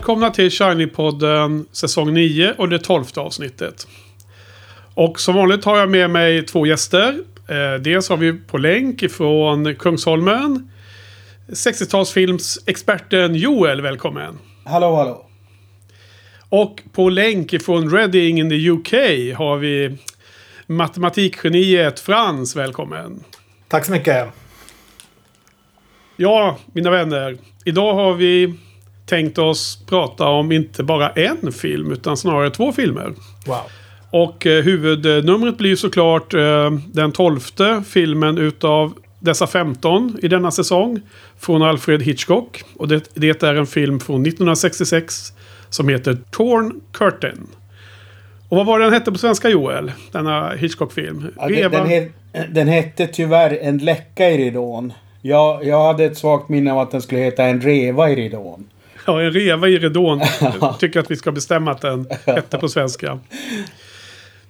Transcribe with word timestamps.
Välkomna 0.00 0.30
till 0.30 0.48
Shiny-podden 0.48 1.64
säsong 1.72 2.14
9 2.14 2.54
och 2.58 2.68
det 2.68 2.78
tolfte 2.78 3.20
avsnittet. 3.20 3.88
Och 4.94 5.20
som 5.20 5.34
vanligt 5.34 5.64
har 5.64 5.78
jag 5.78 5.90
med 5.90 6.10
mig 6.10 6.42
två 6.42 6.66
gäster. 6.66 7.20
Eh, 7.48 7.74
dels 7.80 8.08
har 8.08 8.16
vi 8.16 8.32
på 8.32 8.58
länk 8.58 9.02
ifrån 9.02 9.74
Kungsholmen 9.74 10.70
60-talsfilmsexperten 11.48 13.36
Joel, 13.36 13.80
välkommen. 13.80 14.38
Hallå, 14.64 14.96
hallå. 14.96 15.26
Och 16.48 16.82
på 16.92 17.08
länk 17.08 17.52
ifrån 17.52 17.90
Reading 17.90 18.40
in 18.40 18.50
the 18.50 18.70
UK 18.70 18.92
har 19.38 19.56
vi 19.56 19.96
matematikgeniet 20.66 22.00
Frans, 22.00 22.56
välkommen. 22.56 23.24
Tack 23.68 23.84
så 23.84 23.92
mycket. 23.92 24.28
Ja, 26.16 26.58
mina 26.72 26.90
vänner. 26.90 27.38
Idag 27.64 27.94
har 27.94 28.14
vi 28.14 28.54
tänkt 29.10 29.38
oss 29.38 29.78
prata 29.86 30.28
om 30.28 30.52
inte 30.52 30.82
bara 30.82 31.10
en 31.10 31.52
film 31.52 31.92
utan 31.92 32.16
snarare 32.16 32.50
två 32.50 32.72
filmer. 32.72 33.12
Wow. 33.46 33.58
Och 34.10 34.46
eh, 34.46 34.64
huvudnumret 34.64 35.58
blir 35.58 35.76
såklart 35.76 36.34
eh, 36.34 36.70
den 36.92 37.12
tolfte 37.12 37.82
filmen 37.86 38.38
utav 38.38 38.92
dessa 39.20 39.46
15 39.46 40.18
i 40.22 40.28
denna 40.28 40.50
säsong. 40.50 41.00
Från 41.38 41.62
Alfred 41.62 42.02
Hitchcock. 42.02 42.62
Och 42.76 42.88
det, 42.88 43.10
det 43.14 43.42
är 43.42 43.54
en 43.54 43.66
film 43.66 44.00
från 44.00 44.22
1966 44.22 45.32
som 45.68 45.88
heter 45.88 46.18
Torn 46.30 46.80
Curtain. 46.92 47.46
Och 48.48 48.56
vad 48.56 48.66
var 48.66 48.78
den 48.78 48.92
hette 48.92 49.12
på 49.12 49.18
svenska 49.18 49.48
Joel? 49.48 49.92
Denna 50.12 50.50
Hitchcock-film? 50.50 51.26
Ja, 51.36 51.48
den, 51.48 51.70
den, 51.70 51.86
het, 51.86 52.12
den 52.48 52.68
hette 52.68 53.06
tyvärr 53.06 53.58
En 53.62 53.78
läcka 53.78 54.30
i 54.30 54.38
ridån. 54.38 54.92
Jag, 55.22 55.64
jag 55.64 55.86
hade 55.86 56.04
ett 56.04 56.18
svagt 56.18 56.48
minne 56.48 56.72
av 56.72 56.78
att 56.78 56.90
den 56.90 57.02
skulle 57.02 57.20
heta 57.20 57.44
En 57.44 57.60
reva 57.60 58.10
i 58.10 58.16
ridån. 58.16 58.68
Ja, 59.06 59.22
en 59.22 59.32
reva 59.32 59.68
i 59.68 59.78
ridån. 59.78 60.20
Tycker 60.78 61.00
att 61.00 61.10
vi 61.10 61.16
ska 61.16 61.32
bestämma 61.32 61.70
att 61.70 61.80
den 61.80 62.06
hette 62.26 62.58
på 62.58 62.68
svenska. 62.68 63.18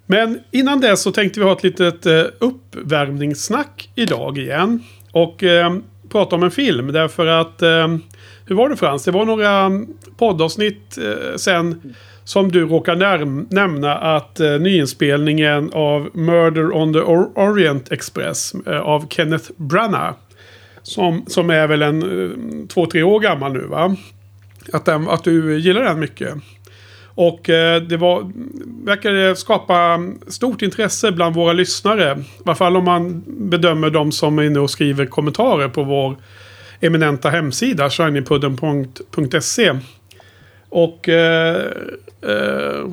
Men 0.06 0.40
innan 0.50 0.80
det 0.80 0.96
så 0.96 1.12
tänkte 1.12 1.40
vi 1.40 1.46
ha 1.46 1.52
ett 1.52 1.62
litet 1.62 2.06
eh, 2.06 2.24
uppvärmningssnack 2.38 3.90
idag 3.94 4.38
igen. 4.38 4.84
Och 5.12 5.44
eh, 5.44 5.74
prata 6.08 6.36
om 6.36 6.42
en 6.42 6.50
film. 6.50 6.92
Därför 6.92 7.26
att... 7.26 7.62
Eh, 7.62 7.88
hur 8.46 8.54
var 8.54 8.68
det 8.68 8.76
Frans? 8.76 9.04
Det 9.04 9.10
var 9.10 9.24
några 9.24 9.70
poddavsnitt 10.16 10.98
eh, 10.98 11.36
sen 11.36 11.94
som 12.24 12.52
du 12.52 12.66
råkar 12.66 12.96
nämna 13.54 13.94
att 13.96 14.40
eh, 14.40 14.50
nyinspelningen 14.50 15.70
av 15.72 16.10
Murder 16.14 16.76
on 16.76 16.92
the 16.92 16.98
Or 16.98 17.38
Orient 17.38 17.92
Express 17.92 18.54
eh, 18.66 18.80
av 18.80 19.08
Kenneth 19.08 19.50
Branagh. 19.56 20.16
Som, 20.82 21.24
som 21.26 21.50
är 21.50 21.66
väl 21.66 21.82
en 21.82 22.02
eh, 22.02 22.66
två, 22.68 22.86
tre 22.86 23.02
år 23.02 23.20
gammal 23.20 23.52
nu 23.52 23.66
va? 23.66 23.96
Att, 24.72 24.84
den, 24.84 25.08
att 25.08 25.24
du 25.24 25.58
gillar 25.58 25.82
den 25.82 26.00
mycket. 26.00 26.34
Och 27.14 27.50
eh, 27.50 27.82
det 27.82 27.96
var, 27.96 28.32
verkar 28.84 29.34
skapa 29.34 30.00
stort 30.28 30.62
intresse 30.62 31.12
bland 31.12 31.34
våra 31.34 31.52
lyssnare. 31.52 32.18
I 32.18 32.42
alla 32.44 32.54
fall 32.54 32.76
om 32.76 32.84
man 32.84 33.24
bedömer 33.26 33.90
de 33.90 34.12
som 34.12 34.38
är 34.38 34.42
inne 34.42 34.60
och 34.60 34.70
skriver 34.70 35.06
kommentarer 35.06 35.68
på 35.68 35.84
vår 35.84 36.16
eminenta 36.80 37.30
hemsida 37.30 37.90
shinypudden.se. 37.90 39.72
Och 40.68 41.08
eh, 41.08 41.56
eh, 42.22 42.88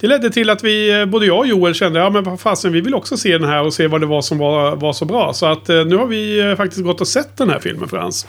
det 0.00 0.06
ledde 0.06 0.30
till 0.30 0.50
att 0.50 0.64
vi, 0.64 1.06
både 1.08 1.26
jag 1.26 1.38
och 1.38 1.46
Joel 1.46 1.74
kände, 1.74 1.98
ja 1.98 2.10
men 2.10 2.24
vad 2.24 2.40
fasen, 2.40 2.72
vi 2.72 2.80
vill 2.80 2.94
också 2.94 3.16
se 3.16 3.38
den 3.38 3.48
här 3.48 3.62
och 3.62 3.74
se 3.74 3.86
vad 3.86 4.00
det 4.00 4.06
var 4.06 4.22
som 4.22 4.38
var, 4.38 4.76
var 4.76 4.92
så 4.92 5.04
bra. 5.04 5.32
Så 5.32 5.46
att 5.46 5.68
eh, 5.68 5.84
nu 5.84 5.96
har 5.96 6.06
vi 6.06 6.40
eh, 6.40 6.56
faktiskt 6.56 6.84
gått 6.84 7.00
och 7.00 7.08
sett 7.08 7.36
den 7.36 7.50
här 7.50 7.58
filmen 7.58 7.88
Frans. 7.88 8.26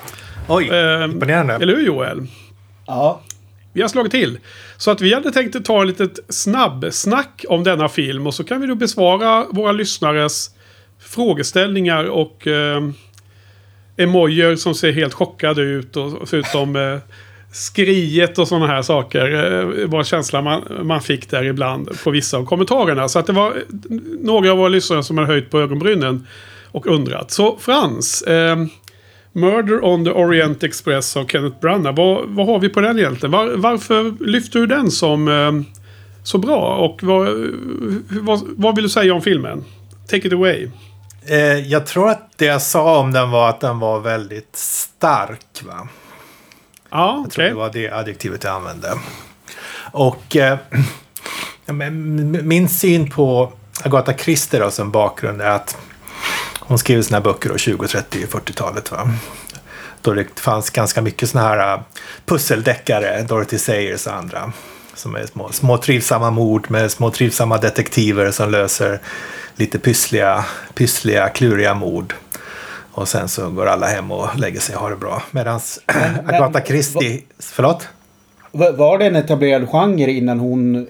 Oj, 0.47 0.63
imponerande. 1.05 1.53
Eller 1.53 1.75
hur 1.75 1.85
Joel? 1.85 2.27
Ja. 2.91 3.21
Vi 3.73 3.81
har 3.81 3.89
slagit 3.89 4.11
till. 4.11 4.39
Så 4.77 4.91
att 4.91 5.01
vi 5.01 5.13
hade 5.13 5.31
tänkt 5.31 5.55
att 5.55 5.65
ta 5.65 5.81
ett 5.81 5.87
litet 5.87 6.19
snabbsnack 6.29 7.45
om 7.49 7.63
denna 7.63 7.89
film. 7.89 8.27
Och 8.27 8.33
så 8.33 8.43
kan 8.43 8.61
vi 8.61 8.67
då 8.67 8.75
besvara 8.75 9.45
våra 9.51 9.71
lyssnares 9.71 10.49
frågeställningar 10.99 12.05
och 12.05 12.47
eh, 12.47 12.81
emojer 13.97 14.55
som 14.55 14.75
ser 14.75 14.91
helt 14.91 15.13
chockade 15.13 15.61
ut. 15.61 15.97
Och, 15.97 16.29
förutom 16.29 16.75
eh, 16.75 16.97
skriet 17.51 18.39
och 18.39 18.47
sådana 18.47 18.67
här 18.67 18.81
saker. 18.81 19.53
Eh, 19.53 19.87
var 19.87 20.03
känslan 20.03 20.43
man, 20.43 20.61
man 20.83 21.01
fick 21.01 21.29
där 21.29 21.43
ibland 21.43 21.89
på 22.03 22.11
vissa 22.11 22.37
av 22.37 22.45
kommentarerna. 22.45 23.09
Så 23.09 23.19
att 23.19 23.27
det 23.27 23.33
var 23.33 23.49
eh, 23.49 23.61
några 24.19 24.51
av 24.51 24.57
våra 24.57 24.69
lyssnare 24.69 25.03
som 25.03 25.17
hade 25.17 25.27
höjt 25.27 25.49
på 25.49 25.59
ögonbrynen 25.59 26.27
och 26.71 26.87
undrat. 26.87 27.31
Så 27.31 27.57
Frans. 27.57 28.21
Eh, 28.21 28.57
Murder 29.33 29.83
on 29.85 30.05
the 30.05 30.11
Orient 30.11 30.63
Express 30.63 31.17
av 31.17 31.25
Kenneth 31.27 31.59
Branagh. 31.59 31.95
Vad, 31.95 32.29
vad 32.29 32.45
har 32.45 32.59
vi 32.59 32.69
på 32.69 32.81
den 32.81 32.99
egentligen? 32.99 33.31
Var, 33.31 33.47
varför 33.55 34.25
lyfter 34.25 34.59
du 34.59 34.67
den 34.67 34.91
som 34.91 35.27
eh, 35.27 35.51
så 36.23 36.37
bra? 36.37 36.75
Och 36.75 37.03
vad, 37.03 37.27
vad, 38.21 38.41
vad 38.43 38.75
vill 38.75 38.83
du 38.83 38.89
säga 38.89 39.13
om 39.13 39.21
filmen? 39.21 39.63
Take 40.07 40.27
it 40.27 40.33
away. 40.33 40.69
Eh, 41.25 41.37
jag 41.37 41.85
tror 41.85 42.09
att 42.09 42.31
det 42.37 42.45
jag 42.45 42.61
sa 42.61 42.99
om 42.99 43.11
den 43.11 43.31
var 43.31 43.49
att 43.49 43.59
den 43.59 43.79
var 43.79 43.99
väldigt 43.99 44.55
stark. 44.55 45.63
Va? 45.63 45.87
Ja, 46.89 47.21
Jag 47.23 47.31
tror 47.31 47.45
det 47.45 47.53
var 47.53 47.69
det 47.73 47.89
adjektivet 47.91 48.43
jag 48.43 48.53
använde. 48.53 48.93
Och 49.91 50.35
eh, 50.35 50.57
min 52.43 52.69
syn 52.69 53.09
på 53.09 53.53
Agatha 53.83 54.13
Christie 54.13 54.59
då, 54.59 54.71
som 54.71 54.91
bakgrund 54.91 55.41
är 55.41 55.49
att 55.49 55.77
hon 56.71 56.77
skrev 56.77 57.01
sina 57.01 57.21
böcker 57.21 57.49
då 57.49 57.57
20, 57.57 57.87
30, 57.87 58.25
40-talet. 58.25 58.91
Va? 58.91 59.09
Då 60.01 60.13
det 60.13 60.39
fanns 60.39 60.69
ganska 60.69 61.01
mycket 61.01 61.29
såna 61.29 61.43
här 61.43 61.73
uh, 61.73 61.81
pusseldeckare, 62.25 63.21
Dorothy 63.21 63.57
Sayers 63.57 64.07
och 64.07 64.13
andra. 64.13 64.51
Som 64.95 65.15
är 65.15 65.25
små, 65.25 65.49
små 65.51 65.77
trivsamma 65.77 66.31
mord 66.31 66.71
med 66.71 66.91
små 66.91 67.11
trivsamma 67.11 67.57
detektiver 67.57 68.31
som 68.31 68.51
löser 68.51 68.99
lite 69.55 69.79
pyssliga, 69.79 70.45
pyssliga 70.73 71.29
kluriga 71.29 71.73
mord. 71.73 72.13
Och 72.91 73.07
sen 73.07 73.29
så 73.29 73.49
går 73.49 73.65
alla 73.65 73.87
hem 73.87 74.11
och 74.11 74.39
lägger 74.39 74.59
sig 74.59 74.75
och 74.75 74.81
har 74.81 74.89
det 74.89 74.97
bra. 74.97 75.23
Medan 75.31 75.59
Agatha 76.25 76.61
Christie... 76.61 77.21
Förlåt? 77.39 77.87
Var 78.51 78.97
det 78.97 79.05
en 79.05 79.15
etablerad 79.15 79.69
genre 79.69 80.11
innan 80.11 80.39
hon 80.39 80.87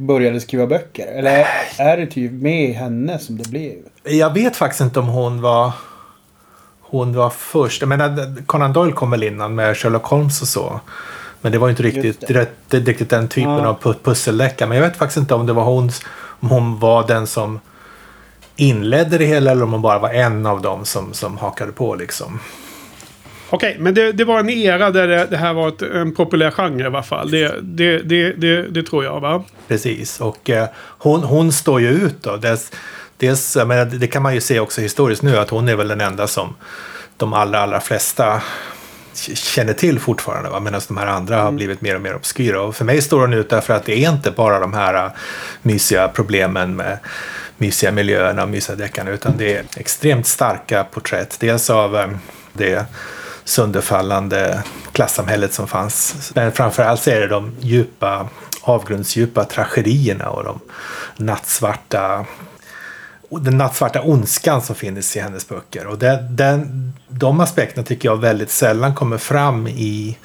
började 0.00 0.40
skriva 0.40 0.66
böcker? 0.66 1.06
Eller 1.06 1.46
är 1.78 1.96
det 1.96 2.06
typ 2.06 2.32
med 2.32 2.74
henne 2.74 3.18
som 3.18 3.38
det 3.38 3.48
blev? 3.50 3.74
Jag 4.04 4.34
vet 4.34 4.56
faktiskt 4.56 4.80
inte 4.80 5.00
om 5.00 5.08
hon 5.08 5.40
var 5.40 5.72
hon 6.90 7.12
var 7.12 7.30
först. 7.30 7.82
Jag 7.82 7.88
menar, 7.88 8.42
Conan 8.46 8.72
Doyle 8.72 8.92
kom 8.92 9.10
väl 9.10 9.22
innan 9.22 9.54
med 9.54 9.76
Sherlock 9.76 10.04
Holmes 10.04 10.42
och 10.42 10.48
så. 10.48 10.80
Men 11.40 11.52
det 11.52 11.58
var 11.58 11.70
inte 11.70 11.82
riktigt, 11.82 12.26
det. 12.28 12.48
Det, 12.68 12.78
riktigt 12.78 13.10
den 13.10 13.28
typen 13.28 13.50
ja. 13.50 13.78
av 13.82 13.94
pusselläcka. 14.02 14.66
Men 14.66 14.78
jag 14.78 14.84
vet 14.84 14.96
faktiskt 14.96 15.16
inte 15.16 15.34
om 15.34 15.46
det 15.46 15.52
var 15.52 15.64
hon, 15.64 15.90
om 16.40 16.48
hon 16.48 16.78
var 16.78 17.06
den 17.06 17.26
som 17.26 17.60
inledde 18.56 19.18
det 19.18 19.24
hela 19.24 19.50
eller 19.50 19.62
om 19.62 19.72
hon 19.72 19.82
bara 19.82 19.98
var 19.98 20.10
en 20.10 20.46
av 20.46 20.62
dem 20.62 20.84
som, 20.84 21.12
som 21.12 21.38
hakade 21.38 21.72
på 21.72 21.94
liksom. 21.94 22.40
Okej, 23.52 23.76
men 23.78 23.94
det, 23.94 24.12
det, 24.12 24.24
var 24.24 24.40
en 24.40 24.50
era 24.50 24.90
där 24.90 25.08
det, 25.08 25.26
det 25.30 25.36
här 25.36 25.52
var 25.52 25.68
ett, 25.68 25.82
en 25.82 26.14
populär 26.14 26.50
genre 26.50 26.82
i 26.82 26.86
alla 26.86 27.02
fall. 27.02 27.30
Det, 27.30 27.54
det, 27.62 27.98
det, 28.32 28.62
det 28.62 28.82
tror 28.82 29.04
jag 29.04 29.20
va? 29.20 29.44
Precis, 29.68 30.20
och 30.20 30.50
eh, 30.50 30.68
hon, 30.76 31.22
hon 31.22 31.52
står 31.52 31.80
ju 31.80 31.88
ut 31.88 32.22
då. 32.22 32.36
Dels, 32.36 32.72
dels, 33.16 33.56
men 33.66 33.98
det 33.98 34.06
kan 34.06 34.22
man 34.22 34.34
ju 34.34 34.40
se 34.40 34.60
också 34.60 34.80
historiskt 34.80 35.22
nu 35.22 35.36
att 35.36 35.50
hon 35.50 35.68
är 35.68 35.76
väl 35.76 35.88
den 35.88 36.00
enda 36.00 36.26
som 36.26 36.54
de 37.16 37.32
allra, 37.32 37.60
allra 37.60 37.80
flesta 37.80 38.42
känner 39.34 39.72
till 39.72 40.00
fortfarande. 40.00 40.60
Medan 40.60 40.80
de 40.88 40.96
här 40.96 41.06
andra 41.06 41.36
har 41.36 41.42
mm. 41.42 41.56
blivit 41.56 41.80
mer 41.80 41.94
och 41.94 42.00
mer 42.00 42.14
obskyra. 42.14 42.62
Och 42.62 42.76
för 42.76 42.84
mig 42.84 43.02
står 43.02 43.20
hon 43.20 43.32
ut 43.32 43.50
därför 43.50 43.74
att 43.74 43.84
det 43.84 44.04
är 44.04 44.10
inte 44.10 44.30
bara 44.30 44.60
de 44.60 44.74
här 44.74 45.06
uh, 45.06 45.12
mysiga 45.62 46.08
problemen 46.08 46.76
med 46.76 46.98
mysiga 47.56 47.92
miljöerna 47.92 48.42
och 48.42 48.48
mysiga 48.48 48.76
deckarna. 48.76 49.10
Utan 49.10 49.34
det 49.36 49.54
är 49.54 49.64
extremt 49.76 50.26
starka 50.26 50.84
porträtt. 50.84 51.36
Dels 51.40 51.70
av 51.70 51.94
um, 51.94 52.18
det 52.52 52.86
sönderfallande 53.50 54.62
klassamhället 54.92 55.52
som 55.52 55.68
fanns. 55.68 56.30
Men 56.34 56.52
framförallt 56.52 57.00
så 57.02 57.10
är 57.10 57.20
det 57.20 57.26
de 57.28 57.56
djupa, 57.60 58.28
avgrundsdjupa 58.62 59.44
tragedierna 59.44 60.28
och 60.28 60.44
de 60.44 60.60
nattsvarta 61.16 62.26
den 63.30 63.58
nattsvarta 63.58 64.02
ondskan 64.02 64.62
som 64.62 64.76
finns 64.76 65.16
i 65.16 65.20
hennes 65.20 65.48
böcker. 65.48 65.86
Och 65.86 65.98
den, 65.98 66.36
den, 66.36 66.92
de 67.08 67.40
aspekterna 67.40 67.86
tycker 67.86 68.08
jag 68.08 68.16
väldigt 68.16 68.50
sällan 68.50 68.94
kommer 68.94 69.18
fram 69.18 69.68
i 69.68 70.18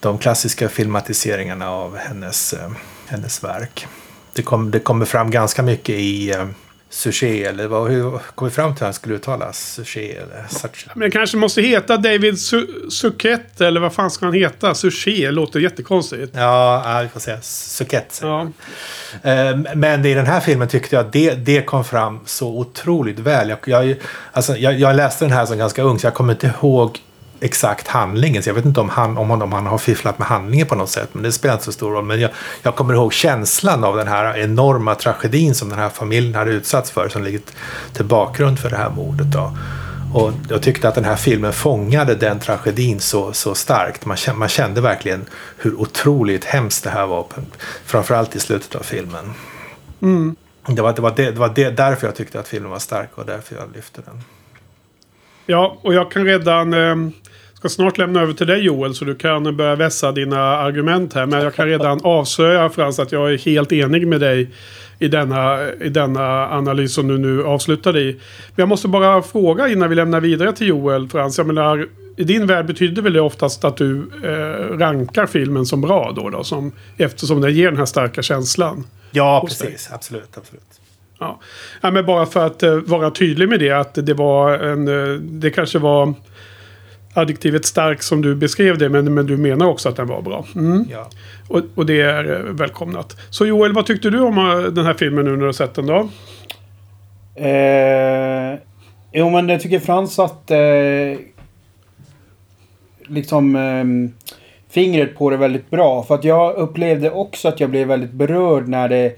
de 0.00 0.18
klassiska 0.18 0.68
filmatiseringarna 0.68 1.70
av 1.70 1.96
hennes, 1.96 2.52
eh, 2.52 2.70
hennes 3.06 3.44
verk. 3.44 3.86
Det, 4.32 4.42
kom, 4.42 4.70
det 4.70 4.80
kommer 4.80 5.04
fram 5.04 5.30
ganska 5.30 5.62
mycket 5.62 5.94
i 5.94 6.30
eh, 6.30 6.46
Suché 6.92 7.44
eller 7.44 7.66
vad, 7.66 7.90
hur 7.90 8.18
kom 8.34 8.48
vi 8.48 8.54
fram 8.54 8.74
till 8.74 8.80
hur 8.80 8.86
han 8.86 8.94
skulle 8.94 9.14
uttalas? 9.14 9.72
Suché 9.74 10.16
eller 10.16 10.46
Sacha? 10.48 10.90
Men 10.94 11.00
det 11.00 11.10
kanske 11.10 11.36
måste 11.36 11.62
heta 11.62 11.96
David 11.96 12.40
Su 12.40 12.66
Suket 12.90 13.60
eller 13.60 13.80
vad 13.80 13.92
fan 13.92 14.10
ska 14.10 14.26
han 14.26 14.34
heta? 14.34 14.74
Suché 14.74 15.30
låter 15.30 15.60
jättekonstigt. 15.60 16.32
Ja, 16.34 16.82
ja 16.84 17.02
vi 17.02 17.08
får 17.08 17.20
säga 17.20 17.40
Suket. 17.42 18.20
Ja. 18.22 18.50
Ehm, 19.22 19.66
men 19.74 20.04
i 20.04 20.14
den 20.14 20.26
här 20.26 20.40
filmen 20.40 20.68
tyckte 20.68 20.96
jag 20.96 21.06
att 21.06 21.12
det, 21.12 21.34
det 21.34 21.62
kom 21.62 21.84
fram 21.84 22.20
så 22.26 22.58
otroligt 22.58 23.18
väl. 23.18 23.48
Jag, 23.48 23.58
jag, 23.64 23.96
alltså, 24.32 24.56
jag, 24.56 24.80
jag 24.80 24.96
läste 24.96 25.24
den 25.24 25.32
här 25.32 25.46
som 25.46 25.58
ganska 25.58 25.82
ung 25.82 25.98
så 25.98 26.06
jag 26.06 26.14
kommer 26.14 26.32
inte 26.32 26.54
ihåg 26.60 26.98
exakt 27.40 27.88
handlingen. 27.88 28.42
Så 28.42 28.48
jag 28.48 28.54
vet 28.54 28.64
inte 28.64 28.80
om 28.80 28.88
han, 28.88 29.18
om 29.18 29.30
han, 29.30 29.42
om 29.42 29.52
han 29.52 29.66
har 29.66 29.78
fifflat 29.78 30.18
med 30.18 30.28
handlingen 30.28 30.66
på 30.66 30.74
något 30.74 30.90
sätt. 30.90 31.08
Men 31.12 31.22
det 31.22 31.32
spelar 31.32 31.54
inte 31.54 31.64
så 31.64 31.72
stor 31.72 31.92
roll. 31.92 32.04
Men 32.04 32.20
jag, 32.20 32.30
jag 32.62 32.76
kommer 32.76 32.94
ihåg 32.94 33.12
känslan 33.12 33.84
av 33.84 33.96
den 33.96 34.08
här 34.08 34.38
enorma 34.38 34.94
tragedin 34.94 35.54
som 35.54 35.68
den 35.68 35.78
här 35.78 35.88
familjen 35.88 36.34
hade 36.34 36.50
utsatts 36.50 36.90
för. 36.90 37.08
Som 37.08 37.24
ligger 37.24 37.40
till 37.92 38.04
bakgrund 38.04 38.58
för 38.58 38.70
det 38.70 38.76
här 38.76 38.90
mordet. 38.90 39.26
Då. 39.32 39.56
Och 40.14 40.32
jag 40.48 40.62
tyckte 40.62 40.88
att 40.88 40.94
den 40.94 41.04
här 41.04 41.16
filmen 41.16 41.52
fångade 41.52 42.14
den 42.14 42.38
tragedin 42.38 43.00
så, 43.00 43.32
så 43.32 43.54
starkt. 43.54 44.06
Man 44.06 44.16
kände, 44.16 44.38
man 44.38 44.48
kände 44.48 44.80
verkligen 44.80 45.26
hur 45.58 45.80
otroligt 45.80 46.44
hemskt 46.44 46.84
det 46.84 46.90
här 46.90 47.06
var. 47.06 47.26
Framförallt 47.84 48.36
i 48.36 48.40
slutet 48.40 48.74
av 48.74 48.82
filmen. 48.82 49.32
Mm. 50.02 50.36
Det 50.66 50.82
var, 50.82 50.92
det, 50.92 51.02
var 51.02 51.12
det, 51.16 51.30
det 51.30 51.38
var 51.38 51.52
det, 51.54 51.70
därför 51.70 52.06
jag 52.06 52.16
tyckte 52.16 52.40
att 52.40 52.48
filmen 52.48 52.70
var 52.70 52.78
stark 52.78 53.10
och 53.14 53.26
därför 53.26 53.56
jag 53.56 53.76
lyfte 53.76 54.00
den. 54.04 54.22
Ja, 55.46 55.78
och 55.82 55.94
jag 55.94 56.10
kan 56.10 56.24
redan... 56.24 56.74
Eh, 56.74 56.96
ska 57.60 57.68
snart 57.68 57.98
lämna 57.98 58.20
över 58.20 58.32
till 58.32 58.46
dig 58.46 58.60
Joel 58.60 58.94
så 58.94 59.04
du 59.04 59.14
kan 59.14 59.56
börja 59.56 59.76
vässa 59.76 60.12
dina 60.12 60.40
argument 60.40 61.14
här. 61.14 61.26
Men 61.26 61.42
jag 61.42 61.54
kan 61.54 61.66
redan 61.66 62.00
avslöja 62.02 62.70
Frans 62.70 62.98
att 62.98 63.12
jag 63.12 63.32
är 63.32 63.38
helt 63.38 63.72
enig 63.72 64.06
med 64.06 64.20
dig 64.20 64.50
i 64.98 65.08
denna, 65.08 65.72
i 65.72 65.88
denna 65.88 66.48
analys 66.48 66.94
som 66.94 67.08
du 67.08 67.18
nu 67.18 67.44
avslutade 67.44 68.00
i. 68.00 68.12
Men 68.12 68.56
jag 68.56 68.68
måste 68.68 68.88
bara 68.88 69.22
fråga 69.22 69.68
innan 69.68 69.88
vi 69.88 69.94
lämnar 69.94 70.20
vidare 70.20 70.52
till 70.52 70.66
Joel 70.66 71.08
Frans. 71.08 71.38
Jag 71.38 71.46
menar, 71.46 71.88
i 72.16 72.24
din 72.24 72.46
värld 72.46 72.66
betyder 72.66 73.02
väl 73.02 73.12
det 73.12 73.20
oftast 73.20 73.64
att 73.64 73.76
du 73.76 74.10
eh, 74.24 74.78
rankar 74.78 75.26
filmen 75.26 75.66
som 75.66 75.80
bra 75.80 76.12
då, 76.16 76.30
då 76.30 76.44
som, 76.44 76.72
eftersom 76.96 77.40
den 77.40 77.54
ger 77.54 77.68
den 77.68 77.78
här 77.78 77.86
starka 77.86 78.22
känslan? 78.22 78.86
Ja, 79.10 79.44
precis. 79.48 79.90
Absolut, 79.92 80.36
absolut. 80.36 80.80
Ja. 81.18 81.40
ja, 81.80 81.90
men 81.90 82.06
bara 82.06 82.26
för 82.26 82.46
att 82.46 82.62
uh, 82.62 82.74
vara 82.74 83.10
tydlig 83.10 83.48
med 83.48 83.60
det. 83.60 83.70
Att 83.70 83.94
det 83.94 84.14
var 84.14 84.52
en... 84.52 84.88
Uh, 84.88 85.20
det 85.20 85.50
kanske 85.50 85.78
var 85.78 86.14
adjektivet 87.20 87.64
stark 87.64 88.02
som 88.02 88.22
du 88.22 88.34
beskrev 88.34 88.78
det. 88.78 88.88
Men, 88.88 89.14
men 89.14 89.26
du 89.26 89.36
menar 89.36 89.66
också 89.66 89.88
att 89.88 89.96
den 89.96 90.06
var 90.06 90.22
bra. 90.22 90.44
Mm. 90.54 90.84
Ja. 90.90 91.10
Och, 91.48 91.60
och 91.74 91.86
det 91.86 92.00
är 92.00 92.30
uh, 92.30 92.52
välkomnat. 92.52 93.16
Så 93.30 93.46
Joel, 93.46 93.72
vad 93.72 93.86
tyckte 93.86 94.10
du 94.10 94.20
om 94.20 94.34
den 94.74 94.86
här 94.86 94.94
filmen 94.94 95.24
nu 95.24 95.30
när 95.30 95.38
du 95.38 95.44
har 95.46 95.52
sett 95.52 95.74
den 95.74 95.86
då? 95.86 96.08
Eh, 97.34 98.58
jo, 99.12 99.30
men 99.30 99.48
jag 99.48 99.60
tycker 99.60 99.78
Frans 99.78 100.18
att... 100.18 100.50
Eh, 100.50 100.58
liksom... 103.06 103.56
Eh, 103.56 103.84
fingret 104.70 105.16
på 105.16 105.30
det 105.30 105.36
väldigt 105.36 105.70
bra. 105.70 106.02
För 106.02 106.14
att 106.14 106.24
jag 106.24 106.54
upplevde 106.54 107.10
också 107.10 107.48
att 107.48 107.60
jag 107.60 107.70
blev 107.70 107.88
väldigt 107.88 108.12
berörd 108.12 108.68
när 108.68 108.88
det 108.88 109.12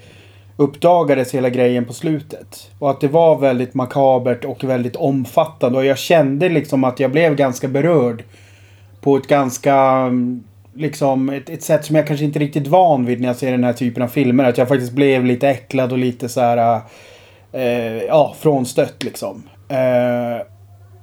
uppdagades 0.56 1.34
hela 1.34 1.50
grejen 1.50 1.84
på 1.84 1.92
slutet. 1.92 2.70
Och 2.78 2.90
att 2.90 3.00
det 3.00 3.08
var 3.08 3.38
väldigt 3.38 3.74
makabert 3.74 4.44
och 4.44 4.64
väldigt 4.64 4.96
omfattande. 4.96 5.78
Och 5.78 5.84
jag 5.84 5.98
kände 5.98 6.48
liksom 6.48 6.84
att 6.84 7.00
jag 7.00 7.10
blev 7.10 7.36
ganska 7.36 7.68
berörd. 7.68 8.24
På 9.00 9.16
ett 9.16 9.26
ganska... 9.26 9.74
Mm, 9.74 10.44
liksom 10.74 11.28
ett, 11.28 11.50
ett 11.50 11.62
sätt 11.62 11.84
som 11.84 11.96
jag 11.96 12.06
kanske 12.06 12.24
inte 12.24 12.38
är 12.38 12.40
riktigt 12.40 12.66
van 12.66 13.04
vid 13.04 13.20
när 13.20 13.28
jag 13.28 13.36
ser 13.36 13.50
den 13.50 13.64
här 13.64 13.72
typen 13.72 14.02
av 14.02 14.08
filmer. 14.08 14.44
Att 14.44 14.58
jag 14.58 14.68
faktiskt 14.68 14.92
blev 14.92 15.24
lite 15.24 15.48
äcklad 15.48 15.92
och 15.92 15.98
lite 15.98 16.28
så 16.28 16.40
här... 16.40 16.80
Eh, 17.52 18.02
ja, 18.02 18.34
frånstött 18.40 19.02
liksom. 19.04 19.42
Eh, 19.68 20.46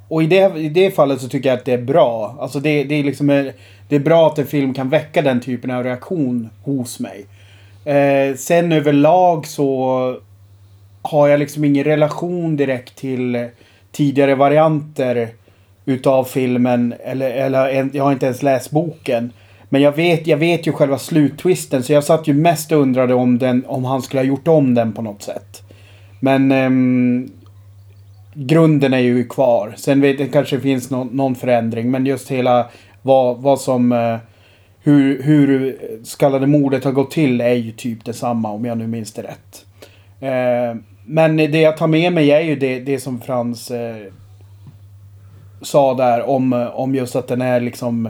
och 0.08 0.24
i 0.24 0.28
det, 0.28 0.58
i 0.58 0.70
det 0.70 0.92
fallet 0.92 1.22
så 1.22 1.28
tycker 1.30 1.50
jag 1.50 1.58
att 1.58 1.66
det 1.66 1.74
är 1.74 1.82
bra. 1.82 2.38
Alltså 2.40 2.60
det, 2.60 2.84
det 2.84 2.96
är 2.96 3.04
liksom... 3.04 3.30
Eh, 3.30 3.46
det 3.90 3.96
är 3.96 4.00
bra 4.00 4.28
att 4.28 4.40
en 4.40 4.48
film 4.48 4.74
kan 4.74 4.90
väcka 4.90 5.22
den 5.22 5.42
typen 5.42 5.72
av 5.72 5.84
reaktion 5.84 6.50
hos 6.64 7.00
mig. 7.00 7.26
Eh, 7.90 8.36
sen 8.36 8.72
överlag 8.72 9.48
så 9.48 10.16
har 11.02 11.28
jag 11.28 11.40
liksom 11.40 11.66
ingen 11.66 11.84
relation 11.84 12.56
direkt 12.56 12.96
till 12.96 13.48
tidigare 13.92 14.36
varianter 14.36 15.30
utav 15.86 16.24
filmen. 16.24 16.94
Eller, 17.04 17.32
eller 17.32 17.90
jag 17.94 18.04
har 18.04 18.12
inte 18.12 18.26
ens 18.26 18.44
läst 18.44 18.72
boken. 18.72 19.34
Men 19.70 19.82
jag 19.82 19.92
vet, 19.92 20.28
jag 20.28 20.38
vet 20.38 20.68
ju 20.68 20.72
själva 20.72 20.98
sluttwisten 20.98 21.84
så 21.84 21.94
jag 21.94 22.04
satt 22.04 22.28
ju 22.28 22.34
mest 22.34 22.72
och 22.72 22.82
undrade 22.82 23.14
om, 23.14 23.38
den, 23.38 23.66
om 23.68 23.86
han 23.86 24.02
skulle 24.02 24.20
ha 24.20 24.28
gjort 24.28 24.48
om 24.48 24.74
den 24.74 24.94
på 24.94 25.02
något 25.02 25.24
sätt. 25.24 25.64
Men 26.20 26.52
ehm, 26.52 27.32
grunden 28.34 28.94
är 28.94 29.00
ju 29.00 29.28
kvar. 29.28 29.74
Sen 29.78 30.02
vet 30.02 30.20
jag 30.20 30.34
kanske 30.34 30.60
finns 30.60 30.90
någon, 30.90 31.08
någon 31.08 31.36
förändring 31.36 31.92
men 31.92 32.06
just 32.06 32.32
hela 32.32 32.70
vad, 33.02 33.38
vad 33.38 33.62
som... 33.62 33.92
Eh, 33.92 34.18
hur, 34.84 35.24
hur 35.24 35.78
skallade 36.04 36.48
mordet 36.48 36.84
har 36.84 36.92
gått 36.92 37.12
till 37.12 37.42
är 37.42 37.54
ju 37.54 37.72
typ 37.72 38.06
detsamma 38.06 38.52
om 38.52 38.66
jag 38.66 38.78
nu 38.78 38.88
minns 38.88 39.14
det 39.14 39.24
rätt. 39.24 39.66
Eh, 40.20 40.82
men 41.06 41.38
det 41.38 41.62
jag 41.62 41.78
tar 41.78 41.88
med 41.88 42.14
mig 42.14 42.32
är 42.32 42.42
ju 42.42 42.56
det, 42.56 42.80
det 42.80 43.00
som 43.00 43.22
Frans 43.22 43.72
eh, 43.72 44.06
sa 45.62 45.94
där 45.94 46.30
om, 46.30 46.70
om 46.74 46.96
just 46.96 47.16
att 47.16 47.28
den 47.28 47.42
är 47.42 47.60
liksom 47.60 48.10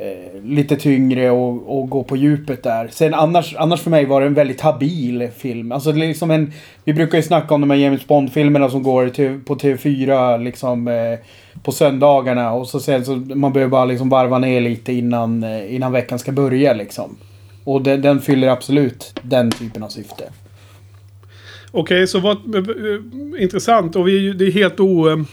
eh, 0.00 0.42
lite 0.44 0.76
tyngre 0.76 1.30
och, 1.30 1.80
och 1.80 1.90
gå 1.90 2.04
på 2.04 2.16
djupet 2.16 2.62
där. 2.62 2.88
Sen 2.88 3.14
annars, 3.14 3.54
annars 3.58 3.80
för 3.80 3.90
mig 3.90 4.04
var 4.04 4.20
det 4.20 4.26
en 4.26 4.34
väldigt 4.34 4.60
habil 4.60 5.28
film. 5.36 5.72
Alltså 5.72 5.92
liksom 5.92 6.30
en, 6.30 6.52
vi 6.84 6.92
brukar 6.92 7.18
ju 7.18 7.22
snacka 7.22 7.54
om 7.54 7.60
de 7.60 7.70
här 7.70 7.76
James 7.76 8.06
Bond-filmerna 8.06 8.70
som 8.70 8.82
går 8.82 9.08
till, 9.08 9.40
på 9.44 9.54
TV4 9.54 10.42
liksom 10.44 10.88
eh, 10.88 11.18
på 11.62 11.72
söndagarna. 11.72 12.52
Och 12.52 12.68
så 12.68 12.80
sen 12.80 13.04
så 13.04 13.12
man 13.16 13.52
behöver 13.52 13.70
bara 13.70 13.84
liksom 13.84 14.08
varva 14.08 14.38
ner 14.38 14.60
lite 14.60 14.92
innan, 14.92 15.42
eh, 15.42 15.74
innan 15.74 15.92
veckan 15.92 16.18
ska 16.18 16.32
börja 16.32 16.72
liksom. 16.72 17.16
Och 17.64 17.82
den, 17.82 18.02
den 18.02 18.20
fyller 18.20 18.48
absolut 18.48 19.14
den 19.22 19.50
typen 19.50 19.82
av 19.82 19.88
syfte. 19.88 20.24
Okej, 21.72 21.82
okay, 21.82 22.06
så 22.06 22.20
vad 22.20 22.54
eh, 22.54 22.60
eh, 22.60 23.42
intressant. 23.42 23.96
Och 23.96 24.08
vi, 24.08 24.32
det 24.32 24.44
är 24.44 24.52
helt 24.52 24.80
o... 24.80 25.24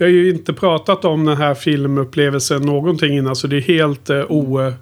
Vi 0.00 0.06
har 0.06 0.10
ju 0.10 0.30
inte 0.30 0.52
pratat 0.52 1.04
om 1.04 1.26
den 1.26 1.36
här 1.36 1.54
filmupplevelsen 1.54 2.62
någonting 2.62 3.16
innan. 3.16 3.36
Så 3.36 3.46
det 3.46 3.56
är 3.56 3.60
helt 3.60 4.10
eh, 4.10 4.20
o, 4.28 4.72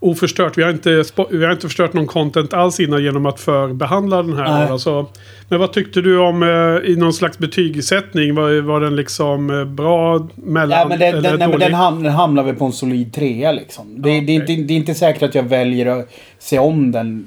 oförstört. 0.00 0.58
Vi 0.58 0.62
har, 0.62 0.70
inte, 0.70 1.04
vi 1.30 1.44
har 1.44 1.52
inte 1.52 1.66
förstört 1.66 1.92
någon 1.92 2.06
content 2.06 2.54
alls 2.54 2.80
innan 2.80 3.02
genom 3.02 3.26
att 3.26 3.40
förbehandla 3.40 4.22
den 4.22 4.36
här. 4.36 4.70
Alltså, 4.70 5.06
men 5.48 5.60
vad 5.60 5.72
tyckte 5.72 6.00
du 6.00 6.18
om 6.18 6.42
eh, 6.42 6.90
i 6.90 6.96
någon 6.96 7.12
slags 7.12 7.38
betygssättning? 7.38 8.34
Var, 8.34 8.60
var 8.60 8.80
den 8.80 8.96
liksom 8.96 9.50
eh, 9.50 9.64
bra, 9.64 10.28
mellan 10.34 10.78
ja, 10.78 10.88
men 10.88 10.98
den, 10.98 11.08
eller 11.08 11.30
den, 11.30 11.38
nej, 11.38 11.48
men 11.48 11.60
den, 11.60 11.74
ham 11.74 12.02
den 12.02 12.12
hamnar 12.12 12.42
väl 12.42 12.54
på 12.54 12.64
en 12.64 12.72
solid 12.72 13.12
trea 13.12 13.52
liksom. 13.52 14.02
Det, 14.02 14.14
ja, 14.14 14.20
det, 14.20 14.32
är 14.32 14.34
inte, 14.34 14.54
det 14.54 14.74
är 14.74 14.76
inte 14.76 14.94
säkert 14.94 15.22
att 15.22 15.34
jag 15.34 15.42
väljer 15.42 15.86
att 15.86 16.08
se 16.38 16.58
om 16.58 16.92
den. 16.92 17.26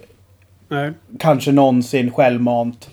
Nej. 0.67 0.91
Kanske 1.19 1.51
någonsin 1.51 2.11
självmant. 2.11 2.89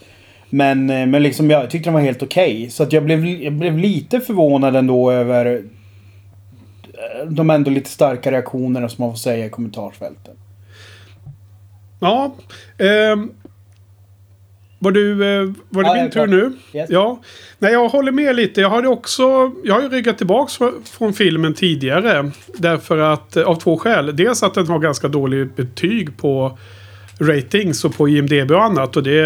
Men, 0.55 0.91
eh, 0.91 1.07
men 1.07 1.23
liksom 1.23 1.51
jag 1.51 1.71
tyckte 1.71 1.87
den 1.87 1.95
var 1.95 2.01
helt 2.01 2.23
okej. 2.23 2.57
Okay. 2.57 2.71
Så 2.71 2.83
att 2.83 2.93
jag 2.93 3.05
blev, 3.05 3.27
jag 3.27 3.53
blev 3.53 3.79
lite 3.79 4.21
förvånad 4.21 4.77
ändå 4.77 5.11
över 5.11 5.57
eh, 5.57 7.27
de 7.29 7.51
ändå 7.51 7.71
lite 7.71 7.91
starka 7.91 8.33
reaktionerna 8.33 8.89
som 8.89 9.05
man 9.05 9.13
får 9.13 9.19
säga 9.19 9.47
i 9.47 9.51
kommentarsfälten. 9.51 10.35
Ja. 12.01 12.35
Eh, 12.79 13.17
var, 14.79 14.91
du, 14.91 15.13
eh, 15.13 15.53
var 15.69 15.83
det 15.83 15.89
ja, 15.89 16.03
min 16.03 16.11
tur 16.11 16.27
nu? 16.27 16.53
Yes. 16.73 16.91
Ja. 16.91 17.21
Nej, 17.59 17.73
jag 17.73 17.89
håller 17.89 18.13
med 18.13 18.37
lite. 18.37 18.61
Jag 18.61 18.71
hade 18.71 18.89
också... 18.89 19.53
Jag 19.65 19.75
har 19.75 19.83
ju 19.83 19.89
ryggat 19.89 20.19
tillbaka 20.19 20.71
från 20.85 21.13
filmen 21.13 21.55
tidigare. 21.55 22.31
Därför 22.55 22.99
att... 22.99 23.37
Av 23.37 23.55
två 23.55 23.79
skäl. 23.79 24.17
Dels 24.17 24.43
att 24.43 24.55
den 24.55 24.67
har 24.67 24.79
ganska 24.79 25.09
dålig 25.09 25.55
betyg 25.55 26.17
på 26.17 26.59
ratings 27.19 27.85
och 27.85 27.97
på 27.97 28.09
IMDB 28.09 28.51
och 28.51 28.65
annat. 28.65 28.97
Och 28.97 29.03
det, 29.03 29.21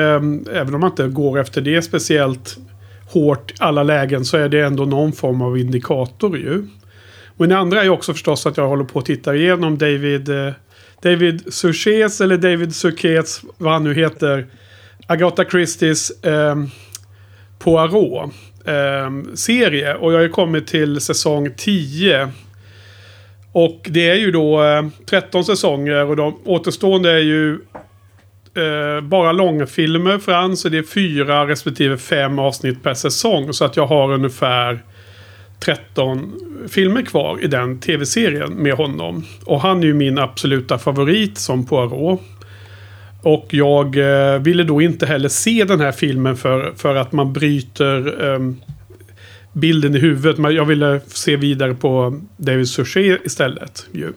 även 0.53 0.75
om 0.75 0.81
man 0.81 0.91
inte 0.91 1.09
går 1.09 1.41
efter 1.41 1.61
det 1.61 1.83
speciellt 1.83 2.57
hårt 3.13 3.53
alla 3.59 3.83
lägen 3.83 4.25
så 4.25 4.37
är 4.37 4.49
det 4.49 4.61
ändå 4.61 4.85
någon 4.85 5.13
form 5.13 5.43
av 5.43 5.59
indikator 5.59 6.39
ju. 6.39 6.67
Och 7.37 7.49
det 7.49 7.59
andra 7.59 7.85
är 7.85 7.89
också 7.89 8.13
förstås 8.13 8.47
att 8.47 8.57
jag 8.57 8.69
håller 8.69 8.85
på 8.85 8.99
att 8.99 9.05
titta 9.05 9.35
igenom 9.35 9.79
David 9.79 10.29
eh, 10.29 10.53
David 11.03 11.55
Suchez 11.55 12.21
eller 12.21 12.37
David 12.37 12.75
Suchez, 12.75 13.43
vad 13.59 13.73
han 13.73 13.85
nu 13.85 13.95
heter. 13.95 14.47
Agatha 15.07 15.45
Christies 15.45 16.11
eh, 16.25 16.57
Poirot 17.59 18.33
eh, 18.65 19.35
serie. 19.35 19.95
Och 19.95 20.13
jag 20.13 20.21
har 20.21 20.29
kommit 20.29 20.67
till 20.67 21.01
säsong 21.01 21.55
10 21.57 22.29
och 23.53 23.87
det 23.91 24.11
är 24.11 24.15
ju 24.15 24.31
då 24.31 24.63
eh, 24.63 24.87
13 25.07 25.45
säsonger 25.45 26.05
och 26.05 26.17
de 26.17 26.39
återstående 26.45 27.11
är 27.11 27.19
ju 27.19 27.59
eh, 28.59 29.01
bara 29.01 29.33
långfilmer 29.33 30.19
fram. 30.19 30.57
Så 30.57 30.69
det 30.69 30.79
är 30.79 30.83
fyra 30.83 31.49
respektive 31.49 31.99
fem 31.99 32.39
avsnitt 32.39 32.83
per 32.83 32.95
säsong. 32.95 33.53
Så 33.53 33.65
att 33.65 33.77
jag 33.77 33.87
har 33.87 34.13
ungefär 34.13 34.83
13 35.61 36.33
filmer 36.69 37.03
kvar 37.03 37.39
i 37.45 37.47
den 37.47 37.81
tv-serien 37.81 38.53
med 38.53 38.75
honom. 38.75 39.25
Och 39.45 39.61
han 39.61 39.83
är 39.83 39.87
ju 39.87 39.95
min 39.95 40.19
absoluta 40.19 40.79
favorit 40.79 41.39
som 41.39 41.67
Poirot. 41.67 42.21
Och 43.23 43.47
jag 43.51 43.97
eh, 43.97 44.39
ville 44.39 44.65
då 44.65 44.83
inte 44.83 45.07
heller 45.07 45.29
se 45.29 45.65
den 45.65 45.81
här 45.81 45.93
filmen 45.93 46.37
för, 46.37 46.73
för 46.77 46.95
att 46.95 47.13
man 47.13 47.33
bryter 47.33 48.25
eh, 48.33 48.39
bilden 49.53 49.95
i 49.95 49.99
huvudet. 49.99 50.39
Men 50.39 50.55
jag 50.55 50.65
ville 50.65 51.01
se 51.07 51.37
vidare 51.37 51.75
på 51.75 52.21
David 52.37 52.69
Suchet 52.69 53.21
istället. 53.25 53.87
Ju. 53.93 54.13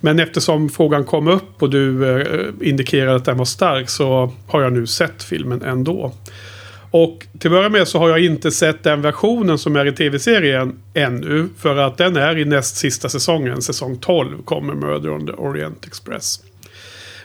Men 0.00 0.18
eftersom 0.18 0.68
frågan 0.68 1.04
kom 1.04 1.28
upp 1.28 1.62
och 1.62 1.70
du 1.70 2.10
eh, 2.20 2.48
indikerade 2.60 3.16
att 3.16 3.24
den 3.24 3.38
var 3.38 3.44
stark 3.44 3.90
så 3.90 4.32
har 4.46 4.62
jag 4.62 4.72
nu 4.72 4.86
sett 4.86 5.22
filmen 5.22 5.62
ändå. 5.62 6.12
Och 6.90 7.26
till 7.38 7.48
att 7.48 7.52
börja 7.52 7.68
med 7.68 7.88
så 7.88 7.98
har 7.98 8.08
jag 8.08 8.20
inte 8.20 8.50
sett 8.50 8.82
den 8.82 9.02
versionen 9.02 9.58
som 9.58 9.76
är 9.76 9.86
i 9.86 9.92
tv-serien 9.92 10.78
ännu. 10.94 11.48
För 11.58 11.76
att 11.76 11.98
den 11.98 12.16
är 12.16 12.38
i 12.38 12.44
näst 12.44 12.76
sista 12.76 13.08
säsongen, 13.08 13.62
säsong 13.62 13.96
12, 13.96 14.42
kommer 14.44 14.74
Murder 14.74 15.10
on 15.10 15.26
the 15.26 15.32
Orient 15.32 15.86
Express. 15.86 16.40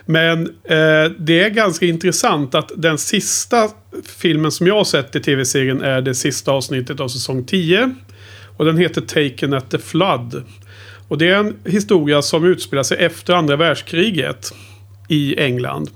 Men 0.04 0.46
eh, 0.46 1.10
det 1.18 1.40
är 1.40 1.50
ganska 1.50 1.86
intressant 1.86 2.54
att 2.54 2.72
den 2.76 2.98
sista 2.98 3.68
filmen 4.18 4.52
som 4.52 4.66
jag 4.66 4.74
har 4.74 4.84
sett 4.84 5.16
i 5.16 5.20
tv-serien 5.20 5.82
är 5.82 6.00
det 6.00 6.14
sista 6.14 6.52
avsnittet 6.52 7.00
av 7.00 7.08
säsong 7.08 7.44
10. 7.44 7.94
Och 8.56 8.64
den 8.64 8.78
heter 8.78 9.00
Taken 9.00 9.54
at 9.54 9.70
the 9.70 9.78
Flood. 9.78 10.44
Och 11.08 11.18
det 11.18 11.28
är 11.28 11.36
en 11.36 11.56
historia 11.64 12.22
som 12.22 12.44
utspelar 12.44 12.82
sig 12.82 12.98
efter 12.98 13.34
andra 13.34 13.56
världskriget 13.56 14.52
i 15.08 15.40
England. 15.40 15.90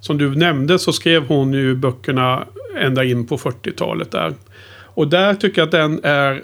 Som 0.00 0.18
du 0.18 0.34
nämnde 0.34 0.78
så 0.78 0.92
skrev 0.92 1.26
hon 1.26 1.52
ju 1.52 1.74
böckerna 1.74 2.46
ända 2.78 3.04
in 3.04 3.26
på 3.26 3.36
40-talet 3.36 4.10
där. 4.10 4.34
Och 4.94 5.08
där 5.08 5.34
tycker 5.34 5.60
jag 5.60 5.66
att 5.66 5.72
den 5.72 6.00
är 6.02 6.42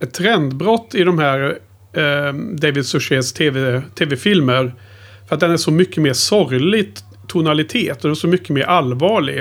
ett 0.00 0.14
trendbrott 0.14 0.94
i 0.94 1.04
de 1.04 1.18
här 1.18 1.58
eh, 1.92 2.34
David 2.34 2.86
Suchets 2.86 3.32
TV, 3.32 3.82
tv-filmer. 3.94 4.74
För 5.28 5.34
att 5.34 5.40
den 5.40 5.50
är 5.50 5.56
så 5.56 5.70
mycket 5.70 6.02
mer 6.02 6.12
sorglig 6.12 6.92
tonalitet 7.28 7.96
och 7.96 8.02
den 8.02 8.10
är 8.10 8.14
så 8.14 8.28
mycket 8.28 8.48
mer 8.48 8.62
allvarlig. 8.62 9.40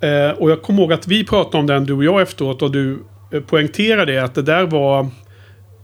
Eh, 0.00 0.30
och 0.30 0.50
jag 0.50 0.62
kommer 0.62 0.82
ihåg 0.82 0.92
att 0.92 1.08
vi 1.08 1.24
pratade 1.24 1.58
om 1.58 1.66
den 1.66 1.84
du 1.84 1.92
och 1.92 2.04
jag 2.04 2.22
efteråt 2.22 2.62
och 2.62 2.70
du 2.70 2.98
eh, 3.32 3.40
poängterade 3.40 4.24
att 4.24 4.34
det 4.34 4.42
där 4.42 4.66
var 4.66 5.10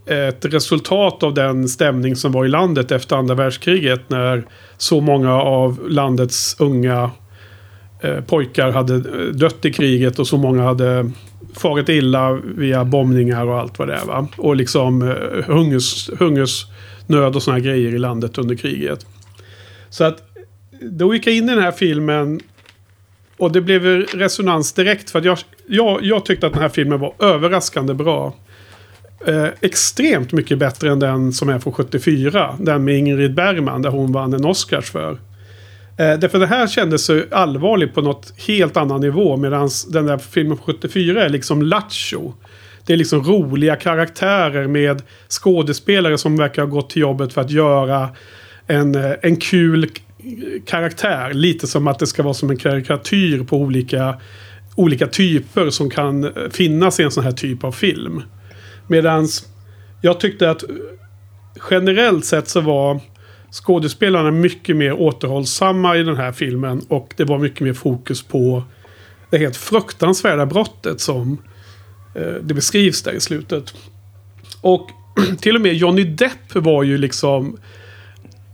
ett 0.06 0.44
resultat 0.44 1.23
av 1.23 1.35
den 1.35 1.68
stämning 1.68 2.16
som 2.16 2.32
var 2.32 2.44
i 2.44 2.49
landet 2.49 2.92
efter 2.92 3.16
andra 3.16 3.35
världskriget. 3.35 4.11
När 4.11 4.44
så 4.76 5.00
många 5.00 5.35
av 5.35 5.88
landets 5.88 6.56
unga 6.59 7.11
eh, 8.00 8.21
pojkar 8.21 8.71
hade 8.71 8.94
eh, 8.94 9.26
dött 9.35 9.64
i 9.64 9.73
kriget 9.73 10.18
och 10.18 10.26
så 10.26 10.37
många 10.37 10.62
hade 10.62 11.11
farit 11.54 11.88
illa 11.88 12.32
via 12.32 12.85
bombningar 12.85 13.47
och 13.47 13.61
allt 13.61 13.78
vad 13.78 13.88
det 13.88 13.94
är. 13.94 14.04
Va? 14.04 14.28
Och 14.37 14.56
liksom 14.56 15.02
eh, 15.02 15.44
hungers, 15.47 16.11
hungersnöd 16.18 17.37
och 17.37 17.42
sådana 17.42 17.61
grejer 17.61 17.94
i 17.94 17.99
landet 17.99 18.38
under 18.38 18.54
kriget. 18.54 19.06
Så 19.90 20.04
att 20.04 20.23
då 20.80 21.14
gick 21.14 21.26
jag 21.26 21.35
in 21.35 21.44
i 21.44 21.54
den 21.54 21.62
här 21.62 21.73
filmen 21.73 22.40
och 23.37 23.52
det 23.52 23.61
blev 23.61 23.82
resonans 24.14 24.73
direkt. 24.73 25.11
För 25.11 25.18
att 25.18 25.25
jag, 25.25 25.38
jag, 25.66 26.02
jag 26.02 26.25
tyckte 26.25 26.47
att 26.47 26.52
den 26.52 26.62
här 26.62 26.68
filmen 26.68 27.00
var 27.00 27.14
överraskande 27.18 27.94
bra. 27.94 28.35
Eh, 29.26 29.49
extremt 29.61 30.33
mycket 30.33 30.59
bättre 30.59 30.91
än 30.91 30.99
den 30.99 31.33
som 31.33 31.49
är 31.49 31.59
från 31.59 31.73
74. 31.73 32.57
Den 32.59 32.85
med 32.85 32.99
Ingrid 32.99 33.35
Bergman 33.35 33.83
där 33.83 33.91
hon 33.91 34.12
vann 34.12 34.35
en 34.35 34.45
Oscars 34.45 34.91
för. 34.91 35.12
Eh, 35.97 36.19
därför 36.19 36.38
det 36.38 36.47
här 36.47 36.67
kändes 36.67 37.05
så 37.05 37.23
allvarligt 37.31 37.95
på 37.95 38.00
något 38.00 38.33
helt 38.47 38.76
annan 38.76 39.00
nivå. 39.00 39.37
Medan 39.37 39.71
den 39.88 40.07
där 40.07 40.19
filmen 40.19 40.57
från 40.57 40.75
74 40.75 41.25
är 41.25 41.29
liksom 41.29 41.62
lattjo. 41.62 42.35
Det 42.87 42.93
är 42.93 42.97
liksom 42.97 43.23
roliga 43.23 43.76
karaktärer 43.76 44.67
med 44.67 45.02
skådespelare 45.29 46.19
som 46.19 46.37
verkar 46.37 46.62
ha 46.62 46.69
gått 46.69 46.91
till 46.91 47.02
jobbet 47.02 47.33
för 47.33 47.41
att 47.41 47.50
göra 47.50 48.09
en, 48.67 48.95
eh, 48.95 49.12
en 49.23 49.37
kul 49.37 49.91
karaktär. 50.67 51.33
Lite 51.33 51.67
som 51.67 51.88
att 51.88 51.99
det 51.99 52.07
ska 52.07 52.23
vara 52.23 52.35
som 52.35 52.50
en 52.50 52.57
karikatyr 52.57 53.45
på 53.45 53.57
olika, 53.57 54.14
olika 54.75 55.07
typer 55.07 55.71
som 55.71 55.91
kan 55.91 56.25
eh, 56.25 56.31
finnas 56.50 57.00
i 57.00 57.02
en 57.02 57.11
sån 57.11 57.25
här 57.25 57.33
typ 57.33 57.64
av 57.64 57.73
film. 57.73 58.23
Medans 58.86 59.48
jag 60.00 60.20
tyckte 60.20 60.50
att 60.50 60.64
generellt 61.70 62.24
sett 62.24 62.48
så 62.48 62.60
var 62.60 63.00
skådespelarna 63.50 64.30
mycket 64.30 64.76
mer 64.76 64.92
återhållsamma 64.92 65.96
i 65.96 66.02
den 66.02 66.16
här 66.16 66.32
filmen. 66.32 66.82
Och 66.88 67.14
det 67.16 67.24
var 67.24 67.38
mycket 67.38 67.60
mer 67.60 67.72
fokus 67.72 68.22
på 68.22 68.62
det 69.30 69.38
helt 69.38 69.56
fruktansvärda 69.56 70.46
brottet 70.46 71.00
som 71.00 71.38
eh, 72.14 72.34
det 72.42 72.54
beskrivs 72.54 73.02
där 73.02 73.12
i 73.12 73.20
slutet. 73.20 73.74
Och 74.60 74.90
till 75.40 75.56
och 75.56 75.62
med 75.62 75.74
Johnny 75.74 76.04
Depp 76.04 76.54
var 76.54 76.82
ju 76.82 76.98
liksom 76.98 77.58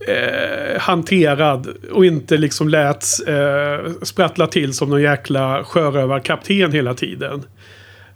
eh, 0.08 0.80
hanterad 0.80 1.68
och 1.92 2.06
inte 2.06 2.36
liksom 2.36 2.68
lät 2.68 3.04
eh, 3.26 3.92
sprattla 4.02 4.46
till 4.46 4.74
som 4.74 4.90
någon 4.90 5.02
jäkla 5.02 5.64
sjörövarkapten 5.64 6.72
hela 6.72 6.94
tiden. 6.94 7.42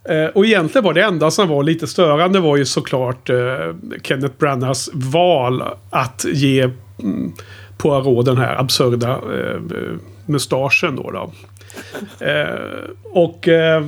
Eh, 0.08 0.26
och 0.26 0.46
egentligen 0.46 0.84
var 0.84 0.94
det 0.94 1.02
enda 1.02 1.30
som 1.30 1.48
var 1.48 1.62
lite 1.62 1.86
störande 1.86 2.40
var 2.40 2.56
ju 2.56 2.64
såklart 2.64 3.30
eh, 3.30 3.36
Kenneth 4.02 4.34
Branaghs 4.38 4.90
val 4.92 5.62
att 5.90 6.24
ge 6.32 6.70
mm, 7.02 7.32
Poirot 7.78 8.26
den 8.26 8.36
här 8.36 8.60
absurda 8.60 9.10
eh, 9.10 9.60
mustaschen 10.26 10.96
då. 10.96 11.10
då. 11.10 11.32
Eh, 12.26 12.90
och 13.02 13.48
eh, 13.48 13.86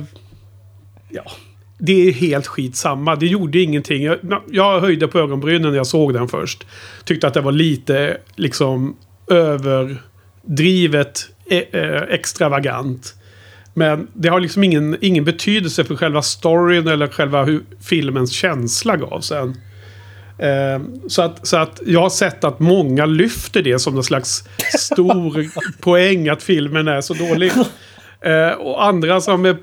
ja, 1.09 1.23
det 1.77 2.07
är 2.07 2.11
helt 2.11 2.47
skitsamma. 2.47 3.15
Det 3.15 3.27
gjorde 3.27 3.59
ingenting. 3.59 4.03
Jag, 4.03 4.19
jag 4.51 4.79
höjde 4.79 5.07
på 5.07 5.19
ögonbrynen 5.19 5.69
när 5.69 5.77
jag 5.77 5.87
såg 5.87 6.13
den 6.13 6.27
först. 6.27 6.65
Tyckte 7.03 7.27
att 7.27 7.33
det 7.33 7.41
var 7.41 7.51
lite 7.51 8.17
liksom 8.35 8.95
överdrivet 9.27 11.29
e, 11.49 11.63
eh, 11.71 12.01
extravagant. 12.01 13.15
Men 13.77 14.07
det 14.13 14.29
har 14.29 14.39
liksom 14.39 14.63
ingen, 14.63 14.97
ingen 15.01 15.23
betydelse 15.23 15.83
för 15.83 15.95
själva 15.95 16.21
storyn 16.21 16.87
eller 16.87 17.07
själva 17.07 17.43
hur 17.43 17.63
filmens 17.81 18.31
känsla 18.31 18.97
gav 18.97 19.21
sen. 19.21 19.55
Eh, 20.39 20.81
så, 21.07 21.21
att, 21.21 21.47
så 21.47 21.57
att 21.57 21.81
jag 21.85 22.01
har 22.01 22.09
sett 22.09 22.43
att 22.43 22.59
många 22.59 23.05
lyfter 23.05 23.63
det 23.63 23.79
som 23.79 23.93
någon 23.93 24.03
slags 24.03 24.43
stor 24.79 25.47
poäng 25.81 26.29
att 26.29 26.43
filmen 26.43 26.87
är 26.87 27.01
så 27.01 27.13
dålig. 27.13 27.51
Eh, 28.21 28.49
och 28.49 28.85
andra 28.85 29.21
som 29.21 29.45
är 29.45 29.57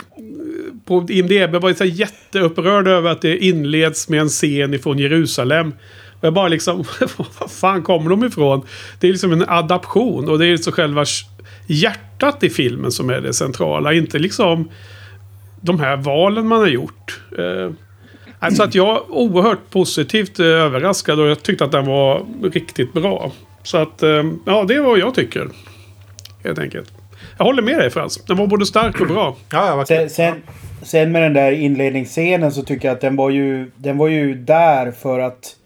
på 0.84 1.06
IMDB 1.08 1.62
var 1.62 1.72
så 1.72 1.84
jätteupprörda 1.84 2.90
över 2.90 3.10
att 3.10 3.22
det 3.22 3.38
inleds 3.44 4.08
med 4.08 4.20
en 4.20 4.28
scen 4.28 4.74
ifrån 4.74 4.98
Jerusalem. 4.98 5.74
Och 6.20 6.24
jag 6.24 6.34
bara 6.34 6.48
liksom, 6.48 6.76
var 7.38 7.48
fan 7.48 7.82
kommer 7.82 8.10
de 8.10 8.24
ifrån? 8.24 8.66
Det 9.00 9.08
är 9.08 9.12
liksom 9.12 9.32
en 9.32 9.48
adaption 9.48 10.28
och 10.28 10.38
det 10.38 10.46
är 10.46 10.56
så 10.56 10.72
själva 10.72 11.04
hjärtat 11.66 12.42
i 12.42 12.50
filmen 12.50 12.92
som 12.92 13.10
är 13.10 13.20
det 13.20 13.32
centrala. 13.32 13.92
Inte 13.92 14.18
liksom 14.18 14.68
de 15.60 15.80
här 15.80 15.96
valen 15.96 16.46
man 16.46 16.60
har 16.60 16.68
gjort. 16.68 17.20
Eh, 17.38 17.70
alltså 18.38 18.62
att 18.62 18.74
jag 18.74 18.96
är 18.96 19.12
oerhört 19.12 19.70
positivt 19.70 20.38
eh, 20.38 20.46
överraskad 20.46 21.20
och 21.20 21.26
jag 21.26 21.42
tyckte 21.42 21.64
att 21.64 21.72
den 21.72 21.86
var 21.86 22.26
riktigt 22.42 22.92
bra. 22.92 23.32
Så 23.62 23.78
att, 23.78 24.02
eh, 24.02 24.24
ja 24.46 24.64
det 24.68 24.74
är 24.74 24.80
vad 24.80 24.98
jag 24.98 25.14
tycker. 25.14 25.48
Helt 26.44 26.58
enkelt. 26.58 26.92
Jag 27.38 27.44
håller 27.44 27.62
med 27.62 27.78
dig 27.78 27.90
Frans. 27.90 28.24
Den 28.24 28.36
var 28.36 28.46
både 28.46 28.66
stark 28.66 29.00
och 29.00 29.06
bra. 29.06 29.36
Ja, 29.50 29.66
ja, 29.78 29.86
sen, 29.86 30.10
sen, 30.10 30.42
sen 30.82 31.12
med 31.12 31.22
den 31.22 31.34
där 31.34 31.52
inledningsscenen 31.52 32.52
så 32.52 32.62
tycker 32.62 32.88
jag 32.88 32.94
att 32.94 33.00
den 33.00 33.16
var 33.16 33.30
ju, 33.30 33.70
den 33.76 33.98
var 33.98 34.08
ju 34.08 34.34
där 34.34 34.90
för 34.90 35.20
att 35.20 35.56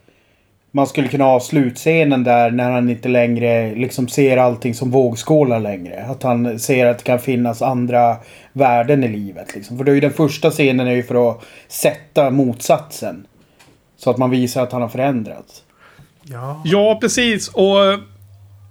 man 0.70 0.87
skulle 0.87 1.08
kunna 1.08 1.25
ha 1.25 1.40
slutscenen 1.40 2.25
där 2.25 2.50
när 2.50 2.70
han 2.70 2.90
inte 2.90 3.08
längre 3.08 3.75
liksom 3.75 4.08
ser 4.08 4.37
allting 4.37 4.75
som 4.75 4.90
vågskålar 4.90 5.61
längre. 5.61 6.04
Att 6.04 6.23
han 6.23 6.58
ser 6.58 6.87
att 6.87 6.99
det 6.99 7.04
kan 7.04 7.18
finnas 7.18 7.62
andra 7.62 8.16
värden 8.52 9.04
i 9.04 9.08
livet. 9.08 9.54
Liksom. 9.54 9.76
För 9.76 9.85
det 9.85 9.90
är 9.90 9.94
ju 9.94 10.00
den 10.00 10.12
första 10.12 10.50
scenen 10.50 10.87
är 10.87 10.94
ju 10.94 11.02
för 11.02 11.30
att 11.30 11.40
sätta 11.68 12.30
motsatsen. 12.30 13.26
Så 13.96 14.11
att 14.11 14.18
man 14.18 14.30
visar 14.30 14.62
att 14.62 14.73
han 14.73 14.82
har 14.82 14.88
förändrats. 14.88 15.62
Ja, 16.23 16.62
ja 16.64 16.99
precis. 17.00 17.49
Och, 17.49 17.76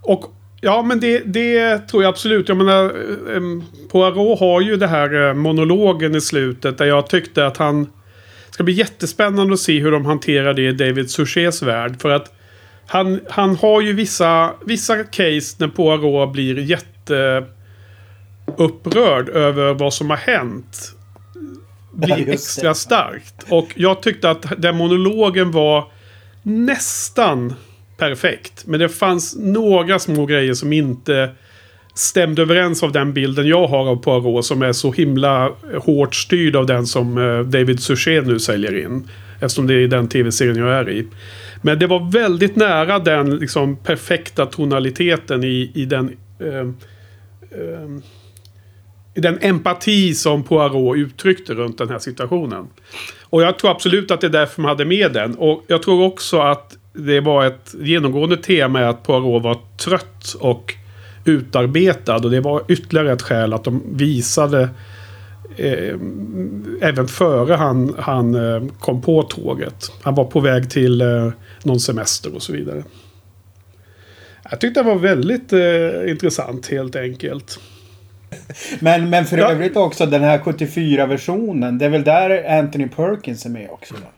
och 0.02 0.26
ja, 0.62 0.82
men 0.82 1.00
det, 1.00 1.20
det 1.20 1.78
tror 1.78 2.04
jag 2.04 2.10
absolut. 2.10 2.50
Jag 2.50 2.58
menar, 2.58 2.92
um, 3.36 3.64
Poirot 3.92 4.40
har 4.40 4.62
ju 4.62 4.76
det 4.76 4.88
här 4.88 5.28
eh, 5.28 5.34
monologen 5.34 6.16
i 6.16 6.22
slutet 6.22 6.78
där 6.78 6.86
jag 6.86 7.08
tyckte 7.08 7.46
att 7.46 7.58
han 7.58 7.88
ska 8.56 8.64
bli 8.64 8.74
jättespännande 8.74 9.54
att 9.54 9.60
se 9.60 9.80
hur 9.80 9.92
de 9.92 10.06
hanterar 10.06 10.54
det 10.54 10.62
i 10.62 10.72
David 10.72 11.10
Suchets 11.10 11.62
värld. 11.62 12.02
För 12.02 12.10
att 12.10 12.34
han, 12.88 13.20
han 13.30 13.56
har 13.56 13.82
ju 13.82 13.94
vissa, 13.94 14.54
vissa 14.66 15.04
case 15.04 15.56
när 15.58 15.68
Poirot 15.68 16.32
blir 16.32 16.60
jätteupprörd 16.60 19.30
över 19.30 19.74
vad 19.74 19.94
som 19.94 20.10
har 20.10 20.18
hänt. 20.18 20.96
Blir 21.94 22.30
extra 22.30 22.74
starkt. 22.74 23.46
Och 23.50 23.68
jag 23.76 24.02
tyckte 24.02 24.30
att 24.30 24.46
den 24.58 24.78
monologen 24.78 25.52
var 25.52 25.92
nästan 26.44 27.54
perfekt. 27.98 28.66
Men 28.66 28.80
det 28.80 28.90
fanns 28.90 29.36
några 29.40 30.00
små 30.00 30.26
grejer 30.26 30.54
som 30.54 30.74
inte 30.74 31.30
stämde 31.96 32.42
överens 32.42 32.84
av 32.84 32.92
den 32.92 33.14
bilden 33.14 33.48
jag 33.48 33.68
har 33.68 33.90
av 33.90 33.96
Poirot 33.96 34.46
som 34.46 34.62
är 34.62 34.72
så 34.72 34.92
himla 34.92 35.52
hårt 35.82 36.16
styrd 36.16 36.56
av 36.56 36.66
den 36.66 36.88
som 36.88 37.18
eh, 37.18 37.40
David 37.40 37.80
Suchet 37.80 38.28
nu 38.28 38.40
säljer 38.40 38.78
in. 38.86 39.10
Eftersom 39.40 39.68
det 39.68 39.74
är 39.74 39.88
den 39.88 40.08
tv-serien 40.08 40.58
jag 40.58 40.74
är 40.74 40.90
i. 40.90 41.08
Men 41.62 41.80
det 41.80 41.88
var 41.88 42.12
väldigt 42.12 42.56
nära 42.56 43.00
den 43.00 43.38
liksom, 43.38 43.78
perfekta 43.78 44.46
tonaliteten 44.46 45.44
i, 45.44 45.72
i 45.74 45.86
den... 45.86 46.18
Eh, 46.40 46.60
eh, 47.60 47.90
i 49.18 49.22
den 49.22 49.40
empati 49.42 50.14
som 50.14 50.44
Poirot 50.44 50.98
uttryckte 50.98 51.54
runt 51.54 51.78
den 51.78 51.90
här 51.90 52.00
situationen. 52.00 52.68
Och 53.24 53.42
jag 53.42 53.60
tror 53.60 53.72
absolut 53.72 54.12
att 54.12 54.22
det 54.22 54.28
är 54.28 54.32
därför 54.32 54.62
man 54.62 54.70
hade 54.70 54.86
med 54.86 55.14
den. 55.14 55.36
Och 55.36 55.64
jag 55.68 55.84
tror 55.84 56.04
också 56.04 56.40
att 56.40 56.78
det 56.94 57.20
var 57.20 57.46
ett 57.46 57.76
genomgående 57.82 58.38
tema 58.38 58.88
att 58.88 59.04
Poirot 59.04 59.44
var 59.44 59.58
trött 59.78 60.36
och 60.40 60.76
utarbetad. 61.26 62.16
Och 62.16 62.32
det 62.32 62.40
var 62.40 62.64
ytterligare 62.68 63.14
ett 63.14 63.22
skäl 63.22 63.54
att 63.54 63.64
de 63.64 63.84
visade 63.98 64.70
eh, 65.58 65.96
även 66.82 67.08
före 67.08 67.54
han, 67.54 67.96
han 68.00 68.36
eh, 68.36 68.64
kom 68.80 69.02
på 69.02 69.24
tåget. 69.24 69.92
Han 70.02 70.16
var 70.16 70.26
på 70.26 70.40
väg 70.40 70.70
till 70.70 71.02
eh, 71.02 71.32
någon 71.64 71.80
semester 71.80 72.36
och 72.36 72.42
så 72.42 72.54
vidare. 72.54 72.84
Jag 74.50 74.60
tyckte 74.60 74.80
det 74.80 74.90
var 74.90 74.96
väldigt 74.96 75.54
eh, 75.54 76.12
intressant 76.12 76.68
helt 76.68 76.96
enkelt. 76.96 77.60
Men, 78.80 79.10
men 79.10 79.26
för 79.26 79.38
övrigt 79.38 79.78
också 79.78 80.06
den 80.06 80.24
här 80.24 80.40
74-versionen. 80.40 81.78
Det 81.78 81.86
är 81.86 81.90
väl 81.90 82.04
där 82.04 82.60
Anthony 82.60 82.88
Perkins 82.88 83.46
är 83.46 83.50
med 83.50 83.70
också? 83.70 83.94
Då? 83.94 84.15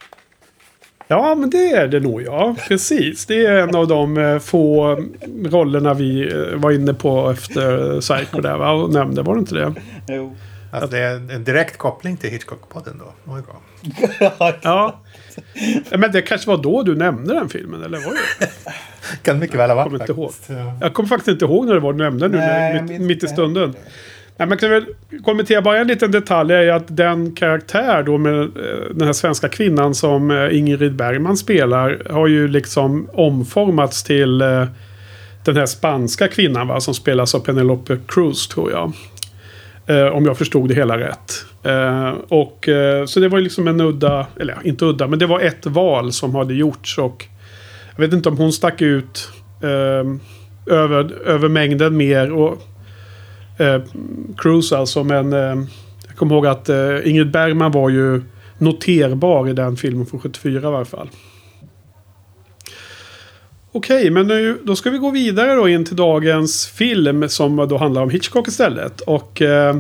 Ja, 1.08 1.36
men 1.36 1.50
det 1.50 1.70
är 1.72 1.88
det 1.88 2.00
nog 2.00 2.22
ja. 2.22 2.56
Precis. 2.68 3.26
Det 3.26 3.46
är 3.46 3.58
en 3.58 3.76
av 3.76 3.88
de 3.88 4.18
eh, 4.18 4.40
få 4.40 4.96
rollerna 5.46 5.94
vi 5.94 6.32
eh, 6.34 6.56
var 6.60 6.72
inne 6.72 6.94
på 6.94 7.30
efter 7.30 8.00
Psycho 8.02 8.42
där 8.42 8.58
va? 8.58 8.72
Och 8.72 8.94
nämnde, 8.94 9.22
var 9.22 9.36
det 9.36 9.40
inte 9.40 9.56
det? 9.56 9.74
Jo. 10.08 10.36
Alltså 10.72 10.88
det 10.92 11.00
är 11.00 11.16
en 11.16 11.44
direkt 11.44 11.78
koppling 11.78 12.18
till 12.18 12.30
Hitchcock-podden 12.30 13.00
då. 13.00 13.14
Det 13.24 13.42
bra. 13.42 13.62
Ja. 14.62 15.00
Men 15.98 16.12
det 16.12 16.22
kanske 16.22 16.48
var 16.50 16.58
då 16.58 16.84
du 16.84 16.96
nämnde 16.96 17.34
den 17.34 17.50
filmen, 17.50 17.84
eller 17.84 17.98
var 17.98 18.14
det? 18.40 18.50
Kan 19.22 19.40
mycket 19.40 19.60
väl 19.60 19.70
ha 19.70 19.76
varit 19.76 19.86
kommer 19.92 20.02
inte 20.04 20.12
ihåg. 20.14 20.32
faktiskt. 20.32 20.50
Ja. 20.50 20.78
Jag 20.82 20.94
kommer 20.94 21.10
faktiskt 21.10 21.28
inte 21.28 21.46
ihåg 21.46 21.66
när 21.66 21.74
det 21.74 21.80
var 21.80 21.94
du 21.94 22.00
nämnde 22.04 22.28
nu, 22.28 22.38
Nej, 22.38 22.48
när- 22.48 22.76
jag 22.76 22.90
mitt, 22.90 23.02
mitt 23.02 23.24
i 23.24 23.28
stunden. 23.28 23.64
heller. 23.64 23.80
Nej, 24.38 24.48
man 24.48 24.58
kan 24.58 24.70
väl 24.70 24.86
kommentera 25.24 25.62
bara 25.62 25.78
en 25.78 25.88
liten 25.88 26.12
detalj 26.12 26.54
är 26.54 26.72
att 26.72 26.98
den 26.98 27.36
karaktär 27.36 28.04
då 28.04 28.18
med 28.18 28.42
eh, 28.42 28.50
den 28.92 29.06
här 29.06 29.14
svenska 29.14 29.50
kvinnan 29.50 29.96
som 29.96 30.32
eh, 30.32 30.58
Ingrid 30.58 30.96
Bergman 30.96 31.38
spelar 31.38 32.02
har 32.10 32.28
ju 32.28 32.48
liksom 32.48 33.10
omformats 33.14 34.04
till 34.04 34.42
eh, 34.42 34.66
den 35.46 35.58
här 35.58 35.66
spanska 35.66 36.28
kvinnan 36.28 36.68
va, 36.68 36.80
som 36.80 36.94
spelas 36.94 37.36
av 37.36 37.40
Penelope 37.40 37.98
Cruz 38.08 38.48
tror 38.48 38.72
jag. 38.72 38.94
Eh, 39.86 40.08
om 40.08 40.26
jag 40.26 40.38
förstod 40.38 40.70
det 40.70 40.76
hela 40.76 40.98
rätt. 40.98 41.46
Eh, 41.64 42.10
och, 42.28 42.70
eh, 42.70 43.06
så 43.06 43.20
det 43.20 43.28
var 43.28 43.38
ju 43.38 43.44
liksom 43.44 43.68
en 43.68 43.82
udda, 43.82 44.28
eller 44.40 44.58
inte 44.64 44.86
udda, 44.86 45.08
men 45.08 45.20
det 45.20 45.26
var 45.26 45.40
ett 45.40 45.66
val 45.66 46.12
som 46.12 46.36
hade 46.36 46.54
gjorts 46.54 46.98
och 46.98 47.26
jag 47.96 48.02
vet 48.02 48.14
inte 48.14 48.30
om 48.30 48.38
hon 48.38 48.54
stack 48.54 48.82
ut 48.82 49.30
eh, 49.64 50.16
över, 50.76 51.14
över 51.26 51.48
mängden 51.50 51.98
mer. 51.98 52.32
och 52.32 52.64
eh, 53.58 53.82
Cruise 54.38 54.78
alltså. 54.78 55.04
Men 55.04 55.34
eh, 55.34 55.40
jag 56.08 56.16
kommer 56.16 56.36
ihåg 56.36 56.48
att 56.48 56.70
eh, 56.70 57.10
Ingrid 57.10 57.32
Bergman 57.32 57.72
var 57.72 57.90
ju 57.90 58.22
noterbar 58.58 59.50
i 59.50 59.54
den 59.54 59.78
filmen 59.78 60.06
från 60.06 60.20
74 60.20 60.58
i 60.58 60.72
varje 60.72 60.86
fall. 60.86 61.10
Okej, 63.72 64.10
men 64.10 64.28
nu, 64.28 64.58
då 64.64 64.76
ska 64.76 64.90
vi 64.90 64.98
gå 64.98 65.12
vidare 65.12 65.56
då 65.56 65.70
in 65.70 65.86
till 65.86 65.96
dagens 65.96 66.68
film 66.68 67.30
som 67.30 67.56
då 67.56 67.78
handlar 67.78 68.02
om 68.02 68.10
Hitchcock 68.10 68.48
istället. 68.48 69.02
Och 69.02 69.42
eh, 69.42 69.78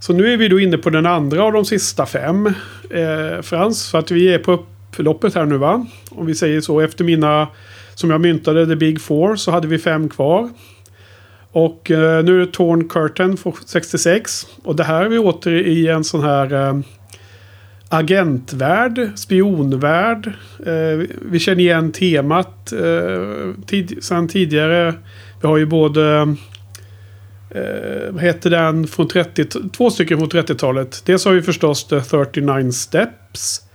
så 0.00 0.12
nu 0.12 0.32
är 0.32 0.36
vi 0.36 0.48
då 0.48 0.60
inne 0.60 0.78
på 0.78 0.90
den 0.90 1.06
andra 1.06 1.44
av 1.44 1.52
de 1.52 1.64
sista 1.64 2.06
fem. 2.06 2.46
Eh, 2.90 3.42
Frans, 3.42 3.90
för 3.90 3.98
att 3.98 4.10
vi 4.10 4.34
är 4.34 4.38
på 4.38 4.52
upploppet 4.52 5.34
här 5.34 5.44
nu 5.44 5.56
va? 5.56 5.86
Om 6.10 6.26
vi 6.26 6.34
säger 6.34 6.60
så. 6.60 6.80
Efter 6.80 7.04
mina, 7.04 7.48
som 7.94 8.10
jag 8.10 8.20
myntade, 8.20 8.66
The 8.66 8.76
Big 8.76 9.00
Four, 9.00 9.36
så 9.36 9.50
hade 9.50 9.68
vi 9.68 9.78
fem 9.78 10.08
kvar. 10.08 10.50
Och 11.56 11.90
eh, 11.90 12.24
nu 12.24 12.42
är 12.42 12.46
det 12.46 12.52
Torn 12.52 12.88
Curtain 12.88 13.36
från 13.36 13.52
66. 13.66 14.46
Och 14.62 14.76
det 14.76 14.84
här 14.84 15.04
är 15.04 15.08
vi 15.08 15.18
åter 15.18 15.52
i 15.52 15.88
en 15.88 16.04
sån 16.04 16.24
här 16.24 16.52
eh, 16.52 16.80
agentvärld, 17.88 19.10
spionvärld. 19.14 20.26
Eh, 20.66 21.06
vi 21.30 21.38
känner 21.38 21.60
igen 21.60 21.92
temat 21.92 22.72
eh, 22.72 23.64
tid, 23.66 23.98
sedan 24.00 24.28
tidigare. 24.28 24.94
Vi 25.40 25.48
har 25.48 25.56
ju 25.56 25.66
både 25.66 26.36
Eh, 27.50 28.10
vad 28.10 28.22
heter 28.22 28.50
den 28.50 28.86
från 28.86 29.08
30 29.08 29.44
Två 29.76 29.90
stycken 29.90 30.18
från 30.18 30.28
30-talet. 30.28 31.02
Dels 31.04 31.24
har 31.24 31.32
vi 31.32 31.42
förstås 31.42 31.88
The 31.88 32.00
39 32.00 32.72
Steps. 32.72 33.65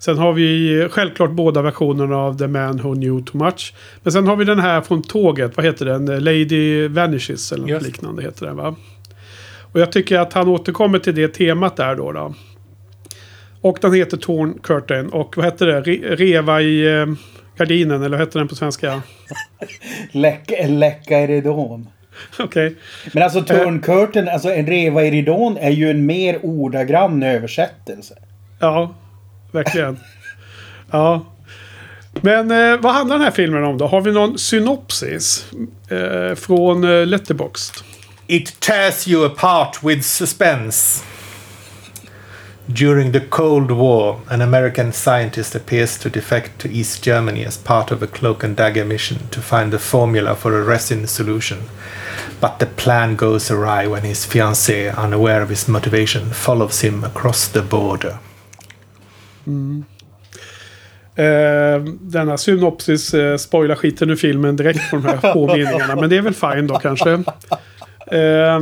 Sen 0.00 0.18
har 0.18 0.32
vi 0.32 0.88
självklart 0.90 1.30
båda 1.30 1.62
versionerna 1.62 2.16
av 2.16 2.38
The 2.38 2.46
Man 2.46 2.76
Who 2.82 2.94
Knew 2.94 3.24
Too 3.24 3.44
Much. 3.44 3.74
Men 4.02 4.12
sen 4.12 4.26
har 4.26 4.36
vi 4.36 4.44
den 4.44 4.58
här 4.58 4.80
från 4.80 5.02
tåget. 5.02 5.56
Vad 5.56 5.66
heter 5.66 5.86
den? 5.86 6.24
Lady 6.24 6.88
Vanishes 6.88 7.52
eller 7.52 7.62
något 7.62 7.70
Just. 7.70 7.86
liknande 7.86 8.22
heter 8.22 8.46
den 8.46 8.56
va? 8.56 8.76
Och 9.72 9.80
jag 9.80 9.92
tycker 9.92 10.18
att 10.18 10.32
han 10.32 10.48
återkommer 10.48 10.98
till 10.98 11.14
det 11.14 11.28
temat 11.28 11.76
där 11.76 11.96
då. 11.96 12.12
då. 12.12 12.34
Och 13.60 13.78
den 13.80 13.94
heter 13.94 14.16
Torn 14.16 14.58
Curtain. 14.62 15.08
Och 15.08 15.36
vad 15.36 15.44
heter 15.44 15.66
det? 15.66 15.80
Re 15.80 16.16
reva 16.16 16.62
i 16.62 17.00
eh, 17.00 17.06
gardinen. 17.56 18.02
Eller 18.02 18.16
vad 18.16 18.26
heter 18.26 18.38
den 18.38 18.48
på 18.48 18.54
svenska? 18.54 19.02
Läcka, 20.12 20.66
läcka 20.66 21.20
i 21.20 21.26
ridån. 21.26 21.88
Okej. 22.38 22.74
Men 23.12 23.22
alltså 23.22 23.42
Torn 23.42 23.80
Curtain, 23.80 24.28
alltså 24.28 24.48
en 24.52 24.66
reva 24.66 25.04
i 25.04 25.10
ridån 25.10 25.56
är 25.56 25.70
ju 25.70 25.90
en 25.90 26.06
mer 26.06 26.38
ordagrann 26.44 27.22
översättelse. 27.22 28.14
Ja, 28.58 28.94
verkligen. 29.52 29.98
Ja. 30.90 31.26
Men 32.12 32.50
eh, 32.50 32.80
vad 32.80 32.92
handlar 32.92 33.16
den 33.16 33.24
här 33.24 33.30
filmen 33.30 33.64
om 33.64 33.78
då? 33.78 33.86
Har 33.86 34.00
vi 34.00 34.12
någon 34.12 34.38
synopsis? 34.38 35.46
Eh, 35.88 36.34
från 36.34 36.84
eh, 36.84 37.06
Letterboxd. 37.06 37.74
It 38.26 38.60
tears 38.60 39.08
you 39.08 39.26
apart 39.26 39.82
with 39.82 40.02
suspense. 40.02 41.04
During 42.66 43.12
the 43.12 43.20
Cold 43.20 43.70
War, 43.70 44.20
an 44.28 44.42
American 44.42 44.92
scientist 44.92 45.56
appears 45.56 45.98
to 45.98 46.08
defect 46.08 46.58
to 46.58 46.68
East 46.68 47.02
Germany 47.02 47.44
as 47.44 47.58
part 47.58 47.90
of 47.90 48.02
a 48.02 48.06
cloak 48.06 48.44
and 48.44 48.56
dagger 48.56 48.84
mission 48.84 49.18
to 49.30 49.40
find 49.40 49.72
the 49.72 49.78
formula 49.78 50.36
for 50.36 50.56
a 50.56 50.62
resin 50.62 51.06
solution. 51.06 51.58
But 52.40 52.58
the 52.58 52.66
plan 52.66 53.16
goes 53.16 53.50
awry 53.50 53.88
when 53.88 54.02
his 54.02 54.24
fiancée, 54.24 54.96
unaware 54.96 55.42
of 55.42 55.48
his 55.48 55.66
motivation, 55.68 56.30
follows 56.30 56.80
him 56.80 57.02
across 57.02 57.48
the 57.48 57.62
border. 57.62 58.20
Eh, 61.14 61.82
denna 62.00 62.38
synopsis 62.38 63.14
eh, 63.14 63.36
spoilar 63.36 63.74
skiten 63.74 64.10
ur 64.10 64.16
filmen 64.16 64.56
direkt 64.56 64.90
på 64.90 64.96
de 64.96 65.04
här 65.04 65.16
få 65.32 65.46
meningarna. 65.46 65.96
Men 65.96 66.10
det 66.10 66.16
är 66.16 66.22
väl 66.22 66.34
fine 66.34 66.66
då 66.66 66.78
kanske. 66.78 67.10
Eh, 68.06 68.60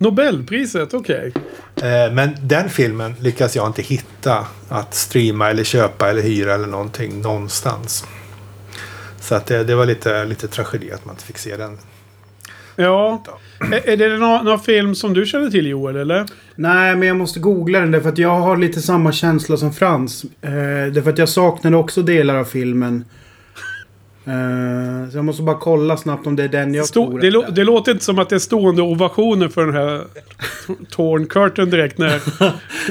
Nobelpriset, 0.00 0.94
okej. 0.94 1.32
Eh, 1.76 2.12
Men 2.12 2.30
den 2.42 2.70
filmen 2.70 3.14
lyckas 3.20 3.56
jag 3.56 3.66
inte 3.66 3.82
hitta 3.82 4.46
att 4.68 4.94
streama 4.94 5.50
eller 5.50 5.64
köpa 5.64 6.10
eller 6.10 6.22
hyra 6.22 6.54
eller 6.54 6.66
någonting 6.66 7.20
någonstans. 7.20 8.04
Så 9.20 9.34
att 9.34 9.46
det, 9.46 9.64
det 9.64 9.74
var 9.74 9.86
lite, 9.86 10.24
lite 10.24 10.48
tragedi 10.48 10.92
att 10.92 11.04
man 11.04 11.14
inte 11.14 11.24
fick 11.24 11.38
se 11.38 11.56
den. 11.56 11.78
Ja. 12.76 13.24
Är, 13.72 13.88
är 13.88 13.96
det 13.96 14.18
någon, 14.18 14.44
någon 14.44 14.60
film 14.60 14.94
som 14.94 15.14
du 15.14 15.26
känner 15.26 15.50
till 15.50 15.66
Joel, 15.66 15.96
eller? 15.96 16.26
Nej, 16.54 16.96
men 16.96 17.08
jag 17.08 17.16
måste 17.16 17.40
googla 17.40 17.80
den 17.80 17.90
därför 17.90 18.08
att 18.08 18.18
jag 18.18 18.40
har 18.40 18.56
lite 18.56 18.80
samma 18.82 19.12
känsla 19.12 19.56
som 19.56 19.72
Frans. 19.72 20.24
Eh, 20.42 20.50
därför 20.92 21.10
att 21.10 21.18
jag 21.18 21.28
saknade 21.28 21.76
också 21.76 22.02
delar 22.02 22.36
av 22.36 22.44
filmen. 22.44 23.04
Eh, 24.26 25.10
så 25.10 25.16
jag 25.18 25.24
måste 25.24 25.42
bara 25.42 25.58
kolla 25.58 25.96
snabbt 25.96 26.26
om 26.26 26.36
det 26.36 26.44
är 26.44 26.48
den 26.48 26.74
jag 26.74 26.84
Sto- 26.86 26.92
tror. 26.92 27.20
det, 27.20 27.30
lå- 27.30 27.50
det 27.50 27.64
låter 27.64 27.92
inte 27.92 28.04
som 28.04 28.18
att 28.18 28.28
det 28.28 28.34
är 28.34 28.38
stående 28.38 28.82
ovationer 28.82 29.48
för 29.48 29.66
den 29.66 29.74
här 29.74 30.04
Torn 30.90 31.26
Curtain 31.26 31.70
direkt 31.70 31.98
när, 31.98 32.20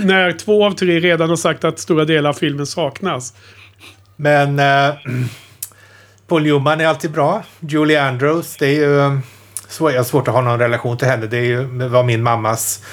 när 0.05 0.31
två 0.31 0.65
av 0.65 0.71
tre 0.71 0.99
redan 0.99 1.29
har 1.29 1.35
sagt 1.35 1.63
att 1.63 1.79
stora 1.79 2.05
delar 2.05 2.29
av 2.29 2.33
filmen 2.33 2.65
saknas. 2.67 3.33
Men 4.15 4.59
eh, 4.59 4.95
Paul 6.27 6.43
Newman 6.43 6.81
är 6.81 6.87
alltid 6.87 7.11
bra. 7.11 7.43
Julie 7.59 8.01
Andrews, 8.01 8.57
det 8.57 8.65
är 8.67 8.73
ju... 8.75 8.99
eh, 8.99 9.17
Svår, 9.67 9.91
jag 9.91 9.99
har 9.99 10.03
svårt 10.03 10.27
att 10.27 10.33
ha 10.33 10.41
någon 10.41 10.59
relation 10.59 10.97
till 10.97 11.07
henne. 11.07 11.25
Det 11.27 11.37
är 11.37 11.43
ju, 11.43 11.63
var 11.87 12.03
min 12.03 12.23
mammas 12.23 12.83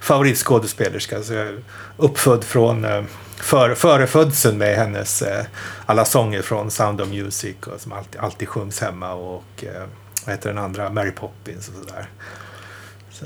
favoritskådespelerska. 0.00 1.22
Så 1.22 1.32
jag 1.32 1.46
är 1.46 1.58
uppfödd 1.96 2.44
från... 2.44 2.84
Eh, 2.84 3.02
för, 3.36 3.74
före 3.74 4.06
födseln 4.06 4.58
med 4.58 4.76
hennes 4.76 5.22
eh, 5.22 5.44
alla 5.86 6.04
sånger 6.04 6.42
från 6.42 6.70
Sound 6.70 7.00
of 7.00 7.08
Music 7.08 7.56
och 7.66 7.80
som 7.80 7.92
alltid, 7.92 8.20
alltid 8.20 8.48
sjungs 8.48 8.80
hemma 8.80 9.12
och 9.12 9.64
eh, 9.64 9.86
vad 10.26 10.34
heter 10.34 10.48
den 10.48 10.58
andra? 10.58 10.90
Mary 10.90 11.10
Poppins 11.10 11.68
och 11.68 11.74
sådär. 11.74 12.08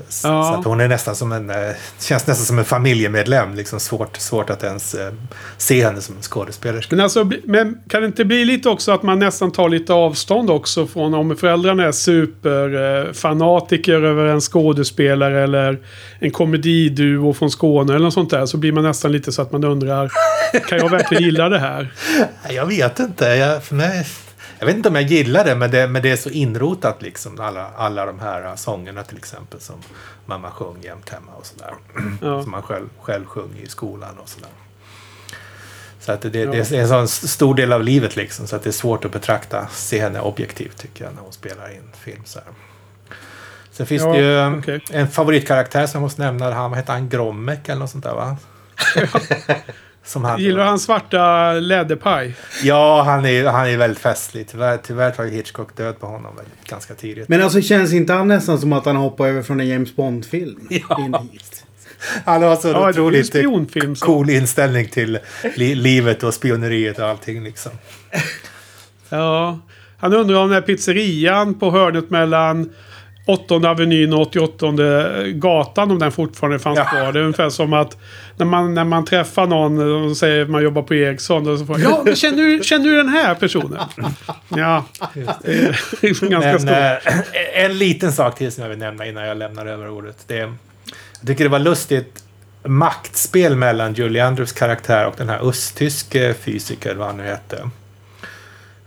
Så, 0.09 0.27
Ja. 0.27 0.43
så 0.43 0.53
att 0.59 0.65
hon 0.65 0.79
är 0.81 0.87
nästan 0.87 1.15
som 1.15 1.31
en, 1.31 1.49
eh, 1.49 1.55
känns 1.99 2.27
nästan 2.27 2.45
som 2.45 2.59
en 2.59 2.65
familjemedlem. 2.65 3.55
Liksom 3.55 3.79
svårt, 3.79 4.17
svårt 4.17 4.49
att 4.49 4.63
ens 4.63 4.93
eh, 4.93 5.13
se 5.57 5.85
henne 5.85 6.01
som 6.01 6.15
en 6.15 6.21
skådespelerska. 6.21 6.95
Men, 6.95 7.03
alltså, 7.03 7.31
men 7.43 7.77
kan 7.87 8.01
det 8.01 8.07
inte 8.07 8.25
bli 8.25 8.45
lite 8.45 8.69
också 8.69 8.91
att 8.91 9.03
man 9.03 9.19
nästan 9.19 9.51
tar 9.51 9.69
lite 9.69 9.93
avstånd 9.93 10.49
också 10.49 10.87
från 10.87 11.13
om 11.13 11.37
föräldrarna 11.37 11.83
är 11.85 11.91
superfanatiker 11.91 14.01
över 14.03 14.25
en 14.25 14.41
skådespelare 14.41 15.43
eller 15.43 15.79
en 16.19 16.31
komediduo 16.31 17.33
från 17.33 17.51
Skåne 17.51 17.93
eller 17.93 18.05
något 18.05 18.13
sånt 18.13 18.29
där. 18.29 18.45
Så 18.45 18.57
blir 18.57 18.71
man 18.71 18.83
nästan 18.83 19.11
lite 19.11 19.31
så 19.31 19.41
att 19.41 19.51
man 19.51 19.63
undrar, 19.63 20.11
kan 20.67 20.77
jag 20.77 20.89
verkligen 20.89 21.23
gilla 21.23 21.49
det 21.49 21.59
här? 21.59 21.93
Jag 22.49 22.65
vet 22.65 22.99
inte. 22.99 23.25
Jag, 23.25 23.63
för 23.63 23.75
mig, 23.75 24.05
jag 24.61 24.65
vet 24.65 24.75
inte 24.75 24.89
om 24.89 24.95
jag 24.95 25.03
gillar 25.03 25.43
det 25.43 25.55
men, 25.55 25.71
det, 25.71 25.87
men 25.87 26.01
det 26.01 26.11
är 26.11 26.15
så 26.15 26.29
inrotat 26.29 27.01
liksom. 27.01 27.39
Alla, 27.39 27.67
alla 27.77 28.05
de 28.05 28.19
här 28.19 28.55
sångerna 28.55 29.03
till 29.03 29.17
exempel 29.17 29.59
som 29.59 29.75
mamma 30.25 30.51
sjöng 30.51 30.75
jämt 30.81 31.09
hemma 31.09 31.31
och 31.35 31.45
sådär. 31.45 31.73
Ja. 32.21 32.41
Som 32.43 32.51
man 32.51 32.61
själv, 32.61 32.89
själv 32.99 33.25
sjöng 33.25 33.49
i 33.63 33.67
skolan 33.67 34.17
och 34.17 34.29
sådär. 34.29 34.49
Så 35.99 36.11
att 36.11 36.21
det, 36.21 36.29
det, 36.29 36.45
det 36.45 36.71
är 36.71 36.81
en 36.81 36.87
sån 36.87 37.07
stor 37.07 37.55
del 37.55 37.73
av 37.73 37.83
livet 37.83 38.15
liksom. 38.15 38.47
Så 38.47 38.55
att 38.55 38.63
det 38.63 38.69
är 38.69 38.71
svårt 38.71 39.05
att 39.05 39.11
betrakta, 39.11 39.67
se 39.71 40.01
henne 40.01 40.21
objektivt 40.21 40.77
tycker 40.77 41.03
jag 41.05 41.13
när 41.15 41.21
hon 41.21 41.33
spelar 41.33 41.71
in 41.71 41.91
film. 42.03 42.21
Så 42.25 42.39
här. 42.39 42.47
Sen 43.71 43.85
finns 43.85 44.01
Ja, 44.03 44.13
det 44.13 44.19
ju 44.19 44.57
okej. 44.57 44.83
en 44.91 45.07
favoritkaraktär 45.07 45.87
som 45.87 45.97
jag 45.97 46.05
måste 46.05 46.21
nämna. 46.21 46.51
Han, 46.53 46.69
vad 46.71 46.79
heter 46.79 46.93
han? 46.93 47.09
Grommek 47.09 47.69
eller 47.69 47.79
något 47.79 47.89
sånt 47.89 48.03
där 48.03 48.13
va? 48.13 48.37
som 50.03 50.23
han, 50.23 50.39
Gillar 50.39 50.63
du 50.63 50.69
hans 50.69 50.83
svarta 50.83 51.53
läderpaj? 51.53 52.35
Ja, 52.63 53.03
han 53.03 53.25
är, 53.25 53.45
han 53.45 53.67
är 53.67 53.77
väldigt 53.77 53.99
festlig. 53.99 54.47
Tyvärr, 54.47 54.77
tyvärr 54.77 55.11
tar 55.11 55.25
Hitchcock 55.25 55.77
död 55.77 55.99
på 55.99 56.07
honom 56.07 56.35
väldigt, 56.35 56.67
ganska 56.69 56.93
tidigt. 56.93 57.29
Men 57.29 57.41
alltså 57.41 57.61
känns 57.61 57.93
inte 57.93 58.13
han 58.13 58.27
nästan 58.27 58.59
som 58.59 58.73
att 58.73 58.85
han 58.85 58.95
hoppar 58.95 59.27
över 59.27 59.41
från 59.41 59.59
en 59.59 59.67
James 59.67 59.95
Bond-film? 59.95 60.67
Ja. 60.89 61.23
han 62.25 62.43
har 62.43 62.55
så 62.55 62.67
Ja, 62.67 62.73
det 62.73 62.77
är 62.77 62.83
en 62.83 62.89
otroligt 62.89 63.27
spionfilm. 63.27 63.95
Så. 63.95 64.05
cool 64.05 64.29
inställning 64.29 64.87
till 64.87 65.19
li 65.55 65.75
livet 65.75 66.23
och 66.23 66.33
spioneriet 66.33 66.99
och 66.99 67.05
allting 67.05 67.43
liksom. 67.43 67.71
Ja. 69.09 69.59
Han 69.97 70.13
undrar 70.13 70.35
om 70.37 70.47
den 70.49 70.53
här 70.53 70.61
pizzerian 70.61 71.59
på 71.59 71.71
hörnet 71.71 72.09
mellan 72.09 72.69
8 73.25 73.55
Avenyn 73.55 74.13
och 74.13 74.21
88 74.21 74.67
gatan 75.27 75.91
om 75.91 75.99
den 75.99 76.11
fortfarande 76.11 76.59
fanns 76.59 76.77
Ja. 76.77 76.85
kvar. 76.85 77.11
Det 77.11 77.19
är 77.19 77.23
ungefär 77.23 77.49
som 77.49 77.73
att 77.73 77.97
när 78.37 78.45
man, 78.45 78.73
när 78.73 78.83
man 78.83 79.05
träffar 79.05 79.47
någon 79.47 80.05
och 80.09 80.17
säger 80.17 80.41
att 80.43 80.49
man 80.49 80.63
jobbar 80.63 80.81
på 80.81 80.95
Ericsson. 80.95 81.47
Och 81.49 81.59
så 81.59 81.65
får, 81.65 81.79
ja, 81.79 82.01
men 82.05 82.15
känner, 82.15 82.37
du, 82.43 82.63
känner 82.63 82.85
du 82.85 82.97
den 82.97 83.09
här 83.09 83.35
personen? 83.35 83.79
Ja, 84.49 84.85
det 85.13 85.19
är 86.01 86.29
ganska 86.29 86.49
Men 86.51 86.59
stort. 86.59 86.69
eh, 87.33 87.63
en 87.65 87.77
liten 87.77 88.11
sak 88.11 88.35
till 88.37 88.51
som 88.51 88.61
jag 88.63 88.69
vill 88.69 88.79
nämna 88.79 89.05
innan 89.05 89.23
jag 89.27 89.37
lämnar 89.37 89.65
över 89.65 89.89
ordet. 89.89 90.17
Det, 90.27 90.35
jag 91.19 91.27
tycker 91.27 91.43
det 91.43 91.49
var 91.49 91.59
lustigt 91.59 92.23
maktspel 92.65 93.55
mellan 93.55 93.93
Julie 93.93 94.25
Andrews 94.25 94.51
karaktär 94.51 95.05
och 95.07 95.13
den 95.17 95.29
här 95.29 95.49
östtyske 95.49 96.33
fysiker, 96.33 96.95
vad 96.95 97.07
han 97.07 97.17
nu 97.17 97.23
hette. 97.23 97.69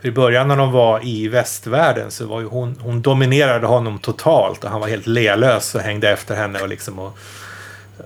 För 0.04 0.08
I 0.08 0.12
början 0.12 0.48
när 0.48 0.56
de 0.56 0.72
var 0.72 1.06
i 1.06 1.28
västvärlden 1.28 2.10
så 2.10 2.26
var 2.26 2.40
ju 2.40 2.46
hon, 2.46 2.76
hon 2.80 3.02
dominerade 3.02 3.66
honom 3.66 3.98
totalt 3.98 4.64
och 4.64 4.70
han 4.70 4.80
var 4.80 4.88
helt 4.88 5.06
lelös 5.06 5.74
och 5.74 5.80
hängde 5.80 6.10
efter 6.10 6.34
henne. 6.34 6.60
Och 6.60 6.68
liksom 6.68 6.98
och, 6.98 7.18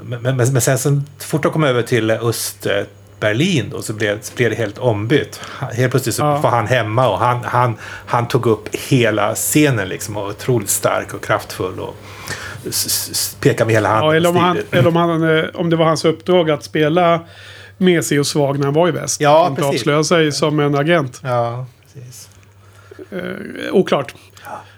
men, 0.03 0.23
men, 0.23 0.37
men 0.37 0.61
sen 0.61 0.79
så 0.79 1.03
fort 1.19 1.43
de 1.43 1.53
kom 1.53 1.65
över 1.65 1.83
till 1.83 2.11
öst 2.11 2.67
eh, 2.67 2.83
Berlin 3.21 3.69
då 3.71 3.83
så 3.83 3.93
blev, 3.93 4.21
så 4.21 4.35
blev 4.37 4.51
det 4.51 4.57
helt 4.57 4.79
ombytt. 4.79 5.41
Helt 5.73 5.91
plötsligt 5.91 6.15
så 6.15 6.23
Ja. 6.23 6.37
var 6.39 6.51
han 6.51 6.67
hemma 6.67 7.09
och 7.09 7.19
han, 7.19 7.45
han, 7.45 7.77
han 8.07 8.29
tog 8.29 8.47
upp 8.47 8.75
hela 8.75 9.35
scenen 9.35 9.89
liksom 9.89 10.17
och 10.17 10.23
var 10.23 10.31
otroligt 10.31 10.71
stark 10.71 11.15
och 11.15 11.25
kraftfull 11.25 11.81
och 11.81 11.97
pekade 13.41 13.65
med 13.67 13.75
hela 13.75 13.89
handen. 13.89 14.09
Ja, 14.09 14.15
eller 14.17 14.29
om, 14.29 14.37
han, 14.37 14.59
eller 14.71 14.89
om, 14.89 14.97
han, 14.97 15.39
eh, 15.39 15.45
om 15.55 15.71
det 15.71 15.77
var 15.77 15.85
hans 15.87 16.05
uppdrag 16.05 16.51
att 16.51 16.65
spela 16.65 17.21
mesig 17.79 18.21
och 18.21 18.27
svag 18.27 18.59
när 18.59 18.65
han 18.65 18.75
var 18.75 18.89
i 18.89 18.91
väst. 18.91 19.21
Ja, 19.21 19.47
Inte 19.49 19.63
precis. 19.63 19.81
avslöja 19.81 20.05
sig 20.05 20.33
som 20.33 20.61
en 20.61 20.75
agent. 20.75 21.21
Ja, 21.25 21.67
precis. 21.95 22.29
Eh, 23.11 23.73
oklart. 23.75 24.15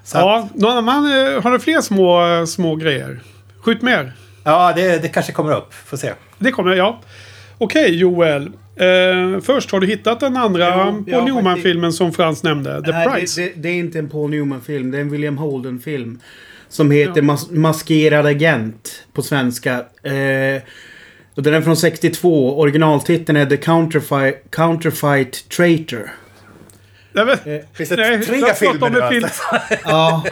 Så 0.04 0.18
att- 0.18 0.24
Ja, 0.24 0.48
någon 0.54 0.88
annan, 0.88 1.04
eh, 1.34 1.42
har 1.42 1.50
du 1.52 1.58
fler 1.58 1.80
små, 1.80 2.26
eh, 2.26 2.44
små 2.44 2.76
grejer? 2.76 3.20
Skjut 3.60 3.82
mer. 3.82 4.12
Ja, 4.44 4.72
det, 4.76 5.02
det 5.02 5.08
kanske 5.08 5.32
kommer 5.32 5.56
upp. 5.56 5.74
Får 5.74 5.96
se. 5.96 6.12
Det 6.38 6.50
kommer, 6.50 6.76
ja. 6.76 7.00
Okej, 7.58 7.94
Joel. 7.98 8.46
Eh, 8.76 9.40
först, 9.42 9.70
har 9.70 9.80
du 9.80 9.86
hittat 9.86 10.20
den 10.20 10.36
andra 10.36 10.68
Jo, 10.68 10.92
Paul 10.92 11.04
ja, 11.06 11.24
Newman-filmen 11.24 11.92
som 11.92 12.12
Frans 12.12 12.42
nämnde? 12.42 12.82
The 12.84 12.90
Nej, 12.92 13.08
Price? 13.08 13.40
det, 13.40 13.46
det, 13.48 13.52
det 13.56 13.68
är 13.68 13.74
inte 13.74 13.98
en 13.98 14.08
Paul 14.08 14.30
Newman-film. 14.30 14.90
Det 14.90 14.96
är 14.98 15.02
en 15.02 15.10
William 15.10 15.38
Holden-film. 15.38 16.20
Som 16.68 16.90
heter 16.90 17.22
Mas 17.22 17.50
Maskerad 17.50 18.26
agent 18.26 19.04
på 19.12 19.22
svenska. 19.22 19.72
Eh, 20.02 20.62
och 21.34 21.42
den 21.42 21.54
är 21.54 21.60
från 21.60 21.76
62. 21.76 22.58
Originaltiteln 22.60 23.38
är 23.38 23.46
The 23.46 23.56
Counterfi 23.56 24.32
Counterfeit 24.50 25.48
Traitor. 25.48 26.10
Nej, 27.12 27.24
men, 27.24 27.54
Eh, 27.54 27.60
Finns 27.74 27.88
det 27.88 27.96
nej, 27.96 28.22
tre 28.22 28.54
filmer 28.54 28.86
om 28.86 28.92
nu? 28.92 29.08
film, 29.10 29.24
alltså? 29.24 29.42
Ja, 29.84 30.24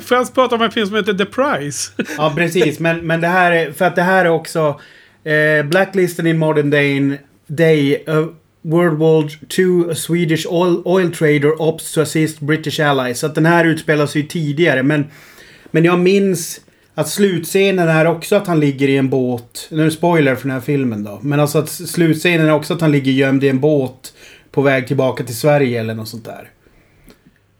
Frans 0.00 0.32
pratar 0.32 0.56
om 0.56 0.62
en 0.62 0.70
film 0.70 0.86
som 0.86 0.96
heter 0.96 1.14
The 1.14 1.24
Price. 1.24 1.92
ja 2.16 2.32
precis. 2.36 2.78
Men, 2.78 3.06
men 3.06 3.20
det 3.20 3.28
här 3.28 3.52
är... 3.52 3.72
För 3.72 3.84
att 3.84 3.96
det 3.96 4.02
här 4.02 4.24
är 4.24 4.28
också... 4.30 4.80
Eh, 5.24 5.66
Blacklisten 5.66 6.26
in 6.26 6.38
Modern 6.38 6.70
Day... 6.70 7.18
Day 7.46 8.04
uh, 8.08 8.26
World 8.62 8.98
War 8.98 9.30
II, 9.58 9.90
a 9.90 9.94
Swedish 9.94 10.46
oil, 10.46 10.82
oil 10.84 11.12
trader 11.12 11.62
opts 11.62 11.92
to 11.92 12.00
assist 12.00 12.40
British 12.40 12.80
allies. 12.80 13.18
Så 13.18 13.26
att 13.26 13.34
den 13.34 13.46
här 13.46 13.64
utspelar 13.64 14.06
sig 14.06 14.22
ju 14.22 14.28
tidigare. 14.28 14.82
Men, 14.82 15.06
men 15.70 15.84
jag 15.84 15.98
minns 15.98 16.60
att 16.94 17.08
slutscenen 17.08 17.88
är 17.88 18.06
också 18.06 18.36
att 18.36 18.46
han 18.46 18.60
ligger 18.60 18.88
i 18.88 18.96
en 18.96 19.08
båt. 19.08 19.68
Nu 19.70 19.80
är 19.80 19.84
det 19.84 19.90
spoiler 19.90 20.34
för 20.34 20.42
den 20.42 20.50
här 20.50 20.60
filmen 20.60 21.04
då. 21.04 21.18
Men 21.22 21.40
alltså 21.40 21.58
att 21.58 21.68
slutscenen 21.68 22.46
är 22.46 22.52
också 22.52 22.74
att 22.74 22.80
han 22.80 22.92
ligger 22.92 23.12
gömd 23.12 23.44
i 23.44 23.48
en 23.48 23.60
båt. 23.60 24.12
På 24.58 24.62
väg 24.62 24.86
tillbaka 24.86 25.24
till 25.24 25.36
Sverige 25.36 25.80
eller 25.80 25.94
något 25.94 26.08
sånt 26.08 26.24
där. 26.24 26.50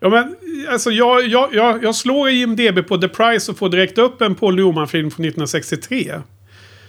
Ja, 0.00 0.08
men 0.08 0.36
alltså 0.70 0.90
jag, 0.90 1.26
jag, 1.26 1.54
jag, 1.54 1.84
jag 1.84 1.94
slår 1.94 2.28
IMDB 2.28 2.88
på 2.88 2.98
The 2.98 3.08
Price 3.08 3.52
och 3.52 3.58
får 3.58 3.68
direkt 3.68 3.98
upp 3.98 4.22
en 4.22 4.34
Paul 4.34 4.56
Newman-film 4.56 5.10
från 5.10 5.24
1963. 5.24 6.12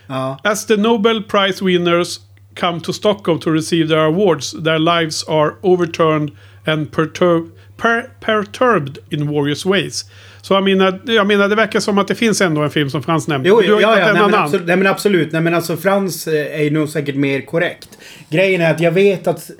Ja. 0.07 0.39
As 0.43 0.65
the 0.65 0.77
Nobel 0.77 1.23
Prize 1.23 1.65
winners 1.65 2.19
come 2.59 2.81
to 2.81 2.93
Stockholm 2.93 3.39
to 3.39 3.49
receive 3.49 3.87
their 3.87 4.05
awards, 4.05 4.51
their 4.51 4.79
lives 4.79 5.23
are 5.27 5.51
overturned 5.61 6.31
and 6.65 6.91
perturb, 6.91 7.51
per, 7.77 8.01
perturbed 8.19 8.97
in 9.09 9.27
various 9.27 9.65
ways. 9.65 10.05
Så 10.41 10.53
jag 10.53 10.63
menar, 10.63 10.99
jag 11.05 11.27
menar, 11.27 11.49
det 11.49 11.55
verkar 11.55 11.79
som 11.79 11.97
att 11.97 12.07
det 12.07 12.15
finns 12.15 12.41
ändå 12.41 12.61
en 12.61 12.69
film 12.69 12.89
som 12.89 13.03
Frans 13.03 13.27
nämnde. 13.27 13.49
Jo, 13.49 13.55
har 13.55 13.63
ja, 13.63 13.99
ja, 13.99 14.13
nej, 14.13 14.21
men 14.21 14.33
absolut, 14.33 14.67
nej 14.67 14.77
men 14.77 14.87
absolut. 14.87 15.31
Nej 15.31 15.41
men 15.41 15.53
alltså 15.53 15.77
Frans 15.77 16.27
eh, 16.27 16.59
är 16.59 16.63
ju 16.63 16.69
nog 16.69 16.89
säkert 16.89 17.15
mer 17.15 17.41
korrekt. 17.41 17.89
Grejen 18.29 18.61
är 18.61 18.71
att 18.71 18.79
jag 18.79 18.91
vet 18.91 19.27
att... 19.27 19.51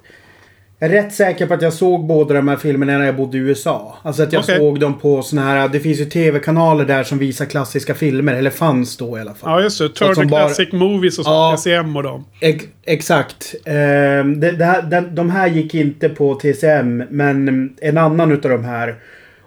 Jag 0.82 0.92
är 0.92 1.04
rätt 1.04 1.14
säker 1.14 1.48
på 1.48 1.54
att 1.54 1.62
jag 1.62 1.74
såg 1.74 2.06
båda 2.06 2.34
de 2.34 2.48
här 2.48 2.56
filmerna 2.56 2.98
när 2.98 3.06
jag 3.06 3.16
bodde 3.16 3.38
i 3.38 3.42
USA. 3.42 3.98
Alltså 4.02 4.24
att 4.24 4.34
jag 4.34 4.40
Okej. 4.44 4.58
såg 4.58 4.80
dem 4.80 5.00
på 5.00 5.22
såna 5.22 5.42
här... 5.42 5.68
Det 5.68 5.80
finns 5.80 6.00
ju 6.00 6.06
tv-kanaler 6.06 6.86
där 6.86 7.04
som 7.04 7.18
visar 7.18 7.46
klassiska 7.46 7.94
filmer. 7.96 8.34
Eller 8.36 8.50
fanns 8.50 8.98
då 8.98 9.18
i 9.18 9.22
alla 9.22 9.34
fall. 9.34 9.50
Ja, 9.52 9.62
just 9.62 9.80
det. 9.80 9.90
Turner 9.90 10.14
som 10.14 10.28
bara- 10.28 10.46
Classic 10.46 10.72
Movies 10.72 11.20
och 11.20 11.26
så. 11.26 11.32
Ja. 11.32 11.56
TCM 11.58 11.96
och 11.96 12.04
dem. 12.04 12.26
Ex 12.42 12.66
exakt. 12.86 13.56
Ehm, 13.66 14.40
det, 14.40 14.52
det 14.52 14.66
här, 14.66 14.82
den, 14.82 15.16
de 15.16 15.30
här 15.30 15.48
gick 15.48 15.76
inte 15.76 16.10
på 16.10 16.36
TCM, 16.36 17.04
men 17.10 17.70
en 17.82 17.98
annan 17.98 18.32
utav 18.32 18.52
de 18.52 18.64
här. 18.66 18.96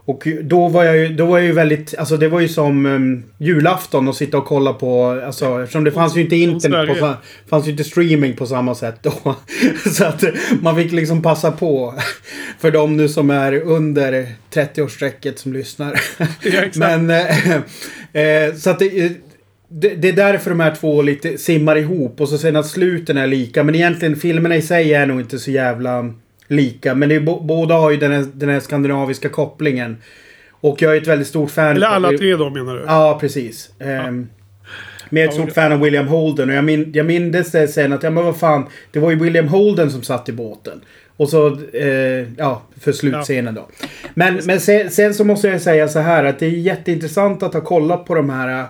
Och 0.04 0.28
då 0.42 0.68
var 0.68 0.84
jag 0.84 0.96
ju, 0.96 1.08
då 1.08 1.26
var 1.26 1.38
jag 1.38 1.46
ju 1.46 1.52
väldigt, 1.52 1.94
alltså 1.98 2.16
det 2.16 2.28
var 2.28 2.40
ju 2.40 2.48
som 2.48 2.86
um, 2.86 3.22
julafton 3.38 4.08
att 4.08 4.16
sitta 4.16 4.38
och 4.38 4.44
kolla 4.44 4.72
på, 4.72 5.22
alltså 5.26 5.62
eftersom 5.62 5.84
det 5.84 5.92
fanns 5.92 6.16
ju 6.16 6.20
inte 6.20 6.36
internet 6.36 6.98
på, 7.00 7.14
fanns 7.48 7.66
ju 7.66 7.70
inte 7.70 7.84
streaming 7.84 8.36
på 8.36 8.46
samma 8.46 8.74
sätt 8.74 8.98
då. 9.02 9.36
Så 9.90 10.04
att 10.04 10.24
man 10.60 10.76
fick 10.76 10.92
liksom 10.92 11.22
passa 11.22 11.52
på. 11.52 11.94
För 12.58 12.70
de 12.70 12.96
nu 12.96 13.08
som 13.08 13.30
är 13.30 13.62
under 13.62 14.26
30-årsstrecket 14.54 15.36
som 15.36 15.52
lyssnar. 15.52 16.00
Ja, 16.18 16.26
exakt. 16.42 16.76
Men, 16.76 17.10
eh, 17.10 17.56
eh, 18.22 18.54
så 18.54 18.70
att 18.70 18.78
det, 18.78 19.12
det, 19.68 19.88
det 19.94 20.08
är 20.08 20.12
därför 20.12 20.50
de 20.50 20.60
här 20.60 20.74
två 20.74 21.02
lite 21.02 21.38
simmar 21.38 21.76
ihop 21.76 22.20
och 22.20 22.28
så 22.28 22.38
sen 22.38 22.56
att 22.56 22.66
sluten 22.66 23.16
är 23.16 23.26
lika. 23.26 23.64
Men 23.64 23.74
egentligen 23.74 24.16
filmerna 24.16 24.56
i 24.56 24.62
sig 24.62 24.94
är 24.94 25.06
nog 25.06 25.20
inte 25.20 25.38
så 25.38 25.50
jävla 25.50 26.14
lika. 26.52 26.94
Men 26.94 27.08
det 27.08 27.14
är, 27.14 27.20
båda 27.20 27.74
har 27.74 27.90
ju 27.90 27.96
den 27.96 28.12
här, 28.12 28.26
den 28.34 28.48
här 28.48 28.60
skandinaviska 28.60 29.28
kopplingen. 29.28 29.96
Och 30.50 30.82
jag 30.82 30.96
är 30.96 31.00
ett 31.00 31.06
väldigt 31.06 31.28
stort 31.28 31.50
fan. 31.50 31.76
Eller 31.76 31.86
alla 31.86 32.08
tre 32.08 32.36
då 32.36 32.50
menar 32.50 32.74
du? 32.74 32.82
Ja, 32.86 33.18
precis. 33.20 33.70
Ehm, 33.78 34.28
Men 35.10 35.22
jag 35.22 35.24
är 35.24 35.28
ett 35.28 35.34
Ja, 35.36 35.42
stort 35.42 35.54
fan 35.54 35.72
av 35.72 35.80
William 35.80 36.06
Holden 36.08 36.48
och 36.50 36.54
jag, 36.54 36.64
min, 36.64 36.92
jag 36.94 37.06
minns 37.06 37.52
det 37.52 37.68
sen 37.68 37.92
att, 37.92 38.02
ja 38.02 38.10
men 38.10 38.24
vad 38.24 38.36
fan, 38.36 38.66
det 38.90 38.98
var 38.98 39.10
ju 39.10 39.16
William 39.16 39.48
Holden 39.48 39.90
som 39.90 40.02
satt 40.02 40.28
i 40.28 40.32
båten. 40.32 40.80
Och 41.16 41.28
så, 41.28 41.46
eh, 41.72 42.26
ja, 42.36 42.62
för 42.80 42.92
slutscenen 42.92 43.54
då. 43.54 43.68
Men, 44.14 44.40
men 44.44 44.60
sen, 44.60 44.90
sen 44.90 45.14
så 45.14 45.24
måste 45.24 45.48
jag 45.48 45.60
säga 45.60 45.88
så 45.88 45.98
här 45.98 46.24
att 46.24 46.38
det 46.38 46.46
är 46.46 46.50
jätteintressant 46.50 47.42
att 47.42 47.54
ha 47.54 47.60
kollat 47.60 48.04
på 48.04 48.14
de 48.14 48.30
här 48.30 48.60
äh, 48.60 48.66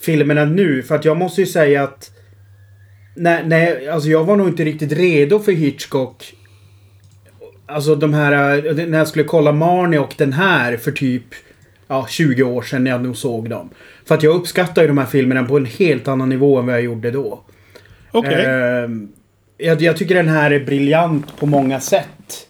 filmerna 0.00 0.44
nu. 0.44 0.82
För 0.82 0.94
att 0.94 1.04
jag 1.04 1.16
måste 1.16 1.40
ju 1.40 1.46
säga 1.46 1.82
att 1.82 2.10
Nej, 3.16 3.42
nej, 3.46 3.88
alltså 3.88 4.08
jag 4.08 4.24
var 4.24 4.36
nog 4.36 4.48
inte 4.48 4.64
riktigt 4.64 4.92
redo 4.92 5.38
för 5.38 5.52
Hitchcock. 5.52 6.34
Alltså 7.66 7.94
de 7.94 8.14
här, 8.14 8.66
äh, 8.66 8.86
när 8.86 8.98
jag 8.98 9.08
skulle 9.08 9.24
kolla 9.24 9.52
Marnie 9.52 9.98
och 9.98 10.14
den 10.18 10.32
här 10.32 10.76
för 10.76 10.92
typ 10.92 11.24
ja, 11.88 12.06
20 12.08 12.42
år 12.42 12.62
sedan 12.62 12.84
när 12.84 12.90
jag 12.90 13.02
nog 13.02 13.16
såg 13.16 13.50
dem. 13.50 13.70
För 14.04 14.14
att 14.14 14.22
jag 14.22 14.34
uppskattar 14.34 14.82
ju 14.82 14.88
de 14.88 14.98
här 14.98 15.06
filmerna 15.06 15.44
på 15.44 15.56
en 15.56 15.66
helt 15.66 16.08
annan 16.08 16.28
nivå 16.28 16.58
än 16.58 16.66
vad 16.66 16.74
jag 16.74 16.82
gjorde 16.82 17.10
då. 17.10 17.40
Okej. 18.10 18.44
Ehm, 18.44 19.08
jag, 19.58 19.82
jag 19.82 19.96
tycker 19.96 20.14
den 20.14 20.28
här 20.28 20.50
är 20.50 20.64
briljant 20.64 21.36
på 21.36 21.46
många 21.46 21.80
sätt. 21.80 22.46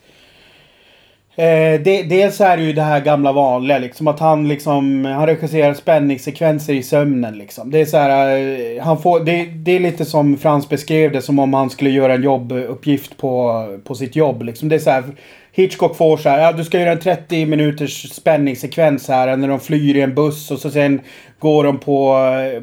Eh, 1.37 1.81
de, 1.81 2.03
dels 2.03 2.41
är 2.41 2.57
det 2.57 2.63
ju 2.63 2.73
det 2.73 2.83
här 2.83 3.01
gamla 3.01 3.33
vanliga 3.33 3.79
liksom 3.79 4.09
att 4.09 4.21
han 4.21 4.49
liksom 4.49 5.05
han 5.05 5.27
regisserar 5.27 5.75
spänningssekvenser 5.75 6.75
i 6.75 6.83
sömnen 6.83 7.39
liksom. 7.39 7.71
Det 7.71 7.81
är 7.81 7.85
så 7.85 7.97
här, 7.97 8.39
eh, 8.39 8.83
han 8.83 9.03
får, 9.03 9.21
det, 9.21 9.45
det 9.45 9.73
är 9.73 9.81
lite 9.81 10.05
som 10.05 10.37
Frans 10.37 10.69
beskrev 10.69 11.13
det 11.13 11.23
som 11.23 11.39
om 11.39 11.55
han 11.55 11.71
skulle 11.71 11.91
göra 11.91 12.15
en 12.15 12.23
jobbuppgift 12.23 13.17
på, 13.17 13.67
på 13.85 13.95
sitt 13.95 14.17
jobb 14.17 14.43
liksom. 14.43 14.69
Det 14.69 14.75
är 14.75 14.79
så 14.79 14.91
här, 14.91 15.05
Hitchcock 15.53 15.97
får 15.97 16.17
så 16.17 16.29
här, 16.29 16.43
ja 16.43 16.53
du 16.53 16.65
ska 16.65 16.81
göra 16.81 16.93
en 16.93 17.01
30 17.01 17.47
minuters 17.47 18.13
spänningssekvens 18.13 19.09
här 19.09 19.37
när 19.37 19.49
de 19.49 19.61
flyr 19.61 19.97
i 19.97 20.01
en 20.01 20.15
buss 20.15 20.51
och 20.51 20.59
så 20.59 20.71
sen 20.71 21.01
går 21.39 21.65
de 21.65 21.79
på, 21.79 22.17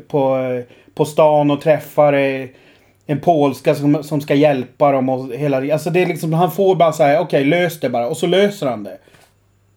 på, 0.08 0.38
på 0.94 1.06
stan 1.06 1.52
och 1.52 1.62
träffar 1.62 2.14
eh, 2.14 2.46
en 3.06 3.20
polska 3.20 3.76
som, 3.76 4.04
som 4.04 4.22
ska 4.22 4.36
hjälpa 4.36 4.92
dem 4.92 5.10
och 5.10 5.34
hela 5.36 5.74
Alltså 5.74 5.90
det 5.90 6.02
är 6.02 6.06
liksom, 6.06 6.34
han 6.34 6.52
får 6.52 6.76
bara 6.76 6.94
säga 6.94 7.22
okej 7.22 7.46
lös 7.46 7.80
det 7.80 7.90
bara. 7.90 8.08
Och 8.08 8.18
så 8.18 8.28
löser 8.28 8.68
han 8.68 8.84
det. 8.84 8.98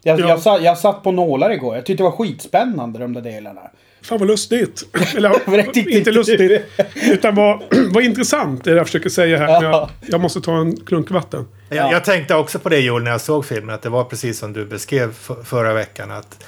Jag, 0.02 0.20
Ja. 0.20 0.28
jag, 0.28 0.40
satt, 0.40 0.62
jag 0.62 0.78
satt 0.78 1.02
på 1.02 1.12
nålar 1.12 1.50
igår. 1.50 1.74
Jag 1.76 1.86
tyckte 1.86 2.02
det 2.02 2.08
var 2.10 2.16
skitspännande 2.16 2.98
de 2.98 3.12
där 3.12 3.20
delarna. 3.20 3.60
Fan 4.02 4.18
vad 4.18 4.28
lustigt. 4.28 4.82
Eller 5.16 5.78
inte 5.96 6.10
lustigt. 6.10 6.62
Utan 7.10 7.34
vad, 7.34 7.62
vad 7.94 8.04
intressant 8.04 8.64
det 8.64 8.70
är 8.70 8.74
det 8.74 8.78
jag 8.78 8.86
försöker 8.86 9.08
säga 9.10 9.38
här. 9.38 9.48
Ja. 9.48 9.62
Jag, 9.62 9.88
jag 10.02 10.20
måste 10.20 10.40
ta 10.40 10.56
en 10.56 10.76
klunk 10.76 11.10
vatten. 11.10 11.46
Jag, 11.68 11.92
jag 11.92 12.04
tänkte 12.04 12.34
också 12.34 12.58
på 12.58 12.68
det 12.68 12.78
Joel 12.80 13.02
när 13.02 13.10
jag 13.10 13.20
såg 13.20 13.44
filmen. 13.44 13.74
Att 13.74 13.82
det 13.82 13.88
var 13.88 14.04
precis 14.04 14.38
som 14.38 14.52
du 14.52 14.64
beskrev 14.66 15.10
f- 15.10 15.36
förra 15.44 15.74
veckan. 15.74 16.10
Att 16.10 16.44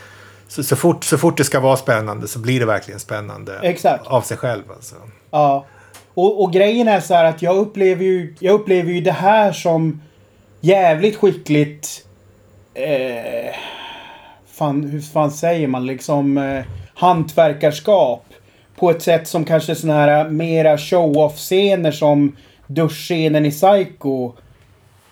så, 0.48 0.62
så, 0.62 0.76
fort, 0.76 1.04
så 1.04 1.18
fort 1.18 1.36
det 1.36 1.44
ska 1.44 1.60
vara 1.60 1.76
spännande 1.76 2.28
så 2.28 2.38
blir 2.38 2.60
det 2.60 2.66
verkligen 2.66 3.00
spännande. 3.00 3.58
Exakt. 3.62 4.06
Av 4.06 4.20
sig 4.22 4.36
själv 4.36 4.62
alltså. 4.70 4.94
Ja. 5.30 5.66
Och, 6.16 6.42
och 6.42 6.52
grejen 6.52 6.88
är 6.88 7.00
så 7.00 7.14
här 7.14 7.24
att 7.24 7.42
jag 7.42 7.56
upplever 7.56 8.04
ju, 8.04 8.34
jag 8.40 8.54
upplever 8.54 8.92
ju 8.92 9.00
det 9.00 9.12
här 9.12 9.52
som 9.52 10.02
jävligt 10.60 11.16
skickligt... 11.16 12.06
Eh, 12.74 13.54
fan, 14.46 14.84
hur 14.84 15.00
fan 15.00 15.30
säger 15.30 15.68
man 15.68 15.86
liksom? 15.86 16.38
Eh, 16.38 16.64
hantverkarskap. 16.94 18.24
På 18.76 18.90
ett 18.90 19.02
sätt 19.02 19.28
som 19.28 19.44
kanske 19.44 19.74
såna 19.74 19.94
här 19.94 20.28
mera 20.28 20.78
show-off-scener 20.78 21.90
som 21.90 22.36
duschscenen 22.66 23.46
i 23.46 23.50
Psycho 23.50 24.32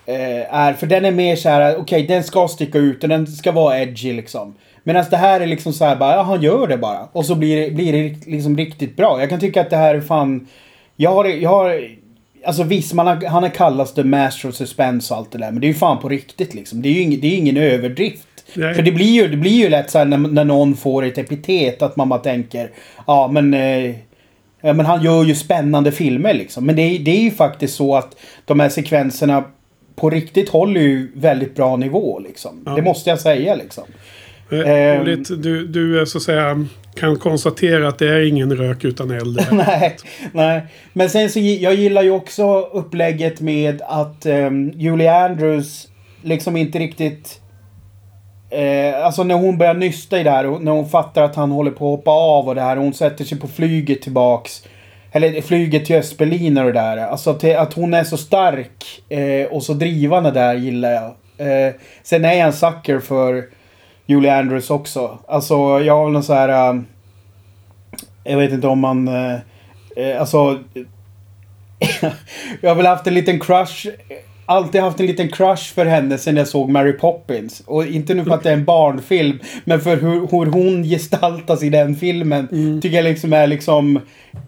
eh, 0.07 0.55
är. 0.55 0.73
För 0.73 0.87
den 0.87 1.05
är 1.05 1.13
mer 1.13 1.37
så 1.37 1.49
här, 1.49 1.77
okej 1.77 2.07
den 2.07 2.25
ska 2.25 2.49
sticka 2.49 2.79
ut 2.79 3.03
och 3.03 3.09
den 3.09 3.27
ska 3.27 3.53
vara 3.53 3.81
edgy 3.81 4.13
liksom. 4.13 4.55
Medan 4.83 5.05
det 5.11 5.17
här 5.17 5.41
är 5.41 5.47
liksom 5.47 5.73
så 5.73 5.85
här 5.85 5.97
bara, 5.97 6.13
ja 6.13 6.23
han 6.23 6.43
gör 6.43 6.67
det 6.67 6.79
bara. 6.79 7.09
Och 7.13 7.27
så 7.27 7.35
blir 7.35 7.61
det, 7.61 7.71
blir 7.71 7.93
det 7.93 8.27
liksom 8.27 8.57
riktigt 8.57 8.97
bra. 8.97 9.21
Jag 9.21 9.31
kan 9.31 9.41
tycka 9.41 9.61
att 9.61 9.71
det 9.71 9.77
här 9.77 9.95
är 9.95 10.01
fan... 10.01 10.49
Jag 10.97 11.11
har, 11.15 11.25
jag 11.25 11.51
har 11.51 11.89
Alltså 12.47 12.63
visst, 12.63 12.93
man 12.93 13.07
har, 13.07 13.27
han 13.27 13.43
har 13.43 13.51
kallats 13.51 13.95
the 13.95 14.05
master 14.05 14.49
of 14.49 14.55
suspense 14.55 15.15
och 15.15 15.19
allt 15.21 15.33
det 15.33 15.39
där. 15.39 15.51
Men 15.51 15.61
det 15.61 15.67
är 15.67 15.69
ju 15.69 15.75
fan 15.75 15.99
på 15.99 16.09
riktigt 16.09 16.55
liksom. 16.55 16.83
Det 16.83 16.89
är 16.89 16.93
ju 16.93 17.01
ingen, 17.01 17.21
det 17.21 17.27
är 17.27 17.37
ingen 17.37 17.57
överdrift. 17.57 18.27
Nej. 18.55 18.75
För 18.75 18.83
det 18.83 18.93
blir 18.93 19.07
ju, 19.23 19.29
det 19.29 19.37
blir 19.37 19.51
ju 19.53 19.69
lätt 19.69 19.91
så 19.91 19.99
här 19.99 20.05
när, 20.05 20.19
när 20.19 20.45
någon 20.45 20.77
får 20.77 21.05
ett 21.05 21.19
epitet 21.19 21.83
att 21.83 21.97
man 21.97 22.09
bara 22.09 22.19
tänker 22.21 22.71
ja 23.07 23.29
men, 23.33 23.55
eh, 23.55 23.91
ja 24.61 24.73
men 24.73 24.87
han 24.87 25.03
gör 25.03 25.25
ju 25.25 25.35
spännande 25.35 25.93
filmer 25.93 26.35
liksom. 26.35 26.67
Men 26.67 26.77
det, 26.77 26.83
är- 26.83 26.99
det 26.99 27.11
är 27.11 27.23
ju 27.23 27.31
faktiskt 27.31 27.75
så 27.75 27.97
att 27.97 28.17
de 28.45 28.61
här 28.61 28.69
sekvenserna 28.69 29.45
på 29.97 30.11
riktigt 30.11 30.49
håller 30.49 30.81
ju 30.81 31.11
väldigt 31.15 31.57
bra 31.57 31.77
nivå 31.77 32.19
liksom. 32.19 32.63
Ja. 32.67 32.73
Det 32.73 32.83
måste 32.83 33.11
jag 33.11 33.21
säga 33.21 33.55
liksom. 33.55 33.85
Eh, 34.51 35.01
roligt. 35.01 35.43
Du, 35.43 35.67
du 35.67 36.01
är 36.01 36.05
så 36.05 36.19
att 36.19 36.25
säga 36.25 36.67
kan 36.97 37.19
konstatera 37.19 37.89
att 37.89 37.99
det 37.99 38.09
är 38.09 38.29
ingen 38.29 38.57
rök 38.57 38.85
utan 38.85 39.11
eld. 39.11 39.47
nej, 39.53 39.97
nej. 40.33 40.63
Men 40.93 41.11
sen 41.11 41.31
så 41.31 41.41
jag 41.41 41.75
gillar 41.75 42.03
ju 42.03 42.11
också 42.11 42.61
upplägget 42.61 43.41
med 43.41 43.83
att 43.87 44.27
um, 44.27 44.71
Julie 44.71 45.13
Andrews 45.13 45.89
liksom 46.23 46.57
inte 46.57 46.79
riktigt... 46.79 47.41
Eh, 48.51 49.05
alltså 49.05 49.25
när 49.25 49.35
hon 49.35 49.59
börjar 49.59 49.75
nysta 49.75 50.21
i 50.21 50.23
det 50.23 50.31
här 50.31 50.47
och 50.47 50.63
när 50.63 50.73
hon 50.73 50.89
fattar 50.89 51.23
att 51.23 51.37
han 51.37 51.51
håller 51.51 51.71
på 51.71 51.93
att 51.93 51.99
hoppa 51.99 52.11
av 52.11 52.49
och 52.49 52.55
det 52.55 52.61
här 52.61 52.77
och 52.77 52.83
hon 52.83 52.95
sätter 52.95 53.25
sig 53.25 53.39
på 53.39 53.49
flyget 53.49 54.03
tillbaks. 54.03 54.65
Eller 55.13 55.41
flyget 55.41 55.85
till 55.85 55.97
Östberlin 55.97 56.59
och 56.59 56.65
det 56.65 56.73
där. 56.73 56.97
Alltså 56.97 57.31
att, 57.31 57.45
att 57.45 57.73
hon 57.73 57.95
är 57.95 58.05
så 58.05 58.17
stark 58.17 59.03
eh, 59.09 59.47
och 59.47 59.63
så 59.63 59.75
drivande 59.75 60.31
där 60.31 60.55
gillar 60.55 60.91
jag. 60.91 61.15
Eh, 61.39 61.75
sen 62.03 62.25
är 62.25 62.33
jag 62.33 62.47
en 62.47 62.53
sucker 62.53 62.99
för 62.99 63.45
Julie 64.07 64.39
Andrews 64.39 64.71
också. 64.71 65.19
Alltså 65.29 65.55
jag 65.81 65.97
har 65.97 66.11
någon 66.11 66.23
så 66.23 66.35
här... 66.35 66.71
Um, 66.71 66.87
jag 68.25 68.39
vet 68.39 68.53
inte 68.53 68.67
om 68.67 68.79
man... 68.79 69.09
Eh, 69.09 70.21
alltså... 70.21 70.37
jag 72.61 72.71
har 72.71 72.75
väl 72.75 72.87
haft 72.87 73.07
en 73.07 73.15
liten 73.15 73.41
crush. 73.41 73.87
Alltid 74.47 74.81
haft 74.81 75.01
en 75.01 75.07
liten 75.07 75.29
crush 75.29 75.75
för 75.75 75.87
henne 75.87 76.19
sen 76.19 76.37
jag 76.37 76.49
såg 76.49 76.69
Mary 76.69 76.93
Poppins. 76.93 77.63
Och 77.67 77.87
inte 77.87 78.15
nu 78.15 78.25
för 78.25 78.31
att 78.31 78.43
det 78.43 78.49
är 78.51 78.55
en 78.55 78.65
barnfilm. 78.65 79.39
Men 79.65 79.81
för 79.81 79.97
hur, 79.97 80.21
hur 80.21 80.51
hon 80.51 80.83
gestaltas 80.83 81.63
i 81.63 81.71
den 81.71 81.97
filmen. 81.97 82.49
Tycker 82.83 82.97
jag 82.97 83.05
liksom 83.05 83.33
är 83.33 83.47
liksom... 83.47 84.01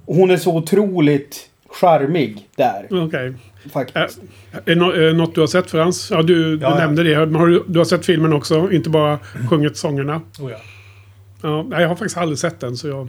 Hon 0.06 0.30
är 0.30 0.36
så 0.36 0.56
otroligt 0.56 1.48
charmig 1.68 2.48
där. 2.56 2.86
Okej. 2.90 3.34
Faktiskt. 3.72 4.18
Är 4.52 4.60
det 4.64 4.74
nå- 4.74 4.90
är 4.92 5.00
det 5.00 5.12
något 5.12 5.34
du 5.34 5.40
har 5.40 5.48
sett 5.48 5.70
Frans? 5.70 6.10
Ja, 6.10 6.22
du, 6.22 6.56
du 6.56 6.62
Ja, 6.62 6.70
ja. 6.70 6.78
nämnde 6.78 7.02
det. 7.02 7.26
Men 7.26 7.34
Har 7.34 7.46
du, 7.46 7.64
du 7.68 7.78
har 7.78 7.84
sett 7.84 8.06
filmen 8.06 8.32
också? 8.32 8.72
Inte 8.72 8.90
bara 8.90 9.18
sjungit 9.50 9.76
sångerna? 9.76 10.20
Oh, 10.38 10.50
ja. 10.50 10.58
Ja, 11.42 11.62
nej, 11.62 11.80
jag 11.82 11.88
har 11.88 11.96
faktiskt 11.96 12.16
aldrig 12.16 12.38
sett 12.38 12.60
den 12.60 12.76
så 12.76 12.88
jag, 12.88 13.08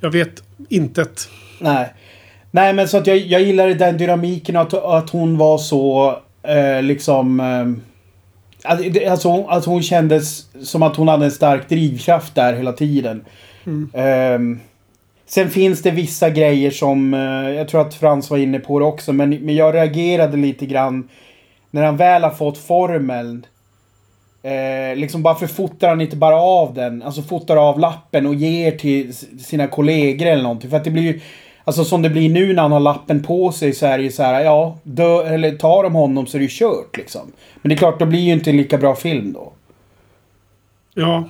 jag 0.00 0.10
vet 0.10 0.42
intet. 0.68 1.28
Nej. 1.60 1.94
Nej 2.50 2.72
men 2.72 2.88
så 2.88 2.96
att 2.98 3.06
jag, 3.06 3.16
jag 3.18 3.42
gillade 3.42 3.74
den 3.74 3.96
dynamiken 3.98 4.56
att, 4.56 4.74
att 4.74 5.10
hon 5.10 5.38
var 5.38 5.58
så 5.58 6.16
eh, 6.42 6.82
liksom... 6.82 7.40
Eh, 7.40 8.70
att- 8.72 8.92
det- 8.92 9.06
alltså, 9.06 9.28
hon- 9.28 9.46
att 9.50 9.64
hon 9.64 9.82
kändes 9.82 10.46
som 10.68 10.82
att 10.82 10.96
hon 10.96 11.08
hade 11.08 11.24
en 11.24 11.30
stark 11.30 11.68
drivkraft 11.68 12.34
där 12.34 12.52
hela 12.52 12.72
tiden. 12.72 13.24
Ehm, 13.92 14.60
sen 15.28 15.50
finns 15.50 15.82
det 15.82 15.90
vissa 15.90 16.30
grejer 16.30 16.70
som... 16.70 17.14
Eh, 17.14 17.50
jag 17.50 17.68
tror 17.68 17.80
att 17.80 17.94
Frans 17.94 18.30
var 18.30 18.38
inne 18.38 18.58
på 18.58 18.78
det 18.78 18.84
också. 18.84 19.12
Men, 19.12 19.30
men 19.30 19.56
jag 19.56 19.74
reagerade 19.74 20.36
lite 20.36 20.66
grann 20.66 21.08
när 21.70 21.82
han 21.82 21.96
väl 21.96 22.22
har 22.22 22.30
fått 22.30 22.58
formeln. 22.58 23.46
Eh, 24.42 24.96
liksom 24.96 25.22
varför 25.22 25.46
fotar 25.46 25.88
han 25.88 26.00
inte 26.00 26.16
bara 26.16 26.36
av 26.36 26.74
den? 26.74 27.02
Alltså 27.02 27.22
fotar 27.22 27.56
av 27.56 27.78
lappen 27.78 28.26
och 28.26 28.34
ger 28.34 28.72
till 28.72 29.14
sina 29.44 29.66
kollegor 29.66 30.26
eller 30.26 30.42
någonting. 30.42 30.70
För 30.70 30.76
att 30.76 30.84
det 30.84 30.90
blir 30.90 31.02
ju... 31.02 31.20
Alltså 31.64 31.84
som 31.84 32.02
det 32.02 32.10
blir 32.10 32.28
nu 32.28 32.52
när 32.54 32.62
han 32.62 32.72
har 32.72 32.80
lappen 32.80 33.22
på 33.22 33.52
sig 33.52 33.72
så 33.72 33.86
är 33.86 33.98
det 33.98 34.04
ju 34.04 34.12
så 34.12 34.22
här, 34.22 34.40
ja, 34.40 34.78
dö, 34.82 35.34
eller 35.34 35.56
tar 35.56 35.82
de 35.82 35.94
honom 35.94 36.26
så 36.26 36.36
är 36.36 36.38
det 36.38 36.44
ju 36.44 36.50
kört 36.50 36.96
liksom. 36.96 37.32
Men 37.62 37.68
det 37.68 37.74
är 37.74 37.76
klart, 37.76 37.98
då 37.98 38.06
blir 38.06 38.20
ju 38.20 38.32
inte 38.32 38.50
en 38.50 38.56
lika 38.56 38.78
bra 38.78 38.94
film 38.94 39.32
då. 39.32 39.52
Ja. 40.94 41.24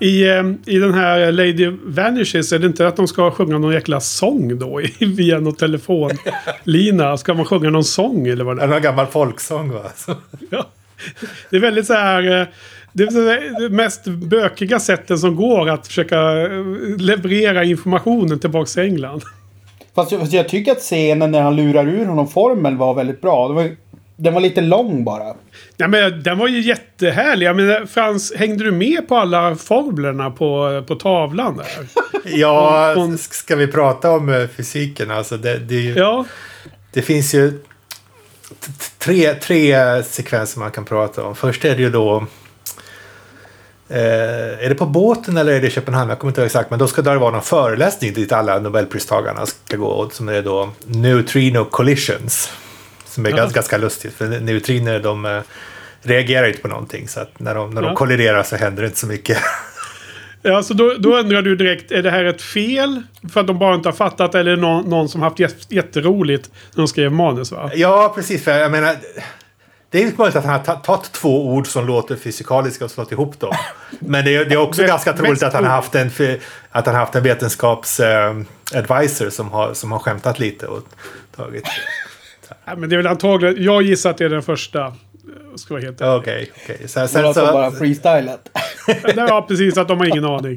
I, 0.00 0.28
eh, 0.28 0.42
I 0.66 0.78
den 0.78 0.94
här 0.94 1.32
Lady 1.32 1.70
Vanishes 1.84 2.52
är 2.52 2.58
det 2.58 2.66
inte 2.66 2.86
att 2.88 2.96
de 2.96 3.08
ska 3.08 3.30
sjunga 3.30 3.58
någon 3.58 3.72
jäkla 3.72 4.00
sång 4.00 4.58
då 4.58 4.82
i- 4.82 4.94
via 5.16 5.40
någon 5.40 5.54
telefonlina? 5.54 7.16
Ska 7.16 7.34
man 7.34 7.44
sjunga 7.44 7.70
någon 7.70 7.84
sång 7.84 8.26
eller 8.26 8.44
vad 8.44 8.56
det 8.56 8.62
är? 8.62 8.66
någon 8.66 8.82
gammal 8.82 9.06
folksång 9.06 9.70
va? 9.72 9.82
Ja. 10.50 10.66
Det 11.50 11.56
är 11.56 11.60
väldigt 11.60 11.86
så 11.86 11.92
här... 11.94 12.40
eh, 12.40 12.46
Det 12.92 13.02
är 13.02 13.60
det 13.60 13.68
mest 13.74 14.04
bökiga 14.06 14.80
sättet 14.80 15.18
som 15.20 15.36
går 15.36 15.68
att 15.68 15.86
försöka 15.86 16.42
eh, 16.42 16.48
leverera 16.98 17.64
informationen 17.64 18.38
tillbaka 18.38 18.66
till 18.66 18.82
England. 18.82 19.22
Fast, 19.94 20.12
jag- 20.12 20.20
fast 20.20 20.32
jag 20.32 20.48
tycker 20.48 20.72
att 20.72 20.78
scenen 20.78 21.30
när 21.30 21.42
han 21.42 21.56
lurar 21.56 21.88
ur 21.88 22.04
honom 22.06 22.28
formeln 22.28 22.76
var 22.78 22.94
väldigt 22.94 23.20
bra. 23.20 23.48
Det 23.48 23.54
var, 23.54 23.70
den 24.20 24.34
var 24.34 24.40
lite 24.40 24.60
lång 24.60 25.04
bara. 25.04 25.34
Ja, 25.76 25.88
men 25.88 26.22
den 26.22 26.38
var 26.38 26.48
ju 26.48 26.60
jättehärlig. 26.60 27.46
Jag 27.46 27.56
menar, 27.56 27.86
Frans, 27.86 28.32
hängde 28.36 28.64
du 28.64 28.70
med 28.72 29.08
på 29.08 29.16
alla 29.16 29.56
formlerna 29.56 30.30
på, 30.30 30.84
på 30.88 30.94
tavlan 30.94 31.56
där? 31.56 31.66
Ja, 32.38 32.94
om- 32.96 33.18
ska 33.18 33.56
vi 33.56 33.66
prata 33.66 34.10
om 34.10 34.28
eh, 34.28 34.46
fysiken? 34.56 35.10
Alltså 35.10 35.36
det, 35.36 35.58
det, 35.58 35.74
är 35.74 35.80
ju- 35.80 35.94
Ja, 35.94 36.24
det 36.92 37.02
finns 37.02 37.34
ju 37.34 37.60
tre, 38.98 39.34
tre 39.34 40.02
sekvenser 40.02 40.60
man 40.60 40.70
kan 40.70 40.84
prata 40.84 41.24
om. 41.24 41.34
Först 41.36 41.64
är 41.64 41.76
det 41.76 41.82
ju 41.82 41.90
då... 41.90 42.26
Eh, 43.90 44.64
är 44.64 44.68
det 44.68 44.74
på 44.74 44.86
båten 44.86 45.36
eller 45.36 45.52
är 45.52 45.60
det 45.60 45.66
i 45.66 45.70
Köpenhamn? 45.70 46.08
Jag 46.10 46.18
kommer 46.18 46.30
inte 46.30 46.40
ihåg 46.40 46.46
exakt. 46.46 46.70
Men 46.70 46.78
då 46.78 46.86
ska 46.86 47.02
det 47.02 47.18
vara 47.18 47.30
någon 47.30 47.42
föreläsning 47.42 48.12
dit 48.12 48.32
alla 48.32 48.58
Nobelpristagarna 48.58 49.46
ska 49.46 49.76
gå. 49.76 50.08
Som 50.12 50.28
är 50.28 50.42
då 50.42 50.68
Neutrino 50.86 51.64
Collisions. 51.64 52.52
Som 53.18 53.26
är 53.26 53.30
Ja. 53.30 53.36
ganska, 53.36 53.54
ganska 53.56 53.76
lustigt. 53.78 54.14
För 54.14 54.26
neutriner 54.40 55.00
de 55.00 55.24
eh, 55.24 55.40
reagerar 56.02 56.46
inte 56.48 56.60
på 56.60 56.68
någonting. 56.68 57.08
Så 57.08 57.20
att 57.20 57.40
när 57.40 57.54
de, 57.54 57.70
när 57.70 57.82
de 57.82 57.88
Ja. 57.88 57.94
kolliderar 57.96 58.42
så 58.42 58.56
händer 58.56 58.82
det 58.82 58.86
inte 58.86 58.98
så 58.98 59.06
mycket. 59.06 59.38
ja 60.42 60.62
så 60.62 60.74
då, 60.74 60.94
då 60.98 61.16
undrar 61.18 61.42
du 61.42 61.56
direkt, 61.56 61.92
är 61.92 62.02
det 62.02 62.10
här 62.10 62.24
ett 62.24 62.42
fel? 62.42 63.02
För 63.32 63.40
att 63.40 63.46
de 63.46 63.58
bara 63.58 63.74
inte 63.74 63.88
har 63.88 63.94
fattat 63.94 64.34
eller 64.34 64.52
är 64.52 64.56
det 64.56 64.62
någon, 64.62 64.90
någon 64.90 65.08
som 65.08 65.22
haft 65.22 65.38
jät- 65.38 65.66
jätteroligt 65.68 66.50
när 66.74 66.82
de 66.82 66.88
skrev 66.88 67.12
manus 67.12 67.52
va? 67.52 67.70
Ja, 67.74 68.12
precis. 68.14 68.44
För 68.44 68.58
jag 68.58 68.70
menar, 68.70 68.96
det 69.90 69.98
är 69.98 70.02
ju 70.06 70.12
möjligt 70.18 70.36
att 70.36 70.44
han 70.44 70.52
har 70.58 70.64
ta- 70.64 70.74
tagit 70.76 71.12
två 71.12 71.48
ord 71.48 71.66
som 71.66 71.86
låter 71.86 72.16
fysikaliska 72.16 72.84
och 72.84 72.90
slått 72.90 73.12
ihop 73.12 73.40
dem. 73.40 73.54
Men 74.00 74.24
det 74.24 74.36
är, 74.36 74.44
det 74.44 74.54
är 74.54 74.58
också 74.58 74.80
Mest- 74.82 74.88
ganska 74.90 75.12
troligt 75.12 75.42
att 75.42 75.52
han 75.52 75.64
har 75.64 75.70
haft 75.70 75.94
en, 75.94 76.10
att 76.70 76.86
han 76.86 76.94
haft 76.94 77.14
en 77.14 77.22
vetenskaps 77.22 78.00
eh, 78.00 78.36
advisor 78.74 79.30
som 79.30 79.50
har, 79.52 79.74
som 79.74 79.92
har 79.92 79.98
skämtat 79.98 80.38
lite 80.38 80.66
och 80.66 80.82
tagit... 81.36 81.64
Nej, 82.68 82.76
men 82.76 82.88
det 82.88 82.94
är 82.94 82.96
väl 82.96 83.06
antagligen, 83.06 83.64
jag 83.64 83.82
gissar 83.82 84.10
att 84.10 84.18
det 84.18 84.24
är 84.24 84.28
den 84.28 84.42
första. 84.42 84.86
eh, 84.86 84.92
Ska 85.56 85.74
vara 85.74 85.84
helt 85.84 86.00
ärlig. 86.00 86.20
Okej, 86.20 86.52
okej. 86.64 86.88
Så, 86.88 87.08
Sen, 87.08 87.22
de 87.22 87.34
bara 87.34 87.70
så, 87.70 87.76
freestylat. 87.76 88.48
Ja, 89.16 89.44
precis. 89.48 89.78
Att 89.78 89.88
de 89.88 89.98
har 89.98 90.06
ingen 90.06 90.24
aning. 90.24 90.56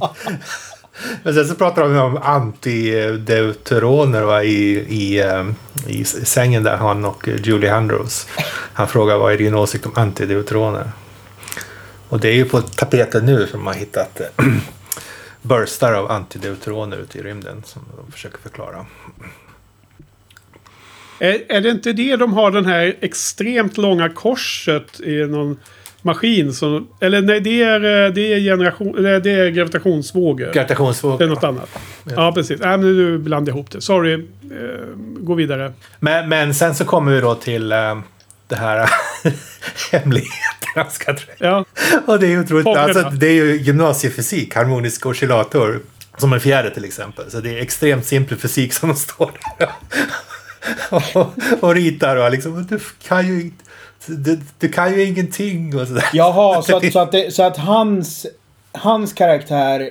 men 1.23 1.33
sen 1.33 1.47
så 1.47 1.55
pratar 1.55 1.81
de 1.81 1.97
om 1.97 2.17
antideuteroner 2.17 4.21
va, 4.21 4.43
i, 4.43 4.79
i, 4.89 5.19
eh, 5.21 5.45
i 5.87 6.03
sängen 6.05 6.63
där, 6.63 6.77
han 6.77 7.05
och 7.05 7.27
Julie 7.27 7.73
Andrews. 7.73 8.27
Han 8.73 8.87
frågar 8.87 9.17
vad 9.17 9.33
är 9.33 9.37
din 9.37 9.55
åsikt 9.55 9.85
om 9.85 9.91
antideuteroner? 9.95 10.91
Och 12.09 12.19
det 12.19 12.29
är 12.29 12.33
ju 12.35 12.45
på 12.45 12.61
tapeten 12.61 13.25
nu 13.25 13.47
som 13.47 13.59
de 13.59 13.67
har 13.67 13.73
hittat 13.73 14.19
eh, 14.21 14.45
burstar 15.41 15.93
av 15.93 16.11
antideuteroner 16.11 16.97
ute 16.97 17.17
i 17.17 17.21
rymden 17.21 17.63
som 17.65 17.81
de 18.05 18.11
försöker 18.11 18.37
förklara. 18.37 18.85
Är, 21.21 21.41
är 21.49 21.61
det 21.61 21.69
inte 21.69 21.93
det 21.93 22.15
de 22.15 22.33
har 22.33 22.51
den 22.51 22.65
här 22.65 22.95
extremt 23.01 23.77
långa 23.77 24.09
korset 24.09 24.99
i 24.99 25.25
någon 25.25 25.59
maskin? 26.01 26.53
Som, 26.53 26.87
eller 26.99 27.21
nej, 27.21 27.39
det 27.39 27.63
är, 27.63 28.05
eh, 28.05 28.13
det 28.13 28.33
är, 28.33 28.39
generation, 28.39 29.03
det 29.03 29.31
är 29.31 29.49
gravitationsvågor. 29.49 30.45
Det 30.45 30.49
är 30.49 30.53
Gravitationsvågor. 30.53 31.27
något 31.27 31.43
annat. 31.43 31.69
Ja, 32.15 32.31
precis. 32.31 32.59
Nej, 32.59 32.77
men 32.77 32.97
nu 32.97 33.17
blandade 33.17 33.51
jag 33.51 33.57
ihop 33.57 33.71
det. 33.71 33.81
Sorry. 33.81 34.13
Eh, 34.13 34.19
gå 35.19 35.33
vidare. 35.33 35.73
Men, 35.99 36.29
men 36.29 36.53
sen 36.53 36.75
så 36.75 36.85
kommer 36.85 37.11
vi 37.11 37.21
då 37.21 37.35
till 37.35 37.71
eh, 37.71 37.99
det 38.47 38.55
här 38.55 38.89
hemligheterna 39.91 40.89
ska. 40.89 41.15
Ja, 41.37 41.65
Och 42.05 42.19
det 42.19 42.25
är 42.27 42.29
ju 42.29 42.39
otroligt. 42.39 42.67
Alltså, 42.67 43.09
det 43.09 43.27
är 43.27 43.33
ju 43.33 43.57
gymnasiefysik, 43.61 44.55
harmonisk 44.55 45.05
oscillator. 45.05 45.79
Som 46.17 46.33
en 46.33 46.39
fjärde 46.39 46.69
till 46.69 46.85
exempel. 46.85 47.31
Så 47.31 47.39
det 47.39 47.57
är 47.57 47.61
extremt 47.61 48.05
simpel 48.05 48.37
fysik 48.37 48.73
som 48.73 48.89
de 48.89 48.95
står 48.97 49.31
där. 49.59 49.69
Och, 50.89 51.33
och 51.63 51.75
ritar 51.75 52.15
och 52.15 52.31
liksom, 52.31 52.67
du 52.69 52.79
kan 53.07 53.27
ju 53.27 53.41
inte... 53.41 53.63
Du, 54.05 54.39
du 54.59 54.69
kan 54.69 54.93
ju 54.93 55.03
ingenting 55.03 55.79
och 55.79 55.87
sådär. 55.87 56.09
Jaha, 56.13 56.61
så 56.63 56.77
att, 56.77 56.91
så 56.93 56.99
att, 56.99 57.11
det, 57.11 57.33
så 57.33 57.43
att 57.43 57.57
hans, 57.57 58.25
hans 58.71 59.13
karaktär 59.13 59.89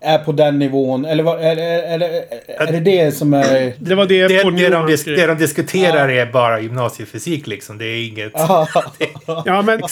är 0.00 0.18
på 0.18 0.32
den 0.32 0.58
nivån. 0.58 1.04
Eller, 1.04 1.22
vad- 1.22 1.40
eller, 1.44 1.82
eller 1.94 2.08
är 2.46 2.72
det 2.72 2.80
det 2.80 3.12
som 3.12 3.34
är... 3.34 3.72
det 3.78 3.94
var 3.94 4.06
det, 4.06 4.28
Det, 4.28 4.28
det, 4.28 4.68
de, 4.68 4.86
dis- 4.88 5.16
det 5.16 5.26
de 5.26 5.38
diskuterar 5.38 6.08
är 6.08 6.26
bara 6.26 6.60
gymnasiefysik 6.60 7.46
liksom. 7.46 7.78
Det 7.78 7.84
är 7.84 8.06
inget... 8.08 8.32
Ja, 8.34 8.66
men 9.62 9.80
eh, 9.80 9.88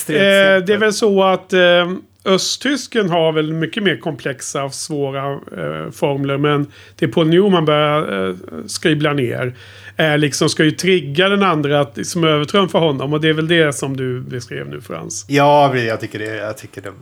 det 0.66 0.72
är 0.72 0.78
väl 0.78 0.92
så 0.92 1.22
att 1.24 1.52
eh, 1.52 1.90
östtysken 2.24 3.10
har 3.10 3.32
väl 3.32 3.52
mycket 3.52 3.82
mer 3.82 3.96
komplexa 3.96 4.64
och 4.64 4.74
svåra 4.74 5.32
eh, 5.32 5.90
formler. 5.92 6.36
Men 6.38 6.66
det 6.96 7.08
Paul 7.08 7.28
Newman 7.28 7.64
börjar 7.64 8.28
eh, 8.28 8.34
skribbla 8.66 9.12
ner 9.12 9.54
är 10.00 10.18
liksom 10.18 10.48
ska 10.48 10.64
ju 10.64 10.70
trigga 10.70 11.28
den 11.28 11.42
andra 11.42 11.80
att 11.80 11.96
liksom 11.96 12.24
övertrumfa 12.24 12.78
honom. 12.78 13.12
Och 13.12 13.20
det 13.20 13.28
är 13.28 13.32
väl 13.32 13.48
det 13.48 13.72
som 13.72 13.96
du 13.96 14.20
beskrev 14.20 14.68
nu 14.68 14.80
Frans. 14.80 15.24
Ja, 15.28 15.76
jag 15.76 16.00
tycker 16.00 16.18
det. 16.18 16.36
Jag 16.36 16.58
tycker 16.58 16.82
det 16.82 16.92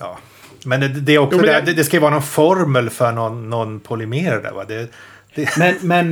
ja. 0.00 0.18
Men 0.64 0.80
det, 0.80 0.88
det 0.88 1.14
är 1.14 1.18
också 1.18 1.36
Jo, 1.38 1.44
men 1.46 1.54
det, 1.54 1.60
det- 1.60 1.66
det, 1.66 1.72
det 1.72 1.84
ska 1.84 1.96
ju 1.96 2.00
vara 2.00 2.10
någon 2.12 2.22
formel 2.22 2.90
för 2.90 3.12
någon, 3.12 3.50
någon 3.50 3.80
polymer 3.80 4.40
där 4.42 4.52
va? 4.52 4.64
Det, 4.68 4.88
det, 5.34 5.56
Men, 5.58 5.74
men, 5.80 6.08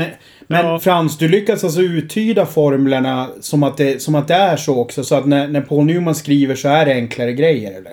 men 0.46 0.66
Ja. 0.66 0.80
Frans, 0.80 1.18
du 1.18 1.28
lyckas 1.28 1.64
alltså 1.64 1.80
uttyda 1.80 2.46
formlerna 2.46 3.28
som 3.40 3.62
att, 3.62 3.76
det, 3.76 4.02
som 4.02 4.14
att 4.14 4.28
det 4.28 4.34
är 4.34 4.56
så 4.56 4.78
också. 4.80 5.04
Så 5.04 5.14
att 5.14 5.26
när, 5.26 5.48
när 5.48 5.60
Paul 5.60 5.84
Newman 5.84 6.14
skriver 6.14 6.54
så 6.54 6.68
är 6.68 6.86
det 6.86 6.92
enklare 6.92 7.32
grejer, 7.32 7.70
eller? 7.78 7.92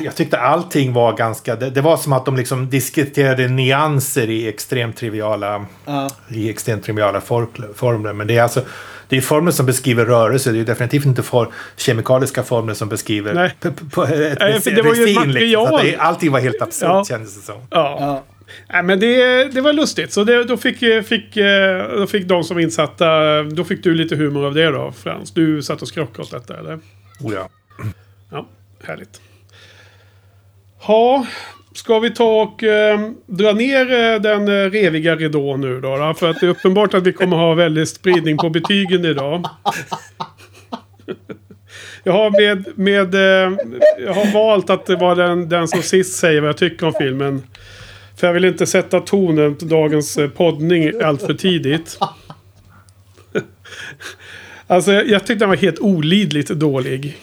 Jag 0.00 0.16
tyckte 0.16 0.38
allting 0.38 0.92
var 0.92 1.12
ganska... 1.16 1.56
Det, 1.56 1.70
det 1.70 1.80
var 1.80 1.96
som 1.96 2.12
att 2.12 2.24
de 2.24 2.36
liksom 2.36 2.70
diskuterade 2.70 3.48
nyanser 3.48 4.30
i 4.30 4.48
extremt 4.48 4.96
triviala, 4.96 5.66
Ja. 5.86 6.10
i 6.28 6.50
extremt 6.50 6.84
triviala 6.84 7.20
for- 7.20 7.74
formler. 7.74 8.12
Men 8.12 8.26
det 8.26 8.36
är 8.36 8.42
alltså... 8.42 8.62
Det 9.08 9.16
är 9.16 9.20
formler 9.20 9.52
som 9.52 9.66
beskriver 9.66 10.04
rörelse. 10.04 10.52
Det 10.52 10.60
är 10.60 10.64
definitivt 10.64 11.04
inte 11.04 11.22
for, 11.22 11.48
kemikaliska 11.76 12.42
formler 12.42 12.74
som 12.74 12.88
beskriver 12.88 13.34
Nej. 13.34 13.54
p- 13.60 13.70
p- 13.78 13.84
på 13.92 14.04
ett 14.04 14.38
Nej, 14.40 14.60
det 14.64 14.82
var 14.82 14.94
ju 14.94 15.06
liksom. 15.06 15.26
Material. 15.28 15.80
det, 15.84 15.96
allting 15.96 16.32
var 16.32 16.40
helt 16.40 16.62
absurt 16.62 16.88
Ja. 16.88 17.04
kändes 17.08 17.34
det 17.36 17.40
som. 17.42 17.56
Ja. 17.70 17.96
Ja. 18.00 18.24
Nej, 18.72 18.82
men 18.82 19.00
det, 19.00 19.44
det 19.44 19.60
var 19.60 19.72
lustigt. 19.72 20.12
Så 20.12 20.24
det, 20.24 20.44
då, 20.44 20.56
fick, 20.56 20.78
fick, 21.06 21.34
då 21.96 22.06
fick 22.06 22.28
de 22.28 22.44
som 22.44 22.58
insatta... 22.58 23.42
Då 23.42 23.64
fick 23.64 23.84
du 23.84 23.94
lite 23.94 24.16
humor 24.16 24.46
av 24.46 24.54
det 24.54 24.70
då 24.70 24.92
Frans. 24.92 25.30
Du 25.30 25.62
satt 25.62 25.82
och 25.82 25.88
skrockade 25.88 26.22
åt 26.22 26.30
detta 26.30 26.58
eller? 26.58 26.74
Oh, 27.20 27.34
ja. 27.34 27.48
Ja, 28.30 28.46
härligt. 28.84 29.20
Ja, 30.88 31.26
ska 31.74 31.98
vi 31.98 32.10
ta 32.10 32.42
och 32.42 32.62
eh, 32.62 33.10
dra 33.26 33.52
ner 33.52 33.92
eh, 33.92 34.20
den 34.20 34.48
eh, 34.48 34.70
reviga 34.70 35.16
ridån 35.16 35.60
nu 35.60 35.80
då, 35.80 35.96
då? 35.96 36.14
För 36.14 36.30
att 36.30 36.40
det 36.40 36.46
är 36.46 36.50
uppenbart 36.50 36.94
att 36.94 37.06
vi 37.06 37.12
kommer 37.12 37.36
ha 37.36 37.54
väldigt 37.54 37.88
spridning 37.88 38.36
på 38.36 38.50
betygen 38.50 39.04
idag. 39.04 39.44
Jag 42.04 42.12
har, 42.12 42.30
med, 42.30 42.78
med, 42.78 43.14
eh, 43.14 43.58
jag 43.98 44.14
har 44.14 44.32
valt 44.32 44.70
att 44.70 44.88
vara 44.88 45.14
den, 45.14 45.48
den 45.48 45.68
som 45.68 45.82
sist 45.82 46.18
säger 46.18 46.40
vad 46.40 46.48
jag 46.48 46.56
tycker 46.56 46.86
om 46.86 46.92
filmen. 46.98 47.42
För 48.16 48.26
jag 48.26 48.34
vill 48.34 48.44
inte 48.44 48.66
sätta 48.66 49.00
tonen 49.00 49.56
till 49.56 49.68
dagens 49.68 50.18
eh, 50.18 50.30
poddning 50.30 50.92
allt 51.02 51.22
för 51.22 51.34
tidigt. 51.34 51.98
Alltså 54.66 54.92
jag, 54.92 55.08
jag 55.08 55.20
tyckte 55.20 55.42
den 55.42 55.48
var 55.48 55.56
helt 55.56 55.78
olidligt 55.78 56.48
dålig. 56.48 57.16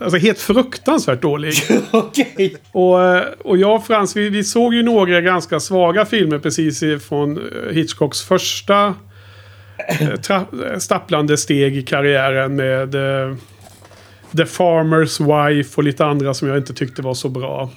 Alltså 0.00 0.18
helt 0.18 0.38
fruktansvärt 0.38 1.22
dålig. 1.22 1.54
Okej. 1.90 2.56
Och, 2.72 2.98
och 3.46 3.56
jag 3.56 3.76
och 3.76 3.86
Frans, 3.86 4.16
vi, 4.16 4.30
vi 4.30 4.44
såg 4.44 4.74
ju 4.74 4.82
några 4.82 5.20
ganska 5.20 5.60
svaga 5.60 6.06
filmer 6.06 6.38
precis 6.38 6.84
från 7.08 7.38
eh, 7.38 7.72
Hitchcocks 7.72 8.22
första 8.22 8.94
eh, 9.88 10.10
eh, 10.10 10.78
stapplande 10.78 11.36
steg 11.36 11.76
i 11.76 11.82
karriären 11.82 12.56
med 12.56 12.94
eh, 12.94 13.36
The 14.36 14.44
Farmer's 14.44 15.20
Wife 15.20 15.76
och 15.76 15.84
lite 15.84 16.04
andra 16.04 16.34
som 16.34 16.48
jag 16.48 16.56
inte 16.56 16.74
tyckte 16.74 17.02
var 17.02 17.14
så 17.14 17.28
bra. 17.28 17.70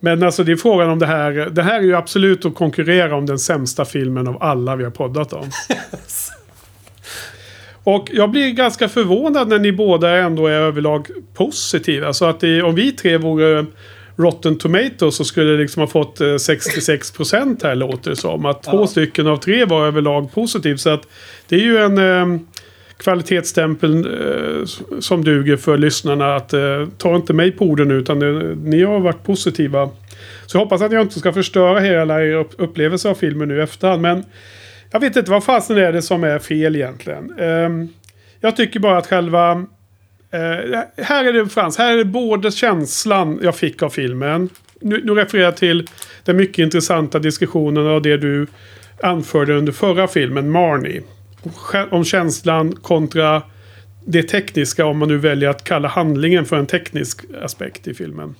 Men 0.00 0.22
alltså 0.22 0.44
det 0.44 0.52
är 0.52 0.56
frågan 0.56 0.90
om 0.90 0.98
det 0.98 1.06
här. 1.06 1.32
Det 1.32 1.62
här 1.62 1.78
är 1.78 1.84
ju 1.84 1.96
absolut 1.96 2.44
att 2.44 2.54
konkurrera 2.54 3.16
om 3.16 3.26
den 3.26 3.38
sämsta 3.38 3.84
filmen 3.84 4.28
av 4.28 4.42
alla 4.42 4.76
vi 4.76 4.84
har 4.84 4.90
poddat 4.90 5.32
om. 5.32 5.50
Och 7.96 8.08
jag 8.12 8.30
blir 8.30 8.50
ganska 8.50 8.88
förvånad 8.88 9.48
när 9.48 9.58
ni 9.58 9.72
båda 9.72 10.10
ändå 10.16 10.46
är 10.46 10.52
överlag 10.52 11.06
positiva. 11.34 12.12
Så 12.12 12.24
att 12.24 12.40
det, 12.40 12.62
om 12.62 12.74
vi 12.74 12.92
tre 12.92 13.16
vore 13.16 13.66
Rotten 14.16 14.58
Tomatoes 14.58 15.16
så 15.16 15.24
skulle 15.24 15.50
det 15.52 15.58
liksom 15.58 15.80
ha 15.80 15.86
fått 15.86 16.20
eh, 16.20 16.24
66% 16.24 17.60
här 17.62 17.74
låter 17.74 18.10
det 18.10 18.16
som. 18.16 18.46
Att 18.46 18.62
två 18.62 18.80
Ja. 18.80 18.86
stycken 18.86 19.26
av 19.26 19.36
tre 19.36 19.64
var 19.64 19.86
överlag 19.86 20.32
positivt. 20.32 20.80
Så 20.80 20.90
att 20.90 21.02
det 21.48 21.56
är 21.56 21.60
ju 21.60 21.78
en 21.78 21.98
eh, 21.98 22.40
kvalitetsstämpel 22.96 23.94
eh, 23.96 24.64
som 25.00 25.24
duger 25.24 25.56
för 25.56 25.78
lyssnarna. 25.78 26.36
Att 26.36 26.52
eh, 26.52 26.86
ta 26.98 27.16
inte 27.16 27.32
mig 27.32 27.50
på 27.52 27.64
orden 27.64 27.90
utan 27.90 28.22
eh, 28.22 28.56
ni 28.56 28.82
har 28.82 29.00
varit 29.00 29.24
positiva. 29.24 29.88
Så 30.46 30.56
jag 30.56 30.60
hoppas 30.64 30.82
att 30.82 30.92
jag 30.92 31.02
inte 31.02 31.18
ska 31.18 31.32
förstöra 31.32 31.80
hela 31.80 32.22
er 32.24 32.34
upp- 32.34 32.54
upplevelse 32.58 33.08
av 33.10 33.14
filmen 33.14 33.48
nu 33.48 33.62
efterhand. 33.62 34.02
Men 34.02 34.24
jag 34.90 35.00
vet 35.00 35.16
inte 35.16 35.30
vad 35.30 35.44
fasen 35.44 35.78
är 35.78 35.92
det 35.92 36.02
som 36.02 36.24
är 36.24 36.38
fel 36.38 36.76
egentligen. 36.76 37.38
Ehm, 37.38 37.88
jag 38.40 38.56
tycker 38.56 38.80
bara 38.80 38.98
att 38.98 39.06
själva 39.06 39.50
eh, 40.30 40.80
här 40.96 41.24
är 41.24 41.32
det 41.32 41.48
Frans, 41.48 41.78
här 41.78 41.92
är 41.92 41.96
det 41.96 42.04
både 42.04 42.50
känslan 42.50 43.40
jag 43.42 43.56
fick 43.56 43.82
av 43.82 43.90
filmen. 43.90 44.48
Nu, 44.80 45.04
nu 45.04 45.14
refererar 45.14 45.44
jag 45.44 45.56
till 45.56 45.88
den 46.24 46.36
mycket 46.36 46.58
intressanta 46.58 47.18
diskussionen 47.18 47.86
av 47.86 48.02
det 48.02 48.16
du 48.16 48.46
anförde 49.02 49.54
under 49.54 49.72
förra 49.72 50.08
filmen, 50.08 50.50
Marnie. 50.50 51.02
Om 51.90 52.04
känslan 52.04 52.72
kontra 52.72 53.42
det 54.04 54.22
tekniska 54.22 54.86
om 54.86 54.98
man 54.98 55.08
nu 55.08 55.18
väljer 55.18 55.48
att 55.48 55.64
kalla 55.64 55.88
handlingen 55.88 56.44
för 56.44 56.56
en 56.56 56.66
teknisk 56.66 57.24
aspekt 57.42 57.88
i 57.88 57.94
filmen. 57.94 58.34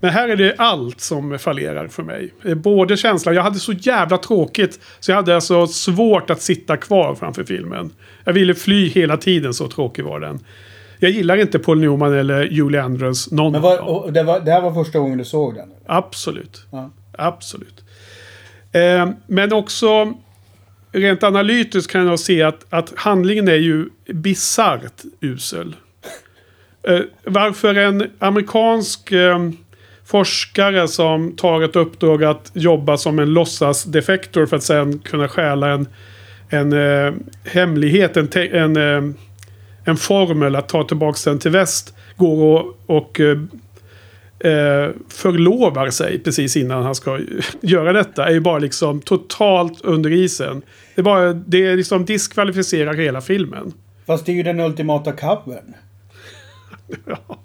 Men 0.00 0.10
här 0.10 0.28
är 0.28 0.36
det 0.36 0.54
allt 0.58 1.00
som 1.00 1.38
fallerar 1.38 1.88
för 1.88 2.02
mig. 2.02 2.32
Både 2.56 2.96
känslan, 2.96 3.34
jag 3.34 3.42
hade 3.42 3.58
så 3.58 3.72
jävla 3.72 4.18
tråkigt. 4.18 4.80
Så 5.00 5.10
jag 5.10 5.16
hade 5.16 5.34
alltså 5.34 5.66
svårt 5.66 6.30
att 6.30 6.42
sitta 6.42 6.76
kvar 6.76 7.14
framför 7.14 7.44
filmen. 7.44 7.90
Jag 8.24 8.32
ville 8.32 8.54
fly 8.54 8.88
hela 8.88 9.16
tiden, 9.16 9.54
så 9.54 9.68
tråkig 9.68 10.04
var 10.04 10.20
den. 10.20 10.40
Jag 10.98 11.10
gillar 11.10 11.36
inte 11.36 11.58
Paul 11.58 11.80
Newman 11.80 12.14
eller 12.14 12.44
Julie 12.44 12.82
Andrews. 12.82 13.30
Någon 13.30 13.52
Men 13.52 13.62
var, 13.62 14.10
det, 14.10 14.22
var, 14.22 14.40
det 14.40 14.50
här 14.50 14.60
var 14.60 14.84
första 14.84 14.98
gången 14.98 15.18
du 15.18 15.24
såg 15.24 15.54
den? 15.54 15.70
Absolut. 15.86 16.66
Ja. 16.70 16.90
Absolut. 17.12 17.84
Eh, 18.72 19.10
men 19.26 19.52
också 19.52 20.14
rent 20.92 21.22
analytiskt 21.22 21.92
kan 21.92 22.06
jag 22.06 22.20
se 22.20 22.42
att, 22.42 22.66
att 22.70 22.92
handlingen 22.96 23.48
är 23.48 23.54
ju 23.54 23.88
bisarrt 24.06 25.02
usel. 25.20 25.76
Eh, 26.82 27.00
varför 27.24 27.74
en 27.74 28.10
amerikansk 28.18 29.12
eh, 29.12 29.38
forskare 30.08 30.88
som 30.88 31.32
tar 31.32 31.62
ett 31.62 31.76
uppdrag 31.76 32.24
att 32.24 32.50
jobba 32.54 32.96
som 32.96 33.18
en 33.18 33.32
låtsasdefektor 33.32 34.46
för 34.46 34.56
att 34.56 34.62
sen 34.62 34.98
kunna 34.98 35.28
stjäla 35.28 35.68
en, 35.68 35.88
en 36.48 36.72
eh, 36.72 37.14
hemlighet, 37.44 38.16
en, 38.16 38.28
en, 38.34 38.76
eh, 38.76 39.14
en 39.84 39.96
formel 39.96 40.56
att 40.56 40.68
ta 40.68 40.84
tillbaka 40.84 41.30
den 41.30 41.38
till 41.38 41.50
väst. 41.50 41.94
Går 42.16 42.44
och, 42.44 42.78
och 42.86 43.20
eh, 43.20 43.38
eh, 44.52 44.90
förlovar 45.08 45.90
sig 45.90 46.18
precis 46.18 46.56
innan 46.56 46.82
han 46.82 46.94
ska 46.94 47.20
göra 47.60 47.92
detta. 47.92 48.26
Är 48.26 48.32
ju 48.32 48.40
bara 48.40 48.58
liksom 48.58 49.00
totalt 49.00 49.80
under 49.80 50.10
isen. 50.12 50.62
Det 50.94 51.00
är, 51.00 51.04
bara, 51.04 51.32
det 51.32 51.76
liksom 51.76 52.04
diskvalificerar 52.04 52.94
hela 52.94 53.20
filmen. 53.20 53.72
Fast 54.06 54.26
det 54.26 54.32
är 54.32 54.36
ju 54.36 54.42
den 54.42 54.60
ultimata 54.60 55.12
covern. 55.12 55.74
ja, 57.06 57.38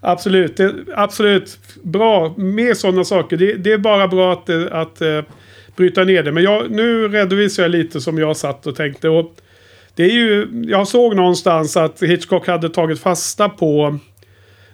absolut. 0.00 0.56
Det, 0.56 0.74
absolut. 0.94 1.58
Bra. 1.82 2.34
Mer 2.36 2.74
sådana 2.74 3.04
saker. 3.04 3.36
Det, 3.36 3.54
det, 3.54 3.72
är 3.72 3.78
bara 3.78 4.08
bra 4.08 4.32
att, 4.32 4.50
att, 4.72 5.02
uh, 5.02 5.22
bryta 5.76 6.04
ner 6.04 6.22
det. 6.22 6.32
Men 6.32 6.42
jag, 6.42 6.70
nu 6.70 7.08
redovisar 7.08 7.62
jag 7.62 7.70
lite 7.70 8.00
som 8.00 8.18
jag 8.18 8.36
satt 8.36 8.66
och 8.66 8.76
tänkte. 8.76 9.08
Och 9.08 9.36
det 9.94 10.02
är 10.04 10.12
ju, 10.12 10.48
jag 10.68 10.88
såg 10.88 11.16
någonstans 11.16 11.76
att 11.76 12.02
Hitchcock 12.02 12.46
hade 12.46 12.68
tagit 12.68 13.00
fasta 13.00 13.48
på 13.48 13.98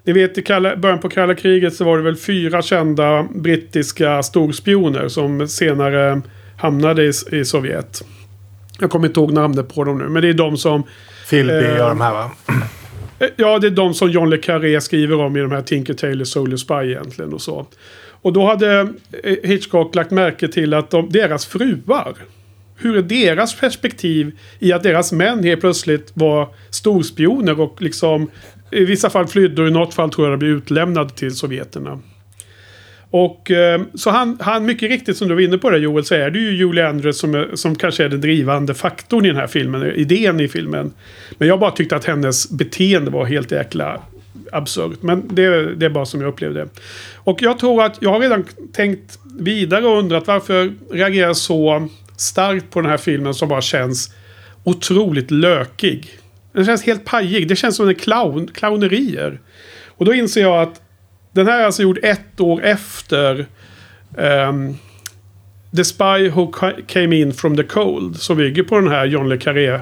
ni 0.07 0.13
vet 0.13 0.39
i 0.39 0.43
kalla, 0.43 0.77
början 0.77 0.99
på 0.99 1.09
kalla 1.09 1.35
kriget 1.35 1.75
så 1.75 1.85
var 1.85 1.97
det 1.97 2.03
väl 2.03 2.17
fyra 2.17 2.63
kända 2.63 3.27
brittiska 3.35 4.23
storspioner 4.23 5.09
som 5.09 5.49
senare 5.49 6.23
hamnade 6.57 7.05
i, 7.05 7.13
i 7.33 7.45
Sovjet. 7.45 8.05
Jag 8.81 8.91
kommer 8.91 9.07
inte 9.07 9.21
ihåg 9.21 9.33
namnet 9.33 9.75
på 9.75 9.85
dem 9.85 9.99
nu, 9.99 10.09
men 10.09 10.23
det 10.23 10.29
är 10.29 10.35
de 10.35 10.57
som... 10.57 10.83
Philby 11.31 11.65
eh, 11.65 11.83
och 11.83 11.89
de 11.89 12.01
här 12.01 12.13
va? 12.13 12.31
Eh, 13.19 13.29
ja, 13.37 13.59
det 13.59 13.67
är 13.67 13.71
de 13.71 13.95
som 13.95 14.11
John 14.11 14.31
Le 14.31 14.39
Carré 14.39 14.81
skriver 14.81 15.21
om 15.21 15.37
i 15.37 15.41
de 15.41 15.53
här 15.53 15.63
Tinker 15.63 15.95
Tailor 15.95 16.25
Soldier 16.25 16.57
Spy 16.57 16.75
egentligen 16.75 17.33
och 17.33 17.43
så. 17.43 17.67
Och 18.23 18.33
då 18.33 18.47
hade 18.47 18.89
eh, 19.23 19.37
Hitchcock 19.43 19.95
lagt 19.95 20.11
märke 20.11 20.49
till 20.49 20.75
att 20.75 20.91
de, 20.91 21.11
deras 21.11 21.47
fruar 21.47 22.17
hur 22.79 22.97
är 22.97 23.03
deras 23.03 23.61
perspektiv 23.61 24.39
i 24.59 24.73
att 24.73 24.83
deras 24.83 25.13
män 25.13 25.45
helt 25.45 25.61
plötsligt 25.61 26.13
var 26.15 26.49
storspioner 26.71 27.61
och 27.61 27.83
liksom 27.83 28.31
i 28.71 28.85
vissa 28.85 29.11
fall 29.11 29.27
flydde 29.27 29.63
och 29.63 29.69
i 29.69 29.71
något 29.71 29.95
fall 29.95 30.11
tror 30.11 30.27
jag 30.27 30.33
de 30.33 30.39
blev 30.39 30.51
utlämnade 30.51 31.11
till 31.11 31.35
sovjeterna. 31.37 32.01
Och 33.19 33.51
eh, 33.51 33.83
så 33.95 34.11
han, 34.11 34.39
han, 34.41 34.65
mycket 34.65 34.91
riktigt 34.91 35.17
som 35.17 35.29
du 35.29 35.35
var 35.35 35.43
inne 35.43 35.59
på 35.59 35.71
det 35.71 35.79
Joel, 35.79 36.05
så 36.05 36.15
är 36.15 36.31
det 36.31 36.39
ju 36.39 36.51
Julie 36.57 36.89
Andrews 36.89 37.19
som, 37.19 37.35
är, 37.35 37.51
som 37.55 37.75
kanske 37.75 38.05
är 38.05 38.09
den 38.09 38.21
drivande 38.21 38.75
faktorn 38.75 39.25
i 39.25 39.29
den 39.29 39.37
här 39.37 39.47
filmen, 39.47 39.83
idén 39.83 40.41
i 40.41 40.49
filmen. 40.49 40.93
Men 41.39 41.49
jag 41.49 41.61
bara 41.61 41.71
tyckte 41.71 41.97
att 41.97 42.05
hennes 42.05 42.51
beteende 42.51 43.11
var 43.11 43.25
helt 43.25 43.53
jäkla 43.53 44.03
absurt. 44.53 45.03
Men 45.03 45.29
det, 45.35 45.75
det 45.75 45.87
är 45.87 45.91
bara 45.91 46.07
som 46.07 46.21
jag 46.21 46.29
upplevde 46.29 46.61
det. 46.61 46.69
Och 47.15 47.43
jag 47.43 47.59
tror 47.59 47.85
att 47.85 47.99
jag 48.01 48.11
har 48.11 48.21
redan 48.21 48.45
tänkt 48.73 49.19
vidare 49.39 49.87
och 49.87 49.99
undrat 49.99 50.27
varför 50.27 50.73
reagerar 50.91 51.35
så 51.35 51.89
starkt 52.17 52.71
på 52.71 52.81
den 52.81 52.91
här 52.91 52.99
filmen 52.99 53.35
som 53.35 53.49
bara 53.49 53.61
känns 53.61 54.15
otroligt 54.65 55.31
lökig. 55.31 56.09
Den 56.53 56.65
känns 56.65 56.83
helt 56.83 57.05
pajig. 57.05 57.49
Det 57.49 57.57
känns 57.57 57.77
som 57.77 57.89
en 57.89 57.95
clown, 57.95 58.49
clownerier. 58.55 59.41
Och 59.87 60.05
då 60.05 60.15
inser 60.15 60.41
jag 60.41 60.63
att 60.63 60.81
den 61.37 61.47
här 61.47 61.61
är 61.61 61.65
alltså 61.65 61.83
gjord 61.83 61.99
ett 62.03 62.41
år 62.41 62.65
efter 62.65 63.47
um, 64.17 64.79
The 65.77 65.85
Spy 65.85 66.29
Who 66.29 66.53
Came 66.87 67.17
In 67.17 67.33
From 67.33 67.57
The 67.57 67.63
Cold. 67.63 68.17
Som 68.17 68.37
bygger 68.37 68.63
på 68.63 68.81
den 68.81 68.89
här 68.89 69.07
John 69.07 69.29
Le 69.29 69.39
Carré, 69.39 69.81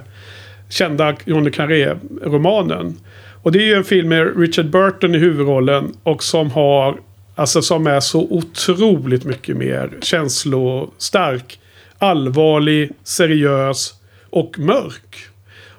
kända 0.69 1.17
John 1.25 1.45
Le 1.45 1.51
Carré-romanen. 1.51 2.97
Och 3.43 3.53
det 3.53 3.59
är 3.59 3.67
ju 3.67 3.75
en 3.75 3.85
film 3.85 4.09
med 4.09 4.41
Richard 4.41 4.71
Burton 4.71 5.15
i 5.15 5.19
huvudrollen. 5.19 5.93
Och 6.03 6.23
som 6.23 6.51
har, 6.51 7.01
alltså 7.35 7.63
som 7.63 7.87
är 7.87 8.01
så 8.01 8.21
otroligt 8.31 9.25
mycket 9.25 9.57
mer 9.57 9.91
känslostark 10.01 11.59
allvarlig, 11.99 12.91
seriös 13.05 13.95
och 14.31 14.59
mörk. 14.59 15.29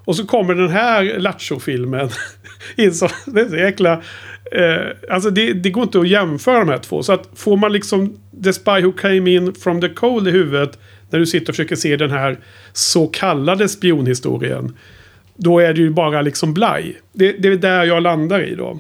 Och 0.06 0.16
så 0.16 0.26
kommer 0.26 0.56
den 0.56 0.70
här 0.70 1.20
Lattjo-filmen 1.20 2.10
in 2.76 2.94
som... 2.94 3.10
Det 3.26 3.42
är 3.42 3.50
så 3.50 3.56
jäkla... 3.56 4.02
Eh, 4.52 4.88
alltså 5.10 5.30
det, 5.30 5.54
det, 5.54 5.70
går 5.70 5.84
inte 5.84 6.00
att 6.00 6.08
jämföra 6.08 6.60
de 6.60 6.70
här 6.70 6.78
två. 6.78 7.04
Så 7.04 7.14
att 7.14 7.30
får 7.36 7.58
man 7.58 7.74
liksom 7.74 8.18
The 8.44 8.54
Spy 8.54 8.82
Who 8.82 8.92
Came 8.92 9.32
In 9.32 9.54
From 9.54 9.82
The 9.82 9.90
Cold 9.90 10.28
i 10.28 10.32
huvudet. 10.32 10.80
När 11.10 11.20
du 11.20 11.26
sitter 11.26 11.50
och 11.50 11.56
försöker 11.56 11.76
se 11.76 11.96
den 11.96 12.12
här 12.12 12.38
så 12.74 13.08
kallade 13.08 13.70
spionhistorien. 13.70 14.78
Då 15.36 15.60
är 15.60 15.74
det 15.74 15.82
ju 15.82 15.90
bara 15.90 16.22
liksom 16.22 16.54
blaj. 16.54 17.02
Det, 17.14 17.32
det 17.32 17.48
är 17.48 17.56
där 17.56 17.84
jag 17.84 18.04
landar 18.04 18.44
i 18.44 18.56
då. 18.56 18.80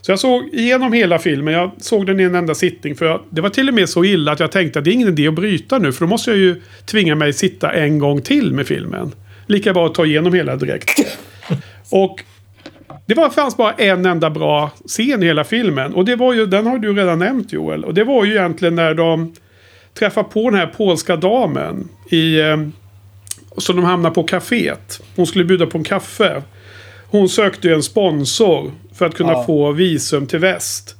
Så 0.00 0.12
jag 0.12 0.18
såg 0.18 0.48
igenom 0.52 0.92
hela 0.92 1.18
filmen. 1.18 1.54
Jag 1.54 1.70
såg 1.78 2.06
den 2.06 2.20
i 2.20 2.22
en 2.22 2.34
enda 2.34 2.54
sittning. 2.54 2.94
För 2.94 3.22
det 3.30 3.40
var 3.40 3.50
till 3.50 3.68
och 3.68 3.74
med 3.74 3.88
så 3.88 4.04
illa 4.04 4.32
att 4.32 4.40
jag 4.40 4.52
tänkte 4.52 4.78
att 4.78 4.84
det 4.84 4.90
är 4.90 4.92
ingen 4.92 5.08
idé 5.08 5.28
att 5.28 5.34
bryta 5.34 5.78
nu. 5.78 5.92
För 5.92 6.00
då 6.00 6.08
måste 6.08 6.30
jag 6.30 6.38
ju 6.38 6.62
tvinga 6.86 7.14
mig 7.14 7.32
sitta 7.32 7.72
en 7.72 7.98
gång 7.98 8.22
till 8.22 8.52
med 8.52 8.66
filmen. 8.66 9.12
Lika 9.46 9.72
bra 9.72 9.86
att 9.86 9.94
ta 9.94 10.06
igenom 10.06 10.34
hela 10.34 10.56
direkt. 10.56 11.18
Och 11.90 12.20
det 13.06 13.14
var, 13.14 13.30
fanns 13.30 13.56
bara 13.56 13.72
en 13.72 14.06
enda 14.06 14.30
bra 14.30 14.70
scen 14.86 15.22
i 15.22 15.26
hela 15.26 15.44
filmen. 15.44 15.94
Och 15.94 16.04
det 16.04 16.16
var 16.16 16.32
ju, 16.32 16.46
den 16.46 16.66
har 16.66 16.78
du 16.78 16.94
redan 16.94 17.18
nämnt 17.18 17.52
Joel. 17.52 17.84
Och 17.84 17.94
det 17.94 18.04
var 18.04 18.24
ju 18.24 18.32
egentligen 18.32 18.74
när 18.74 18.94
de 18.94 19.34
träffar 19.94 20.22
på 20.22 20.50
den 20.50 20.58
här 20.58 20.66
polska 20.66 21.16
damen. 21.16 21.88
I, 22.10 22.40
eh, 22.40 22.56
som 23.56 23.76
de 23.76 23.84
hamnar 23.84 24.10
på 24.10 24.26
kaféet. 24.26 25.02
Hon 25.16 25.26
skulle 25.26 25.44
bjuda 25.44 25.66
på 25.66 25.78
en 25.78 25.84
kaffe. 25.84 26.42
Hon 27.10 27.28
sökte 27.28 27.68
ju 27.68 27.74
en 27.74 27.82
sponsor 27.82 28.72
för 28.94 29.06
att 29.06 29.14
kunna 29.14 29.32
ja. 29.32 29.44
få 29.44 29.72
visum 29.72 30.26
till 30.26 30.38
väst. 30.38 30.96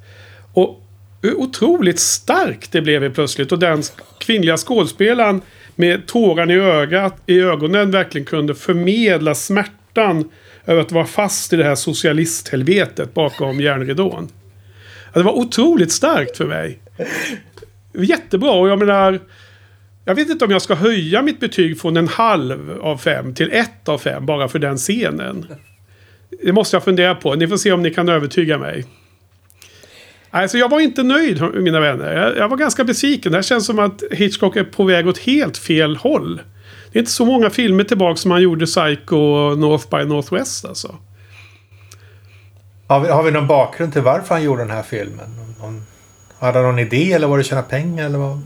Och 0.52 0.80
hur 1.22 1.34
otroligt 1.34 2.00
starkt 2.00 2.72
det 2.72 2.80
blev 2.80 3.14
plötsligt. 3.14 3.52
Och 3.52 3.59
den 3.59 3.82
kvinnliga 4.18 4.57
skådespelaren 4.57 5.40
med 5.74 6.07
tårar 6.07 6.50
i, 6.50 6.55
ögat, 6.55 7.22
i 7.26 7.40
ögonen 7.40 7.90
verkligen 7.90 8.24
kunde 8.24 8.55
förmedla 8.55 9.34
smärtan 9.34 10.30
över 10.66 10.80
att 10.80 10.92
vara 10.92 11.06
fast 11.06 11.52
i 11.52 11.56
det 11.56 11.64
här 11.64 11.74
socialisthelvetet 11.74 13.14
bakom 13.14 13.60
järnridån. 13.60 14.28
Det 15.14 15.22
var 15.22 15.32
otroligt 15.32 15.92
starkt 15.92 16.36
för 16.36 16.46
mig. 16.46 16.78
Jättebra 17.92 18.50
och 18.50 18.68
jag 18.68 18.78
menar... 18.78 19.20
Jag 20.06 20.14
vet 20.14 20.28
inte 20.28 20.44
om 20.44 20.50
jag 20.50 20.62
ska 20.62 20.74
höja 20.74 21.22
mitt 21.22 21.40
betyg 21.40 21.80
från 21.80 21.96
en 21.96 22.08
halv 22.08 22.78
av 22.80 22.98
fem 22.98 23.34
till 23.34 23.52
ett 23.52 23.88
av 23.88 23.98
fem 23.98 24.26
bara 24.26 24.48
för 24.48 24.58
den 24.58 24.76
scenen. 24.76 25.46
Det 26.42 26.52
måste 26.52 26.76
jag 26.76 26.84
fundera 26.84 27.14
på. 27.14 27.34
Ni 27.34 27.48
får 27.48 27.56
se 27.56 27.72
om 27.72 27.82
ni 27.82 27.94
kan 27.94 28.08
övertyga 28.08 28.58
mig. 28.58 28.84
Alltså 30.30 30.58
jag 30.58 30.68
var 30.68 30.80
inte 30.80 31.02
nöjd 31.02 31.42
mina 31.54 31.80
vänner. 31.80 32.16
Jag, 32.16 32.36
jag 32.36 32.48
var 32.48 32.56
ganska 32.56 32.84
besviken. 32.84 33.32
Det 33.32 33.38
här 33.38 33.42
känns 33.42 33.66
som 33.66 33.78
att 33.78 34.02
Hitchcock 34.10 34.56
är 34.56 34.64
på 34.64 34.84
väg 34.84 35.08
åt 35.08 35.18
helt 35.18 35.58
fel 35.58 35.96
håll. 35.96 36.40
Det 36.95 36.99
är 36.99 37.01
inte 37.01 37.12
så 37.12 37.24
många 37.24 37.51
filmer 37.51 37.84
tillbaka 37.84 38.16
som 38.16 38.30
han 38.30 38.42
gjorde 38.42 38.66
Psycho 38.66 39.16
och 39.16 39.59
North 39.59 39.88
by 39.90 40.05
Northwest 40.05 40.64
alltså. 40.64 40.97
Har 42.86 43.01
vi, 43.01 43.09
har 43.09 43.22
vi 43.22 43.30
någon 43.30 43.47
bakgrund 43.47 43.92
till 43.92 44.03
varför 44.03 44.34
han 44.34 44.45
gjorde 44.45 44.62
den 44.62 44.70
här 44.70 44.82
filmen? 44.82 45.26
Någon, 45.61 45.82
hade 46.38 46.59
han 46.59 46.66
någon 46.66 46.78
idé 46.78 47.12
eller 47.12 47.26
var 47.26 47.38
det 47.38 47.45
tjäna 47.45 47.62
pengar 47.62 48.07
eller 48.07 48.18
vad? 48.18 48.40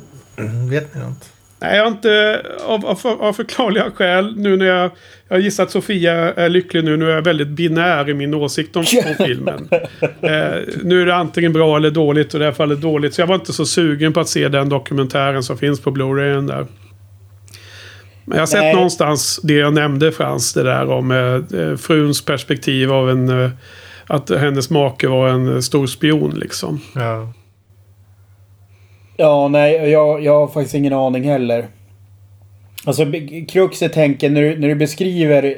Vet 0.70 0.94
ni 0.94 1.00
något? 1.00 1.30
Nej, 1.60 1.76
jag 1.76 1.84
har 1.84 1.90
inte 1.90 2.42
av, 2.66 2.86
av, 2.86 2.98
av 3.06 3.32
förklarliga 3.32 3.90
skäl 3.90 4.36
nu 4.36 4.56
när 4.56 4.66
jag... 4.66 4.90
Jag 5.28 5.40
gissar 5.40 5.62
att 5.62 5.70
Sofia 5.70 6.12
är 6.12 6.48
lycklig 6.48 6.84
nu. 6.84 6.96
Nu 6.96 7.10
är 7.10 7.14
jag 7.14 7.22
väldigt 7.22 7.48
binär 7.48 8.10
i 8.10 8.14
min 8.14 8.34
åsikt 8.34 8.76
om, 8.76 8.84
om 9.06 9.14
filmen. 9.26 9.68
Eh, 10.00 10.60
nu 10.82 11.02
är 11.02 11.06
det 11.06 11.14
antingen 11.14 11.52
bra 11.52 11.76
eller 11.76 11.90
dåligt 11.90 12.28
och 12.28 12.34
i 12.34 12.38
det 12.38 12.44
här 12.44 12.52
fallet 12.52 12.80
dåligt. 12.80 13.14
Så 13.14 13.20
jag 13.20 13.26
var 13.26 13.34
inte 13.34 13.52
så 13.52 13.66
sugen 13.66 14.12
på 14.12 14.20
att 14.20 14.28
se 14.28 14.48
den 14.48 14.68
dokumentären 14.68 15.42
som 15.42 15.58
finns 15.58 15.80
på 15.80 15.90
Blu-rayen 15.90 16.46
där. 16.46 16.66
Men 18.28 18.36
jag 18.36 18.42
har 18.42 18.46
sett 18.46 18.60
Nej. 18.60 18.74
någonstans 18.74 19.40
det 19.42 19.54
jag 19.54 19.74
nämnde 19.74 20.12
Frans. 20.12 20.52
Det 20.52 20.62
där 20.62 20.90
om 20.90 21.10
eh, 21.10 21.60
eh 21.60 21.76
fruns 21.76 22.24
perspektiv 22.24 22.92
av 22.92 23.10
en 23.10 23.44
eh, 23.44 23.50
att 24.06 24.30
hennes 24.30 24.70
make 24.70 25.08
var 25.08 25.28
en 25.28 25.62
stor 25.62 25.86
spion 25.86 26.30
liksom. 26.30 26.80
Ja. 26.94 27.32
Ja, 29.16 29.48
nej, 29.48 29.90
jag, 29.90 30.22
jag 30.24 30.40
har 30.40 30.48
faktiskt 30.48 30.74
ingen 30.74 30.92
aning 30.92 31.24
heller. 31.24 31.66
Alltså, 32.84 33.04
kruxet 33.48 33.92
tänker 33.92 34.30
när 34.30 34.42
du, 34.42 34.58
när 34.58 34.68
du 34.68 34.74
beskriver 34.74 35.56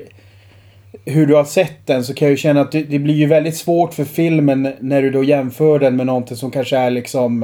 hur 1.04 1.26
du 1.26 1.34
har 1.34 1.44
sett 1.44 1.86
den 1.86 2.04
så 2.04 2.14
kan 2.14 2.26
jag 2.26 2.30
ju 2.30 2.36
känna 2.36 2.60
att 2.60 2.72
det, 2.72 2.82
det 2.82 2.98
blir 2.98 3.14
ju 3.14 3.26
väldigt 3.26 3.56
svårt 3.56 3.94
för 3.94 4.04
filmen 4.04 4.72
när 4.80 5.02
du 5.02 5.10
då 5.10 5.24
jämför 5.24 5.78
den 5.78 5.96
med 5.96 6.06
någonting 6.06 6.36
som 6.36 6.50
kanske 6.50 6.76
är 6.76 6.90
liksom 6.90 7.42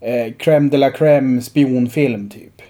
eh, 0.00 0.32
crème 0.38 0.70
de 0.70 0.76
la 0.76 0.90
crème 0.90 1.40
spionfilm 1.40 2.30
typ. 2.30 2.62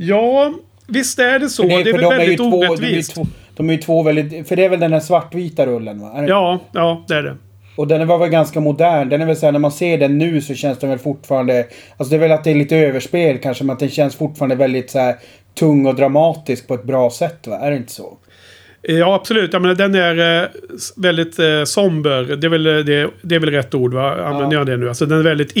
Ja, 0.00 0.54
visst 0.86 1.18
är 1.18 1.38
det 1.38 1.48
så. 1.48 1.62
För 1.62 1.68
Det, 1.68 1.74
är 1.90 1.92
väl 1.92 2.02
de 2.02 2.08
väldigt 2.16 2.38
två- 2.38 2.50
de 2.50 2.56
är 2.56 2.62
ju 2.64 2.68
orättvist. 2.70 3.14
två- 3.14 3.26
De 3.56 3.68
är 3.68 3.72
ju 3.74 3.78
två 3.80 4.02
väldigt... 4.02 4.48
För 4.48 4.56
det 4.56 4.64
är 4.64 4.68
väl 4.68 4.80
den 4.80 4.92
här 4.92 5.00
svartvita 5.00 5.66
rullen 5.66 6.00
va? 6.00 6.20
Det- 6.20 6.26
Ja, 6.28 6.60
ja, 6.72 7.04
det 7.08 7.14
är 7.14 7.22
det. 7.22 7.36
Och 7.76 7.88
den 7.88 8.06
var 8.06 8.18
väl 8.18 8.28
ganska 8.28 8.60
modern. 8.60 9.08
Den 9.08 9.20
är 9.22 9.26
väl 9.26 9.36
såhär, 9.36 9.52
när 9.52 9.58
man 9.58 9.72
ser 9.72 9.98
den 9.98 10.18
nu 10.18 10.40
så 10.40 10.54
känns 10.54 10.78
den 10.78 10.90
väl 10.90 10.98
fortfarande... 10.98 11.66
Alltså 11.96 12.10
det 12.10 12.16
är 12.16 12.20
väl 12.20 12.32
att 12.32 12.44
det 12.44 12.50
är 12.50 12.54
lite 12.54 12.76
överspel 12.76 13.38
kanske, 13.38 13.64
men 13.64 13.72
att 13.74 13.80
den 13.80 13.88
känns 13.90 14.16
fortfarande 14.16 14.54
väldigt 14.56 14.90
så 14.90 15.14
tung 15.58 15.86
och 15.86 15.94
dramatisk 15.94 16.68
på 16.68 16.74
ett 16.74 16.84
bra 16.84 17.10
sätt 17.10 17.46
va? 17.46 17.58
Är 17.58 17.70
det 17.70 17.76
inte 17.76 17.92
så? 17.92 18.18
Ja, 18.82 19.14
absolut. 19.14 19.52
Jag 19.52 19.62
menar, 19.62 19.74
den 19.74 19.94
är 19.94 20.42
eh, 20.42 20.48
väldigt 20.96 21.38
eh, 21.38 21.64
somber. 21.64 22.22
Det 22.36 22.46
är, 22.46 22.48
väl, 22.50 22.66
eh, 22.66 22.72
det, 22.84 23.10
det 23.22 23.34
är 23.34 23.38
väl 23.38 23.50
rätt 23.50 23.74
ord, 23.74 23.94
va? 23.94 24.10
Använder 24.24 24.56
Ja. 24.56 24.60
jag 24.60 24.66
det 24.66 24.76
nu? 24.76 24.88
Alltså, 24.88 25.06
den 25.06 25.18
är 25.18 25.22
väldigt 25.22 25.52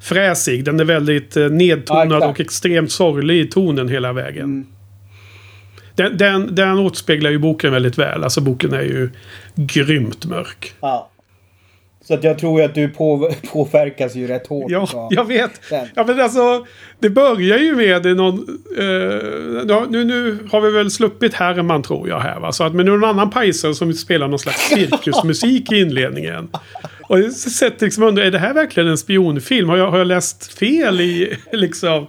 icke-fräsig. 0.00 0.64
Den 0.64 0.80
är 0.80 0.84
väldigt 0.84 1.36
eh, 1.36 1.48
nedtonad 1.48 2.22
Ja, 2.22 2.28
och 2.28 2.40
extremt 2.40 2.92
sorglig 2.92 3.40
i 3.40 3.46
tonen 3.46 3.88
hela 3.88 4.12
vägen. 4.12 4.44
Mm. 4.44 4.66
Den, 5.94 6.16
den, 6.16 6.54
den 6.54 6.78
återspeglar 6.78 7.30
ju 7.30 7.38
boken 7.38 7.72
väldigt 7.72 7.98
väl. 7.98 8.24
Alltså 8.24 8.40
boken 8.40 8.72
är 8.72 8.82
ju 8.82 9.10
grymt 9.54 10.26
mörk. 10.26 10.74
Ja. 10.80 11.10
Så 12.10 12.14
att 12.14 12.24
jag 12.24 12.38
tror 12.38 12.62
att 12.62 12.74
du 12.74 12.88
på, 12.88 13.32
påverkas 13.52 14.16
ju 14.16 14.26
rätt 14.26 14.46
hårt. 14.46 14.70
Ja, 14.70 15.08
jag 15.10 15.24
vet. 15.24 15.50
den. 15.70 15.86
Ja, 15.94 16.04
men 16.06 16.20
alltså, 16.20 16.66
det 16.98 17.10
börjar 17.10 17.58
ju 17.58 17.74
med 17.76 18.16
någon... 18.16 18.60
Eh, 18.78 19.86
nu, 19.88 20.04
nu 20.04 20.38
har 20.50 20.60
vi 20.60 20.70
väl 20.70 20.90
sluppit 20.90 21.34
Herman 21.34 21.82
tror 21.82 22.08
jag 22.08 22.20
här 22.20 22.40
va. 22.40 22.52
Så 22.52 22.64
att, 22.64 22.74
men 22.74 22.86
nu 22.86 22.92
är 22.92 22.94
det 22.94 23.00
någon 23.00 23.10
annan 23.10 23.30
pajsare 23.30 23.74
som 23.74 23.92
spelar 23.92 24.28
någon 24.28 24.38
slags 24.38 24.68
cirkusmusik 24.68 25.72
i 25.72 25.80
inledningen. 25.80 26.48
Och 27.02 27.20
jag 27.20 27.32
sätter 27.32 27.86
liksom 27.86 28.02
undrar, 28.02 28.24
är 28.24 28.30
det 28.30 28.38
här 28.38 28.54
verkligen 28.54 28.88
en 28.88 28.98
spionfilm? 28.98 29.68
Har 29.68 29.76
jag, 29.76 29.90
har 29.90 29.98
jag 29.98 30.06
läst 30.06 30.58
fel 30.58 31.00
i 31.00 31.36
liksom... 31.52 32.06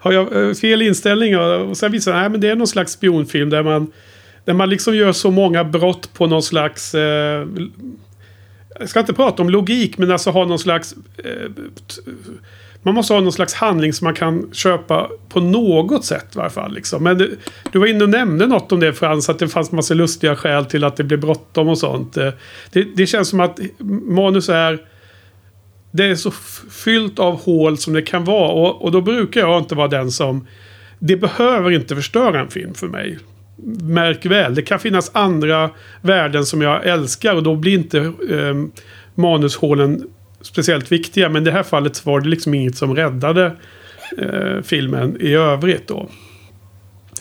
Har 0.00 0.12
jag 0.12 0.48
eh, 0.48 0.54
fel 0.54 0.82
inställning? 0.82 1.38
Och 1.38 1.76
sen 1.76 1.92
visar 1.92 2.12
det, 2.12 2.20
nej 2.20 2.28
men 2.28 2.40
det 2.40 2.48
är 2.48 2.56
någon 2.56 2.66
slags 2.66 2.92
spionfilm 2.92 3.50
där 3.50 3.62
man... 3.62 3.92
Där 4.44 4.54
man 4.54 4.70
liksom 4.70 4.96
gör 4.96 5.12
så 5.12 5.30
många 5.30 5.64
brott 5.64 6.14
på 6.14 6.26
någon 6.26 6.42
slags... 6.42 6.94
Eh, 6.94 7.46
jag 8.80 8.88
ska 8.88 9.00
inte 9.00 9.12
prata 9.12 9.42
om 9.42 9.50
logik, 9.50 9.98
men 9.98 10.10
alltså 10.10 10.30
ha 10.30 10.44
någon 10.44 10.58
slags... 10.58 10.94
Eh, 11.24 11.50
man 12.82 12.94
måste 12.94 13.14
ha 13.14 13.20
någon 13.20 13.32
slags 13.32 13.54
handling 13.54 13.92
som 13.92 14.04
man 14.04 14.14
kan 14.14 14.48
köpa 14.52 15.10
på 15.28 15.40
något 15.40 16.04
sätt 16.04 16.26
i 16.34 16.38
varje 16.38 16.50
fall. 16.50 16.74
Liksom. 16.74 17.02
Men 17.04 17.18
du, 17.18 17.36
du 17.72 17.78
var 17.78 17.86
inne 17.86 18.04
och 18.04 18.10
nämnde 18.10 18.46
något 18.46 18.72
om 18.72 18.80
det 18.80 18.92
Frans, 18.92 19.28
att 19.28 19.38
det 19.38 19.48
fanns 19.48 19.72
massa 19.72 19.94
lustiga 19.94 20.36
skäl 20.36 20.64
till 20.64 20.84
att 20.84 20.96
det 20.96 21.04
blev 21.04 21.20
bråttom 21.20 21.68
och 21.68 21.78
sånt. 21.78 22.16
Eh, 22.16 22.30
det, 22.72 22.82
det 22.96 23.06
känns 23.06 23.28
som 23.28 23.40
att 23.40 23.60
manus 24.08 24.48
är... 24.48 24.78
Det 25.92 26.04
är 26.04 26.14
så 26.14 26.30
fyllt 26.70 27.18
av 27.18 27.40
hål 27.40 27.78
som 27.78 27.92
det 27.92 28.02
kan 28.02 28.24
vara. 28.24 28.50
Och, 28.50 28.84
och 28.84 28.92
då 28.92 29.00
brukar 29.00 29.40
jag 29.40 29.58
inte 29.58 29.74
vara 29.74 29.88
den 29.88 30.10
som... 30.10 30.46
Det 30.98 31.16
behöver 31.16 31.70
inte 31.70 31.96
förstöra 31.96 32.40
en 32.40 32.50
film 32.50 32.74
för 32.74 32.88
mig. 32.88 33.18
Märk 33.82 34.26
väl, 34.26 34.54
det 34.54 34.62
kan 34.62 34.78
finnas 34.78 35.10
andra 35.14 35.70
värden 36.02 36.46
som 36.46 36.62
jag 36.62 36.86
älskar 36.86 37.34
och 37.34 37.42
då 37.42 37.56
blir 37.56 37.74
inte 37.74 37.98
eh, 38.30 38.54
manushålen 39.14 40.06
speciellt 40.40 40.92
viktiga. 40.92 41.28
Men 41.28 41.42
i 41.42 41.44
det 41.44 41.52
här 41.52 41.62
fallet 41.62 42.06
var 42.06 42.20
det 42.20 42.28
liksom 42.28 42.54
inget 42.54 42.76
som 42.76 42.96
räddade 42.96 43.56
eh, 44.18 44.62
filmen 44.62 45.16
i 45.20 45.34
övrigt 45.34 45.88
då. 45.88 46.08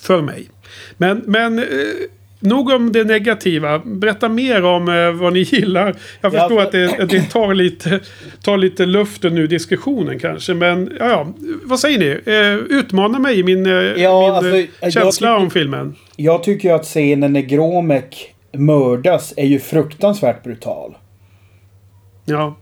För 0.01 0.21
mig. 0.21 0.49
Men, 0.97 1.23
men 1.25 1.59
eh, 1.59 1.65
nog 2.39 2.69
om 2.69 2.91
det 2.91 3.03
negativa. 3.03 3.79
Berätta 3.79 4.29
mer 4.29 4.63
om 4.65 4.87
eh, 4.89 5.11
vad 5.11 5.33
ni 5.33 5.39
gillar. 5.39 5.85
Jag 6.21 6.33
Ja, 6.33 6.39
förstår 6.39 6.55
för- 6.59 6.65
att 6.65 6.71
det, 6.71 7.03
att 7.03 7.09
det 7.09 7.21
tar, 7.31 7.53
lite, 7.53 7.99
tar 8.43 8.57
lite 8.57 8.85
luften 8.85 9.37
ur 9.37 9.47
diskussionen 9.47 10.19
kanske. 10.19 10.53
Men 10.53 10.91
ja, 10.99 11.09
ja, 11.09 11.27
vad 11.63 11.79
säger 11.79 11.99
ni? 11.99 12.19
Eh, 12.33 12.77
utmana 12.79 13.19
mig 13.19 13.39
i 13.39 13.43
min, 13.43 13.65
eh, 13.65 13.71
Ja, 13.73 14.21
min 14.21 14.31
alltså, 14.31 14.85
eh, 14.85 14.89
känsla 14.91 15.37
om 15.37 15.49
filmen. 15.49 15.95
Jag 16.15 16.43
tycker 16.43 16.69
ju 16.69 16.75
att 16.75 16.85
scenen 16.85 17.33
när 17.33 17.41
Gromek 17.41 18.35
mördas 18.53 19.33
är 19.37 19.45
ju 19.45 19.59
fruktansvärt 19.59 20.43
brutal. 20.43 20.95
Ja. 22.25 22.55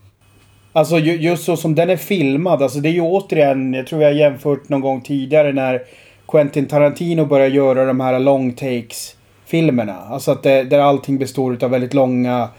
Alltså 0.74 0.98
ju, 1.00 1.16
just 1.16 1.44
så 1.44 1.58
som 1.58 1.76
den 1.76 1.90
är 1.90 1.98
filmad. 1.98 2.62
Alltså 2.62 2.80
det 2.80 2.90
är 2.90 2.94
ju 2.94 3.02
återigen, 3.02 3.74
jag 3.74 3.88
tror 3.88 4.04
jag 4.04 4.14
jämfört 4.14 4.70
någon 4.70 4.82
gång 4.82 5.02
tidigare 5.02 5.54
när 5.54 5.82
Quentin 6.28 6.66
Tarantino 6.68 7.26
började 7.26 7.56
göra 7.56 7.86
de 7.86 8.00
här 8.00 8.20
long 8.20 8.54
takes 8.54 9.16
filmerna. 9.48 9.96
Alltså 10.10 10.32
att 10.32 10.44
det, 10.44 10.64
där 10.64 10.80
allting 10.80 11.18
består 11.18 11.64
av 11.64 11.72
väldigt 11.72 11.94
långa, 11.94 12.50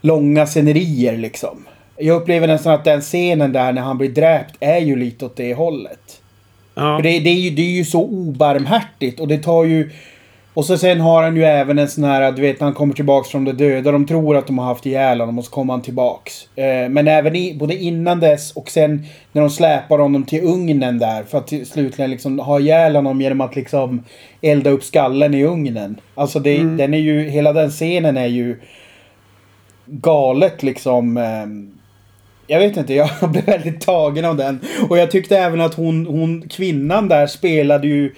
långa 0.00 0.46
scenerier 0.46 1.16
liksom. 1.16 1.64
Jag 1.96 2.16
upplever 2.16 2.46
nästan 2.46 2.74
att 2.74 2.84
den 2.84 3.00
scenen 3.00 3.52
där 3.52 3.72
när 3.72 3.82
han 3.82 3.98
blir 3.98 4.08
dräpt 4.08 4.56
är 4.60 4.78
ju 4.78 4.96
lite 4.96 5.24
åt 5.24 5.36
det 5.36 5.54
hållet. 5.54 6.20
ja. 6.74 6.96
För 6.96 7.02
det, 7.02 7.20
det, 7.20 7.30
är 7.30 7.34
ju, 7.34 7.50
det 7.50 7.62
är 7.62 7.76
ju 7.76 7.84
så 7.84 8.04
obarmhärtigt 8.04 9.20
och 9.20 9.28
det 9.28 9.38
tar 9.38 9.64
ju... 9.64 9.90
Och 10.54 10.64
så 10.64 10.78
sen 10.78 11.00
har 11.00 11.22
han 11.22 11.36
ju 11.36 11.44
även 11.44 11.78
en 11.78 11.88
sån 11.88 12.04
här, 12.04 12.32
du 12.32 12.42
vet 12.42 12.60
han 12.60 12.74
kommer 12.74 12.94
tillbaks 12.94 13.28
från 13.28 13.44
de 13.44 13.52
döda. 13.52 13.92
De 13.92 14.06
tror 14.06 14.36
att 14.36 14.46
de 14.46 14.58
har 14.58 14.66
haft 14.66 14.86
ihjäl 14.86 15.20
honom 15.20 15.38
och 15.38 15.44
så 15.44 15.50
kommer 15.50 15.72
han 15.72 15.82
tillbaks. 15.82 16.48
Eh, 16.56 16.88
men 16.88 17.08
även 17.08 17.36
i, 17.36 17.54
både 17.54 17.74
innan 17.74 18.20
dess 18.20 18.52
och 18.52 18.70
sen 18.70 19.06
när 19.32 19.42
de 19.42 19.50
släpar 19.50 19.98
honom 19.98 20.24
till 20.24 20.44
ugnen 20.44 20.98
där. 20.98 21.22
För 21.22 21.38
att 21.38 21.48
slutligen 21.48 22.10
liksom 22.10 22.38
ha 22.38 22.60
ihjäl 22.60 22.96
honom 22.96 23.20
genom 23.20 23.40
att 23.40 23.56
liksom 23.56 24.04
elda 24.42 24.70
upp 24.70 24.84
skallen 24.84 25.34
i 25.34 25.44
ugnen. 25.44 26.00
Alltså 26.14 26.40
det, 26.40 26.58
den 26.58 26.94
är 26.94 26.98
ju, 26.98 27.28
hela 27.28 27.52
den 27.52 27.70
scenen 27.70 28.16
är 28.16 28.26
ju 28.26 28.60
galet 29.86 30.62
liksom. 30.62 31.16
ehm, 31.16 31.78
jag 32.46 32.58
vet 32.58 32.76
inte, 32.76 32.94
jag 33.20 33.30
blev 33.32 33.44
väldigt 33.44 33.80
tagen 33.80 34.24
av 34.24 34.36
den. 34.36 34.60
Och 34.88 34.98
jag 34.98 35.10
tyckte 35.10 35.38
även 35.38 35.60
att 35.60 35.74
hon, 35.74 36.06
hon 36.06 36.48
kvinnan 36.48 37.08
där 37.08 37.26
spelade 37.26 37.86
ju... 37.86 38.14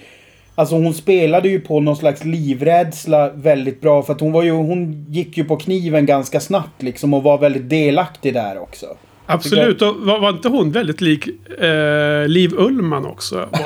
Alltså 0.55 0.75
hon 0.75 0.93
spelade 0.93 1.49
ju 1.49 1.59
på 1.59 1.79
någon 1.79 1.95
slags 1.95 2.23
livrädsla 2.25 3.29
väldigt 3.29 3.81
bra. 3.81 4.03
För 4.03 4.13
att 4.13 4.21
hon 4.21 4.31
var 4.31 4.43
ju, 4.43 4.51
hon 4.51 5.05
gick 5.09 5.37
ju 5.37 5.43
på 5.43 5.57
kniven 5.57 6.05
ganska 6.05 6.39
snabbt 6.39 6.81
liksom 6.81 7.13
och 7.13 7.23
var 7.23 7.37
väldigt 7.37 7.69
delaktig 7.69 8.33
där 8.33 8.59
också. 8.59 8.85
Absolut, 9.25 9.81
och 9.81 9.95
var, 9.95 10.19
var 10.19 10.29
inte 10.29 10.47
hon 10.47 10.71
väldigt 10.71 11.01
lik 11.01 11.27
eh, 11.59 12.27
Liv 12.27 12.53
Ullman 12.57 13.05
också? 13.05 13.49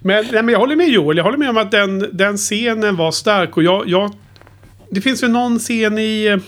Men, 0.00 0.24
nej, 0.32 0.42
men 0.42 0.48
jag 0.48 0.58
håller 0.58 0.76
med 0.76 0.88
Joel, 0.88 1.16
jag 1.16 1.24
håller 1.24 1.38
med 1.38 1.50
om 1.50 1.56
att 1.56 1.70
den, 1.70 2.08
den 2.12 2.36
scenen 2.36 2.96
var 2.96 3.10
stark. 3.10 3.56
Och 3.56 3.62
jag, 3.62 3.88
jag, 3.88 4.10
det 4.90 5.00
finns 5.00 5.22
ju 5.22 5.28
någon 5.28 5.58
scen 5.58 5.98
i 5.98 6.26
eh, 6.26 6.38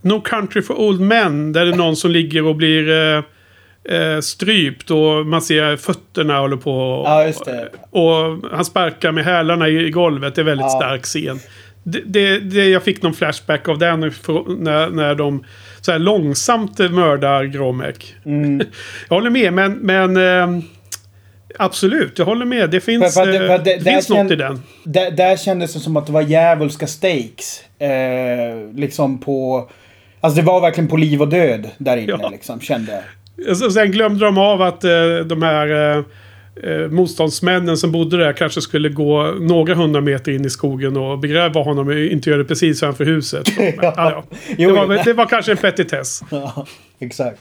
No 0.00 0.20
Country 0.20 0.62
for 0.62 0.80
Old 0.80 1.00
Men. 1.00 1.52
Där 1.52 1.64
det 1.64 1.72
är 1.72 1.76
någon 1.76 1.96
som 1.96 2.10
ligger 2.10 2.46
och 2.46 2.56
blir 2.56 2.90
eh, 2.90 3.22
eh, 3.88 4.20
strypt 4.20 4.90
och 4.90 5.26
man 5.26 5.42
ser 5.42 5.76
fötterna 5.76 6.38
håller 6.40 6.56
på. 6.56 7.02
Ja, 7.06 7.24
just 7.26 7.44
det. 7.44 7.68
Och 7.90 8.14
han 8.52 8.64
sparkar 8.64 9.12
med 9.12 9.24
hälarna 9.24 9.68
i, 9.68 9.90
golvet. 9.90 10.34
Det 10.34 10.40
är 10.40 10.44
väldigt 10.44 10.64
Ja. 10.64 10.78
stark 10.80 11.02
scen. 11.04 11.40
Det, 11.84 12.00
det, 12.06 12.38
det, 12.38 12.68
jag 12.68 12.82
fick 12.82 13.02
någon 13.02 13.14
flashback 13.14 13.68
av 13.68 13.78
den 13.78 14.12
för- 14.12 14.56
när, 14.62 14.88
när 14.90 15.14
de 15.14 15.44
så 15.80 15.92
här 15.92 15.98
långsamt 15.98 16.78
mördar 16.78 17.44
Gromek. 17.44 18.14
Mm. 18.24 18.58
Jag 19.08 19.16
håller 19.16 19.30
med, 19.30 19.52
men, 19.52 19.72
men 19.72 20.16
eh, 20.16 20.62
absolut, 21.58 22.18
jag 22.18 22.26
håller 22.26 22.46
med. 22.46 22.70
Det 22.70 22.80
finns, 22.80 23.14
För- 23.14 23.24
för 23.24 23.48
att 23.54 23.64
det- 23.64 23.72
eh, 23.72 23.78
för 23.78 23.84
det- 23.84 23.90
finns 23.90 24.08
något 24.08 24.30
i 24.32 24.36
den. 24.36 24.62
Där, 24.84 25.10
där 25.10 25.36
kändes 25.36 25.74
det 25.74 25.80
som 25.80 25.96
att 25.96 26.06
det 26.06 26.12
var 26.12 26.22
djävulska 26.22 26.86
stakes. 26.86 27.62
Eh, 27.78 27.88
liksom 28.74 29.20
på... 29.20 29.70
Alltså 30.20 30.40
det 30.40 30.46
var 30.46 30.60
verkligen 30.60 30.88
på 30.88 30.96
liv 30.96 31.22
och 31.22 31.28
död 31.28 31.70
där 31.78 31.96
inne 31.96 32.16
Ja. 32.22 32.28
liksom, 32.28 32.60
kände. 32.60 32.96
Och 32.96 33.02
Sen 33.74 33.90
glömde 33.92 34.24
de 34.24 34.38
av 34.38 34.62
att 34.62 34.84
eh, 34.84 34.90
de 35.26 35.42
här 35.42 35.96
eh, 35.96 36.04
eh, 36.70 36.88
motståndsmännen 36.88 37.76
som 37.76 37.92
bodde 37.92 38.16
där 38.16 38.32
kanske 38.32 38.60
skulle 38.60 38.88
gå 38.88 39.22
några 39.40 39.74
hundra 39.74 40.00
meter 40.00 40.32
in 40.32 40.44
i 40.44 40.50
skogen 40.50 40.96
och 40.96 41.18
begräva 41.18 41.60
honom 41.62 41.88
och 41.88 41.94
inte 41.94 42.30
göra 42.30 42.38
det 42.42 42.48
precis 42.48 42.80
framför 42.80 43.04
huset. 43.04 43.58
Men, 43.58 43.66
ja. 43.82 43.92
Ja, 43.96 44.24
Det, 44.56 44.66
var, 44.72 45.04
det 45.04 45.12
var 45.12 45.26
kanske 45.26 45.50
en 45.52 45.56
petitess. 45.58 46.22
Ja, 46.30 46.66
exakt. 46.98 47.40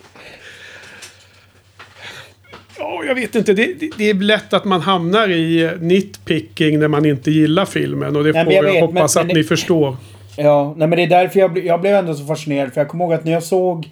Ja, 2.79 3.03
jag 3.07 3.15
vet 3.15 3.35
inte. 3.35 3.53
Det, 3.53 3.73
det, 3.79 3.89
det 3.97 4.09
är 4.09 4.13
lätt 4.13 4.53
att 4.53 4.65
man 4.65 4.81
hamnar 4.81 5.29
i 5.29 5.71
nitpicking 5.79 6.79
när 6.79 6.87
man 6.87 7.05
inte 7.05 7.31
gillar 7.31 7.65
filmen. 7.65 8.15
Och 8.15 8.23
det 8.23 8.31
Nej, 8.31 8.43
får 8.45 8.53
jag 8.53 8.65
jag, 8.65 8.71
vet, 8.73 8.81
hoppas 8.81 9.15
men- 9.15 9.21
att 9.21 9.27
men 9.27 9.35
ni 9.37 9.43
förstår. 9.43 9.97
Ja, 10.37 10.73
nej 10.77 10.87
men 10.87 10.97
det 10.97 11.03
är 11.03 11.07
därför 11.09 11.39
jag, 11.39 11.65
jag 11.65 11.81
blev 11.81 11.95
ändå 11.95 12.13
så 12.13 12.25
fascinerad. 12.25 12.73
För 12.73 12.81
jag 12.81 12.87
kommer 12.87 13.05
ihåg 13.05 13.13
att 13.13 13.25
när 13.25 13.31
jag 13.31 13.43
såg 13.43 13.89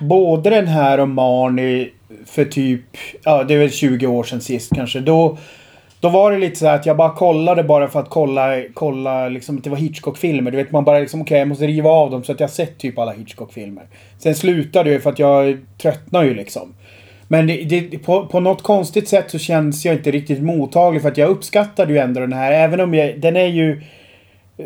både 0.00 0.50
den 0.50 0.66
här 0.66 1.00
och 1.00 1.08
Marnie 1.08 1.88
för 2.26 2.44
typ, 2.44 2.82
ja 3.24 3.44
det 3.44 3.54
är 3.54 3.58
väl 3.58 3.70
20 3.70 4.06
år 4.06 4.24
sedan 4.24 4.40
sist 4.40 4.72
kanske. 4.74 5.00
Då, 5.00 5.38
Då 6.00 6.08
var 6.08 6.32
det 6.32 6.38
lite 6.38 6.56
så 6.56 6.66
här 6.66 6.74
att 6.74 6.86
jag 6.86 6.96
bara 6.96 7.10
kollade 7.10 7.62
bara 7.62 7.88
för 7.88 8.00
att 8.00 8.08
kolla, 8.08 8.62
kolla 8.74 9.28
liksom 9.28 9.56
att 9.58 9.64
det 9.64 9.70
var 9.70 9.76
Hitchcock-filmer. 9.76 10.50
Du 10.50 10.56
vet 10.56 10.72
man 10.72 10.84
bara 10.84 10.98
liksom, 10.98 11.20
okej 11.20 11.34
okay, 11.34 11.38
jag 11.38 11.48
måste 11.48 11.66
riva 11.66 11.90
av 11.90 12.10
dem 12.10 12.24
så 12.24 12.32
att 12.32 12.40
jag 12.40 12.50
sett 12.50 12.78
typ 12.78 12.98
alla 12.98 13.12
Hitchcock-filmer. 13.12 13.84
Sen 14.18 14.34
slutade 14.34 14.90
det 14.90 15.00
för 15.00 15.10
att 15.10 15.18
jag 15.18 15.58
tröttnar 15.82 16.24
ju 16.24 16.34
liksom. 16.34 16.74
Men 17.28 17.46
det, 17.46 17.64
det, 17.64 17.98
på, 17.98 18.26
på 18.26 18.40
något 18.40 18.62
konstigt 18.62 19.08
sätt 19.08 19.30
så 19.30 19.38
känns 19.38 19.84
jag 19.84 19.94
inte 19.94 20.10
riktigt 20.10 20.42
mottaglig 20.42 21.02
för 21.02 21.08
att 21.08 21.18
jag 21.18 21.30
uppskattade 21.30 21.92
ju 21.92 21.98
ändå 21.98 22.20
den 22.20 22.32
här. 22.32 22.52
Även 22.52 22.80
om 22.80 22.94
jag, 22.94 23.20
den 23.20 23.36
är 23.36 23.46
ju... 23.46 23.82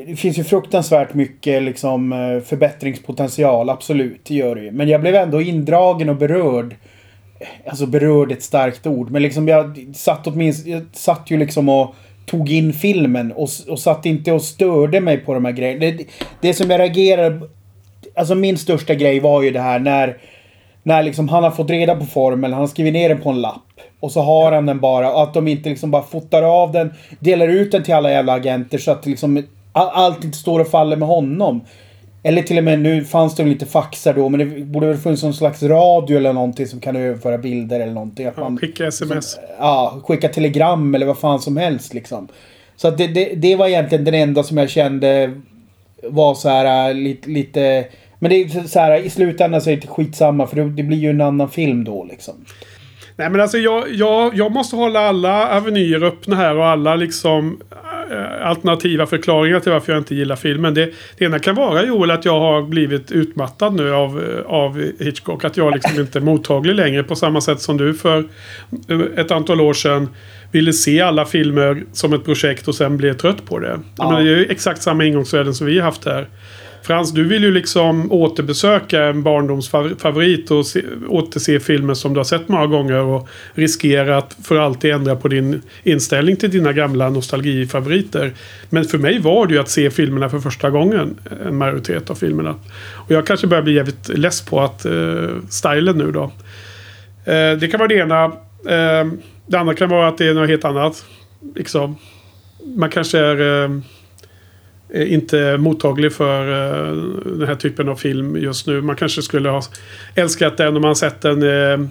Det 0.06 0.16
finns 0.16 0.38
ju 0.38 0.44
fruktansvärt 0.44 1.14
mycket 1.14 1.62
liksom 1.62 2.12
eh, 2.12 2.40
förbättringspotential, 2.40 3.70
absolut. 3.70 4.20
Det 4.24 4.34
gör 4.34 4.54
det 4.54 4.62
ju. 4.62 4.70
Men 4.70 4.88
jag 4.88 5.00
blev 5.00 5.14
ändå 5.14 5.42
indragen 5.42 6.08
och 6.08 6.16
berörd. 6.16 6.76
Alltså 7.66 7.86
berörd 7.86 8.30
är 8.30 8.36
ett 8.36 8.42
starkt 8.42 8.86
ord. 8.86 9.10
Men 9.10 9.22
liksom 9.22 9.48
jag 9.48 9.86
satt 9.94 10.26
åtminstone... 10.26 10.74
Jag 10.74 10.82
satt 10.92 11.30
ju 11.30 11.36
liksom 11.36 11.68
och 11.68 11.94
tog 12.26 12.50
in 12.50 12.72
filmen 12.72 13.32
och, 13.32 13.48
och 13.68 13.78
satt 13.78 14.06
inte 14.06 14.32
och 14.32 14.42
störde 14.42 15.00
mig 15.00 15.18
på 15.18 15.34
de 15.34 15.44
här 15.44 15.52
grejerna. 15.52 15.80
Det, 15.80 16.06
det 16.40 16.54
som 16.54 16.70
jag 16.70 16.80
reagerade... 16.80 17.40
Alltså 18.16 18.34
min 18.34 18.58
största 18.58 18.94
grej 18.94 19.20
var 19.20 19.42
ju 19.42 19.50
det 19.50 19.60
här 19.60 19.78
när 19.78 20.16
när 20.84 21.02
liksom 21.02 21.28
han 21.28 21.44
har 21.44 21.50
fått 21.50 21.70
reda 21.70 21.96
på 21.96 22.04
formeln, 22.04 22.52
han 22.52 22.62
har 22.62 22.68
skrivit 22.68 22.92
ner 22.92 23.08
den 23.08 23.20
på 23.20 23.30
en 23.30 23.40
lapp. 23.40 23.80
Och 24.00 24.12
så 24.12 24.20
har 24.20 24.52
han 24.52 24.66
den 24.66 24.80
bara. 24.80 25.12
Och 25.12 25.22
att 25.22 25.34
de 25.34 25.48
inte 25.48 25.68
liksom 25.68 25.90
bara 25.90 26.02
fotar 26.02 26.42
av 26.42 26.72
den, 26.72 26.92
delar 27.20 27.48
ut 27.48 27.72
den 27.72 27.82
till 27.82 27.94
alla 27.94 28.10
jävla 28.10 28.32
agenter 28.32 28.78
så 28.78 28.90
att 28.90 29.06
liksom 29.06 29.42
allt 29.82 30.24
inte 30.24 30.38
står 30.38 30.60
och 30.60 30.68
faller 30.68 30.96
med 30.96 31.08
honom. 31.08 31.60
Eller 32.22 32.42
till 32.42 32.58
och 32.58 32.64
med, 32.64 32.80
nu 32.80 33.04
fanns 33.04 33.36
det 33.36 33.42
väl 33.42 33.52
lite 33.52 33.66
faxar 33.66 34.14
då, 34.14 34.28
men 34.28 34.40
det 34.40 34.64
borde 34.64 34.86
väl 34.86 34.96
funnits 34.96 35.22
någon 35.22 35.34
slags 35.34 35.62
radio 35.62 36.16
eller 36.16 36.32
någonting 36.32 36.66
som 36.66 36.80
kan 36.80 36.96
överföra 36.96 37.38
bilder 37.38 37.80
eller 37.80 37.92
någonting. 37.92 38.26
Att 38.26 38.36
man, 38.36 38.58
skicka 38.58 38.86
sms. 38.86 39.30
Som, 39.30 39.42
ja, 39.58 40.00
skicka 40.04 40.28
telegram 40.28 40.94
eller 40.94 41.06
vad 41.06 41.18
fan 41.18 41.40
som 41.40 41.56
helst 41.56 41.94
liksom. 41.94 42.28
Så 42.76 42.88
att 42.88 42.98
det, 42.98 43.06
det, 43.06 43.34
det 43.34 43.56
var 43.56 43.68
egentligen 43.68 44.04
den 44.04 44.14
enda 44.14 44.42
som 44.42 44.58
jag 44.58 44.70
kände 44.70 45.32
var 46.02 46.34
så 46.34 46.48
här 46.48 46.88
äh, 46.88 46.94
lite, 46.94 47.30
lite 47.30 47.86
men 48.18 48.30
det 48.30 48.36
är 48.42 48.68
så 48.68 48.80
här, 48.80 49.00
i 49.00 49.10
slutändan 49.10 49.60
så 49.60 49.70
är 49.70 49.76
det 49.76 49.86
skitsamma 49.86 50.46
för 50.46 50.56
det, 50.56 50.82
blir 50.82 50.98
ju 50.98 51.10
en 51.10 51.20
annan 51.20 51.50
film 51.50 51.84
då 51.84 52.04
liksom. 52.04 52.34
Nej 53.16 53.30
men 53.30 53.40
alltså 53.40 53.58
jag, 53.58 53.94
jag, 53.94 54.36
jag 54.36 54.52
måste 54.52 54.76
hålla 54.76 55.00
alla 55.00 55.48
avenyer 55.48 56.04
öppna 56.04 56.36
här 56.36 56.56
och 56.56 56.66
alla 56.66 56.94
liksom 56.94 57.60
alternativa 58.42 59.06
förklaringar 59.06 59.60
till 59.60 59.72
varför 59.72 59.92
jag 59.92 60.00
inte 60.00 60.14
gillar 60.14 60.36
filmen. 60.36 60.74
Det, 60.74 60.90
det 61.18 61.24
ena 61.24 61.38
kan 61.38 61.54
vara 61.54 61.84
Joel 61.84 62.10
att 62.10 62.24
jag 62.24 62.40
har 62.40 62.62
blivit 62.62 63.12
utmattad 63.12 63.74
nu 63.74 63.94
av, 63.94 64.42
av 64.46 64.90
Hitchcock. 64.98 65.44
Att 65.44 65.56
jag 65.56 65.74
liksom 65.74 66.00
inte 66.00 66.18
är 66.18 66.22
mottaglig 66.22 66.74
längre 66.74 67.02
på 67.02 67.14
samma 67.14 67.40
sätt 67.40 67.60
som 67.60 67.76
du 67.76 67.94
för 67.94 68.24
eh, 68.88 69.00
ett 69.16 69.30
antal 69.30 69.60
år 69.60 69.72
sedan 69.72 70.08
ville 70.52 70.72
se 70.72 71.00
alla 71.00 71.24
filmer 71.24 71.84
som 71.92 72.12
ett 72.12 72.24
projekt 72.24 72.68
och 72.68 72.74
sen 72.74 72.96
blev 72.96 73.14
trött 73.14 73.44
på 73.44 73.58
det. 73.58 73.80
Ja. 73.96 74.10
Men 74.10 74.24
det 74.24 74.30
är 74.30 74.36
ju 74.36 74.46
exakt 74.46 74.82
samma 74.82 75.04
ingångsvärden 75.04 75.54
som 75.54 75.66
vi 75.66 75.78
har 75.78 75.84
haft 75.84 76.04
här. 76.04 76.28
Frans, 76.86 77.12
du 77.12 77.24
vill 77.24 77.42
ju 77.42 77.50
liksom 77.50 78.12
återbesöka 78.12 79.04
en 79.04 79.22
barndomsfavorit 79.22 80.50
och 80.50 80.66
se, 80.66 80.82
återse 81.08 81.60
filmer 81.60 81.94
som 81.94 82.12
du 82.14 82.20
har 82.20 82.24
sett 82.24 82.48
många 82.48 82.66
gånger 82.66 82.98
och 82.98 83.28
riskera 83.54 84.18
att 84.18 84.36
för 84.42 84.56
alltid 84.56 84.90
ändra 84.90 85.16
på 85.16 85.28
din 85.28 85.62
inställning 85.82 86.36
till 86.36 86.50
dina 86.50 86.72
gamla 86.72 87.10
nostalgifavoriter. 87.10 88.32
Men 88.70 88.84
för 88.84 88.98
mig 88.98 89.18
var 89.18 89.46
det 89.46 89.54
ju 89.54 89.60
att 89.60 89.68
se 89.68 89.90
filmerna 89.90 90.28
för 90.28 90.38
första 90.38 90.70
gången, 90.70 91.16
en 91.46 91.56
majoritet 91.56 92.10
av 92.10 92.14
filmerna. 92.14 92.54
Och 92.94 93.10
jag 93.10 93.26
kanske 93.26 93.46
börjar 93.46 93.62
bli 93.62 93.74
jävligt 93.74 94.08
less 94.08 94.42
på 94.42 94.60
att 94.60 94.86
uh, 94.86 95.28
stylen 95.48 95.98
nu 95.98 96.12
då. 96.12 96.22
Uh, 96.22 97.58
det 97.60 97.70
kan 97.70 97.78
vara 97.78 97.88
det 97.88 97.94
ena. 97.94 98.26
Uh, 98.26 99.12
det 99.46 99.58
andra 99.58 99.74
kan 99.74 99.88
vara 99.88 100.08
att 100.08 100.18
det 100.18 100.26
är 100.26 100.34
något 100.34 100.48
helt 100.48 100.64
annat. 100.64 101.04
Liksom. 101.54 101.96
Man 102.76 102.90
kanske 102.90 103.18
är... 103.18 103.40
Uh, 103.40 103.80
Eh, 104.94 105.12
inte 105.12 105.56
mottaglig 105.58 106.12
för 106.12 106.48
eh, 106.52 106.96
den 107.24 107.48
här 107.48 107.54
typen 107.54 107.88
av 107.88 107.96
film 107.96 108.36
just 108.36 108.66
nu. 108.66 108.80
Man 108.80 108.96
kanske 108.96 109.22
skulle 109.22 109.48
ha 109.48 109.62
älskat 110.14 110.56
den 110.56 110.76
om 110.76 110.82
man 110.82 110.96
sett 110.96 111.20
den 111.20 111.42
eh, 111.42 111.88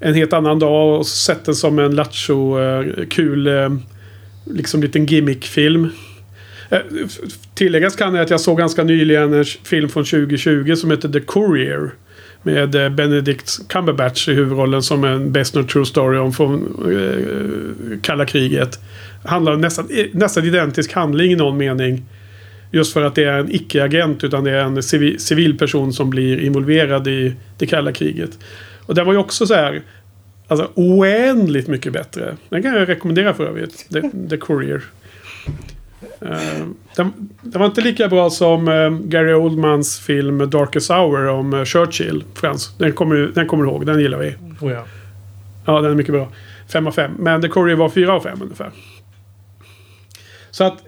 en 0.00 0.14
helt 0.14 0.32
annan 0.32 0.58
dag 0.58 0.98
och 0.98 1.06
sett 1.06 1.44
den 1.44 1.54
som 1.54 1.78
en 1.78 1.94
lattjo 1.94 2.56
kul 3.10 3.50
liksom 4.44 4.82
liten 4.82 5.06
gimmickfilm. 5.06 5.88
Tilläggas 7.54 7.96
kan 7.96 8.14
jag 8.14 8.22
att 8.24 8.30
jag 8.30 8.40
såg 8.40 8.58
ganska 8.58 8.84
nyligen 8.84 9.32
en 9.32 9.44
film 9.44 9.88
från 9.88 10.04
2020 10.04 10.74
som 10.74 10.90
heter 10.90 11.08
The 11.08 11.20
Courier. 11.20 11.90
Med 12.42 12.70
Benedict 12.70 13.68
Cumberbatch 13.68 14.28
i 14.28 14.34
huvudrollen 14.34 14.82
som 14.82 15.04
en 15.04 15.32
Best 15.32 15.54
Not 15.54 15.68
True 15.68 15.86
Story 15.86 16.18
om 16.18 16.32
från 16.32 18.00
kalla 18.02 18.26
kriget. 18.26 18.78
Handlar 19.24 19.52
om 19.52 19.60
nästan, 19.60 19.88
nästan 20.12 20.44
identisk 20.44 20.92
handling 20.92 21.32
i 21.32 21.36
någon 21.36 21.56
mening. 21.56 22.04
Just 22.70 22.92
för 22.92 23.02
att 23.02 23.14
det 23.14 23.24
är 23.24 23.38
en 23.38 23.54
icke-agent 23.54 24.24
utan 24.24 24.44
det 24.44 24.50
är 24.50 24.64
en 24.64 24.82
civil, 24.82 25.20
civil 25.20 25.58
person 25.58 25.92
som 25.92 26.10
blir 26.10 26.40
involverad 26.40 27.08
i 27.08 27.34
det 27.58 27.66
kalla 27.66 27.92
kriget. 27.92 28.38
Och 28.86 28.94
det 28.94 29.04
var 29.04 29.12
ju 29.12 29.18
också 29.18 29.46
så 29.46 29.54
här 29.54 29.82
Alltså 30.48 30.70
oändligt 30.74 31.68
mycket 31.68 31.92
bättre. 31.92 32.36
Den 32.48 32.62
kan 32.62 32.74
jag 32.74 32.88
rekommendera 32.88 33.34
för 33.34 33.46
övrigt. 33.46 33.88
The, 33.92 34.02
The 34.30 34.36
Courier. 34.36 34.82
Uh, 36.22 36.66
den, 36.96 37.12
den, 37.42 37.60
var 37.60 37.66
inte 37.66 37.80
lika 37.80 38.08
bra 38.08 38.30
som 38.30 38.68
uh, 38.68 38.98
Gary 39.00 39.32
Oldmans 39.32 39.98
film 39.98 40.50
Darkest 40.50 40.90
Hour 40.90 41.28
om 41.28 41.54
uh, 41.54 41.64
Churchill. 41.64 42.24
Frans. 42.34 42.74
Den 42.78 42.92
kommer, 42.92 43.16
den 43.16 43.46
kommer 43.46 43.64
du 43.64 43.70
ihåg. 43.70 43.86
Den 43.86 44.00
gillar 44.00 44.18
vi. 44.18 44.34
Oh 44.60 44.72
ja. 44.72 44.84
ja, 45.64 45.80
den 45.80 45.90
är 45.90 45.94
mycket 45.94 46.14
bra. 46.14 46.28
5 46.72 46.86
av 46.86 46.92
5. 46.92 47.12
Men 47.18 47.42
The 47.42 47.48
Courier 47.48 47.76
var 47.76 47.88
4 47.88 48.12
av 48.12 48.20
5 48.20 48.42
ungefär. 48.42 48.70
Så 50.50 50.64
att... 50.64 50.82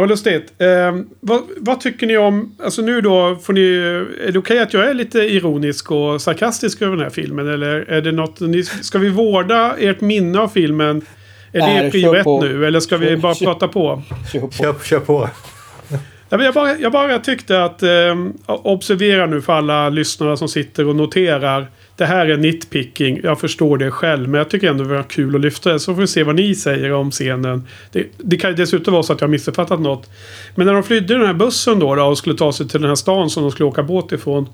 Ja, 0.00 0.06
lustigt. 0.06 0.52
Eh, 0.58 0.96
vad, 1.20 1.42
vad, 1.56 1.80
tycker 1.80 2.06
ni 2.06 2.16
om... 2.16 2.54
Alltså 2.64 2.82
nu 2.82 3.00
då 3.00 3.36
får 3.42 3.52
ni... 3.52 3.60
Är 3.60 4.32
det 4.32 4.38
okej 4.38 4.38
okay 4.38 4.58
att 4.58 4.74
jag 4.74 4.90
är 4.90 4.94
lite 4.94 5.18
ironisk 5.18 5.90
och 5.90 6.22
sarkastisk 6.22 6.82
över 6.82 6.96
den 6.96 7.02
här 7.02 7.10
filmen? 7.10 7.48
Eller 7.48 7.90
är 7.90 8.00
det 8.00 8.12
något... 8.12 8.40
Ni, 8.40 8.62
ska 8.62 8.98
vi 8.98 9.08
vårda 9.08 9.76
ert 9.78 10.00
minne 10.00 10.38
av 10.38 10.48
filmen? 10.48 11.02
Är 11.52 11.60
Nej, 11.60 11.84
det 11.84 11.90
prio 11.90 12.14
ett 12.14 12.26
nu? 12.26 12.66
Eller 12.66 12.80
ska 12.80 12.96
vi 12.96 13.16
bara 13.16 13.34
kör, 13.34 13.46
prata 13.46 13.68
på? 13.68 14.02
Kör 14.32 14.40
på. 14.40 14.50
Kör, 14.50 14.74
kör 14.84 15.00
på. 15.00 15.28
Jag 16.28 16.54
bara, 16.54 16.78
jag 16.78 16.92
bara 16.92 17.18
tyckte 17.18 17.64
att... 17.64 17.82
Eh, 17.82 18.14
observera 18.46 19.26
nu 19.26 19.42
för 19.42 19.52
alla 19.52 19.88
lyssnare 19.88 20.36
som 20.36 20.48
sitter 20.48 20.88
och 20.88 20.96
noterar 20.96 21.66
det 22.00 22.06
här 22.06 22.26
är 22.26 22.36
nitpicking. 22.36 23.20
Jag 23.22 23.40
förstår 23.40 23.78
det 23.78 23.90
själv. 23.90 24.28
Men 24.28 24.38
jag 24.38 24.50
tycker 24.50 24.70
ändå 24.70 24.84
det 24.84 24.94
var 24.94 25.02
kul 25.02 25.34
att 25.34 25.40
lyfta 25.40 25.72
det. 25.72 25.80
Så 25.80 25.94
får 25.94 26.00
vi 26.00 26.06
se 26.06 26.22
vad 26.22 26.34
ni 26.34 26.54
säger 26.54 26.92
om 26.92 27.10
scenen. 27.10 27.66
Det, 27.92 28.06
det 28.16 28.36
kan 28.36 28.50
ju 28.50 28.56
dessutom 28.56 28.92
vara 28.92 29.02
så 29.02 29.12
att 29.12 29.20
jag 29.20 29.28
har 29.28 29.30
missuppfattat 29.30 29.80
något. 29.80 30.10
Men 30.54 30.66
när 30.66 30.74
de 30.74 30.82
flydde 30.82 31.14
den 31.14 31.26
här 31.26 31.34
bussen 31.34 31.78
då, 31.78 31.94
då 31.94 32.04
och 32.04 32.18
skulle 32.18 32.36
ta 32.36 32.52
sig 32.52 32.68
till 32.68 32.80
den 32.80 32.90
här 32.90 32.94
stan 32.94 33.30
som 33.30 33.42
de 33.42 33.52
skulle 33.52 33.68
åka 33.68 33.82
båt 33.82 34.12
ifrån. 34.12 34.48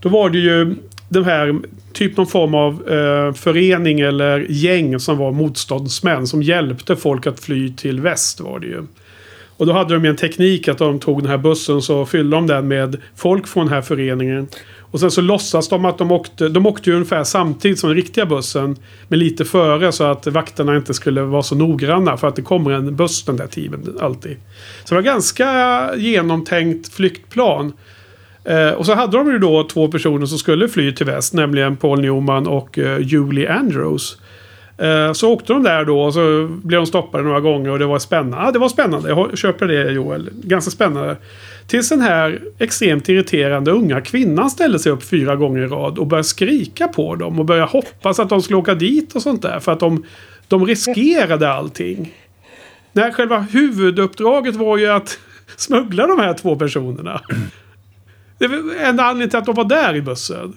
Då 0.00 0.08
var 0.08 0.30
det 0.30 0.38
ju 0.38 0.74
den 1.08 1.24
här, 1.24 1.58
typ 1.92 2.16
någon 2.16 2.26
form 2.26 2.54
av 2.54 2.88
eh, 2.88 3.32
förening 3.34 4.00
eller 4.00 4.46
gäng 4.48 5.00
som 5.00 5.18
var 5.18 5.32
motståndsmän. 5.32 6.26
Som 6.26 6.42
hjälpte 6.42 6.96
folk 6.96 7.26
att 7.26 7.40
fly 7.40 7.72
till 7.72 8.00
väst 8.00 8.40
var 8.40 8.58
det 8.58 8.66
ju. 8.66 8.82
Och 9.56 9.66
då 9.66 9.72
hade 9.72 9.94
de 9.94 10.04
en 10.04 10.16
teknik 10.16 10.68
att 10.68 10.78
de 10.78 10.98
tog 10.98 11.22
den 11.22 11.30
här 11.30 11.38
bussen 11.38 11.82
så 11.82 12.06
fyllde 12.06 12.36
de 12.36 12.46
den 12.46 12.68
med 12.68 12.96
folk 13.16 13.46
från 13.46 13.66
den 13.66 13.74
här 13.74 13.82
föreningen. 13.82 14.48
Och 14.90 15.00
sen 15.00 15.10
så 15.10 15.20
låtsas 15.20 15.68
de 15.68 15.84
att 15.84 15.98
de 15.98 16.12
åkte. 16.12 16.48
De 16.48 16.66
åkte 16.66 16.90
ju 16.90 16.96
ungefär 16.96 17.24
samtidigt 17.24 17.78
som 17.78 17.88
den 17.88 17.96
riktiga 17.96 18.26
bussen. 18.26 18.76
Men 19.08 19.18
lite 19.18 19.44
före 19.44 19.92
så 19.92 20.04
att 20.04 20.26
vakterna 20.26 20.76
inte 20.76 20.94
skulle 20.94 21.22
vara 21.22 21.42
så 21.42 21.54
noggranna. 21.54 22.16
För 22.16 22.28
att 22.28 22.36
det 22.36 22.42
kommer 22.42 22.70
en 22.70 22.96
buss 22.96 23.24
den 23.24 23.36
där 23.36 23.46
tiden 23.46 23.98
alltid. 24.00 24.36
Så 24.84 24.94
det 24.94 25.00
var 25.00 25.02
ganska 25.02 25.90
genomtänkt 25.96 26.92
flyktplan. 26.92 27.72
Eh, 28.44 28.70
och 28.70 28.86
så 28.86 28.94
hade 28.94 29.16
de 29.16 29.30
ju 29.30 29.38
då 29.38 29.64
två 29.64 29.88
personer 29.88 30.26
som 30.26 30.38
skulle 30.38 30.68
fly 30.68 30.92
till 30.92 31.06
väst. 31.06 31.34
Nämligen 31.34 31.76
Paul 31.76 32.00
Newman 32.00 32.46
och 32.46 32.78
eh, 32.78 32.98
Julie 33.00 33.52
Andrews. 33.52 34.18
Eh, 34.78 35.12
så 35.12 35.32
åkte 35.32 35.52
de 35.52 35.62
där 35.62 35.84
då 35.84 36.00
och 36.00 36.14
så 36.14 36.48
blev 36.48 36.80
de 36.80 36.86
stoppade 36.86 37.24
några 37.24 37.40
gånger 37.40 37.70
och 37.70 37.78
det 37.78 37.86
var 37.86 37.98
spännande. 37.98 38.46
Ja, 38.46 38.52
det 38.52 38.58
var 38.58 38.68
spännande. 38.68 39.08
Jag 39.08 39.38
köper 39.38 39.66
det 39.66 39.92
Joel. 39.92 40.30
Ganska 40.32 40.70
spännande. 40.70 41.16
Tills 41.66 41.88
den 41.88 42.00
här 42.00 42.40
extremt 42.58 43.08
irriterande 43.08 43.70
unga 43.70 44.00
kvinnan 44.00 44.50
ställde 44.50 44.78
sig 44.78 44.92
upp 44.92 45.02
fyra 45.02 45.36
gånger 45.36 45.62
i 45.62 45.66
rad 45.66 45.98
och 45.98 46.06
började 46.06 46.28
skrika 46.28 46.88
på 46.88 47.14
dem 47.14 47.38
och 47.38 47.44
började 47.44 47.70
hoppas 47.70 48.20
att 48.20 48.28
de 48.28 48.42
skulle 48.42 48.56
åka 48.56 48.74
dit 48.74 49.14
och 49.14 49.22
sånt 49.22 49.42
där. 49.42 49.60
För 49.60 49.72
att 49.72 49.80
de, 49.80 50.04
de 50.48 50.66
riskerade 50.66 51.52
allting. 51.52 52.14
När 52.92 53.12
själva 53.12 53.38
huvuduppdraget 53.38 54.54
var 54.54 54.76
ju 54.76 54.86
att 54.86 55.18
smuggla 55.56 56.06
de 56.06 56.20
här 56.20 56.34
två 56.34 56.56
personerna. 56.56 57.20
Det 58.38 58.48
var 58.48 58.74
enda 58.80 59.02
anledningen 59.04 59.30
till 59.30 59.38
att 59.38 59.46
de 59.46 59.54
var 59.54 59.64
där 59.64 59.94
i 59.94 60.02
bussen. 60.02 60.56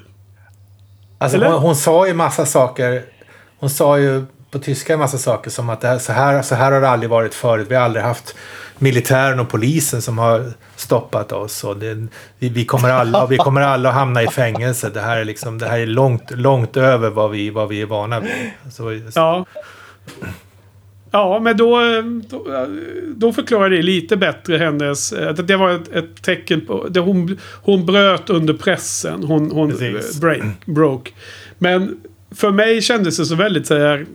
Alltså 1.17 1.37
hon, 1.37 1.53
hon, 1.53 1.75
sa 1.75 2.07
ju 2.07 2.13
massa 2.13 2.45
saker. 2.45 3.03
Hon 3.59 3.69
sa 3.69 3.99
ju 3.99 4.25
på 4.51 4.59
tyska 4.59 4.93
en 4.93 4.99
massa 4.99 5.17
saker 5.17 5.49
som 5.49 5.69
att 5.69 5.81
det 5.81 5.87
här, 5.87 5.97
så, 5.97 6.11
här, 6.11 6.41
så 6.41 6.55
här 6.55 6.71
har 6.71 6.81
det 6.81 6.89
aldrig 6.89 7.09
varit 7.09 7.33
förut. 7.33 7.67
Vi 7.69 7.75
har 7.75 7.83
aldrig 7.83 8.05
haft 8.05 8.35
militären 8.77 9.39
och 9.39 9.49
polisen 9.49 10.01
som 10.01 10.17
har 10.17 10.51
stoppat 10.75 11.31
oss. 11.31 11.63
Och 11.63 11.77
det, 11.77 12.07
vi, 12.39 12.49
vi, 12.49 12.65
kommer 12.65 12.89
alla, 12.89 13.25
vi 13.25 13.37
kommer 13.37 13.61
alla 13.61 13.89
att 13.89 13.95
hamna 13.95 14.23
i 14.23 14.27
fängelse. 14.27 14.89
Det 14.89 15.01
här 15.01 15.17
är, 15.17 15.25
liksom, 15.25 15.57
det 15.57 15.67
här 15.67 15.79
är 15.79 15.85
långt, 15.85 16.31
långt 16.31 16.77
över 16.77 17.09
vad 17.09 17.31
vi, 17.31 17.49
vad 17.49 17.69
vi 17.69 17.81
är 17.81 17.85
vana 17.85 18.19
vid. 18.19 18.31
Så, 18.71 18.99
ja. 19.15 19.45
Ja, 21.11 21.39
men 21.39 21.57
då, 21.57 21.79
då, 22.29 22.67
då 23.15 23.33
förklarar 23.33 23.69
det 23.69 23.81
lite 23.81 24.17
bättre 24.17 24.57
hennes... 24.57 25.13
Att 25.13 25.47
det 25.47 25.57
var 25.57 25.71
ett, 25.71 25.91
ett 25.91 26.23
tecken 26.23 26.65
på... 26.65 26.87
Det 26.87 26.99
hon, 26.99 27.37
hon 27.63 27.85
bröt 27.85 28.29
under 28.29 28.53
pressen. 28.53 29.23
Hon, 29.23 29.51
hon 29.51 29.77
break, 30.21 30.65
broke. 30.65 31.11
Men 31.57 31.99
för 32.31 32.51
mig 32.51 32.81
kändes 32.81 33.17
det 33.17 33.25
så 33.25 33.35
väldigt 33.35 33.67
så 33.67 33.77
här... 33.77 34.05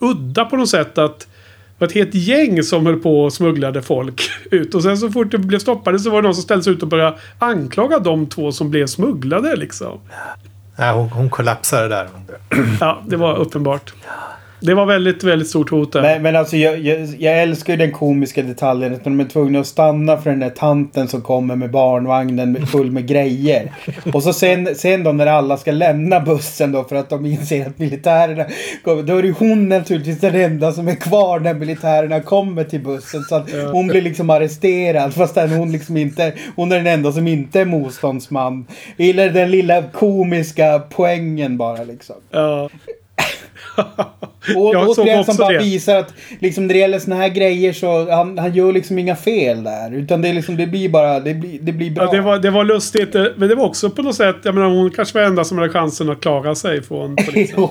Udda 0.00 0.44
på 0.44 0.56
något 0.56 0.68
sätt 0.68 0.98
att... 0.98 1.18
Det 1.20 1.84
var 1.84 1.88
ett 1.88 1.94
helt 1.94 2.14
gäng 2.14 2.62
som 2.62 2.86
höll 2.86 3.00
på 3.00 3.24
och 3.24 3.32
smugglade 3.32 3.82
folk 3.82 4.30
ut. 4.50 4.74
Och 4.74 4.82
sen 4.82 4.98
så 4.98 5.10
fort 5.10 5.30
det 5.30 5.38
blev 5.38 5.58
stoppade 5.58 5.98
så 5.98 6.10
var 6.10 6.22
det 6.22 6.28
någon 6.28 6.34
som 6.34 6.42
ställde 6.42 6.64
sig 6.64 6.72
ut 6.72 6.82
och 6.82 6.88
började 6.88 7.18
anklaga 7.38 7.98
de 7.98 8.26
två 8.26 8.52
som 8.52 8.70
blev 8.70 8.86
smugglade 8.86 9.56
liksom. 9.56 10.00
Nej, 10.78 10.94
hon, 10.94 11.08
hon 11.08 11.30
kollapsade 11.30 11.88
där. 11.88 12.08
Ja, 12.80 13.02
det 13.06 13.16
var 13.16 13.36
uppenbart. 13.36 13.92
Det 14.62 14.74
var 14.74 14.86
väldigt, 14.86 15.24
väldigt 15.24 15.48
stort 15.48 15.70
hot 15.70 15.92
där. 15.92 16.02
Men, 16.02 16.22
men 16.22 16.36
alltså 16.36 16.56
jag, 16.56 16.78
jag, 16.78 17.08
jag 17.18 17.42
älskar 17.42 17.72
ju 17.72 17.76
den 17.76 17.92
komiska 17.92 18.42
detaljen 18.42 18.94
att 18.94 19.04
de 19.04 19.20
är 19.20 19.24
tvungna 19.24 19.60
att 19.60 19.66
stanna 19.66 20.16
för 20.16 20.30
den 20.30 20.40
där 20.40 20.50
tanten 20.50 21.08
som 21.08 21.20
kommer 21.22 21.56
med 21.56 21.70
barnvagnen 21.70 22.52
med- 22.52 22.68
full 22.68 22.90
med 22.90 23.06
grejer. 23.08 23.72
Och 24.14 24.22
så 24.22 24.32
sen, 24.32 24.74
sen 24.74 25.04
då 25.04 25.12
när 25.12 25.26
alla 25.26 25.56
ska 25.56 25.72
lämna 25.72 26.20
bussen 26.20 26.72
då 26.72 26.84
för 26.84 26.96
att 26.96 27.08
de 27.10 27.26
inser 27.26 27.66
att 27.66 27.78
militärerna 27.78 28.44
kommer. 28.84 29.02
Då 29.02 29.16
är 29.16 29.22
ju 29.22 29.34
hon 29.38 29.68
naturligtvis 29.68 30.20
den 30.20 30.34
enda 30.34 30.72
som 30.72 30.88
är 30.88 30.94
kvar 30.94 31.40
när 31.40 31.54
militärerna 31.54 32.20
kommer 32.20 32.64
till 32.64 32.80
bussen. 32.80 33.22
Så 33.22 33.34
att 33.34 33.50
hon 33.72 33.86
blir 33.86 34.02
liksom 34.02 34.30
arresterad 34.30 35.14
fast 35.14 35.36
hon 35.36 35.72
liksom 35.72 35.96
inte, 35.96 36.32
hon 36.56 36.72
är 36.72 36.76
den 36.76 36.86
enda 36.86 37.12
som 37.12 37.28
inte 37.28 37.60
är 37.60 37.64
motståndsman. 37.64 38.66
Gillar 38.96 39.28
den 39.28 39.50
lilla 39.50 39.82
komiska 39.82 40.82
poängen 40.90 41.56
bara 41.56 41.84
liksom. 41.84 42.16
Ja. 42.30 42.68
Och 44.56 44.74
Jag 44.74 44.94
såg 44.94 44.98
återigen 44.98 45.24
som 45.24 45.36
bara 45.36 45.48
det. 45.52 45.58
visar 45.58 45.96
att 45.96 46.14
liksom 46.38 46.66
när 46.66 46.74
det 46.74 46.80
gäller 46.80 46.98
såna 46.98 47.16
här 47.16 47.28
grejer 47.28 47.72
så 47.72 48.10
han, 48.10 48.38
han 48.38 48.54
gör 48.54 48.72
liksom 48.72 48.98
inga 48.98 49.16
fel 49.16 49.64
där. 49.64 49.94
Utan 49.94 50.22
det, 50.22 50.28
är 50.28 50.32
liksom, 50.32 50.56
det 50.56 50.66
blir 50.66 50.88
bara, 50.88 51.20
det 51.20 51.34
blir, 51.34 51.58
det 51.62 51.72
blir 51.72 51.90
bra. 51.90 52.04
Ja, 52.04 52.10
det, 52.12 52.20
var, 52.20 52.38
det 52.38 52.50
var 52.50 52.64
lustigt. 52.64 53.14
eh, 53.14 53.24
Men 53.36 53.48
det 53.48 53.54
var 53.54 53.64
också 53.66 53.90
på 53.90 54.02
något 54.02 54.16
sätt, 54.16 54.36
jag 54.42 54.54
menar 54.54 54.68
hon 54.68 54.90
kanske 54.90 55.18
var 55.18 55.26
enda 55.26 55.44
som 55.44 55.58
hade 55.58 55.72
chansen 55.72 56.10
att 56.10 56.20
klara 56.20 56.54
sig 56.54 56.82
från 56.82 57.16
polisen. 57.16 57.68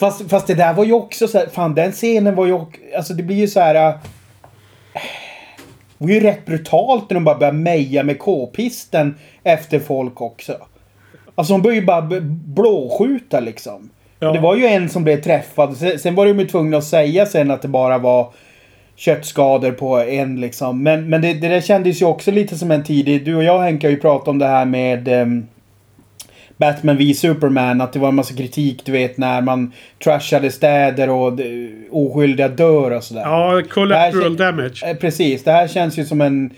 Fast, 0.00 0.30
fast 0.30 0.46
det 0.46 0.54
där 0.54 0.74
var 0.74 0.84
ju 0.84 0.92
också 0.92 1.28
så 1.28 1.38
här, 1.38 1.46
fan 1.46 1.74
den 1.74 1.92
scenen 1.92 2.34
var 2.34 2.46
ju 2.46 2.52
också, 2.52 2.80
alltså 2.96 3.14
det 3.14 3.22
blir 3.22 3.36
ju 3.36 3.48
så 3.48 3.60
här. 3.60 3.74
äh, 3.74 3.94
Det 5.98 6.04
var 6.04 6.10
ju 6.10 6.20
rätt 6.20 6.46
brutalt 6.46 7.10
när 7.10 7.14
de 7.14 7.24
bara 7.24 7.38
börjar 7.38 7.52
meja 7.52 8.02
med 8.02 8.18
k-pisten 8.18 9.14
efter 9.42 9.78
folk 9.80 10.20
också. 10.20 10.56
Alltså 11.38 11.52
de 11.52 11.62
börjar 11.62 11.80
ju 11.80 11.86
bara 11.86 12.02
blåskjuta 12.30 13.40
liksom. 13.40 13.90
Ja. 14.20 14.32
Det 14.32 14.40
var 14.40 14.56
ju 14.56 14.66
en 14.66 14.88
som 14.88 15.04
blev 15.04 15.22
träffad. 15.22 15.76
Sen, 15.76 16.14
var 16.14 16.26
de 16.26 16.38
ju 16.38 16.46
tvungna 16.46 16.76
att 16.76 16.84
säga 16.84 17.26
sen 17.26 17.50
att 17.50 17.62
det 17.62 17.68
bara 17.68 17.98
var 17.98 18.32
köttskador 18.96 19.70
på 19.70 19.98
en 19.98 20.40
liksom. 20.40 20.82
Men, 20.82 21.08
men 21.08 21.22
det, 21.22 21.34
det 21.34 21.48
där 21.48 21.60
kändes 21.60 22.02
ju 22.02 22.06
också 22.06 22.30
lite 22.30 22.58
som 22.58 22.70
en 22.70 22.84
tidig... 22.84 23.24
Du 23.24 23.34
och 23.34 23.44
jag 23.44 23.58
Henke 23.58 23.86
har 23.86 23.90
ju 23.90 24.00
pratat 24.00 24.28
om 24.28 24.38
det 24.38 24.46
här 24.46 24.64
med 24.64 25.08
ehm, 25.08 25.46
Batman 26.56 26.96
v 26.96 27.14
Superman. 27.14 27.80
Att 27.80 27.92
det 27.92 27.98
var 27.98 28.08
en 28.08 28.14
massa 28.14 28.34
kritik 28.34 28.84
du 28.84 28.92
vet 28.92 29.18
när 29.18 29.40
man 29.40 29.72
trashade 30.04 30.50
städer 30.50 31.10
och 31.10 31.40
oskyldiga 31.90 32.48
dör 32.48 32.90
och 32.90 33.04
sådär. 33.04 33.22
Ja, 33.22 33.62
collateral 33.70 34.22
här- 34.22 34.52
damage. 34.52 34.86
Eh, 34.86 34.96
Precis, 34.96 35.44
det 35.44 35.52
här 35.52 35.68
känns 35.68 35.98
ju 35.98 36.04
som 36.04 36.20
en 36.20 36.50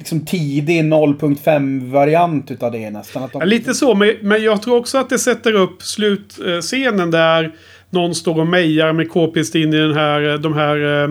liksom 0.00 0.24
tidig 0.26 0.82
0.5 0.82 1.90
variant 1.90 2.50
utav 2.50 2.72
det 2.72 2.90
nästan. 2.90 3.22
Att 3.22 3.32
de, 3.32 3.38
Ja, 3.38 3.44
lite 3.44 3.74
så, 3.74 3.94
men, 3.94 4.14
men 4.22 4.42
jag 4.42 4.62
tror 4.62 4.76
också 4.76 4.98
att 4.98 5.08
det 5.08 5.18
sätter 5.18 5.52
upp 5.52 5.82
slutscenen 5.82 7.10
där 7.10 7.52
någon 7.90 8.14
står 8.14 8.40
och 8.40 8.46
mejar 8.46 8.92
med 8.92 9.10
k-pist 9.10 9.54
in 9.54 9.74
i 9.74 9.76
den 9.76 9.94
här, 9.94 10.38
de 10.38 10.54
här 10.54 10.76
eh, 10.76 11.02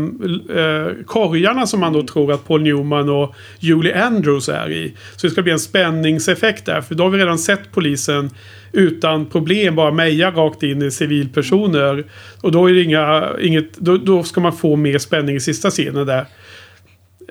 eh, 0.64 0.92
korgarna 1.06 1.68
som 1.68 1.80
man 1.80 1.94
då 1.94 2.04
tror 2.04 2.32
att 2.32 2.48
Paul 2.48 2.62
Newman 2.62 3.10
och 3.10 3.36
Julie 3.60 4.04
Andrews 4.04 4.50
är 4.50 4.72
i. 4.72 4.94
Så 5.16 5.28
det 5.28 5.32
ska 5.32 5.42
bli 5.42 5.52
en 5.52 5.60
spänningseffekt 5.60 6.66
där, 6.66 6.82
för 6.82 6.96
då 6.96 7.04
har 7.04 7.10
vi 7.10 7.20
redan 7.20 7.40
sett 7.40 7.72
polisen 7.72 8.30
utan 8.72 9.26
problem 9.26 9.76
bara 9.76 9.92
meja 9.92 10.32
rakt 10.32 10.64
in 10.64 10.82
i 10.82 10.92
civilpersoner. 10.92 12.06
Och 12.42 12.52
då 12.52 12.70
är 12.70 12.84
inga, 12.84 13.30
inget, 13.42 13.78
då, 13.78 13.98
då 13.98 14.24
ska 14.24 14.42
man 14.42 14.54
få 14.54 14.76
mer 14.76 14.98
spänning 14.98 15.36
i 15.36 15.40
sista 15.40 15.70
scenen 15.70 16.08
där. 16.08 16.26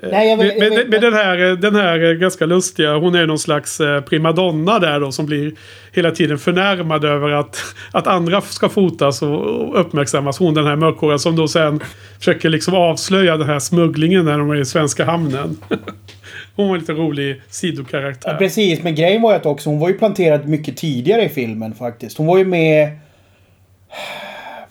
Nej, 0.03 0.29
jag 0.29 0.37
vet, 0.37 0.53
jag 0.53 0.59
Men, 0.59 0.69
vet, 0.69 0.89
men 0.89 1.01
den, 1.01 1.13
här, 1.13 1.37
den 1.55 1.75
här 1.75 2.13
ganska 2.13 2.45
lustiga, 2.45 2.97
hon 2.97 3.15
är 3.15 3.27
någon 3.27 3.39
slags 3.39 3.79
eh, 3.79 4.01
primadonna 4.01 4.79
där 4.79 4.99
då 4.99 5.11
som 5.11 5.25
blir 5.25 5.51
hela 5.93 6.11
tiden 6.11 6.37
förnärmad 6.37 7.05
över 7.05 7.29
att, 7.29 7.57
att 7.91 8.07
andra 8.07 8.41
ska 8.41 8.69
fotas 8.69 9.21
och 9.21 9.59
och 9.69 9.79
uppmärksammas. 9.79 10.39
Hon 10.39 10.53
den 10.53 10.65
här 10.65 10.75
mörkhåriga 10.75 11.17
som 11.17 11.35
då 11.35 11.47
sen 11.47 11.79
försöker 12.17 12.49
liksom 12.49 12.73
avslöja 12.73 13.37
den 13.37 13.47
här 13.47 13.59
smugglingen 13.59 14.25
när 14.25 14.37
de 14.37 14.51
är 14.51 14.55
i 14.55 14.65
svenska 14.65 15.05
hamnen. 15.05 15.57
Hon 16.55 16.67
var 16.67 16.75
en 16.75 16.79
lite 16.79 16.93
rolig 16.93 17.41
sidokaraktär. 17.49 18.31
Ja, 18.31 18.37
precis, 18.37 18.83
men 18.83 18.95
grejen 18.95 19.21
var 19.21 19.31
ju 19.31 19.37
att 19.37 19.45
också 19.45 19.69
hon 19.69 19.79
var 19.79 19.89
ju 19.89 19.97
planterad 19.97 20.47
mycket 20.47 20.77
tidigare 20.77 21.23
i 21.23 21.29
filmen 21.29 21.73
faktiskt. 21.73 22.17
Hon 22.17 22.27
var 22.27 22.37
ju 22.37 22.45
med... 22.45 22.89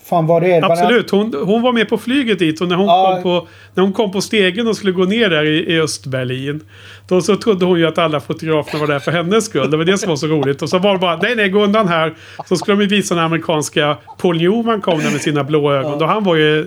Fan 0.08 0.26
var 0.26 0.40
det? 0.40 0.62
Absolut, 0.64 1.10
hon, 1.10 1.34
hon 1.44 1.62
var 1.62 1.72
med 1.72 1.88
på 1.88 1.98
flyget 1.98 2.38
dit 2.38 2.60
och 2.60 2.68
när 2.68 2.76
hon, 2.76 2.86
Ja. 2.86 3.12
kom, 3.14 3.22
på, 3.22 3.48
när 3.74 3.82
hon 3.82 3.92
kom 3.92 4.12
på 4.12 4.20
stegen 4.20 4.68
och 4.68 4.76
skulle 4.76 4.92
gå 4.92 5.04
ner 5.04 5.30
där 5.30 5.44
i, 5.44 5.74
i 5.74 5.80
Östberlin. 5.80 6.60
Då 7.08 7.20
så 7.20 7.36
trodde 7.36 7.64
hon 7.64 7.78
ju 7.78 7.86
att 7.86 7.98
alla 7.98 8.20
fotograferna 8.20 8.80
var 8.80 8.86
där 8.86 8.98
för 8.98 9.12
hennes 9.12 9.44
skull. 9.44 9.70
Det 9.70 9.76
var 9.76 9.84
det 9.84 9.98
som 9.98 10.08
var 10.08 10.16
så 10.16 10.26
roligt. 10.26 10.62
Och 10.62 10.68
så 10.68 10.78
var 10.78 10.92
det 10.92 10.98
bara, 10.98 11.16
nej 11.16 11.36
nej 11.36 11.48
gå 11.48 11.64
undan 11.64 11.88
här. 11.88 12.14
Så 12.48 12.56
skulle 12.56 12.76
de 12.76 12.82
ju 12.82 12.88
visa 12.88 13.14
den 13.14 13.24
amerikanska 13.24 13.96
Paul 14.18 14.36
Newman 14.38 14.80
kom 14.80 14.98
där 14.98 15.10
med 15.10 15.20
sina 15.20 15.44
blå 15.44 15.72
ögon. 15.72 15.98
Då 15.98 16.06
han 16.06 16.24
var 16.24 16.36
ju 16.36 16.60
eh, 16.60 16.66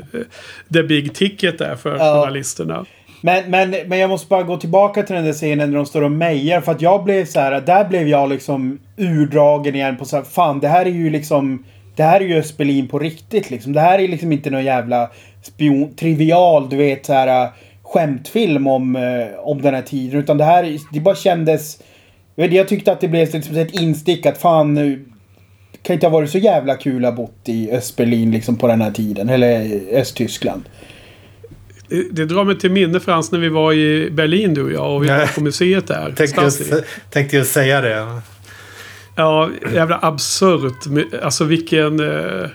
the 0.74 0.84
big 0.84 1.14
ticket 1.16 1.58
där 1.58 1.76
för 1.76 1.98
journalisterna. 1.98 2.86
Men, 3.22 3.52
men, 3.52 3.76
men 3.88 4.00
jag 4.00 4.10
måste 4.10 4.28
bara 4.28 4.44
gå 4.44 4.58
tillbaka 4.58 5.04
till 5.04 5.16
den 5.16 5.26
där 5.26 5.34
scenen 5.34 5.70
när 5.70 5.78
de 5.78 5.86
står 5.86 6.02
och 6.02 6.12
mejar. 6.12 6.62
För 6.62 6.72
att 6.72 6.82
jag 6.82 7.04
blev 7.04 7.26
så 7.26 7.40
här, 7.40 7.62
där 7.62 7.86
blev 7.86 8.08
jag 8.08 8.30
liksom 8.30 8.80
urdragen 8.98 9.76
igen 9.76 9.98
på 9.98 10.06
så 10.06 10.16
här, 10.16 10.24
fan 10.24 10.60
det 10.60 10.68
här 10.68 10.86
är 10.86 10.90
ju 10.90 11.10
liksom... 11.10 11.64
Det 11.96 12.04
här 12.04 12.22
är 12.22 12.26
ju 12.26 12.36
Östberlin 12.36 12.88
på 12.88 13.00
riktigt 13.00 13.50
liksom. 13.50 13.74
Det 13.74 13.80
här 13.80 14.00
är 14.00 14.08
liksom 14.08 14.32
inte 14.32 14.50
någon 14.50 14.64
jävla 14.64 15.12
spion, 15.42 15.94
trivial, 15.96 16.70
du 16.70 16.76
vet 16.76 17.06
så 17.06 17.14
här 17.14 17.50
skämtfilm 17.84 18.68
om, 18.68 18.96
eh, 18.96 19.40
om 19.40 19.62
den 19.62 19.74
här 19.74 19.82
tiden. 19.82 20.20
Utan 20.20 20.38
det 20.38 20.44
här, 20.44 20.78
det 20.94 21.00
bara 21.00 21.16
kändes... 21.16 21.82
Jag 22.36 22.44
vet, 22.44 22.54
Jag 22.54 22.68
tyckte 22.68 22.92
att 22.92 23.02
det 23.02 23.08
blev 23.08 23.34
liksom 23.34 23.58
ett 23.58 23.82
instick 23.82 24.26
att 24.26 24.38
fan... 24.38 24.76
Det 24.76 25.88
kan 25.88 25.94
inte 25.94 26.08
ha 26.08 26.12
varit 26.12 26.30
så 26.30 26.38
jävla 26.38 26.76
kul 26.76 27.06
att 27.06 27.12
ha 27.12 27.18
bott 27.18 27.42
i 27.46 27.72
Östberlin 27.72 28.32
liksom 28.32 28.56
på 28.56 28.68
den 28.68 28.82
här 28.82 28.92
tiden. 28.92 29.30
Eller 29.30 29.80
Östtyskland. 29.92 30.64
Det, 31.90 32.12
det 32.12 32.26
drar 32.26 32.44
mig 32.44 32.60
till 32.60 32.72
minne 32.72 33.00
Frans 33.00 33.32
när 33.32 33.40
vi 33.40 33.50
var 33.50 33.74
i 33.74 34.12
Berlin 34.12 34.54
du 34.54 34.64
och 34.64 34.72
jag. 34.72 34.96
Och 34.96 35.04
vi 35.04 35.08
var 35.08 35.36
på 35.36 35.42
museet 35.42 35.88
där. 35.88 36.14
Tänkte 36.18 36.42
just, 36.42 36.74
tänkte 37.10 37.38
just 37.38 37.54
säga 37.54 37.82
det. 37.82 38.22
Ja, 39.16 39.50
jävla 39.74 40.00
absurt. 40.02 41.14
Alltså 41.24 41.44
vilken... 41.44 42.00
Eh, 42.00 42.50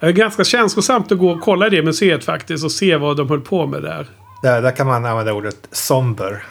det 0.00 0.06
är 0.06 0.10
ganska 0.12 0.44
känslosamt 0.44 1.12
att 1.12 1.18
gå 1.18 1.30
och 1.30 1.40
kolla 1.40 1.66
i 1.66 1.70
det 1.70 1.82
museet 1.82 2.24
faktiskt 2.24 2.64
och 2.64 2.72
se 2.72 2.96
vad 2.96 3.16
de 3.16 3.28
höll 3.28 3.40
på 3.40 3.66
med 3.66 3.82
där. 3.82 4.06
Där, 4.42 4.62
där 4.62 4.76
kan 4.76 4.86
man 4.86 5.04
använda 5.06 5.32
ordet 5.32 5.56
somber. 5.72 6.42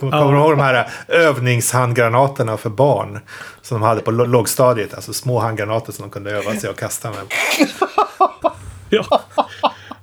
Kommer 0.00 0.16
Ja. 0.16 0.24
du 0.30 0.36
ihåg 0.36 0.52
de 0.52 0.60
här 0.60 0.88
övningshandgranaterna 1.08 2.56
för 2.56 2.70
barn? 2.70 3.20
Som 3.62 3.80
de 3.80 3.86
hade 3.86 4.00
på 4.00 4.10
lågstadiet. 4.10 4.94
Alltså 4.94 5.12
små 5.12 5.38
handgranater 5.38 5.92
som 5.92 6.02
de 6.02 6.10
kunde 6.10 6.30
öva 6.30 6.54
sig 6.54 6.70
och 6.70 6.78
kasta 6.78 7.10
med. 7.10 7.18
Ja. 8.90 9.22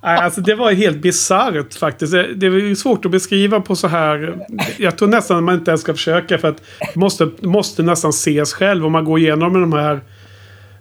Alltså 0.07 0.41
det 0.41 0.55
var 0.55 0.71
helt 0.71 0.97
bisarrt 0.97 1.73
faktiskt. 1.73 2.13
Det 2.13 2.47
är 2.47 2.75
svårt 2.75 3.05
att 3.05 3.11
beskriva 3.11 3.59
på 3.59 3.75
så 3.75 3.87
här. 3.87 4.45
Jag 4.77 4.97
tror 4.97 5.07
nästan 5.07 5.37
att 5.37 5.43
man 5.43 5.55
inte 5.55 5.71
ens 5.71 5.81
ska 5.81 5.93
försöka 5.93 6.37
för 6.37 6.47
att 6.47 6.61
det 6.79 6.99
måste, 6.99 7.29
måste 7.41 7.83
nästan 7.83 8.09
ses 8.09 8.53
själv 8.53 8.85
om 8.85 8.91
man 8.91 9.05
går 9.05 9.19
igenom 9.19 9.53
de 9.53 9.73
här, 9.73 10.01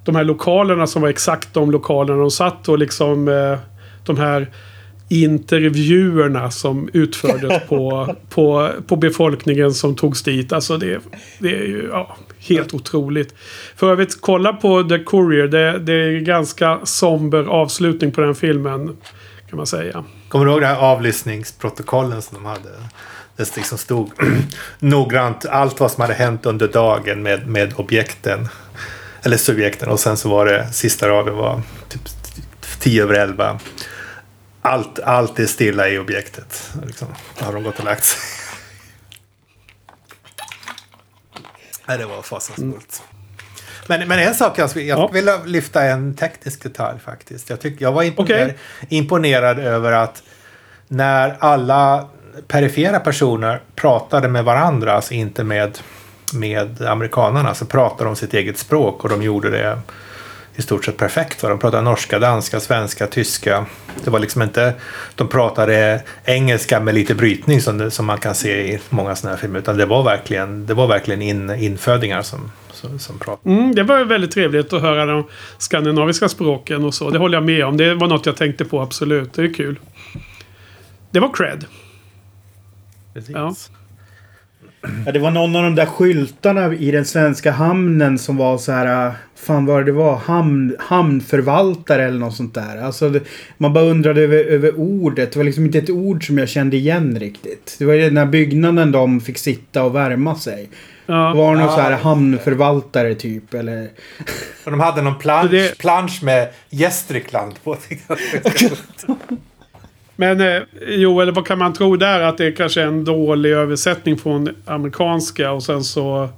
de 0.05 0.17
här 0.17 0.25
lokalerna 0.25 0.87
som 0.87 1.03
var 1.03 1.09
exakt 1.09 1.55
de 1.55 1.71
lokalerna 1.71 2.19
de 2.19 2.31
satt 2.31 2.69
och 2.69 2.79
liksom 2.79 3.29
eh, 3.29 3.59
de 4.07 4.19
här 4.19 4.51
intervjuerna 5.09 6.51
som 6.51 6.89
utfördes 6.93 7.69
på, 7.69 8.15
på, 8.29 8.71
på 8.87 8.97
befolkningen 8.97 9.75
som 9.75 9.97
togs 9.97 10.23
dit. 10.23 10.53
Alltså 10.53 10.77
det, 10.77 11.01
det 11.39 11.49
är 11.49 11.67
ju 11.67 11.89
ja, 11.93 12.17
helt 12.39 12.75
otroligt. 12.75 13.35
För 13.77 13.93
övrigt, 13.93 14.21
kolla 14.21 14.53
på 14.53 14.83
The 14.83 14.99
Courier. 14.99 15.49
Det, 15.49 15.79
det 15.79 15.93
är 15.93 16.21
ganska 16.21 16.81
somber 16.85 17.45
avslutning 17.45 18.13
på 18.13 18.21
den 18.21 18.35
filmen. 18.35 18.97
Kan 19.49 19.57
man 19.57 19.67
säga. 19.67 20.05
Kommer 20.29 20.45
du 20.45 20.51
ihåg 20.51 20.61
de 20.61 20.67
här 20.67 20.77
avlyssningsprotokollen 20.77 22.23
som 22.23 22.35
de 22.43 22.45
hade? 22.45 22.71
Det 23.37 23.57
liksom 23.57 23.79
stod 23.79 24.11
noggrant 24.79 25.47
allt 25.47 25.81
vad 25.81 25.91
som 25.91 26.01
hade 26.01 26.15
hänt 26.15 26.47
under 26.47 26.69
dagen 26.69 27.23
med, 27.23 27.47
med 27.47 27.73
objekten. 27.77 28.49
Eller 29.23 29.37
subjekten. 29.37 29.89
Och 29.89 30.01
sen 30.01 30.17
så 30.17 30.29
var 30.29 30.47
det 30.47 30.73
sista 30.73 31.09
raden 31.09 31.37
var 31.37 31.63
typ 31.89 32.03
10 32.79 33.03
över 33.03 33.15
11. 33.15 33.61
Allt, 34.67 34.99
allt 35.01 35.39
är 35.39 35.47
stilla 35.47 35.89
i 35.89 35.99
objektet. 35.99 36.73
Liksom, 36.87 37.09
då 37.39 37.45
har 37.45 37.53
de 37.53 37.63
gått 37.63 37.79
och 37.79 37.85
lagt 37.85 38.05
sig. 38.05 38.21
Nej, 41.87 41.99
det 41.99 42.07
var 42.07 42.23
fasansfullt. 42.23 43.03
Men, 43.87 44.09
men 44.09 44.19
en 44.19 44.35
sak 44.35 44.59
jag 44.59 44.71
skulle, 44.71 44.85
jag 44.85 44.99
Ja. 44.99 45.07
vilja 45.13 45.41
lyfta 45.45 45.83
en 45.83 46.15
teknisk 46.17 46.63
detalj 46.63 46.99
faktiskt. 47.01 47.51
Jag, 47.51 47.61
tyck, 47.61 47.81
jag 47.81 47.93
var 47.93 48.03
imponerad, 48.03 48.43
Okej. 48.43 48.59
imponerad 48.89 49.59
över 49.59 49.93
att 49.93 50.23
när 50.89 51.37
alla 51.41 52.09
perifera 52.49 53.01
personer 53.01 53.63
pratade 53.77 54.29
med 54.29 54.45
varandra, 54.45 54.93
alltså 54.93 55.15
inte 55.15 55.45
med, 55.45 55.79
med 56.35 56.83
amerikanerna, 56.83 57.55
så 57.55 57.67
pratade 57.67 58.05
de 58.05 58.17
sitt 58.17 58.35
eget 58.35 58.59
språk 58.59 59.05
och 59.05 59.11
de 59.11 59.23
gjorde 59.23 59.51
det 59.51 59.81
i 60.57 60.63
stort 60.63 60.85
sett 60.85 60.97
perfekt. 60.97 61.43
Va? 61.43 61.49
De 61.49 61.59
pratade 61.59 61.83
norska, 61.83 62.19
danska, 62.19 62.61
svenska, 62.61 63.07
tyska. 63.07 63.67
Det 64.05 64.11
var 64.11 64.19
liksom 64.19 64.43
inte... 64.43 64.75
De 65.15 65.29
pratade 65.29 66.03
engelska 66.25 66.81
med 66.81 66.95
lite 66.95 67.15
brytning 67.15 67.61
som, 67.61 67.79
det, 67.79 67.91
som 67.91 68.07
man 68.07 68.19
kan 68.19 68.35
se 68.35 68.75
i 68.75 68.81
många 68.91 69.17
sådana 69.17 69.37
här 69.37 69.41
filmer. 69.41 69.59
Utan 69.59 69.77
det 69.77 69.87
var 69.87 70.03
verkligen, 70.03 70.67
det 70.67 70.75
var 70.75 70.87
verkligen 70.87 71.23
in, 71.23 71.51
infödingar 71.51 72.23
som, 72.23 72.53
som, 72.73 72.99
som 72.99 73.19
pratade. 73.19 73.55
Mm, 73.55 73.75
det 73.75 73.83
var 73.83 74.05
väldigt 74.05 74.31
trevligt 74.31 74.73
att 74.73 74.83
höra 74.83 75.07
de 75.07 75.25
skandinaviska 75.59 76.29
språken 76.29 76.85
och 76.85 76.95
så. 76.95 77.11
Det 77.11 77.19
håller 77.19 77.37
jag 77.37 77.45
med 77.45 77.65
om. 77.65 77.77
Det 77.77 77.95
var 77.95 78.09
något 78.09 78.27
jag 78.27 78.37
tänkte 78.37 78.65
på 78.65 78.81
absolut. 78.81 79.33
Det 79.33 79.43
är 79.43 79.55
kul. 79.55 79.79
Det 81.11 81.21
var 81.21 81.33
cred. 81.33 81.65
Precis. 83.15 83.35
Ja. 83.35 83.55
Ja, 85.07 85.13
det 85.13 85.19
var 85.19 85.31
någon 85.31 85.57
av 85.57 85.63
de 85.63 85.75
där 85.75 85.87
skyltarna 85.87 86.75
i 86.75 86.91
den 86.91 87.05
svenska 87.05 87.51
hamnen 87.53 88.19
som 88.19 88.37
var 88.37 88.59
så 88.59 88.73
här... 88.73 89.07
äh, 89.07 89.13
Fan 89.37 89.67
vad 89.67 89.87
det 89.87 89.93
var. 89.93 90.17
Hamn, 90.17 90.77
hamnförvaltare 90.79 92.05
eller 92.05 92.19
något 92.19 92.35
sånt 92.37 92.55
där. 92.55 92.83
Alltså, 92.83 93.09
det, 93.11 93.21
man 93.59 93.73
bara 93.73 93.85
undrade 93.85 94.21
över, 94.23 94.45
över 94.45 94.79
ordet. 94.81 95.33
Det 95.33 95.39
var 95.39 95.45
liksom 95.45 95.65
inte 95.65 95.79
ett 95.79 95.91
ord 95.91 96.27
som 96.27 96.39
jag 96.39 96.49
kände 96.49 96.77
igen 96.77 97.19
riktigt. 97.21 97.77
Det 97.79 97.85
var 97.85 97.95
ju 97.95 98.01
den 98.01 98.17
här 98.17 98.27
byggnaden 98.27 98.93
de 98.93 99.21
fick 99.21 99.39
sitta 99.39 99.83
och 99.83 99.95
värma 99.95 100.35
sig. 100.37 100.69
Ja. 101.07 101.15
Det 101.15 101.39
var 101.39 101.53
någon 101.55 101.61
Ja. 101.61 101.69
så 101.75 101.81
här 101.81 101.93
hamnförvaltare 101.93 103.15
typ. 103.15 103.55
Eller... 103.55 103.89
Och 104.65 104.71
de 104.71 104.81
hade 104.81 105.03
någon 105.03 105.19
plansch, 105.19 105.51
Det- 105.51 105.79
plansch 105.79 106.23
med 106.23 106.49
Gästrikland 106.71 107.55
på. 107.65 107.77
Men 110.17 110.41
eh, 110.41 110.63
Joel, 110.87 111.31
vad 111.31 111.47
kan 111.47 111.59
man 111.59 111.73
tro 111.73 111.97
där? 111.97 112.21
Att 112.21 112.39
det 112.39 112.47
är 112.47 112.53
kanske 112.53 112.83
är 112.83 112.87
en 112.87 113.05
dålig 113.05 113.51
översättning 113.51 114.19
från 114.19 114.49
amerikanska 114.65 115.53
och 115.53 115.63
sen 115.63 115.85
så... 115.85 116.29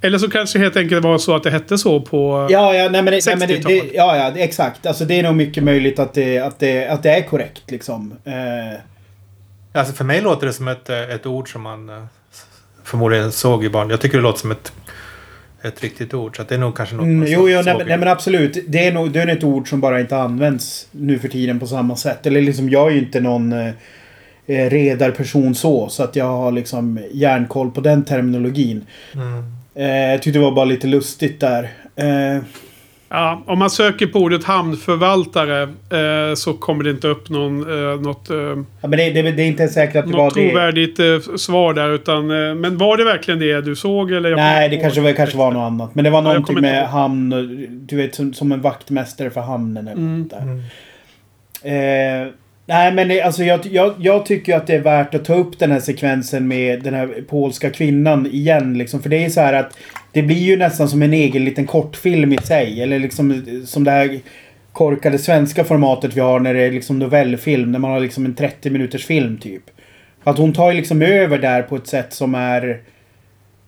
Eller 0.00 0.18
så 0.18 0.30
kanske 0.30 0.58
helt 0.58 0.76
enkelt 0.76 1.04
var 1.04 1.18
så 1.18 1.36
att 1.36 1.42
det 1.42 1.50
hette 1.50 1.78
så 1.78 2.00
på... 2.00 2.46
Ja, 2.50 2.74
ja, 2.74 2.88
nej 2.88 3.02
men, 3.02 3.04
det, 3.04 3.26
nej, 3.26 3.36
men 3.36 3.48
det, 3.48 3.54
60-tal. 3.54 3.72
det, 3.72 3.82
ja, 3.94 4.16
ja, 4.16 4.32
exakt. 4.36 4.86
Alltså 4.86 5.04
det 5.04 5.18
är 5.18 5.22
nog 5.22 5.34
mycket 5.34 5.64
möjligt 5.64 5.98
att 5.98 6.14
det, 6.14 6.38
att 6.38 6.58
det, 6.58 6.86
att 6.86 7.02
det 7.02 7.10
är 7.10 7.22
korrekt 7.22 7.70
liksom. 7.70 8.14
Eh, 8.24 8.80
Alltså 9.72 9.94
för 9.94 10.04
mig 10.04 10.20
låter 10.20 10.46
det 10.46 10.52
som 10.52 10.68
ett, 10.68 10.90
eh, 10.90 11.10
ett 11.10 11.26
ord 11.26 11.52
som 11.52 11.62
man 11.62 11.88
eh, 11.88 12.04
förmodligen 12.84 13.32
såg 13.32 13.64
i 13.64 13.70
barn. 13.70 13.90
Jag 13.90 14.00
tycker 14.00 14.18
det 14.18 14.22
låter 14.22 14.40
som 14.40 14.50
ett, 14.50 14.72
ett 15.62 15.82
riktigt 15.82 16.14
ord. 16.14 16.36
Så 16.36 16.42
att 16.42 16.48
det 16.48 16.54
är 16.54 16.58
nog 16.58 16.76
kanske 16.76 16.96
något 16.96 17.04
Mm, 17.04 17.28
jo, 17.28 17.48
jo 17.48 17.62
nej, 17.64 17.84
nej 17.86 17.98
men 17.98 18.08
absolut. 18.08 18.64
Det 18.68 18.86
är 18.86 18.92
nog 18.92 19.12
det 19.12 19.22
är 19.22 19.26
ett 19.26 19.44
ord 19.44 19.68
som 19.68 19.80
bara 19.80 20.00
inte 20.00 20.16
används 20.16 20.88
nu 20.90 21.18
för 21.18 21.28
tiden 21.28 21.60
på 21.60 21.66
samma 21.66 21.96
sätt. 21.96 22.26
Eller 22.26 22.40
liksom 22.40 22.68
jag 22.68 22.86
är 22.86 22.90
ju 22.90 22.98
inte 22.98 23.20
någon 23.20 23.52
eh, 23.52 23.72
eh, 24.46 24.70
redarperson 24.70 25.54
så. 25.54 25.88
Så 25.88 26.02
att 26.02 26.16
jag 26.16 26.24
har 26.24 26.52
liksom 26.52 27.00
järnkoll 27.12 27.70
på 27.70 27.80
den 27.80 28.04
terminologin. 28.04 28.86
Mm. 29.14 29.44
Eh, 29.74 30.10
jag 30.10 30.22
tyckte 30.22 30.38
det 30.38 30.44
var 30.44 30.52
bara 30.52 30.64
lite 30.64 30.86
lustigt 30.86 31.40
där. 31.40 31.70
Eh, 31.96 32.42
Ja, 33.10 33.42
om 33.46 33.58
man 33.58 33.70
söker 33.70 34.06
på 34.06 34.18
ordet 34.18 34.44
hamnförvaltare 34.44 35.62
eh, 35.62 36.34
så 36.34 36.52
kommer 36.52 36.84
det 36.84 36.90
inte 36.90 37.08
upp 37.08 37.28
någon, 37.30 37.60
eh, 37.94 38.00
något, 38.00 38.30
eh, 38.30 38.36
ja, 38.36 38.54
men 38.88 38.90
det, 38.90 39.10
det, 39.10 39.22
det 39.32 39.42
är 39.42 39.46
inte 39.46 39.68
säkert 39.68 39.96
att 40.04 40.10
det 40.10 40.16
var 40.16 40.24
det. 40.34 40.48
trovärdigt 40.50 40.98
eh, 40.98 41.36
svar 41.36 41.74
där. 41.74 41.88
Utan, 41.90 42.30
eh, 42.30 42.54
men 42.54 42.78
var 42.78 42.96
det 42.96 43.04
verkligen 43.04 43.40
det 43.40 43.60
du 43.60 43.76
såg? 43.76 44.12
Eller 44.12 44.28
jag 44.30 44.36
Nej, 44.36 44.68
det 44.68 44.76
kanske, 44.76 45.00
var- 45.00 45.12
kanske 45.12 45.36
var 45.38 45.52
något 45.52 45.60
annat. 45.66 45.94
Men 45.94 46.04
det 46.04 46.10
var 46.10 46.18
Ja, 46.18 46.22
någonting 46.22 46.56
inte 46.56 46.70
med 46.70 46.88
hamn. 46.88 47.30
Du 47.86 47.96
vet, 47.96 48.14
som, 48.14 48.32
som 48.34 48.52
en 48.52 48.60
vaktmästare 48.60 49.30
för 49.30 49.40
hamnen 49.40 49.88
eller 49.88 50.02
Mm. 50.02 50.28
där. 50.28 50.62
Mm. 51.62 52.32
Nej 52.68 52.92
men 52.92 53.08
det, 53.08 53.22
alltså 53.22 53.44
jag, 53.44 53.66
jag, 53.66 53.94
jag 53.98 54.26
tycker 54.26 54.56
att 54.56 54.66
det 54.66 54.74
är 54.74 54.80
värt 54.80 55.14
att 55.14 55.24
ta 55.24 55.34
upp 55.34 55.58
den 55.58 55.70
här 55.70 55.80
sekvensen 55.80 56.48
med 56.48 56.82
den 56.82 56.94
här 56.94 57.24
polska 57.28 57.70
kvinnan 57.70 58.26
igen. 58.26 58.78
Liksom, 58.78 59.02
för 59.02 59.10
det 59.10 59.24
är 59.24 59.30
så 59.30 59.40
här 59.40 59.52
att 59.52 59.78
det 60.12 60.22
blir 60.22 60.36
ju 60.36 60.56
nästan 60.56 60.88
som 60.88 61.02
en 61.02 61.12
egen 61.12 61.44
liten 61.44 61.66
kortfilm 61.66 62.32
i 62.32 62.38
sig. 62.38 62.82
Eller 62.82 62.98
liksom 62.98 63.44
som 63.66 63.84
det 63.84 63.90
här 63.90 64.20
korkade 64.72 65.18
svenska 65.18 65.64
formatet 65.64 66.16
vi 66.16 66.20
har 66.20 66.40
när 66.40 66.54
det 66.54 66.60
är 66.60 66.72
liksom 66.72 66.98
novellfilm. 66.98 67.72
När 67.72 67.78
man 67.78 67.90
har 67.90 68.00
liksom 68.00 68.24
en 68.24 68.34
30 68.34 68.70
minuters 68.70 69.06
film 69.06 69.38
typ. 69.38 69.62
Att 70.24 70.38
hon 70.38 70.52
tar 70.52 70.70
ju 70.70 70.76
liksom 70.76 71.02
över 71.02 71.38
där 71.38 71.62
på 71.62 71.76
ett 71.76 71.86
sätt 71.86 72.12
som 72.12 72.34
är... 72.34 72.80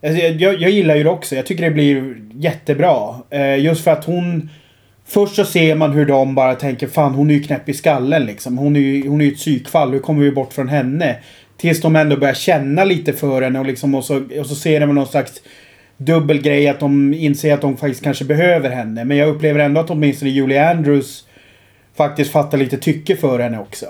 Alltså, 0.02 0.22
jag, 0.22 0.32
jag, 0.32 0.60
jag 0.60 0.70
gillar 0.70 0.96
ju 0.96 1.02
det 1.02 1.10
också. 1.10 1.36
Jag 1.36 1.46
tycker 1.46 1.64
det 1.64 1.70
blir 1.70 2.16
jättebra. 2.34 3.14
Eh, 3.30 3.58
just 3.58 3.84
för 3.84 3.90
att 3.90 4.04
hon... 4.04 4.50
Först 5.12 5.34
så 5.34 5.44
ser 5.44 5.74
man 5.74 5.92
hur 5.92 6.06
de 6.06 6.34
bara 6.34 6.54
tänker 6.54 6.86
fan 6.86 7.14
hon 7.14 7.30
är 7.30 7.34
ju 7.34 7.42
knäpp 7.42 7.68
i 7.68 7.74
skallen 7.74 8.26
liksom. 8.26 8.58
Hon 8.58 8.76
är 8.76 8.80
ju, 8.80 9.08
hon 9.08 9.20
är 9.20 9.24
ju 9.24 9.32
ett 9.32 9.38
psykfall. 9.38 9.90
Hur 9.92 9.98
kommer 9.98 10.22
vi 10.24 10.30
bort 10.30 10.52
från 10.52 10.68
henne? 10.68 11.16
Tills 11.56 11.80
de 11.80 11.96
ändå 11.96 12.16
börjar 12.16 12.34
känna 12.34 12.84
lite 12.84 13.12
för 13.12 13.42
henne 13.42 13.58
och 13.58 13.66
liksom 13.66 13.94
och 13.94 14.04
så, 14.04 14.22
och 14.40 14.46
så 14.46 14.54
ser 14.54 14.80
de 14.80 14.94
någon 14.94 15.06
slags 15.06 15.32
dubbel 15.96 16.42
grej 16.42 16.68
att 16.68 16.80
de 16.80 17.14
inser 17.14 17.54
att 17.54 17.60
de 17.60 17.76
faktiskt 17.76 18.04
kanske 18.04 18.24
behöver 18.24 18.70
henne. 18.70 19.04
Men 19.04 19.16
jag 19.16 19.28
upplever 19.28 19.60
ändå 19.60 19.80
att 19.80 19.90
åtminstone 19.90 20.30
Julie 20.30 20.70
Andrews 20.70 21.24
faktiskt 21.96 22.30
fattar 22.30 22.58
lite 22.58 22.76
tycke 22.76 23.16
för 23.16 23.38
henne 23.38 23.58
också. 23.58 23.86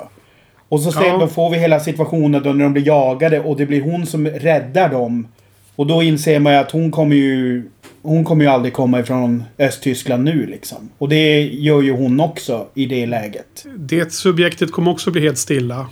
Och 0.68 0.80
så 0.80 0.92
sen, 0.92 1.02
Ja. 1.06 1.18
då 1.18 1.26
får 1.26 1.50
vi 1.50 1.58
hela 1.58 1.80
situationen 1.80 2.42
då 2.42 2.52
när 2.52 2.64
de 2.64 2.72
blir 2.72 2.86
jagade 2.86 3.40
och 3.40 3.56
det 3.56 3.66
blir 3.66 3.80
hon 3.82 4.06
som 4.06 4.26
räddar 4.26 4.88
dem. 4.88 5.28
Och 5.76 5.86
då 5.86 6.02
inser 6.02 6.40
man 6.40 6.52
ju 6.52 6.58
att 6.58 6.70
hon 6.70 6.90
kommer 6.90 7.16
ju... 7.16 7.62
Hon 8.02 8.24
kommer 8.24 8.44
ju 8.44 8.50
aldrig 8.50 8.72
komma 8.72 9.00
ifrån 9.00 9.44
Östtyskland 9.58 10.24
nu 10.24 10.46
liksom. 10.46 10.90
Och 10.98 11.08
det 11.08 11.42
gör 11.42 11.82
ju 11.82 11.92
hon 11.92 12.20
också 12.20 12.66
i 12.74 12.86
det 12.86 13.06
läget. 13.06 13.66
Det 13.76 14.12
subjektet 14.12 14.72
kommer 14.72 14.90
också 14.90 15.10
bli 15.10 15.20
helt 15.20 15.38
stilla 15.38 15.86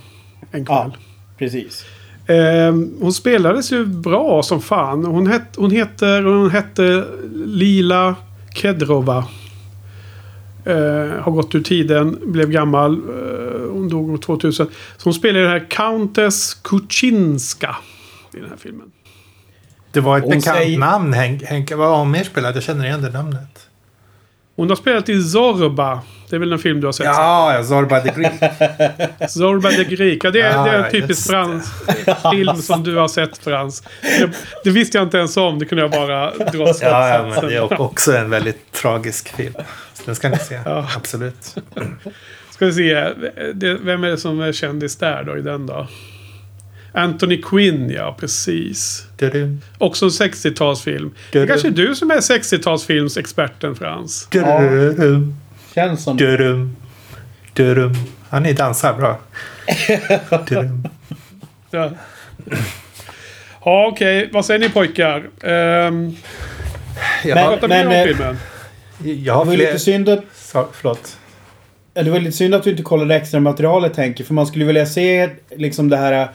en 0.51 0.65
kväll. 0.65 0.75
Ja, 0.77 0.91
precis. 1.37 1.85
Eh, 2.27 2.73
hon 2.99 3.13
spelades 3.13 3.71
ju 3.71 3.85
bra 3.85 4.43
som 4.43 4.61
fan. 4.61 5.05
Hon, 5.05 5.27
het, 5.27 5.43
hon, 5.55 5.71
heter, 5.71 6.23
hon 6.23 6.49
hette 6.49 7.05
Lila 7.33 8.15
Kedrova. 8.55 9.17
Eh, 10.65 11.21
har 11.21 11.31
gått 11.31 11.55
ur 11.55 11.61
tiden, 11.61 12.19
blev 12.25 12.51
gammal. 12.51 12.93
Eh, 12.93 13.71
hon 13.71 13.89
dog 13.89 14.09
år 14.09 14.17
2000. 14.17 14.67
Så 14.97 15.03
hon 15.03 15.13
spelade 15.13 15.43
den 15.43 15.51
här 15.51 15.67
Countess 15.69 16.53
Kuczynska 16.53 17.75
i 18.33 18.37
den 18.37 18.49
här 18.49 18.57
filmen. 18.57 18.91
Det 19.91 19.99
var 19.99 20.17
ett 20.17 20.23
Hon 20.23 20.31
bekant 20.31 20.57
säger- 20.57 20.77
namn 20.79 21.13
Henk- 21.13 21.45
Henke. 21.45 21.75
Vad 21.75 21.89
har 21.89 21.97
hon 21.97 22.11
mer 22.11 22.23
spelat? 22.23 22.55
Jag 22.55 22.63
känner 22.63 22.85
igen 22.85 23.01
det 23.01 23.09
namnet. 23.09 23.65
Hon 24.55 24.69
har 24.69 24.75
spelat 24.75 25.09
i 25.09 25.21
Zorba. 25.23 26.01
Det 26.29 26.35
är 26.35 26.39
väl 26.39 26.53
en 26.53 26.59
film 26.59 26.81
du 26.81 26.87
har 26.87 26.91
sett? 26.91 27.05
Ja, 27.05 27.53
ja 27.53 27.63
Zorba 27.63 27.99
the 27.99 28.09
Greek. 28.15 28.31
Zorba 29.29 29.69
the 29.69 29.83
Greek. 29.83 30.23
Ja, 30.23 30.31
det, 30.31 30.41
är, 30.41 30.51
Ja, 30.53 30.63
det 30.63 30.69
är 30.69 30.83
en 30.83 30.91
typisk 30.91 31.27
fransk 31.27 31.71
film 32.31 32.55
som 32.55 32.83
du 32.83 32.95
har 32.95 33.07
sett 33.07 33.37
Frans. 33.37 33.83
Det, 34.01 34.29
det 34.63 34.69
visste 34.69 34.97
jag 34.97 35.05
inte 35.05 35.17
ens 35.17 35.37
om. 35.37 35.59
Det 35.59 35.65
kunde 35.65 35.81
jag 35.81 35.91
bara 35.91 36.31
dra 36.31 36.73
ja, 36.81 37.09
ja, 37.09 37.27
men 37.35 37.47
det 37.49 37.55
är 37.55 37.81
också 37.81 38.15
en 38.17 38.29
väldigt 38.29 38.71
tragisk 38.71 39.35
film. 39.35 39.53
Så 39.93 40.01
den 40.05 40.15
ska 40.15 40.29
ni 40.29 40.37
se. 40.37 40.59
Ja. 40.65 40.87
Absolut. 40.95 41.55
Ska 42.49 42.65
vi 42.65 42.73
se. 42.73 42.93
Det, 43.53 43.73
vem 43.73 44.03
är 44.03 44.07
det 44.09 44.17
som 44.17 44.41
är 44.41 44.51
kändis 44.51 44.95
där 44.95 45.23
då 45.23 45.37
i 45.37 45.41
den 45.41 45.65
då? 45.67 45.87
Anthony 46.91 47.41
Quinn, 47.41 47.89
ja 47.89 48.15
precis. 48.19 49.05
Du-du, 49.17 49.57
Också 49.77 50.05
en 50.05 50.09
60-talsfilm. 50.11 51.11
Det 51.31 51.47
kanske 51.47 51.67
är 51.67 51.71
du 51.71 51.95
som 51.95 52.11
är 52.11 52.15
60-talsfilmsexperten 52.17 53.75
Frans. 53.75 54.27
du-du-du, 54.31 55.33
Känns 55.75 56.03
som... 56.03 56.17
du-du, 56.17 56.69
du-du. 57.53 57.91
Ja, 58.29 58.39
ni 58.39 58.53
dansar 58.53 58.93
bra. 58.93 59.19
Ja, 61.71 61.91
ja 63.65 63.87
okej. 63.87 64.29
Vad 64.33 64.45
säger 64.45 64.59
ni 64.59 64.69
pojkar? 64.69 65.17
Um, 65.41 66.15
Jag 67.23 67.35
Men- 67.35 67.47
pratar 67.47 67.67
mer 67.67 67.85
om 67.87 67.91
eh, 67.93 68.03
filmen. 68.03 68.37
jag 69.23 69.33
har 69.33 69.45
Det 69.45 69.49
var 69.49 69.55
fler... 69.55 69.65
lite 69.67 69.79
synd 69.79 70.09
att... 70.09 70.23
Så, 70.35 70.67
förlåt. 70.73 71.17
Ja, 71.93 72.03
Det 72.03 72.11
var 72.11 72.19
lite 72.19 72.37
synd 72.37 72.55
att 72.55 72.63
du 72.63 72.69
inte 72.69 72.83
kollade 72.83 73.15
extra 73.15 73.39
materialet 73.39 73.93
tänker. 73.93 74.23
För 74.23 74.33
man 74.33 74.47
skulle 74.47 74.65
vilja 74.65 74.85
se 74.85 75.29
liksom 75.55 75.89
det 75.89 75.97
här 75.97 76.29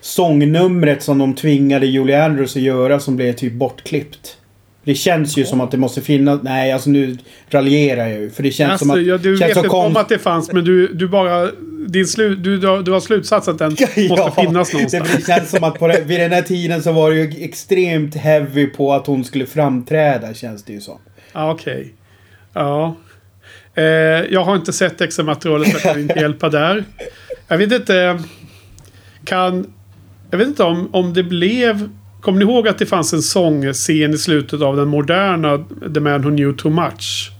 sångnumret 0.00 1.02
som 1.02 1.18
de 1.18 1.34
tvingade 1.34 1.86
Julie 1.86 2.24
Andrews 2.24 2.56
att 2.56 2.62
göra 2.62 3.00
som 3.00 3.16
blev 3.16 3.32
typ 3.32 3.52
bortklippt. 3.52 4.36
Det 4.84 4.94
känns 4.94 5.36
ju 5.36 5.44
som 5.44 5.60
att 5.60 5.70
det 5.70 5.76
måste 5.76 6.00
finnas... 6.00 6.40
Nej, 6.42 6.72
alltså 6.72 6.90
nu 6.90 7.18
raljerar 7.50 8.06
jag 8.06 8.20
ju. 8.20 8.30
För 8.30 8.42
det 8.42 8.50
känns 8.50 8.70
Alltså, 8.70 8.84
som 8.84 8.90
att... 9.00 9.06
ja, 9.06 9.18
du 9.18 9.36
känns 9.36 9.50
vet 9.50 9.56
inte 9.64 9.76
om 9.76 9.96
att 9.96 10.08
det 10.08 10.18
fanns, 10.18 10.52
men 10.52 10.64
du, 10.64 10.86
du 10.94 11.08
bara... 11.08 11.50
Din 11.88 12.06
slu, 12.06 12.34
du, 12.36 12.58
du, 12.58 12.66
har- 12.92 13.00
slutsats 13.00 13.48
att 13.48 13.58
den 13.58 13.70
måste 14.08 14.32
finnas 14.40 14.72
någonstans. 14.72 15.12
det 15.16 15.26
känns 15.26 15.50
som 15.50 15.64
att 15.64 15.78
på 15.78 15.86
vid 16.04 16.20
den 16.20 16.32
här 16.32 16.42
tiden 16.42 16.82
så 16.82 16.92
var 16.92 17.10
det 17.10 17.16
ju 17.16 17.44
extremt 17.44 18.14
heavy 18.14 18.66
på 18.66 18.92
att 18.92 19.06
hon 19.06 19.24
skulle 19.24 19.46
framträda 19.46 20.34
känns 20.34 20.64
det 20.64 20.72
ju 20.72 20.80
som. 20.80 20.98
Ja, 21.32 21.50
okej. 21.52 21.94
Ja. 22.52 22.96
Eh, 23.74 23.84
jag 24.30 24.44
har 24.44 24.56
inte 24.56 24.72
sett 24.72 25.00
extra 25.00 25.24
materialet 25.24 25.68
så 25.68 25.74
jag 25.74 25.82
kan 25.82 26.00
inte 26.00 26.18
hjälpa 26.20 26.48
där. 26.48 26.84
Jag 27.48 27.58
vet 27.58 27.72
inte... 27.72 28.18
Kan... 29.24 29.72
Jag 30.30 30.38
vet 30.38 30.48
inte 30.48 30.62
om, 30.62 30.88
om 30.92 31.12
det 31.14 31.22
blev 31.22 31.88
Kommer 32.20 32.38
ni 32.38 32.44
ihåg 32.52 32.68
att 32.68 32.78
det 32.78 32.86
fanns 32.86 33.12
en 33.12 33.22
sångscen 33.22 34.14
i 34.14 34.18
slutet 34.18 34.62
av 34.62 34.76
den 34.76 34.88
moderna 34.88 35.64
The 35.94 36.00
Man 36.00 36.22
Who 36.22 36.30
Knew 36.30 36.52
Too 36.56 36.70
Much? 36.72 37.30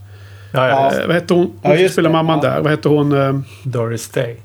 Ja, 0.52 0.68
ja. 0.68 0.92
Eh, 1.00 1.06
vad 1.06 1.14
hette 1.14 1.34
hon? 1.34 1.52
Ja, 1.62 1.76
Hon 1.76 1.88
spelar 1.88 2.10
det. 2.10 2.12
mamman 2.12 2.40
Ja. 2.42 2.50
där. 2.50 2.60
Vad 2.60 2.70
hette 2.70 2.88
hon? 2.88 3.12
Eh, 3.20 3.40
Doris 3.62 4.08
Day. 4.08 4.36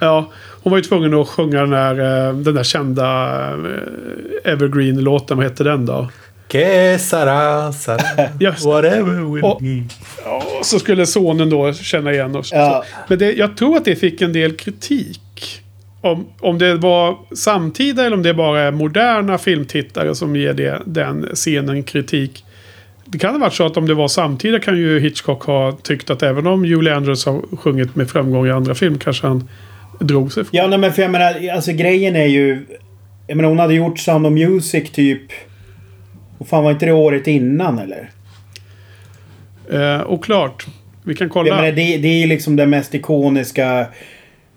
ja, 0.00 0.30
hon 0.62 0.70
var 0.70 0.78
ju 0.78 0.84
tvungen 0.84 1.14
att 1.14 1.28
sjunga 1.28 1.60
den 1.60 1.70
där, 1.70 2.28
eh, 2.28 2.34
den 2.34 2.54
där 2.54 2.62
kända 2.62 3.34
eh, 3.50 4.52
Evergreen-låten. 4.52 5.36
Vad 5.36 5.46
hette 5.46 5.64
den 5.64 5.86
då? 5.86 6.08
Que 6.48 6.98
sara, 6.98 7.72
sara, 7.72 7.98
whatever 8.64 9.34
will 9.34 9.44
Och- 9.44 9.58
be. 9.62 9.82
Ja, 10.24 10.42
så 10.62 10.78
skulle 10.78 11.06
sonen 11.06 11.50
då 11.50 11.72
känna 11.72 12.12
igen 12.12 12.36
oss. 12.36 12.50
Ja. 12.52 12.84
Men 13.08 13.18
det, 13.18 13.32
jag 13.32 13.56
tror 13.56 13.76
att 13.76 13.84
det 13.84 13.96
fick 13.96 14.22
en 14.22 14.32
del 14.32 14.56
kritik. 14.56 15.20
Om, 16.00 16.26
om 16.40 16.58
det 16.58 16.74
var 16.74 17.16
samtida 17.36 18.04
eller 18.06 18.16
om 18.16 18.22
det 18.22 18.34
bara 18.34 18.60
är 18.60 18.70
moderna 18.70 19.38
filmtittare 19.38 20.14
som 20.14 20.36
ger 20.36 20.52
det, 20.54 20.82
den 20.86 21.28
scenen 21.34 21.82
kritik. 21.82 22.44
Det 23.04 23.18
kan 23.18 23.32
ha 23.32 23.38
varit 23.38 23.54
så 23.54 23.66
att 23.66 23.76
om 23.76 23.86
det 23.86 23.94
var 23.94 24.08
samtida 24.08 24.58
kan 24.58 24.76
ju 24.78 25.00
Hitchcock 25.00 25.42
ha 25.42 25.72
tyckt 25.82 26.10
att 26.10 26.22
även 26.22 26.46
om 26.46 26.64
Julie 26.64 26.94
Andrews 26.94 27.26
har 27.26 27.56
sjungit 27.56 27.96
med 27.96 28.10
framgång 28.10 28.46
i 28.46 28.50
andra 28.50 28.74
film 28.74 28.98
kanske 28.98 29.26
han 29.26 29.48
drog 30.00 30.32
sig 30.32 30.44
från. 30.44 30.56
Ja, 30.58 30.66
nej, 30.66 30.78
men 30.78 30.92
för 30.92 31.02
jag 31.02 31.10
menar, 31.10 31.48
alltså 31.54 31.72
grejen 31.72 32.16
är 32.16 32.26
ju... 32.26 32.66
Jag 33.26 33.36
menar, 33.36 33.48
hon 33.48 33.58
hade 33.58 33.74
gjort 33.74 33.98
Sound 33.98 34.26
of 34.26 34.32
Music 34.32 34.90
typ... 34.90 35.22
Och 36.38 36.48
fan 36.48 36.64
var 36.64 36.70
inte 36.70 36.86
det 36.86 36.92
året 36.92 37.26
innan 37.26 37.78
eller? 37.78 38.10
Eh, 39.70 40.00
och 40.00 40.24
klart. 40.24 40.66
Vi 41.02 41.14
kan 41.14 41.24
Jag 41.24 41.32
kolla. 41.32 41.54
menar, 41.56 41.72
det, 41.72 41.96
det 41.96 42.08
är 42.08 42.20
ju 42.20 42.26
liksom 42.26 42.56
den 42.56 42.70
mest 42.70 42.94
ikoniska 42.94 43.86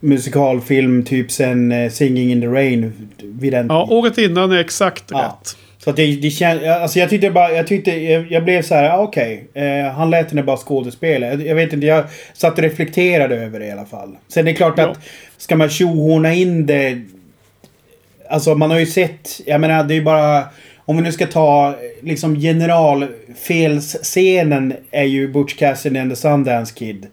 musikalfilm 0.01 1.03
typ 1.05 1.31
sen 1.31 1.71
eh, 1.71 1.89
Singing 1.91 2.31
in 2.31 2.41
the 2.41 2.47
Rain. 2.47 3.09
Vid 3.21 3.53
den 3.53 3.65
Ja, 3.69 3.87
året 3.89 4.17
innan 4.17 4.51
är 4.51 4.59
exakt 4.59 5.03
Ja. 5.11 5.39
rätt. 5.41 5.57
Så 5.77 5.89
att 5.89 5.95
det, 5.95 6.15
det 6.15 6.29
känns... 6.29 6.63
Alltså 6.63 6.99
jag 6.99 7.09
tyckte 7.09 7.31
bara... 7.31 7.51
Jag 7.51 7.67
tyckte... 7.67 7.91
Jag, 7.91 8.31
jag 8.31 8.43
blev 8.43 8.61
så 8.61 8.75
här, 8.75 8.89
ah, 8.89 8.97
okej. 8.97 9.47
Eh, 9.53 9.85
han 9.91 10.09
lät 10.09 10.29
henne 10.29 10.43
bara 10.43 10.57
skådespela. 10.57 11.27
Jag, 11.27 11.47
jag 11.47 11.55
vet 11.55 11.73
inte, 11.73 11.85
jag 11.87 12.03
satt 12.33 12.53
och 12.57 12.63
reflekterade 12.63 13.35
över 13.35 13.59
det 13.59 13.65
i 13.65 13.71
alla 13.71 13.85
fall. 13.85 14.17
Sen 14.27 14.45
det 14.45 14.51
är 14.51 14.55
klart 14.55 14.73
Ja. 14.77 14.89
att... 14.89 14.99
Ska 15.37 15.55
man 15.55 15.69
tjohorna 15.69 16.33
in 16.33 16.65
det... 16.65 17.01
Alltså 18.29 18.55
man 18.55 18.71
har 18.71 18.79
ju 18.79 18.85
sett... 18.85 19.41
Jag 19.45 19.61
menar 19.61 19.83
det 19.83 19.93
är 19.93 19.95
ju 19.95 20.03
bara... 20.03 20.43
Om 20.85 20.97
vi 20.97 21.03
nu 21.03 21.11
ska 21.11 21.27
ta 21.27 21.75
liksom 22.01 22.35
generalfelsscenen 22.39 24.73
är 24.91 25.03
ju 25.03 25.27
Butch 25.27 25.55
Cassidy 25.55 25.99
and 25.99 26.11
the 26.11 26.15
Sundance 26.15 26.73
Kid. 26.75 27.07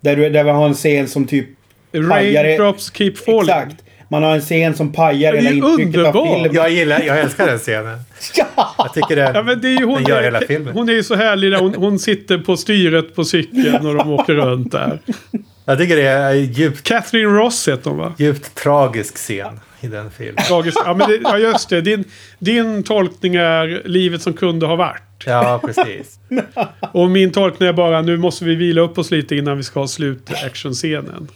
Där, 0.00 0.16
du, 0.16 0.30
där 0.30 0.44
vi 0.44 0.50
har 0.50 0.66
en 0.68 0.74
scen 0.74 1.08
som 1.08 1.26
typ... 1.26 1.46
Raindrops 1.92 2.90
keep 2.94 3.12
falling. 3.26 3.40
Exakt. 3.50 3.84
Man 4.08 4.22
har 4.22 4.34
en 4.34 4.40
scen 4.40 4.74
som 4.74 4.92
pajar 4.92 5.32
är 5.32 5.36
hela 5.42 5.50
intrycket 5.50 6.06
av 6.06 6.12
filmen. 6.12 6.50
Jag 6.54 6.70
gillar, 6.70 7.00
jag 7.00 7.20
älskar 7.20 7.46
den 7.46 7.58
scenen. 7.58 7.98
Jag 8.78 8.94
tycker 8.94 9.16
det, 9.16 9.32
Ja, 9.34 9.42
men 9.42 9.60
det 9.60 9.68
är 9.68 9.78
ju 9.78 9.84
hon, 9.84 9.94
den 9.94 10.06
gör 10.06 10.22
hela 10.22 10.40
filmen. 10.40 10.74
hon 10.74 10.88
är 10.88 10.92
ju 10.92 11.02
så 11.02 11.14
härlig. 11.14 11.52
Där. 11.52 11.58
Hon, 11.58 11.74
hon 11.74 11.98
sitter 11.98 12.38
på 12.38 12.56
styret 12.56 13.14
på 13.14 13.24
cykeln 13.24 13.86
och 13.86 13.94
de 13.94 14.10
åker 14.10 14.34
runt 14.34 14.72
där. 14.72 14.98
Jag 15.64 15.78
tycker 15.78 15.96
det 15.96 16.02
är 16.08 16.32
djupt, 16.32 16.82
Catherine 16.82 17.30
Ross 17.30 17.68
heter 17.68 17.90
hon 17.90 17.98
va? 17.98 18.14
djupt 18.18 18.54
tragisk 18.54 19.16
scen 19.16 19.60
i 19.80 19.86
den 19.86 20.10
filmen. 20.10 20.44
Tragiskt. 20.44 20.78
Ja, 20.84 20.94
men 20.94 21.08
det, 21.08 21.20
ja 21.22 21.38
just 21.38 21.68
det. 21.68 21.80
Din, 21.80 22.04
din 22.38 22.82
tolkning 22.82 23.34
är 23.34 23.82
livet 23.84 24.22
som 24.22 24.32
kunde 24.32 24.66
ha 24.66 24.76
varit. 24.76 25.02
Ja, 25.26 25.60
precis. 25.64 26.18
Och 26.92 27.10
min 27.10 27.32
tolkning 27.32 27.68
är 27.68 27.72
bara 27.72 28.02
nu 28.02 28.16
måste 28.16 28.44
vi 28.44 28.54
vila 28.54 28.80
upp 28.80 28.98
oss 28.98 29.10
lite 29.10 29.36
innan 29.36 29.56
vi 29.56 29.62
ska 29.62 29.80
ha 29.80 29.88
slut 29.88 30.30
actionscenen. 30.44 31.28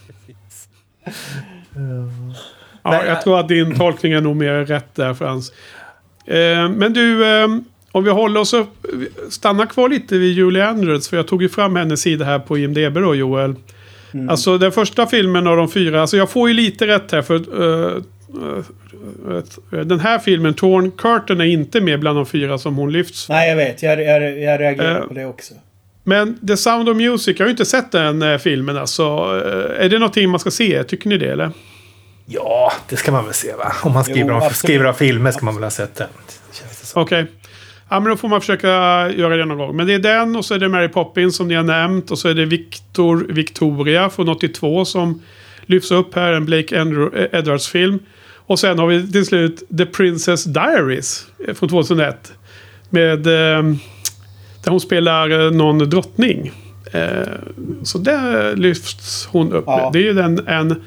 Ja, 2.82 3.04
jag 3.06 3.22
tror 3.22 3.40
att 3.40 3.48
din 3.48 3.74
tolkning 3.74 4.12
är 4.12 4.20
nog 4.20 4.36
mer 4.36 4.64
rätt 4.64 4.94
där 4.94 5.14
Frans. 5.14 5.52
Eh, 6.26 6.68
men 6.68 6.92
du, 6.92 7.26
eh, 7.26 7.48
om 7.92 8.04
vi 8.04 8.10
håller 8.10 8.40
oss 8.40 8.52
upp, 8.54 8.86
stanna 9.30 9.66
kvar 9.66 9.88
lite 9.88 10.18
vid 10.18 10.32
Julie 10.32 10.64
Andrews. 10.66 11.08
För 11.08 11.16
jag 11.16 11.28
tog 11.28 11.42
ju 11.42 11.48
fram 11.48 11.76
hennes 11.76 12.00
sida 12.00 12.24
här 12.24 12.38
på 12.38 12.58
IMDB 12.58 12.94
då 12.94 13.14
Joel. 13.14 13.54
Alltså 14.28 14.58
den 14.58 14.72
första 14.72 15.06
filmen 15.06 15.46
av 15.46 15.56
de 15.56 15.70
fyra, 15.70 16.00
alltså 16.00 16.16
jag 16.16 16.30
får 16.30 16.48
ju 16.48 16.54
lite 16.54 16.86
rätt 16.86 17.12
här 17.12 17.22
för 17.22 17.34
eh, 17.34 18.02
den 19.84 20.00
här 20.00 20.18
filmen, 20.18 20.54
Torn 20.54 20.90
Curtain, 20.90 21.40
är 21.40 21.44
inte 21.44 21.80
med 21.80 22.00
bland 22.00 22.18
de 22.18 22.26
fyra 22.26 22.58
som 22.58 22.76
hon 22.76 22.92
lyfts 22.92 23.28
Nej, 23.28 23.48
jag 23.48 23.56
vet. 23.56 23.82
Jag, 23.82 24.02
jag, 24.02 24.40
jag 24.40 24.60
reagerar 24.60 25.00
Eh, 25.00 25.06
på 25.06 25.14
det 25.14 25.24
också. 25.24 25.54
Men 26.04 26.46
The 26.46 26.56
Sound 26.56 26.88
of 26.88 26.96
Music, 26.96 27.38
jag 27.38 27.44
har 27.44 27.48
ju 27.48 27.50
inte 27.50 27.64
sett 27.64 27.92
den 27.92 28.22
eh, 28.22 28.38
filmen 28.38 28.76
alltså. 28.76 29.02
Eh, 29.02 29.84
är 29.84 29.88
det 29.88 29.98
någonting 29.98 30.30
man 30.30 30.40
ska 30.40 30.50
se? 30.50 30.84
Tycker 30.84 31.08
ni 31.08 31.18
det 31.18 31.32
eller? 31.32 31.50
Ja, 32.26 32.72
det 32.88 32.96
ska 32.96 33.12
man 33.12 33.24
väl 33.24 33.34
se 33.34 33.54
va? 33.54 33.72
Om 33.82 33.92
man 33.92 34.04
skriver, 34.04 34.30
Jo, 34.30 34.40
om, 34.40 34.50
skriver 34.50 34.84
av 34.84 34.92
filmer 34.92 35.30
ska 35.30 35.44
man 35.44 35.54
väl 35.54 35.62
ha 35.62 35.70
sett 35.70 35.94
den. 35.94 36.08
Okej. 36.94 37.26
Ja, 37.88 38.00
men 38.00 38.10
då 38.10 38.16
får 38.16 38.28
man 38.28 38.40
försöka 38.40 38.68
göra 39.10 39.36
det 39.36 39.44
någon 39.44 39.58
gång. 39.58 39.76
Men 39.76 39.86
det 39.86 39.94
är 39.94 39.98
den 39.98 40.36
och 40.36 40.44
så 40.44 40.54
är 40.54 40.58
det 40.58 40.68
Mary 40.68 40.88
Poppins 40.88 41.36
som 41.36 41.48
ni 41.48 41.54
har 41.54 41.62
nämnt. 41.62 42.10
Och 42.10 42.18
så 42.18 42.28
är 42.28 42.34
det 42.34 42.44
Victor 42.44 43.26
Victoria 43.28 44.10
från 44.10 44.28
82 44.28 44.84
som 44.84 45.22
lyfts 45.66 45.90
upp 45.90 46.14
här. 46.14 46.32
En 46.32 46.44
Blake 46.44 46.76
eh, 46.76 47.38
Edwards-film. 47.38 47.98
Och 48.46 48.58
sen 48.58 48.78
har 48.78 48.86
vi 48.86 49.12
till 49.12 49.26
slut 49.26 49.62
The 49.78 49.86
Princess 49.86 50.44
Diaries 50.44 51.26
från 51.54 51.68
2001. 51.68 52.32
Med... 52.90 53.26
Eh, 53.26 53.62
där 54.64 54.70
hon 54.70 54.80
spelar 54.80 55.46
eh, 55.46 55.50
någon 55.50 55.78
drottning. 55.78 56.52
Eh, 56.92 57.00
så 57.82 57.98
där 57.98 58.56
lyfts 58.56 59.28
hon 59.32 59.52
upp. 59.52 59.64
Ja. 59.66 59.90
Det 59.92 59.98
är 59.98 60.02
ju 60.02 60.12
den 60.12 60.48
en 60.48 60.82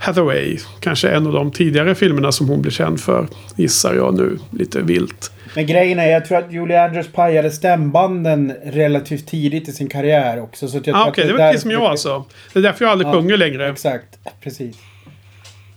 Hathaway. 0.00 0.58
Kanske 0.80 1.08
en 1.10 1.26
av 1.26 1.32
de 1.32 1.50
tidigare 1.50 1.94
filmerna 1.94 2.32
som 2.32 2.48
hon 2.48 2.62
blev 2.62 2.70
känd 2.72 3.00
för. 3.00 3.26
Gissar 3.56 3.94
jag 3.94 4.14
nu 4.14 4.38
lite 4.50 4.80
vilt. 4.80 5.32
Men 5.54 5.66
grejen 5.66 5.98
är, 5.98 6.06
jag 6.10 6.24
tror 6.24 6.38
att 6.38 6.52
Julie 6.52 6.84
Andrews 6.84 7.08
pajade 7.12 7.50
stämbanden 7.50 8.52
relativt 8.64 9.26
tidigt 9.26 9.68
i 9.68 9.72
sin 9.72 9.88
karriär 9.88 10.42
också. 10.42 10.68
Så 10.68 10.78
att 10.78 10.86
jag 10.86 10.96
Ah, 10.96 11.06
Okej, 11.08 11.22
att 11.22 11.28
det 11.28 11.32
var 11.32 11.38
där- 11.38 11.46
precis 11.48 11.62
som 11.62 11.70
jag 11.70 11.82
alltså. 11.82 12.24
Det 12.52 12.58
är 12.58 12.62
därför 12.62 12.84
jag 12.84 12.92
aldrig 12.92 13.08
Ja, 13.08 13.12
sjunger 13.12 13.36
längre. 13.36 13.68
Exakt, 13.68 14.18
precis. 14.42 14.76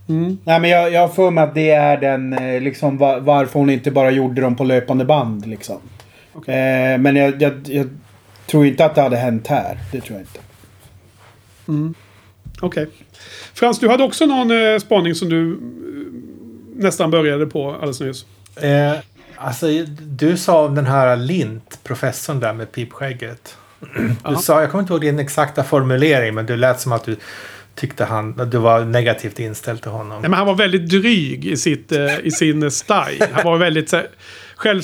Mm. 0.10 0.38
Nej 0.44 0.60
men 0.60 0.70
jag, 0.70 1.02
har 1.02 1.08
för 1.08 1.32
mig 1.32 1.44
att 1.44 1.56
det 1.56 1.70
är 1.70 1.98
den 1.98 2.34
eh, 2.34 2.62
liksom 2.62 2.98
va- 2.98 3.20
varför 3.20 3.60
hon 3.60 3.70
inte 3.70 3.92
bara 3.92 4.12
gjorde 4.12 4.42
dem 4.42 4.56
på 4.56 4.64
löpande 4.64 5.06
band 5.06 5.46
liksom. 5.48 5.78
Okej. 6.34 6.56
Eh, 6.56 6.98
men 6.98 7.16
jag, 7.16 7.42
jag, 7.42 7.54
jag 7.66 7.90
tror 8.46 8.66
inte 8.66 8.86
att 8.86 8.96
det 8.96 9.02
hade 9.02 9.18
hänt 9.18 9.48
här. 9.48 9.78
Det 9.92 10.02
tror 10.02 10.20
jag 10.20 10.22
inte. 10.22 10.40
Okej. 12.60 12.88
Frans, 13.54 13.80
du 13.80 13.90
hade 13.90 14.04
också 14.04 14.26
någon 14.26 14.52
eh, 14.52 14.80
spaning 14.80 15.16
som 15.16 15.30
du 15.30 15.52
eh, 15.52 15.58
nästan 16.84 17.12
började 17.12 17.46
på 17.46 17.72
alldeles 17.72 18.00
nyss. 18.00 18.26
Eh, 18.64 18.94
alltså, 19.36 19.68
du 20.02 20.38
sa 20.38 20.66
om 20.66 20.76
den 20.76 20.86
här 20.86 21.16
Lint, 21.16 21.80
professorn 21.84 22.40
där 22.40 22.54
med 22.54 22.72
pipskägget. 22.72 23.58
Du 24.30 24.36
sa, 24.36 24.62
jag 24.62 24.72
kommer 24.72 24.82
inte 24.82 24.94
ihåg 24.94 25.02
din 25.02 25.20
exakta 25.20 25.64
formulering, 25.64 26.36
men 26.36 26.46
du 26.46 26.56
lät 26.56 26.82
som 26.82 26.92
att 26.92 27.04
du 27.04 27.16
tyckte 27.76 28.06
han, 28.06 28.42
att 28.42 28.52
du 28.52 28.58
var 28.58 28.86
negativt 28.86 29.40
inställd 29.40 29.82
till 29.82 29.92
honom. 29.92 30.22
Nej, 30.22 30.30
men 30.30 30.38
han 30.38 30.48
var 30.48 30.56
väldigt 30.56 30.90
dryg 30.90 31.46
i, 31.46 31.58
sitt, 31.58 31.92
eh, 31.92 32.20
i 32.24 32.32
sin 32.32 32.72
style. 32.72 33.28
Han 33.32 33.44
var 33.44 33.58
väldigt 33.58 33.90
så 33.90 33.96
här, 33.96 34.08
själv, 34.64 34.82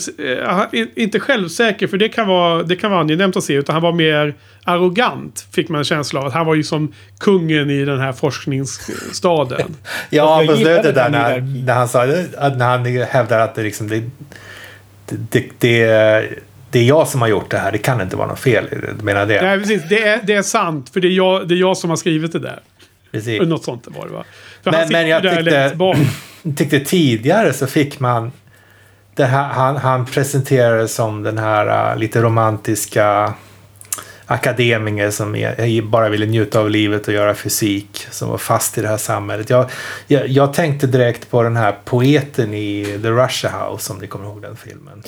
eh, 0.72 0.84
inte 0.96 1.20
självsäker, 1.20 1.88
för 1.88 1.98
det 1.98 2.10
kan, 2.10 2.28
vara, 2.28 2.64
det 2.64 2.76
kan 2.76 2.92
vara 2.92 3.02
angenämt 3.02 3.36
att 3.38 3.44
se. 3.44 3.54
Utan 3.54 3.74
han 3.74 3.82
var 3.82 3.92
mer 3.92 4.34
arrogant, 4.64 5.48
fick 5.52 5.70
man 5.70 5.80
en 5.80 5.86
känsla 5.86 6.20
av. 6.20 6.26
Att 6.26 6.34
han 6.34 6.46
var 6.46 6.56
ju 6.56 6.64
som 6.64 6.94
kungen 7.20 7.70
i 7.70 7.86
den 7.86 8.00
här 8.00 8.12
forskningsstaden. 8.14 9.76
Ja, 10.10 10.44
på 10.48 10.56
slutet 10.56 10.96
där 10.96 11.10
när, 11.10 11.42
när 11.66 11.74
han 11.74 11.88
sa 11.90 12.04
att 12.38 12.58
när 12.58 12.66
han 12.66 12.86
hävdar 12.86 13.40
att 13.40 13.56
det 13.56 13.64
liksom 13.64 13.88
det, 13.88 14.04
det, 15.30 15.44
det, 15.60 15.86
det 16.72 16.80
är 16.80 16.84
jag 16.84 17.08
som 17.08 17.22
har 17.22 17.28
gjort 17.28 17.52
det 17.52 17.58
här. 17.58 17.72
Det 17.72 17.78
kan 17.78 18.02
inte 18.02 18.16
vara 18.16 18.28
något 18.28 18.40
fel. 18.40 18.66
Du 18.98 19.04
menar 19.04 19.26
det? 19.26 19.42
Nej, 19.42 19.60
precis. 19.60 19.82
Det 19.90 20.04
är, 20.08 20.20
det 20.24 20.34
är 20.34 20.42
sant, 20.42 20.90
för 20.90 21.00
det 21.00 21.08
är, 21.08 21.12
jag, 21.12 21.48
det 21.48 21.56
är 21.56 21.60
jag 21.60 21.78
som 21.78 21.90
har 21.90 21.98
skrivit 21.98 22.32
det 22.32 22.40
där. 22.40 22.60
Precis. 23.12 23.42
Något 23.42 23.64
sånt 23.64 23.88
var 23.88 24.06
det 24.08 24.14
va? 24.14 24.24
För 24.64 24.72
Men- 24.72 24.80
han 24.80 24.90
men 24.92 25.08
jag 25.08 25.24
där 25.24 25.36
tyckte- 25.36 25.72
bak. 25.76 25.98
tyckte 26.58 26.80
tidigare 26.80 27.54
så 27.54 27.68
fick 27.68 28.00
man 28.00 28.32
det 29.20 29.26
här, 29.26 29.43
han, 29.43 29.78
han 29.78 30.05
presenterades 30.05 30.93
som 30.93 31.24
den 31.24 31.38
här 31.38 31.91
uh, 31.93 31.99
lite 31.99 32.22
romantiska 32.22 33.34
akademiker 34.26 35.11
som 35.11 35.36
är, 35.36 35.82
bara 35.82 36.09
ville 36.09 36.26
njuta 36.26 36.59
av 36.59 36.70
livet 36.70 37.07
och 37.07 37.13
göra 37.13 37.36
fysik 37.36 38.07
som 38.11 38.30
var 38.30 38.38
fast 38.38 38.78
i 38.78 38.82
det 38.82 38.88
här 38.88 38.97
samhället. 38.97 39.49
Jag, 39.49 39.70
jag, 40.07 40.28
jag 40.28 40.53
tänkte 40.53 40.88
direkt 40.88 41.32
på 41.32 41.43
den 41.43 41.57
här 41.57 41.76
poeten 41.86 42.53
i 42.53 42.99
The 43.01 43.09
Russia 43.09 43.51
House 43.51 43.93
om 43.93 43.99
ni 43.99 44.07
kommer 44.07 44.26
ihåg 44.26 44.41
den 44.41 44.55
filmen. 44.55 45.03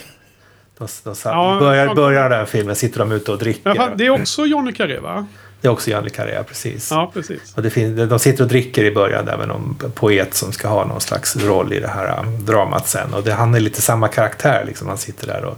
De, 0.78 0.88
de 1.03 1.16
satt, 1.16 1.34
Ja, 1.34 1.57
börjar, 1.59 1.95
börjar 1.95 2.30
den 2.30 2.47
filmen 2.47 2.76
sitter 2.76 2.99
de 2.99 3.12
ute 3.12 3.32
och 3.32 3.38
dricker. 3.38 3.76
Fan, 3.76 3.97
det 3.97 4.05
är 4.05 4.09
också 4.09 4.45
Johnny 4.45 4.74
Carré 4.74 4.99
va? 4.99 5.28
Det 5.62 5.68
är 5.68 5.72
också 5.72 5.91
Jan 5.91 6.03
Le 6.03 6.09
Carré, 6.09 6.43
precis. 6.43 6.91
Ja, 6.91 7.12
precis. 7.14 7.53
Och 7.55 7.62
det 7.62 7.70
finns, 7.70 8.09
de 8.09 8.20
sitter 8.20 8.43
och 8.43 8.49
dricker 8.49 8.84
i 8.84 8.91
början 8.91 9.26
där 9.26 9.38
med 9.38 9.47
någon 9.47 9.76
poet 9.95 10.34
som 10.34 10.51
ska 10.51 10.68
ha 10.68 10.86
någon 10.86 11.01
slags 11.01 11.36
roll 11.36 11.74
i 11.74 11.80
det 11.80 11.88
här 11.88 12.20
um, 12.20 12.45
dramat 12.45 12.88
sen. 12.88 13.14
Och 13.14 13.24
det, 13.24 13.34
han 13.34 13.55
är 13.55 13.59
lite 13.59 13.82
samma 13.82 14.07
karaktär 14.07 14.64
liksom. 14.68 14.88
Han 14.88 14.97
sitter 14.97 15.28
där 15.28 15.45
och 15.45 15.57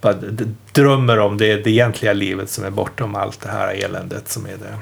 bara 0.00 0.14
drömmer 0.72 1.18
om 1.18 1.38
det, 1.38 1.64
det 1.64 1.70
egentliga 1.70 2.12
livet 2.12 2.50
som 2.50 2.64
är 2.64 2.70
bortom 2.70 3.14
allt 3.14 3.40
det 3.40 3.48
här 3.48 3.84
eländet 3.84 4.28
som 4.28 4.46
är 4.46 4.50
det, 4.50 4.78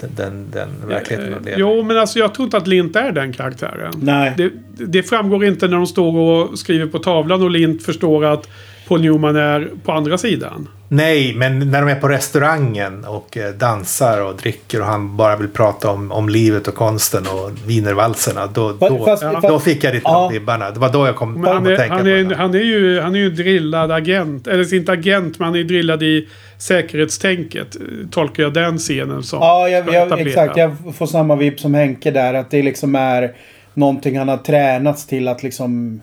den, 0.00 0.10
den, 0.16 0.50
den 0.50 0.88
verkligheten 0.88 1.32
de 1.32 1.44
lever 1.44 1.60
Jo, 1.60 1.82
men 1.82 1.98
alltså 1.98 2.18
jag 2.18 2.34
tror 2.34 2.44
inte 2.44 2.56
att 2.56 2.66
Lint 2.66 2.96
är 2.96 3.12
den 3.12 3.32
karaktären. 3.32 3.92
Nej. 3.96 4.34
Det, 4.36 4.52
det 4.86 5.02
framgår 5.02 5.44
inte 5.44 5.68
när 5.68 5.76
de 5.76 5.86
står 5.86 6.16
och 6.18 6.58
skriver 6.58 6.86
på 6.86 6.98
tavlan 6.98 7.42
och 7.42 7.50
Lint 7.50 7.82
förstår 7.82 8.24
att 8.24 8.48
Paul 8.88 9.00
Newman 9.00 9.36
är 9.36 9.70
på 9.84 9.92
andra 9.92 10.18
sidan. 10.18 10.68
Nej, 10.88 11.34
men 11.34 11.70
när 11.70 11.80
de 11.82 11.90
är 11.90 11.94
på 12.00 12.08
restaurangen 12.08 13.04
och 13.04 13.36
eh, 13.36 13.50
dansar 13.52 14.20
och 14.24 14.36
dricker 14.36 14.80
och 14.80 14.86
han 14.86 15.16
bara 15.16 15.36
vill 15.36 15.48
prata 15.48 15.90
om, 15.90 16.12
om 16.12 16.28
livet 16.28 16.68
och 16.68 16.74
konsten 16.74 17.26
och 17.26 17.50
wienervalserna. 17.66 18.46
Då, 18.46 18.72
då, 18.72 19.04
Fast- 19.04 19.24
då 19.42 19.60
fick 19.60 19.84
jag 19.84 19.94
lite 19.94 20.04
Ja. 20.04 20.22
de 20.22 20.32
vibbarna. 20.32 20.70
Det 20.70 20.80
var 20.80 20.92
då 20.92 21.06
jag 21.06 21.16
kom, 21.16 21.34
kom 21.34 21.44
han, 21.44 21.56
att 21.62 21.68
är, 21.68 21.76
tänka 21.76 21.94
han, 21.94 22.02
på 22.02 22.08
är, 22.08 22.24
det. 22.24 22.36
han, 22.36 22.54
är 22.54 22.58
ju, 22.58 23.00
han 23.00 23.14
är 23.14 23.18
ju 23.18 23.30
drillad 23.30 23.90
agent. 23.92 24.46
Eller 24.46 24.74
inte 24.74 24.92
agent, 24.92 25.38
men 25.38 25.46
han 25.46 25.56
är 25.56 25.64
drillad 25.64 26.02
i 26.02 26.28
säkerhetstänket. 26.58 27.76
Tolkar 28.10 28.42
jag 28.42 28.52
den 28.52 28.78
scenen 28.78 29.22
som. 29.22 29.38
Ja, 29.38 29.68
jag, 29.68 29.94
jag, 29.94 30.20
exakt. 30.20 30.56
Jag 30.56 30.76
får 30.96 31.06
samma 31.06 31.36
vibb 31.36 31.60
som 31.60 31.74
Henke 31.74 32.10
där. 32.10 32.34
Att 32.34 32.50
det 32.50 32.62
liksom 32.62 32.94
är 32.94 33.34
någonting 33.74 34.18
han 34.18 34.28
har 34.28 34.36
tränats 34.36 35.06
till 35.06 35.28
att 35.28 35.42
liksom 35.42 36.00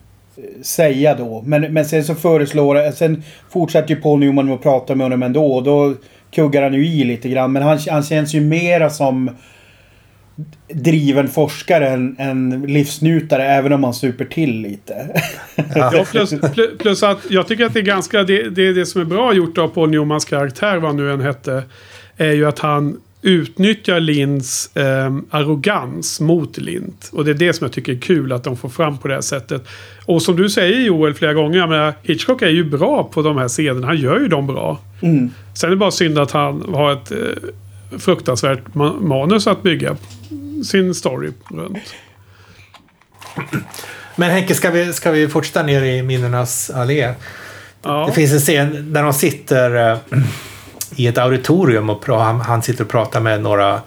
säga 0.62 1.14
då. 1.14 1.42
Men, 1.46 1.72
men 1.72 1.84
sen 1.84 2.04
så 2.04 2.14
föreslår... 2.14 2.92
Sen 2.92 3.22
fortsätter 3.50 3.94
ju 3.94 4.00
Paul 4.00 4.18
Newman 4.18 4.52
att 4.52 4.62
prata 4.62 4.94
med 4.94 5.04
honom 5.04 5.22
ändå. 5.22 5.46
Och 5.54 5.62
då 5.62 5.94
kuggar 6.30 6.62
han 6.62 6.74
ju 6.74 6.86
i 6.86 7.04
lite 7.04 7.28
grann. 7.28 7.52
Men 7.52 7.62
han, 7.62 7.78
han 7.90 8.02
känns 8.02 8.34
ju 8.34 8.40
mera 8.40 8.90
som 8.90 9.30
driven 10.68 11.28
forskare 11.28 11.88
än, 11.88 12.16
än 12.18 12.62
livsnjutare. 12.68 13.46
Även 13.46 13.72
om 13.72 13.84
han 13.84 13.94
super 13.94 14.24
till 14.24 14.60
lite. 14.60 15.20
Ja, 15.74 16.04
plus, 16.10 16.34
plus 16.78 17.02
att 17.02 17.18
jag 17.30 17.48
tycker 17.48 17.64
att 17.64 17.74
det 17.74 17.80
är 17.80 17.84
ganska... 17.84 18.22
Det, 18.22 18.50
det, 18.50 18.72
det 18.72 18.86
som 18.86 19.00
är 19.00 19.04
bra 19.04 19.32
gjort 19.32 19.58
av 19.58 19.68
Paul 19.68 19.90
Newmans 19.90 20.24
karaktär, 20.24 20.76
vad 20.76 20.94
nu 20.94 21.12
än 21.12 21.20
hette, 21.20 21.62
är 22.16 22.32
ju 22.32 22.46
att 22.46 22.58
han 22.58 23.00
utnyttjar 23.24 24.00
Linds 24.00 24.76
eh, 24.76 25.16
arrogans 25.30 26.20
mot 26.20 26.58
Lind. 26.58 26.94
Och 27.12 27.24
det 27.24 27.30
är 27.30 27.34
det 27.34 27.52
som 27.52 27.64
jag 27.64 27.72
tycker 27.72 27.92
är 27.92 27.98
kul 28.00 28.32
att 28.32 28.44
de 28.44 28.56
får 28.56 28.68
fram 28.68 28.98
på 28.98 29.08
det 29.08 29.14
här 29.14 29.20
sättet. 29.20 29.68
Och 30.04 30.22
som 30.22 30.36
du 30.36 30.50
säger 30.50 30.80
Joel 30.80 31.14
flera 31.14 31.34
gånger, 31.34 31.58
jag 31.58 31.68
menar, 31.68 31.94
Hitchcock 32.02 32.42
är 32.42 32.48
ju 32.48 32.64
bra 32.64 33.04
på 33.04 33.22
de 33.22 33.36
här 33.36 33.48
scenerna. 33.48 33.86
Han 33.86 33.96
gör 33.96 34.20
ju 34.20 34.28
dem 34.28 34.46
bra. 34.46 34.80
Mm. 35.00 35.30
Sen 35.54 35.68
är 35.68 35.70
det 35.70 35.76
bara 35.76 35.90
synd 35.90 36.18
att 36.18 36.30
han 36.30 36.74
har 36.74 36.92
ett 36.92 37.12
eh, 37.12 37.98
fruktansvärt 37.98 38.60
ma- 38.72 39.00
manus 39.00 39.46
att 39.46 39.62
bygga 39.62 39.96
sin 40.64 40.94
story 40.94 41.30
runt. 41.50 41.94
Men 44.16 44.30
Henke, 44.30 44.54
ska 44.54 44.70
vi, 44.70 44.92
ska 44.92 45.10
vi 45.10 45.28
fortsätta 45.28 45.62
ner 45.62 45.82
i 45.82 46.02
minnenas 46.02 46.70
allé? 46.70 47.14
Ja. 47.82 48.06
Det 48.06 48.12
finns 48.12 48.32
en 48.32 48.38
scen 48.38 48.92
där 48.92 49.02
de 49.02 49.12
sitter 49.12 49.90
eh, 49.90 49.98
i 50.96 51.06
ett 51.06 51.18
auditorium 51.18 51.90
och 51.90 52.06
han, 52.06 52.40
han 52.40 52.62
sitter 52.62 52.84
och 52.84 52.90
pratar 52.90 53.20
med 53.20 53.42
några 53.42 53.80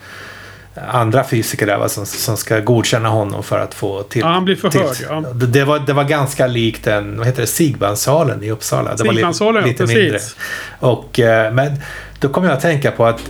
andra 0.88 1.24
fysiker 1.24 1.66
där 1.66 1.78
va, 1.78 1.90
som, 1.90 2.06
som 2.06 2.38
ska 2.38 2.60
godkänna 2.60 3.10
honom 3.10 3.44
för 3.44 3.60
att 3.60 3.74
få 3.74 4.04
till... 4.04 4.22
Ja, 4.22 4.28
han 4.28 4.46
blir 4.46 4.56
förhörd, 4.56 4.94
till- 4.94 5.06
ja. 5.10 5.24
Det, 5.34 5.64
var, 5.64 5.80
det 5.80 5.94
var 5.94 6.04
ganska 6.04 6.48
likt 6.48 6.84
den, 6.84 7.18
vad 7.18 7.28
heter 7.28 7.42
det, 7.42 7.48
Sigbansalen 7.48 8.44
i 8.44 8.52
Uppsala. 8.52 8.96
Det 8.96 9.04
var 9.04 9.14
Sigbansalen, 9.14 9.62
ja, 9.62 9.68
lite 9.68 9.84
precis. 9.84 9.98
mindre. 9.98 10.20
Och, 10.80 11.20
eh, 11.20 11.54
men 11.54 11.82
då 12.20 12.30
kom 12.30 12.44
jag 12.44 12.54
att 12.54 12.62
tänka 12.62 12.92
på 12.92 13.06
att 13.06 13.22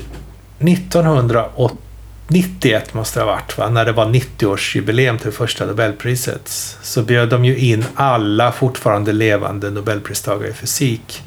1991 0.59 2.93
måste 2.93 3.19
det 3.19 3.23
ha 3.23 3.31
varit, 3.31 3.57
va? 3.57 3.69
när 3.69 3.85
det 3.85 3.91
var 3.91 4.05
90-årsjubileum 4.05 5.17
till 5.17 5.31
första 5.31 5.65
Nobelpriset. 5.65 6.47
Så 6.81 7.01
bjöd 7.01 7.29
de 7.29 7.45
ju 7.45 7.57
in 7.57 7.85
alla 7.95 8.51
fortfarande 8.51 9.13
levande 9.13 9.71
Nobelpristagare 9.71 10.49
i 10.49 10.53
fysik 10.53 11.23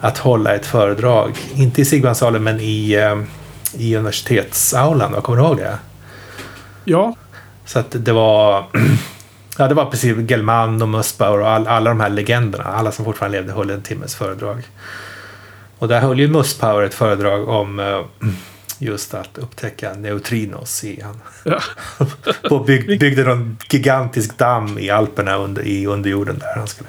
att 0.00 0.18
hålla 0.18 0.54
ett 0.54 0.66
föredrag. 0.66 1.38
Inte 1.54 1.80
i 1.80 1.84
Sigbansalen 1.84 2.42
men 2.44 2.60
i, 2.60 2.92
eh, 2.92 3.22
i 3.82 3.96
universitetsaulan. 3.96 5.22
Kommer 5.22 5.38
du 5.38 5.44
ihåg 5.44 5.56
det? 5.56 5.78
ja, 6.84 7.14
Så 7.64 7.78
att 7.78 8.04
det 8.04 8.12
var... 8.12 8.64
Ja, 9.60 9.68
det 9.68 9.74
var 9.74 9.84
precis 9.84 10.30
Gelman 10.30 10.82
och 10.82 10.88
Nussbauer 10.88 11.40
och 11.40 11.48
all, 11.50 11.66
alla 11.66 11.90
de 11.90 12.00
här 12.00 12.08
legenderna. 12.08 12.64
Alla 12.64 12.92
som 12.92 13.04
fortfarande 13.04 13.38
levde 13.38 13.52
höll 13.52 13.70
en 13.70 13.82
timmes 13.82 14.14
föredrag. 14.14 14.62
Och 15.78 15.88
där 15.88 16.00
höll 16.00 16.20
ju 16.20 16.28
Nussbauer 16.28 16.82
ett 16.82 16.94
föredrag 16.94 17.48
om 17.48 17.80
eh, 17.80 18.00
just 18.78 19.14
att 19.14 19.38
upptäcka 19.38 19.92
neutrinos 19.94 20.84
i 20.84 21.02
han. 21.02 21.20
ja. 21.42 22.64
Bygg, 22.66 23.00
byggde 23.00 23.24
någon 23.24 23.58
gigantisk 23.70 24.38
damm 24.38 24.78
i 24.78 24.90
Alperna 24.90 25.36
under, 25.36 25.62
i 25.62 25.86
underjorden 25.86 26.38
där 26.38 26.54
han 26.56 26.66
skulle 26.66 26.88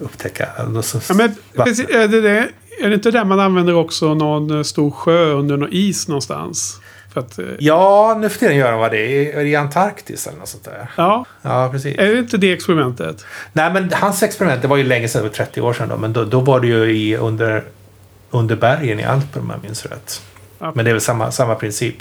upptäcka. 0.00 0.48
Ja, 0.56 0.64
men, 1.14 1.34
precis, 1.56 1.88
är, 1.88 2.08
det 2.08 2.20
det, 2.20 2.48
är 2.80 2.88
det 2.88 2.94
inte 2.94 3.10
där 3.10 3.24
man 3.24 3.40
använder 3.40 3.74
också 3.74 4.14
någon 4.14 4.56
eh, 4.56 4.62
stor 4.62 4.90
sjö 4.90 5.32
under 5.32 5.56
någon 5.56 5.72
is 5.72 6.08
någonstans? 6.08 6.80
Att, 7.14 7.38
eh, 7.38 7.44
Ja, 7.58 8.16
nu 8.20 8.28
för 8.28 8.38
tiden 8.38 8.56
gör 8.56 8.70
de 8.70 8.80
vad 8.80 8.90
det 8.90 9.34
är. 9.36 9.44
I 9.44 9.56
Antarktis 9.56 10.26
eller 10.26 10.38
något 10.38 10.48
sånt 10.48 10.64
där? 10.64 10.90
ja, 10.96 11.24
Ja, 11.42 11.68
precis. 11.72 11.98
är 11.98 12.12
det 12.12 12.18
inte 12.18 12.36
det 12.36 12.52
experimentet? 12.52 13.24
Nej, 13.52 13.72
men 13.72 13.90
hans 13.92 14.22
experiment, 14.22 14.62
det 14.62 14.68
var 14.68 14.76
ju 14.76 14.84
länge 14.84 15.08
sedan, 15.08 15.22
det 15.22 15.28
var 15.28 15.34
30 15.34 15.60
år 15.60 15.72
sedan 15.72 15.88
då, 15.88 15.96
men 15.96 16.12
då, 16.12 16.24
då 16.24 16.40
var 16.40 16.60
det 16.60 16.66
ju 16.66 16.84
i, 16.84 17.16
under, 17.16 17.64
under 18.30 18.56
bergen 18.56 19.00
i 19.00 19.04
Alperna 19.04 19.44
om 19.44 19.50
jag 19.50 19.62
minns 19.62 19.86
rätt. 19.86 20.22
Ja. 20.58 20.72
Men 20.74 20.84
det 20.84 20.90
är 20.90 20.92
väl 20.94 21.00
samma, 21.00 21.30
samma 21.30 21.54
princip. 21.54 21.96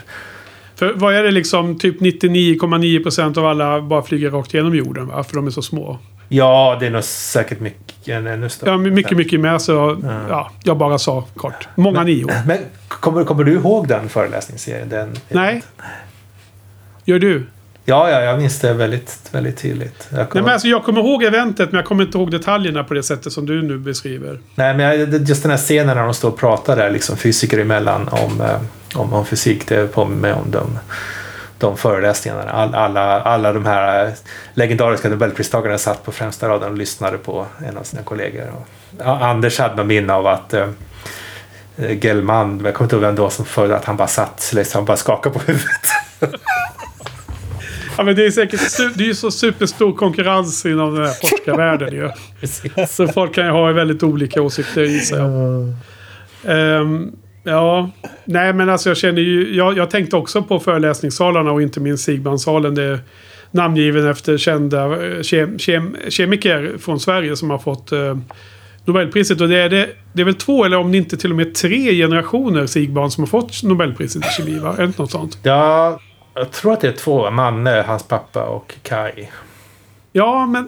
För 0.76 0.94
vad 0.96 1.14
är 1.16 1.24
det 1.24 1.32
liksom, 1.32 1.80
typ 1.80 2.02
99,9% 2.02 3.38
av 3.38 3.46
alla 3.46 3.82
bara 3.82 4.04
flyger 4.04 4.30
rakt 4.30 4.54
genom 4.54 4.76
jorden 4.76 5.08
va? 5.08 5.24
För 5.24 5.36
de 5.36 5.48
är 5.48 5.52
så 5.52 5.62
små. 5.62 6.00
Ja, 6.32 6.78
det 6.80 6.86
är 6.86 6.90
nog 6.90 7.04
säkert 7.04 7.60
mycket 7.60 8.08
ännu 8.08 8.50
större. 8.50 8.70
Ja, 8.70 8.78
men 8.78 8.94
mycket, 8.94 9.18
mycket 9.18 9.40
med 9.40 9.62
så, 9.62 9.98
ja, 10.30 10.52
jag 10.64 10.78
bara 10.78 10.98
sa 10.98 11.22
kort. 11.36 11.68
Många 11.76 12.04
nior. 12.04 12.32
Men 12.48 12.58
kommer, 12.88 13.24
kommer 13.24 13.44
du 13.44 13.54
ihåg 13.54 13.88
den 13.88 14.10
föreläsningsserien? 14.10 14.90
Den, 14.90 15.16
Nej. 15.30 15.64
Gör 17.06 17.20
du? 17.20 17.46
Ja, 17.86 18.10
ja, 18.10 18.22
jag 18.22 18.40
minns 18.40 18.60
det 18.60 18.74
väldigt, 18.74 19.20
väldigt 19.32 19.58
tydligt. 19.58 20.08
Jag 20.10 20.18
Nej, 20.18 20.28
kommer, 20.28 20.44
men 20.44 20.54
alltså, 20.54 20.68
jag 20.68 20.84
kommer 20.84 21.00
ihåg 21.00 21.24
eventet 21.24 21.72
men 21.72 21.78
jag 21.78 21.86
kommer 21.86 22.04
inte 22.04 22.18
ihåg 22.18 22.32
detaljerna 22.32 22.84
på 22.84 22.94
det 22.94 23.04
sättet 23.04 23.34
som 23.34 23.46
du 23.46 23.62
nu 23.62 23.78
beskriver. 23.78 24.40
Nej, 24.56 24.78
men 24.78 25.00
jag- 25.00 25.28
just 25.28 25.42
den 25.44 25.52
här 25.52 25.58
scenen 25.58 25.98
när 25.98 26.04
de 26.04 26.14
står 26.14 26.30
och 26.30 26.38
pratar 26.38 26.76
där, 26.76 26.90
liksom 26.92 27.18
fysiker 27.18 27.58
emellan 27.60 28.08
om, 28.08 28.42
eh, 28.42 28.56
om, 29.02 29.14
om 29.14 29.26
fysik. 29.26 29.68
Det 29.68 29.92
påminner 29.94 30.22
mig 30.22 30.34
om 30.34 30.52
de, 30.52 30.80
de 31.60 31.78
föreläsningarna. 31.78 32.52
All, 32.52 32.76
alla, 32.76 33.22
alla 33.22 33.54
de 33.54 33.66
här 33.66 34.14
legendariska 34.54 35.10
nobelpristagarna 35.10 35.78
satt 35.78 36.06
på 36.06 36.12
främsta 36.12 36.50
raden 36.50 36.72
och 36.72 36.78
lyssnade 36.78 37.18
på 37.18 37.46
en 37.68 37.78
av 37.78 37.84
sina 37.84 38.04
kollegor. 38.04 38.52
Och, 38.56 39.26
Anders 39.26 39.60
hade 39.60 39.76
någon 39.76 39.88
minne 39.88 40.14
av 40.14 40.28
att 40.28 40.54
eh, 40.54 40.68
Gellman, 42.02 42.62
jag 42.66 42.74
kommer 42.74 42.86
inte 42.86 42.96
ihåg 42.96 43.04
vem 43.04 43.16
det 43.16 43.22
var 43.22 43.30
som 43.30 43.46
föredrog 43.46 43.78
att 43.78 43.86
han 43.86 43.98
bara 43.98 44.08
satt, 44.08 44.52
liksom, 44.56 44.80
han 44.80 44.86
bara 44.86 44.98
skakade 44.98 45.40
på 45.40 45.46
huvudet. 45.46 45.90
Ja, 47.98 48.04
men 48.04 48.16
det 48.16 48.26
är 48.26 48.32
säkert 48.32 48.78
det 48.98 49.04
är 49.04 49.08
ju 49.08 49.16
så 49.16 49.32
superstor 49.32 49.94
konkurrens 49.94 50.66
inom 50.66 50.96
den 50.96 51.06
här 51.06 51.14
forskarvärlden 51.14 51.94
ju. 51.94 52.10
Så 52.88 53.08
folk 53.08 53.36
kan 53.36 53.46
ju 53.46 53.52
ha 53.52 53.72
väldigt 53.72 54.04
olika 54.04 54.42
åsikter 54.42 54.82
i 54.82 55.00
sig. 55.00 55.20
Ehm, 56.48 57.12
ja, 57.50 57.90
nej 58.26 58.54
men 58.54 58.70
alltså 58.70 58.90
jag 58.90 58.98
känner 58.98 59.22
ju... 59.22 59.56
Jag, 59.56 59.78
jag 59.78 59.90
tänkte 59.90 60.16
också 60.16 60.42
på 60.42 60.60
föreläsningssalarna 60.60 61.52
och 61.52 61.62
inte 61.62 61.80
minst 61.80 62.04
Sigmansalen. 62.04 62.76
Det 62.76 62.84
är 62.84 63.00
namngiven 63.52 64.08
efter 64.08 64.38
kända 64.38 65.06
eh, 65.06 65.22
kem, 65.22 65.60
kem, 65.60 65.96
kemiker 66.10 66.76
från 66.80 67.00
Sverige 67.00 67.36
som 67.36 67.50
har 67.50 67.58
fått 67.58 67.92
eh, 67.92 68.18
Nobelpriset. 68.86 69.42
Och 69.42 69.50
det 69.50 69.58
är, 69.58 69.70
det, 69.70 69.90
det 70.14 70.22
är 70.22 70.26
väl 70.26 70.36
två 70.36 70.66
eller 70.66 70.78
om 70.78 70.92
det 70.92 70.98
inte 70.98 71.18
till 71.18 71.30
och 71.30 71.38
med 71.38 71.56
tre 71.56 71.94
generationer 71.94 72.66
Sigbarn 72.66 73.12
som 73.12 73.24
har 73.24 73.28
fått 73.28 73.64
Nobelpriset 73.64 74.26
i 74.26 74.30
kemi 74.38 74.60
va? 74.60 74.74
Är 74.74 74.78
det 74.78 74.86
inte 74.86 75.02
något 75.02 75.12
sånt? 75.12 75.38
Ja, 75.44 76.00
jag 76.34 76.52
tror 76.52 76.74
att 76.74 76.82
det 76.82 76.88
är 76.88 76.92
två. 76.92 77.32
Manne, 77.32 77.84
hans 77.88 78.04
pappa 78.04 78.44
och 78.44 78.76
Kai. 78.84 79.28
Ja, 80.12 80.46
men 80.46 80.68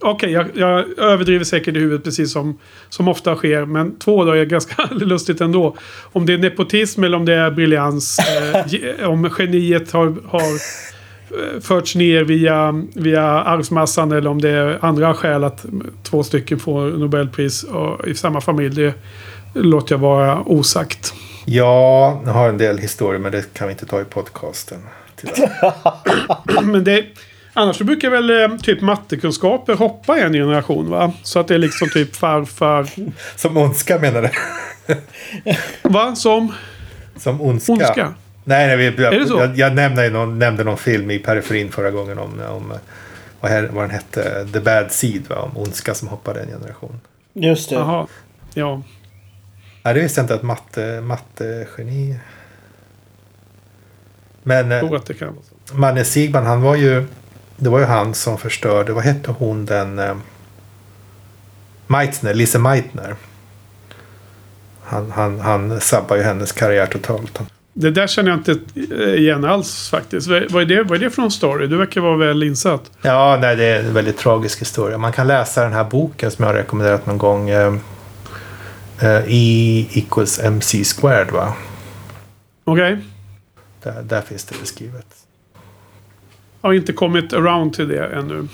okej, 0.00 0.32
jag, 0.32 0.46
jag 0.54 0.98
överdriver 0.98 1.44
säkert 1.44 1.76
i 1.76 1.78
huvudet 1.78 2.04
precis 2.04 2.32
som, 2.32 2.58
som 2.88 3.08
ofta 3.08 3.36
sker. 3.36 3.64
Men 3.64 3.98
två 3.98 4.24
då 4.24 4.32
är 4.32 4.44
ganska 4.44 4.88
lustigt 4.90 5.40
ändå. 5.40 5.76
Om 6.02 6.26
det 6.26 6.32
är 6.32 6.38
nepotism 6.38 7.04
eller 7.04 7.16
om 7.16 7.24
det 7.24 7.34
är 7.34 7.50
briljans. 7.50 8.18
Eh, 8.18 9.10
om 9.10 9.30
geniet 9.38 9.92
har, 9.92 10.16
har 10.26 10.40
eh, 10.40 11.60
förts 11.60 11.94
ner 11.94 12.24
via, 12.24 12.84
via 12.94 13.22
arvsmassan 13.22 14.12
eller 14.12 14.30
om 14.30 14.40
det 14.40 14.50
är 14.50 14.78
andra 14.84 15.14
skäl 15.14 15.44
att 15.44 15.64
två 16.02 16.22
stycken 16.22 16.58
får 16.58 16.90
Nobelpris 16.90 17.64
i 18.06 18.14
samma 18.14 18.40
familj. 18.40 18.74
Det 18.74 18.94
låter 19.54 19.94
jag 19.94 20.00
vara 20.00 20.42
osagt. 20.46 21.14
Ja, 21.44 22.22
jag 22.24 22.32
har 22.32 22.48
en 22.48 22.58
del 22.58 22.78
historier 22.78 23.20
men 23.20 23.32
det 23.32 23.54
kan 23.54 23.68
vi 23.68 23.72
inte 23.72 23.86
ta 23.86 24.00
i 24.00 24.04
podcasten. 24.04 24.78
Men 26.62 26.84
det, 26.84 27.04
annars 27.52 27.76
så 27.76 27.84
brukar 27.84 28.10
väl 28.10 28.30
eh, 28.30 28.56
typ 28.56 28.80
mattekunskaper 28.80 29.74
hoppa 29.74 30.18
en 30.18 30.32
generation 30.32 30.90
va? 30.90 31.12
Så 31.22 31.38
att 31.38 31.48
det 31.48 31.54
är 31.54 31.58
liksom 31.58 31.88
typ 31.88 32.16
farfar. 32.16 32.86
Som 33.36 33.56
ondska 33.56 33.98
menar 33.98 34.22
du? 34.22 34.30
Va? 35.82 36.14
Som? 36.14 36.52
Som 37.16 37.40
ondska? 37.40 37.72
Ondska? 37.72 38.14
Nej, 38.44 38.66
nej 38.66 38.76
vi, 38.76 39.02
jag, 39.02 39.14
Är 39.14 39.18
det 39.18 39.26
så? 39.26 39.38
jag, 39.38 39.58
jag 39.58 39.74
nämnde, 39.74 40.10
någon, 40.10 40.38
nämnde 40.38 40.64
någon 40.64 40.78
film 40.78 41.10
i 41.10 41.18
periferin 41.18 41.70
förra 41.70 41.90
gången 41.90 42.18
om, 42.18 42.40
om 42.48 42.72
vad, 43.40 43.50
här, 43.50 43.70
vad 43.72 43.84
den 43.84 43.90
hette, 43.90 44.46
The 44.52 44.60
Bad 44.60 44.92
Seed, 44.92 45.22
va? 45.28 45.36
om 45.36 45.56
ondska 45.56 45.94
som 45.94 46.08
hoppade 46.08 46.40
en 46.40 46.48
generation. 46.48 47.00
Just 47.32 47.70
det. 47.70 47.74
Jaha. 47.74 48.06
Ja. 48.54 48.82
Nej, 49.82 49.94
det 49.94 50.00
visste 50.00 50.20
jag 50.20 50.24
inte 50.24 50.34
att 50.34 50.42
matte, 50.42 51.00
mattegeni... 51.00 52.18
Men 54.42 54.70
Jag 54.70 54.78
eh, 54.78 54.88
tror 54.88 54.96
att 54.96 55.06
det 55.06 55.14
kan 55.14 55.28
vara 55.28 55.44
så. 55.64 55.76
Manne 55.76 56.04
Sigman, 56.04 56.46
han 56.46 56.62
var 56.62 56.76
ju... 56.76 57.06
Det 57.62 57.68
var 57.68 57.78
ju 57.78 57.84
han 57.84 58.14
som 58.14 58.38
förstörde... 58.38 58.92
Vad 58.92 59.04
hette 59.04 59.30
hon 59.30 59.66
den... 59.66 59.98
Eh, 59.98 60.16
Meitner, 61.86 62.34
Lise 62.34 62.58
Meitner. 62.58 63.14
Han, 64.82 65.10
han, 65.10 65.40
han 65.40 65.80
sabbar 65.80 66.16
ju 66.16 66.22
hennes 66.22 66.52
karriär 66.52 66.86
totalt. 66.86 67.40
Det 67.72 67.90
där 67.90 68.06
känner 68.06 68.30
jag 68.30 68.38
inte 68.38 68.58
eh, 68.74 69.14
igen 69.14 69.44
alls 69.44 69.90
faktiskt. 69.90 70.28
Vad 70.28 70.62
är 70.62 70.64
det, 70.64 70.82
vad 70.82 70.98
är 70.98 70.98
det 70.98 71.10
för 71.10 71.22
någon 71.22 71.30
story? 71.30 71.66
Du 71.66 71.76
verkar 71.76 72.00
vara 72.00 72.16
väl 72.16 72.42
insatt. 72.42 72.90
Ja, 73.02 73.38
nej, 73.40 73.56
det 73.56 73.64
är 73.64 73.84
en 73.84 73.94
väldigt 73.94 74.18
tragisk 74.18 74.60
historia. 74.60 74.98
Man 74.98 75.12
kan 75.12 75.26
läsa 75.26 75.62
den 75.62 75.72
här 75.72 75.84
boken 75.84 76.30
som 76.30 76.42
jag 76.42 76.52
har 76.52 76.54
rekommenderat 76.54 77.06
någon 77.06 77.18
gång. 77.18 77.50
Eh, 77.50 77.74
eh, 79.00 79.22
E 79.26 79.86
equals 79.92 80.38
MC 80.38 80.84
squared, 80.84 81.30
va? 81.30 81.54
Okej. 82.64 82.98
Där, 83.82 84.02
där 84.02 84.20
finns 84.20 84.44
det 84.44 84.60
beskrivet. 84.60 85.21
Jag 86.62 86.68
har 86.68 86.74
inte 86.74 86.92
kommit 86.92 87.32
around 87.32 87.74
till 87.74 87.88
det 87.88 88.06
ännu. 88.06 88.48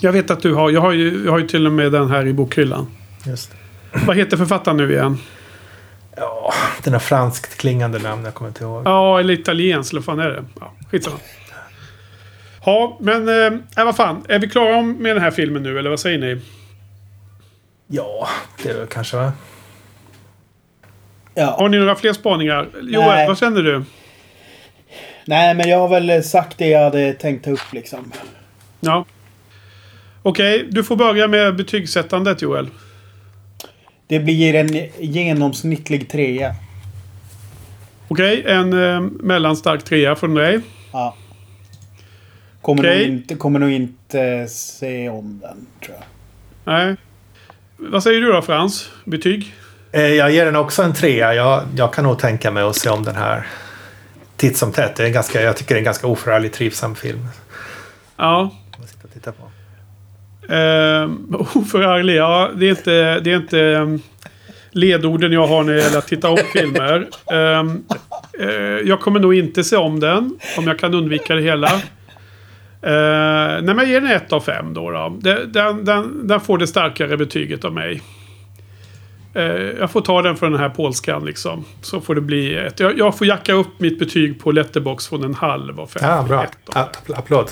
Jag 0.00 0.12
vet 0.12 0.30
att 0.30 0.42
du 0.42 0.54
har. 0.54 0.70
Jag 0.70 0.80
har 0.80 0.92
ju, 0.92 1.24
jag 1.24 1.32
har 1.32 1.38
ju 1.38 1.48
till 1.48 1.66
och 1.66 1.72
med 1.72 1.92
den 1.92 2.10
här 2.10 2.26
i 2.26 2.32
bokhyllan. 2.32 2.86
Just 3.26 3.50
det. 3.50 3.56
Vad 4.06 4.16
heter 4.16 4.36
författaren 4.36 4.76
nu 4.76 4.92
igen? 4.92 5.18
Ja, 6.16 6.52
den 6.84 6.92
har 6.92 7.00
franskt 7.00 7.56
klingande 7.56 7.98
namn, 7.98 8.24
jag 8.24 8.34
kommer 8.34 8.48
inte 8.48 8.64
ihåg. 8.64 8.82
Ja, 8.86 9.20
eller 9.20 9.34
italienskt. 9.34 9.92
Eller 9.92 10.00
vad 10.00 10.04
fan 10.04 10.18
är 10.18 10.28
det? 10.28 10.44
Ja, 10.60 10.72
skitsamma. 10.90 11.16
Ja, 12.64 12.98
men... 13.00 13.28
Eh, 13.76 13.84
vad 13.84 13.96
fan. 13.96 14.24
Är 14.28 14.38
vi 14.38 14.48
klara 14.48 14.82
med 14.82 15.16
den 15.16 15.22
här 15.22 15.30
filmen 15.30 15.62
nu, 15.62 15.78
eller 15.78 15.90
vad 15.90 16.00
säger 16.00 16.18
ni? 16.18 16.40
Ja, 17.86 18.28
det 18.62 18.68
är 18.70 18.78
väl 18.78 18.86
kanske 18.86 19.16
va? 19.16 19.32
Ja. 21.34 21.56
Har 21.58 21.68
ni 21.68 21.78
några 21.78 21.94
fler 21.94 22.12
spaningar? 22.12 22.68
Joel, 22.82 23.06
Nej. 23.06 23.28
vad 23.28 23.38
känner 23.38 23.62
du? 23.62 23.84
Nej, 25.28 25.54
men 25.54 25.68
jag 25.68 25.78
har 25.78 25.88
väl 26.00 26.24
sagt 26.24 26.58
det 26.58 26.68
jag 26.68 26.84
hade 26.84 27.12
tänkt 27.12 27.44
ta 27.44 27.50
upp 27.50 27.72
liksom. 27.72 28.12
Ja. 28.80 29.04
Okej, 30.22 30.66
du 30.70 30.84
får 30.84 30.96
börja 30.96 31.28
med 31.28 31.56
betygssättandet, 31.56 32.42
Joel. 32.42 32.68
Det 34.06 34.20
blir 34.20 34.54
en 34.54 34.88
genomsnittlig 34.98 36.08
trea. 36.10 36.54
Okej, 38.08 38.44
en 38.46 38.72
eh, 38.94 39.00
mellanstark 39.00 39.84
trea 39.84 40.16
från 40.16 40.34
dig. 40.34 40.60
Ja. 40.92 41.16
Kommer, 42.62 42.82
Okej. 42.82 42.98
nog 43.08 43.16
inte, 43.16 43.34
kommer 43.34 43.58
nog 43.58 43.70
inte 43.70 44.46
se 44.48 45.08
om 45.08 45.40
den, 45.42 45.66
tror 45.84 45.96
jag. 45.96 46.04
Nej. 46.74 46.96
Vad 47.76 48.02
säger 48.02 48.20
du 48.20 48.32
då, 48.32 48.42
Frans? 48.42 48.90
Betyg? 49.04 49.54
Eh, 49.92 50.00
Jag 50.02 50.30
ger 50.32 50.44
den 50.44 50.56
också 50.56 50.82
en 50.82 50.94
trea. 50.94 51.34
Jag, 51.34 51.62
jag 51.76 51.92
kan 51.92 52.04
nog 52.04 52.18
tänka 52.18 52.50
mig 52.50 52.62
att 52.62 52.76
se 52.76 52.88
om 52.90 53.04
den 53.04 53.16
här 53.16 53.46
titt 54.36 54.56
som 54.56 54.72
tätt. 54.72 54.96
Det 54.96 55.02
är 55.02 55.06
en 55.06 55.12
ganska, 55.12 55.42
jag 55.42 55.56
tycker 55.56 55.74
det 55.74 55.78
är 55.78 55.80
en 55.80 55.84
ganska 55.84 56.06
oförargligt 56.06 56.54
trivsam 56.54 56.94
film. 56.94 57.28
Ja. 58.16 58.50
och 58.78 59.36
på. 59.36 59.50
Uh, 60.54 61.10
oförarglig, 61.54 62.16
ja. 62.16 62.50
Det 62.56 62.66
är 62.66 62.70
inte, 62.70 63.20
det 63.20 63.32
är 63.32 63.36
inte 63.36 63.58
um, 63.58 64.02
ledorden 64.70 65.32
jag 65.32 65.46
har 65.46 65.64
när 65.64 65.72
det 65.72 65.82
gäller 65.82 65.98
att 65.98 66.08
titta 66.08 66.30
om 66.30 66.38
filmer. 66.52 67.08
Ehm, 67.32 67.84
eh, 68.40 68.88
jag 68.88 69.00
kommer 69.00 69.20
nog 69.20 69.34
inte 69.34 69.64
se 69.64 69.76
om 69.76 70.00
den. 70.00 70.38
Om 70.58 70.66
jag 70.66 70.78
kan 70.78 70.94
undvika 70.94 71.34
det 71.34 71.42
hela. 71.42 71.66
Uh, 72.86 73.62
nej, 73.62 73.62
men 73.62 73.78
jag 73.78 73.88
ger 73.88 74.00
den 74.00 74.10
ett 74.10 74.32
av 74.32 74.40
fem 74.40 74.74
då. 74.74 74.90
då. 74.90 75.16
Den, 75.20 75.52
den, 75.52 75.84
den, 75.84 76.26
den 76.26 76.40
får 76.40 76.58
det 76.58 76.66
starkare 76.66 77.16
betyget 77.16 77.64
av 77.64 77.72
mig. 77.72 78.02
Eh, 79.36 79.42
jag 79.80 79.90
får 79.90 80.00
ta 80.00 80.22
den 80.22 80.36
för 80.36 80.50
den 80.50 80.60
här 80.60 80.68
polskan 80.68 81.24
liksom. 81.24 81.64
Så 81.82 82.00
får 82.00 82.14
det 82.14 82.20
bli 82.20 82.54
ett. 82.56 82.80
Jag, 82.80 82.98
jag 82.98 83.18
får 83.18 83.26
jacka 83.26 83.52
upp 83.52 83.80
mitt 83.80 83.98
betyg 83.98 84.40
på 84.40 84.52
Letterbox 84.52 85.08
från 85.08 85.24
en 85.24 85.34
halv 85.34 85.80
av 85.80 85.86
fem. 85.86 86.02
Ja, 86.04 86.22
bra. 86.28 86.44
Ett 86.44 87.18
applåd. 87.18 87.50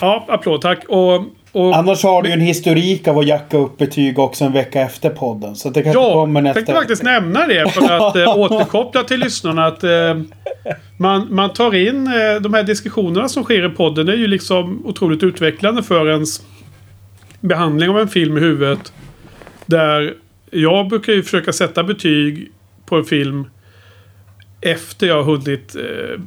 Ja, 0.00 0.26
applåd 0.28 0.60
tack. 0.60 0.84
Och, 0.88 1.14
och 1.52 1.76
Annars 1.76 2.02
har 2.02 2.22
du 2.22 2.28
ju 2.28 2.32
en 2.32 2.40
historik 2.40 3.08
av 3.08 3.18
att 3.18 3.26
jacka 3.26 3.56
upp 3.56 3.78
betyg 3.78 4.18
också 4.18 4.44
en 4.44 4.52
vecka 4.52 4.80
efter 4.80 5.10
podden. 5.10 5.56
Så 5.56 5.70
det 5.70 5.82
kanske 5.82 6.00
Ja, 6.00 6.12
kommer 6.12 6.40
jag 6.40 6.44
nästa 6.44 6.54
tänkte 6.54 6.74
faktiskt 6.74 7.02
nämna 7.02 7.46
det 7.46 7.72
för 7.72 8.08
att 8.08 8.16
eh, 8.16 8.28
återkoppla 8.38 9.02
till 9.02 9.20
lyssnarna 9.20 9.66
att 9.66 9.84
eh, 9.84 9.90
man, 10.96 11.34
man 11.34 11.52
tar 11.52 11.74
in 11.74 12.06
eh, 12.06 12.40
de 12.40 12.54
här 12.54 12.62
diskussionerna 12.62 13.28
som 13.28 13.44
sker 13.44 13.66
i 13.66 13.68
podden. 13.68 14.06
Det 14.06 14.12
är 14.12 14.16
ju 14.16 14.26
liksom 14.26 14.86
otroligt 14.86 15.22
utvecklande 15.22 15.82
för 15.82 16.10
ens 16.10 16.42
behandling 17.40 17.90
av 17.90 17.98
en 17.98 18.08
film 18.08 18.36
i 18.36 18.40
huvudet. 18.40 18.92
Där 19.66 20.14
jag 20.52 20.88
brukar 20.88 21.12
ju 21.12 21.22
försöka 21.22 21.52
sätta 21.52 21.84
betyg 21.84 22.52
på 22.86 22.96
en 22.96 23.04
film 23.04 23.46
efter 24.60 25.06
jag 25.06 25.22
har 25.22 25.36
hunnit 25.36 25.76
eh, 25.76 26.20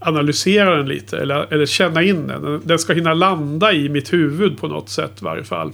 analysera 0.00 0.76
den 0.76 0.88
lite. 0.88 1.18
Eller, 1.18 1.52
eller 1.52 1.66
känna 1.66 2.02
in 2.02 2.26
den. 2.26 2.60
Den 2.64 2.78
ska 2.78 2.92
hinna 2.92 3.14
landa 3.14 3.72
i 3.72 3.88
mitt 3.88 4.12
huvud 4.12 4.58
på 4.58 4.68
något 4.68 4.88
sätt 4.88 5.12
i 5.20 5.24
varje 5.24 5.44
fall. 5.44 5.72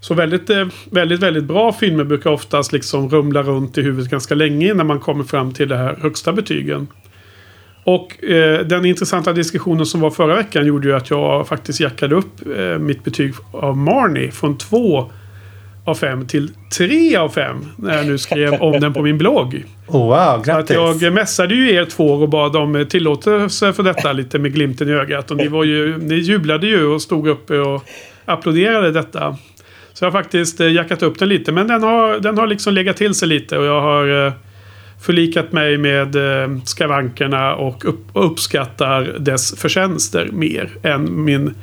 Så 0.00 0.14
väldigt, 0.14 0.50
eh, 0.50 0.66
väldigt, 0.90 1.20
väldigt 1.20 1.44
bra 1.44 1.72
filmer 1.72 2.04
brukar 2.04 2.30
oftast 2.30 2.72
liksom 2.72 3.08
rumla 3.08 3.42
runt 3.42 3.78
i 3.78 3.82
huvudet 3.82 4.10
ganska 4.10 4.34
länge 4.34 4.70
innan 4.70 4.86
man 4.86 5.00
kommer 5.00 5.24
fram 5.24 5.52
till 5.52 5.68
det 5.68 5.76
här 5.76 5.96
högsta 6.02 6.32
betygen. 6.32 6.88
Och 7.84 8.24
eh, 8.24 8.66
den 8.66 8.84
intressanta 8.84 9.32
diskussionen 9.32 9.86
som 9.86 10.00
var 10.00 10.10
förra 10.10 10.34
veckan 10.34 10.66
gjorde 10.66 10.88
ju 10.88 10.94
att 10.94 11.10
jag 11.10 11.48
faktiskt 11.48 11.80
jackade 11.80 12.14
upp 12.14 12.46
eh, 12.56 12.78
mitt 12.78 13.04
betyg 13.04 13.34
av 13.52 13.76
Marnie 13.76 14.30
från 14.30 14.58
två 14.58 15.10
av 15.84 15.94
fem 15.94 16.26
till 16.26 16.50
tre 16.76 17.16
av 17.16 17.28
fem. 17.28 17.66
När 17.76 17.96
jag 17.96 18.06
nu 18.06 18.18
skrev 18.18 18.54
om 18.54 18.80
den 18.80 18.92
på 18.92 19.02
min 19.02 19.18
blogg. 19.18 19.64
Oh, 19.86 20.06
wow, 20.06 20.42
Så 20.44 20.52
att 20.52 20.68
grattis. 20.68 21.02
jag 21.02 21.12
messade 21.12 21.54
ju 21.54 21.74
er 21.74 21.84
två 21.84 22.12
och 22.12 22.28
bad 22.28 22.56
om 22.56 22.86
tillåtelse 22.90 23.72
för 23.72 23.82
detta 23.82 24.12
lite 24.12 24.38
med 24.38 24.54
glimten 24.54 24.88
i 24.88 24.92
ögat. 24.92 25.30
Och 25.30 25.36
ni, 25.36 25.48
var 25.48 25.64
ju, 25.64 25.98
ni 25.98 26.14
jublade 26.14 26.66
ju 26.66 26.86
och 26.86 27.02
stod 27.02 27.28
uppe 27.28 27.58
och 27.58 27.84
applåderade 28.24 28.92
detta. 28.92 29.36
Så 29.92 30.04
jag 30.04 30.10
har 30.10 30.22
faktiskt 30.22 30.60
eh, 30.60 30.72
jackat 30.72 31.02
upp 31.02 31.18
den 31.18 31.28
lite. 31.28 31.52
Men 31.52 31.68
den 31.68 31.82
har, 31.82 32.18
den 32.18 32.38
har 32.38 32.46
liksom 32.46 32.74
legat 32.74 32.96
till 32.96 33.14
sig 33.14 33.28
lite 33.28 33.58
och 33.58 33.64
jag 33.64 33.80
har 33.80 34.26
eh, 34.26 34.32
förlikat 35.02 35.52
mig 35.52 35.78
med 35.78 36.16
eh, 36.16 36.48
skavankerna 36.64 37.54
och, 37.54 37.84
upp, 37.84 38.00
och 38.12 38.26
uppskattar 38.26 39.16
dess 39.18 39.60
förtjänster 39.60 40.28
mer 40.32 40.70
än 40.82 41.24
min, 41.24 41.54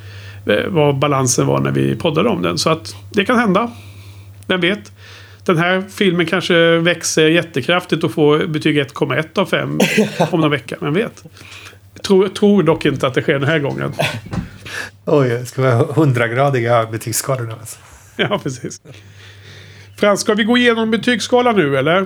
vad 0.67 0.95
balansen 0.99 1.47
var 1.47 1.59
när 1.59 1.71
vi 1.71 1.95
poddade 1.95 2.29
om 2.29 2.41
den. 2.41 2.57
Så 2.57 2.69
att 2.69 2.95
det 3.13 3.25
kan 3.25 3.39
hända. 3.39 3.71
Vem 4.47 4.61
vet? 4.61 4.91
Den 5.45 5.57
här 5.57 5.83
filmen 5.89 6.25
kanske 6.25 6.77
växer 6.77 7.27
jättekraftigt 7.27 8.03
och 8.03 8.11
får 8.11 8.47
betyg 8.47 8.77
1,1 8.77 9.39
av 9.39 9.45
5 9.45 9.79
om 10.31 10.41
någon 10.41 10.51
vecka. 10.51 10.75
Vem 10.79 10.93
vet? 10.93 11.23
Tror, 12.01 12.27
tror 12.27 12.63
dock 12.63 12.85
inte 12.85 13.07
att 13.07 13.13
det 13.13 13.21
sker 13.21 13.33
den 13.33 13.49
här 13.49 13.59
gången. 13.59 13.93
Oj, 15.05 15.29
det 15.29 15.45
ska 15.45 15.61
vara 15.61 15.93
hundragradiga 15.93 16.85
betygsskalor 16.85 17.43
nu 17.43 17.51
alltså. 17.59 17.79
Ja, 18.15 18.39
precis. 18.43 18.81
Frans, 19.97 20.21
ska 20.21 20.33
vi 20.33 20.43
gå 20.43 20.57
igenom 20.57 20.91
betygsskalan 20.91 21.55
nu 21.55 21.77
eller? 21.77 22.05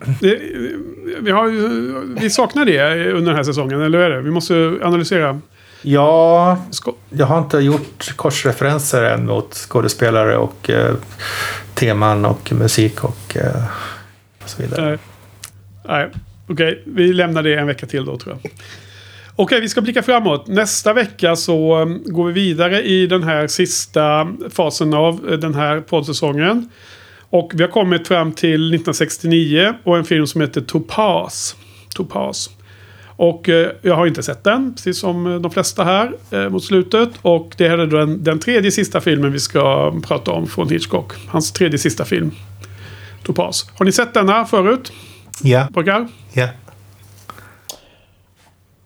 Det, 0.20 0.40
vi, 1.20 1.30
har, 1.30 1.48
vi 2.20 2.30
saknar 2.30 2.64
det 2.64 3.12
under 3.12 3.26
den 3.26 3.36
här 3.36 3.42
säsongen, 3.42 3.80
eller 3.80 3.98
hur 3.98 4.06
är 4.06 4.10
det? 4.10 4.20
Vi 4.22 4.30
måste 4.30 4.78
analysera. 4.82 5.40
Ja, 5.82 6.58
jag 7.10 7.26
har 7.26 7.38
inte 7.38 7.58
gjort 7.58 8.16
korsreferenser 8.16 9.02
än 9.02 9.26
mot 9.26 9.54
skådespelare 9.54 10.36
och 10.36 10.70
eh, 10.70 10.94
teman 11.74 12.24
och 12.24 12.52
musik 12.52 13.04
och, 13.04 13.36
eh, 13.36 13.64
och 14.42 14.48
så 14.48 14.62
vidare. 14.62 14.84
nej, 14.84 14.98
nej. 15.84 16.08
okej. 16.48 16.82
Vi 16.86 17.12
lämnar 17.12 17.42
det 17.42 17.54
en 17.54 17.66
vecka 17.66 17.86
till 17.86 18.04
då 18.04 18.16
tror 18.16 18.38
jag. 18.42 18.52
Okej, 19.36 19.60
vi 19.60 19.68
ska 19.68 19.80
blicka 19.80 20.02
framåt. 20.02 20.46
Nästa 20.46 20.92
vecka 20.92 21.36
så 21.36 21.78
um, 21.78 22.02
går 22.06 22.26
vi 22.26 22.32
vidare 22.32 22.82
i 22.82 23.06
den 23.06 23.22
här 23.22 23.46
sista 23.46 24.28
fasen 24.50 24.94
av 24.94 25.28
eh, 25.30 25.38
den 25.38 25.54
här 25.54 25.80
poddsäsongen. 25.80 26.70
Och 27.30 27.52
vi 27.54 27.62
har 27.62 27.70
kommit 27.70 28.08
fram 28.08 28.32
till 28.32 28.74
1969 28.74 29.74
och 29.84 29.96
en 29.96 30.04
film 30.04 30.26
som 30.26 30.40
heter 30.40 30.60
Topaz. 30.60 31.56
Topaz. 31.94 32.50
Och 33.20 33.48
eh, 33.48 33.70
jag 33.82 33.94
har 33.94 34.06
inte 34.06 34.22
sett 34.22 34.44
den, 34.44 34.74
precis 34.74 34.98
som 34.98 35.26
eh, 35.26 35.40
de 35.40 35.50
flesta 35.50 35.84
här 35.84 36.12
eh, 36.30 36.48
mot 36.48 36.64
slutet. 36.64 37.08
Och 37.22 37.54
det 37.56 37.68
här 37.68 37.78
är 37.78 37.86
den, 37.86 38.24
den 38.24 38.38
tredje 38.38 38.70
sista 38.70 39.00
filmen 39.00 39.32
vi 39.32 39.38
ska 39.38 39.94
prata 40.02 40.30
om 40.32 40.46
från 40.46 40.68
Hitchcock. 40.68 41.12
Hans 41.28 41.52
tredje 41.52 41.78
sista 41.78 42.04
film. 42.04 42.30
Topaz. 43.22 43.70
Har 43.78 43.84
ni 43.84 43.92
sett 43.92 44.14
denna 44.14 44.44
förut? 44.44 44.92
Ja, 45.42 45.68
Pojkar? 45.74 46.08
ja. 46.32 46.48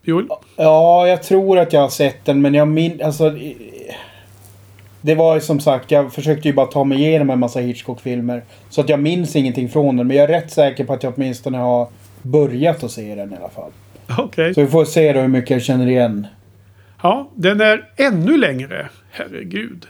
Joel? 0.02 0.26
Ja, 0.56 1.06
jag 1.06 1.22
tror 1.22 1.58
att 1.58 1.72
jag 1.72 1.80
har 1.80 1.88
sett 1.88 2.24
den, 2.24 2.42
men 2.42 2.54
jag 2.54 2.68
min... 2.68 3.02
Alltså... 3.02 3.32
Det 5.00 5.14
var 5.14 5.34
ju 5.34 5.40
som 5.40 5.60
sagt, 5.60 5.90
jag 5.90 6.12
försökte 6.12 6.48
ju 6.48 6.54
bara 6.54 6.66
ta 6.66 6.84
mig 6.84 6.98
igenom 6.98 7.30
en 7.30 7.38
massa 7.38 7.60
Hitchcock-filmer. 7.60 8.42
Så 8.70 8.80
att 8.80 8.88
jag 8.88 9.00
minns 9.00 9.36
ingenting 9.36 9.68
från 9.68 9.96
den, 9.96 10.06
men 10.06 10.16
jag 10.16 10.24
är 10.24 10.40
rätt 10.40 10.52
säker 10.52 10.84
på 10.84 10.92
att 10.92 11.02
jag 11.02 11.12
åtminstone 11.16 11.58
har 11.58 11.88
börjat 12.22 12.84
att 12.84 12.90
se 12.90 13.14
den 13.14 13.32
i 13.32 13.36
alla 13.36 13.48
fall. 13.48 13.70
Okej. 14.18 14.54
Så 14.54 14.60
vi 14.60 14.66
får 14.66 14.84
se 14.84 15.12
då 15.12 15.20
hur 15.20 15.28
mycket 15.28 15.50
jag 15.50 15.62
känner 15.62 15.86
igen. 15.86 16.26
Ja, 17.02 17.30
den 17.34 17.60
är 17.60 17.88
ännu 17.96 18.36
längre. 18.36 18.88
Herregud. 19.10 19.86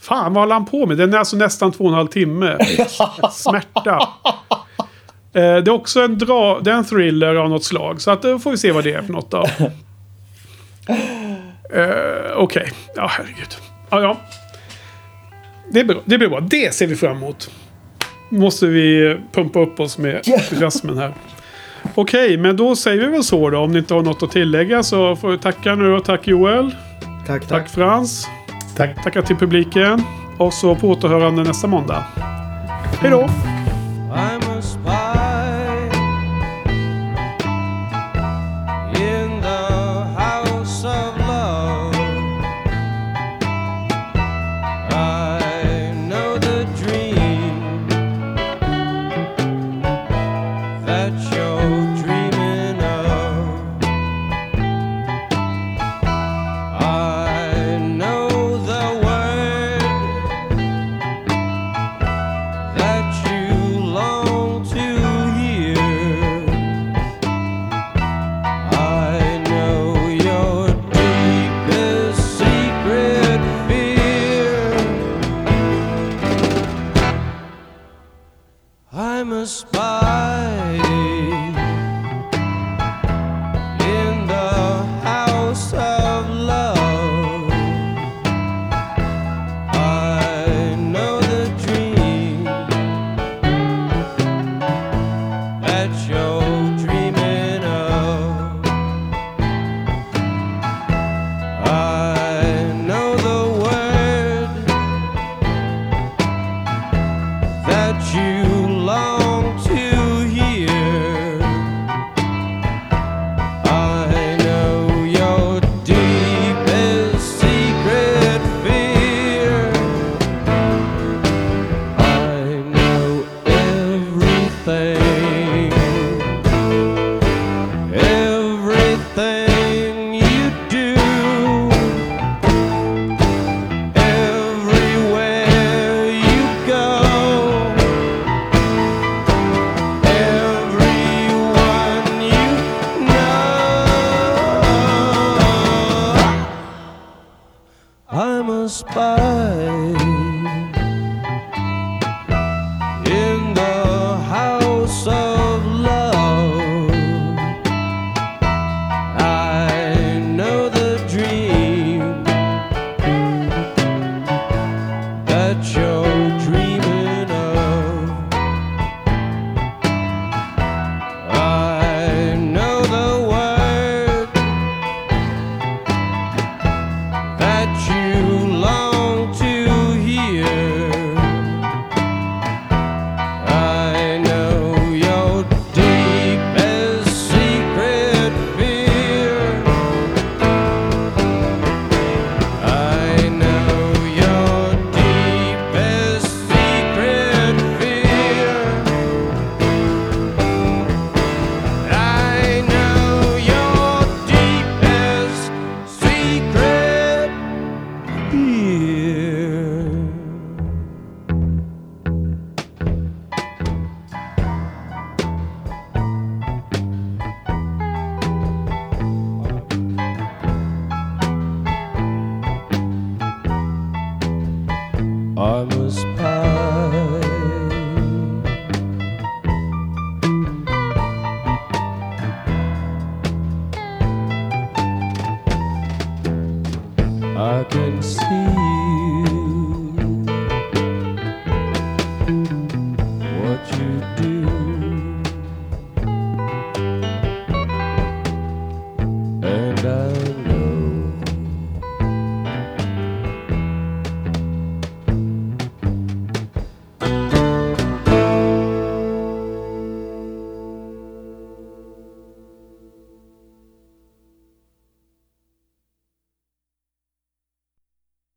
Fan, 0.00 0.34
vad 0.34 0.42
håller 0.42 0.54
han 0.54 0.66
på 0.66 0.86
med? 0.86 0.96
Den 0.96 1.14
är 1.14 1.18
alltså 1.18 1.36
nästan 1.36 1.72
två 1.72 1.84
och 1.84 1.90
en 1.90 1.96
halv 1.96 2.06
timme. 2.08 2.58
Smärta. 3.32 4.08
det 5.32 5.40
är 5.40 5.70
också 5.70 6.00
en, 6.00 6.18
dra, 6.18 6.60
det 6.60 6.70
är 6.70 6.74
en 6.74 6.84
thriller 6.84 7.34
av 7.34 7.50
något 7.50 7.64
slag. 7.64 8.00
Så 8.00 8.10
att, 8.10 8.22
då 8.22 8.38
får 8.38 8.50
vi 8.50 8.56
se 8.56 8.72
vad 8.72 8.84
det 8.84 8.92
är 8.92 9.02
för 9.02 9.12
något 9.12 9.30
då. 9.30 9.46
Eh, 11.74 12.32
Okej, 12.36 12.72
ja 12.96 13.06
herregud. 13.10 13.56
Ja, 13.90 14.00
ja. 14.02 14.16
Det, 15.70 15.84
blir, 15.84 16.00
det 16.04 16.18
blir 16.18 16.28
bra. 16.28 16.40
Det 16.40 16.74
ser 16.74 16.86
vi 16.86 16.96
fram 16.96 17.16
emot. 17.16 17.50
Måste 18.28 18.66
vi 18.66 19.16
pumpa 19.32 19.60
upp 19.60 19.80
oss 19.80 19.98
med 19.98 20.14
entusiasmen 20.14 20.98
här. 20.98 21.14
Okej, 22.00 22.36
men 22.36 22.56
då 22.56 22.76
säger 22.76 23.00
vi 23.00 23.06
väl 23.06 23.24
så 23.24 23.50
då. 23.50 23.58
Om 23.58 23.72
ni 23.72 23.78
inte 23.78 23.94
har 23.94 24.02
något 24.02 24.22
att 24.22 24.30
tillägga 24.30 24.82
så 24.82 25.16
får 25.16 25.30
vi 25.30 25.38
tacka 25.38 25.74
nu 25.74 25.92
och 25.92 26.04
tack 26.04 26.26
Joel. 26.26 26.74
Tack, 27.26 27.26
tack. 27.26 27.48
Tack 27.48 27.68
Frans. 27.68 28.26
Tack. 28.76 29.04
Tackar 29.04 29.22
till 29.22 29.36
publiken. 29.36 30.02
Och 30.38 30.52
så 30.52 30.74
på 30.74 30.88
återhörande 30.88 31.42
nästa 31.42 31.66
måndag. 31.66 32.04
Hej 33.00 33.10
då! 33.10 33.28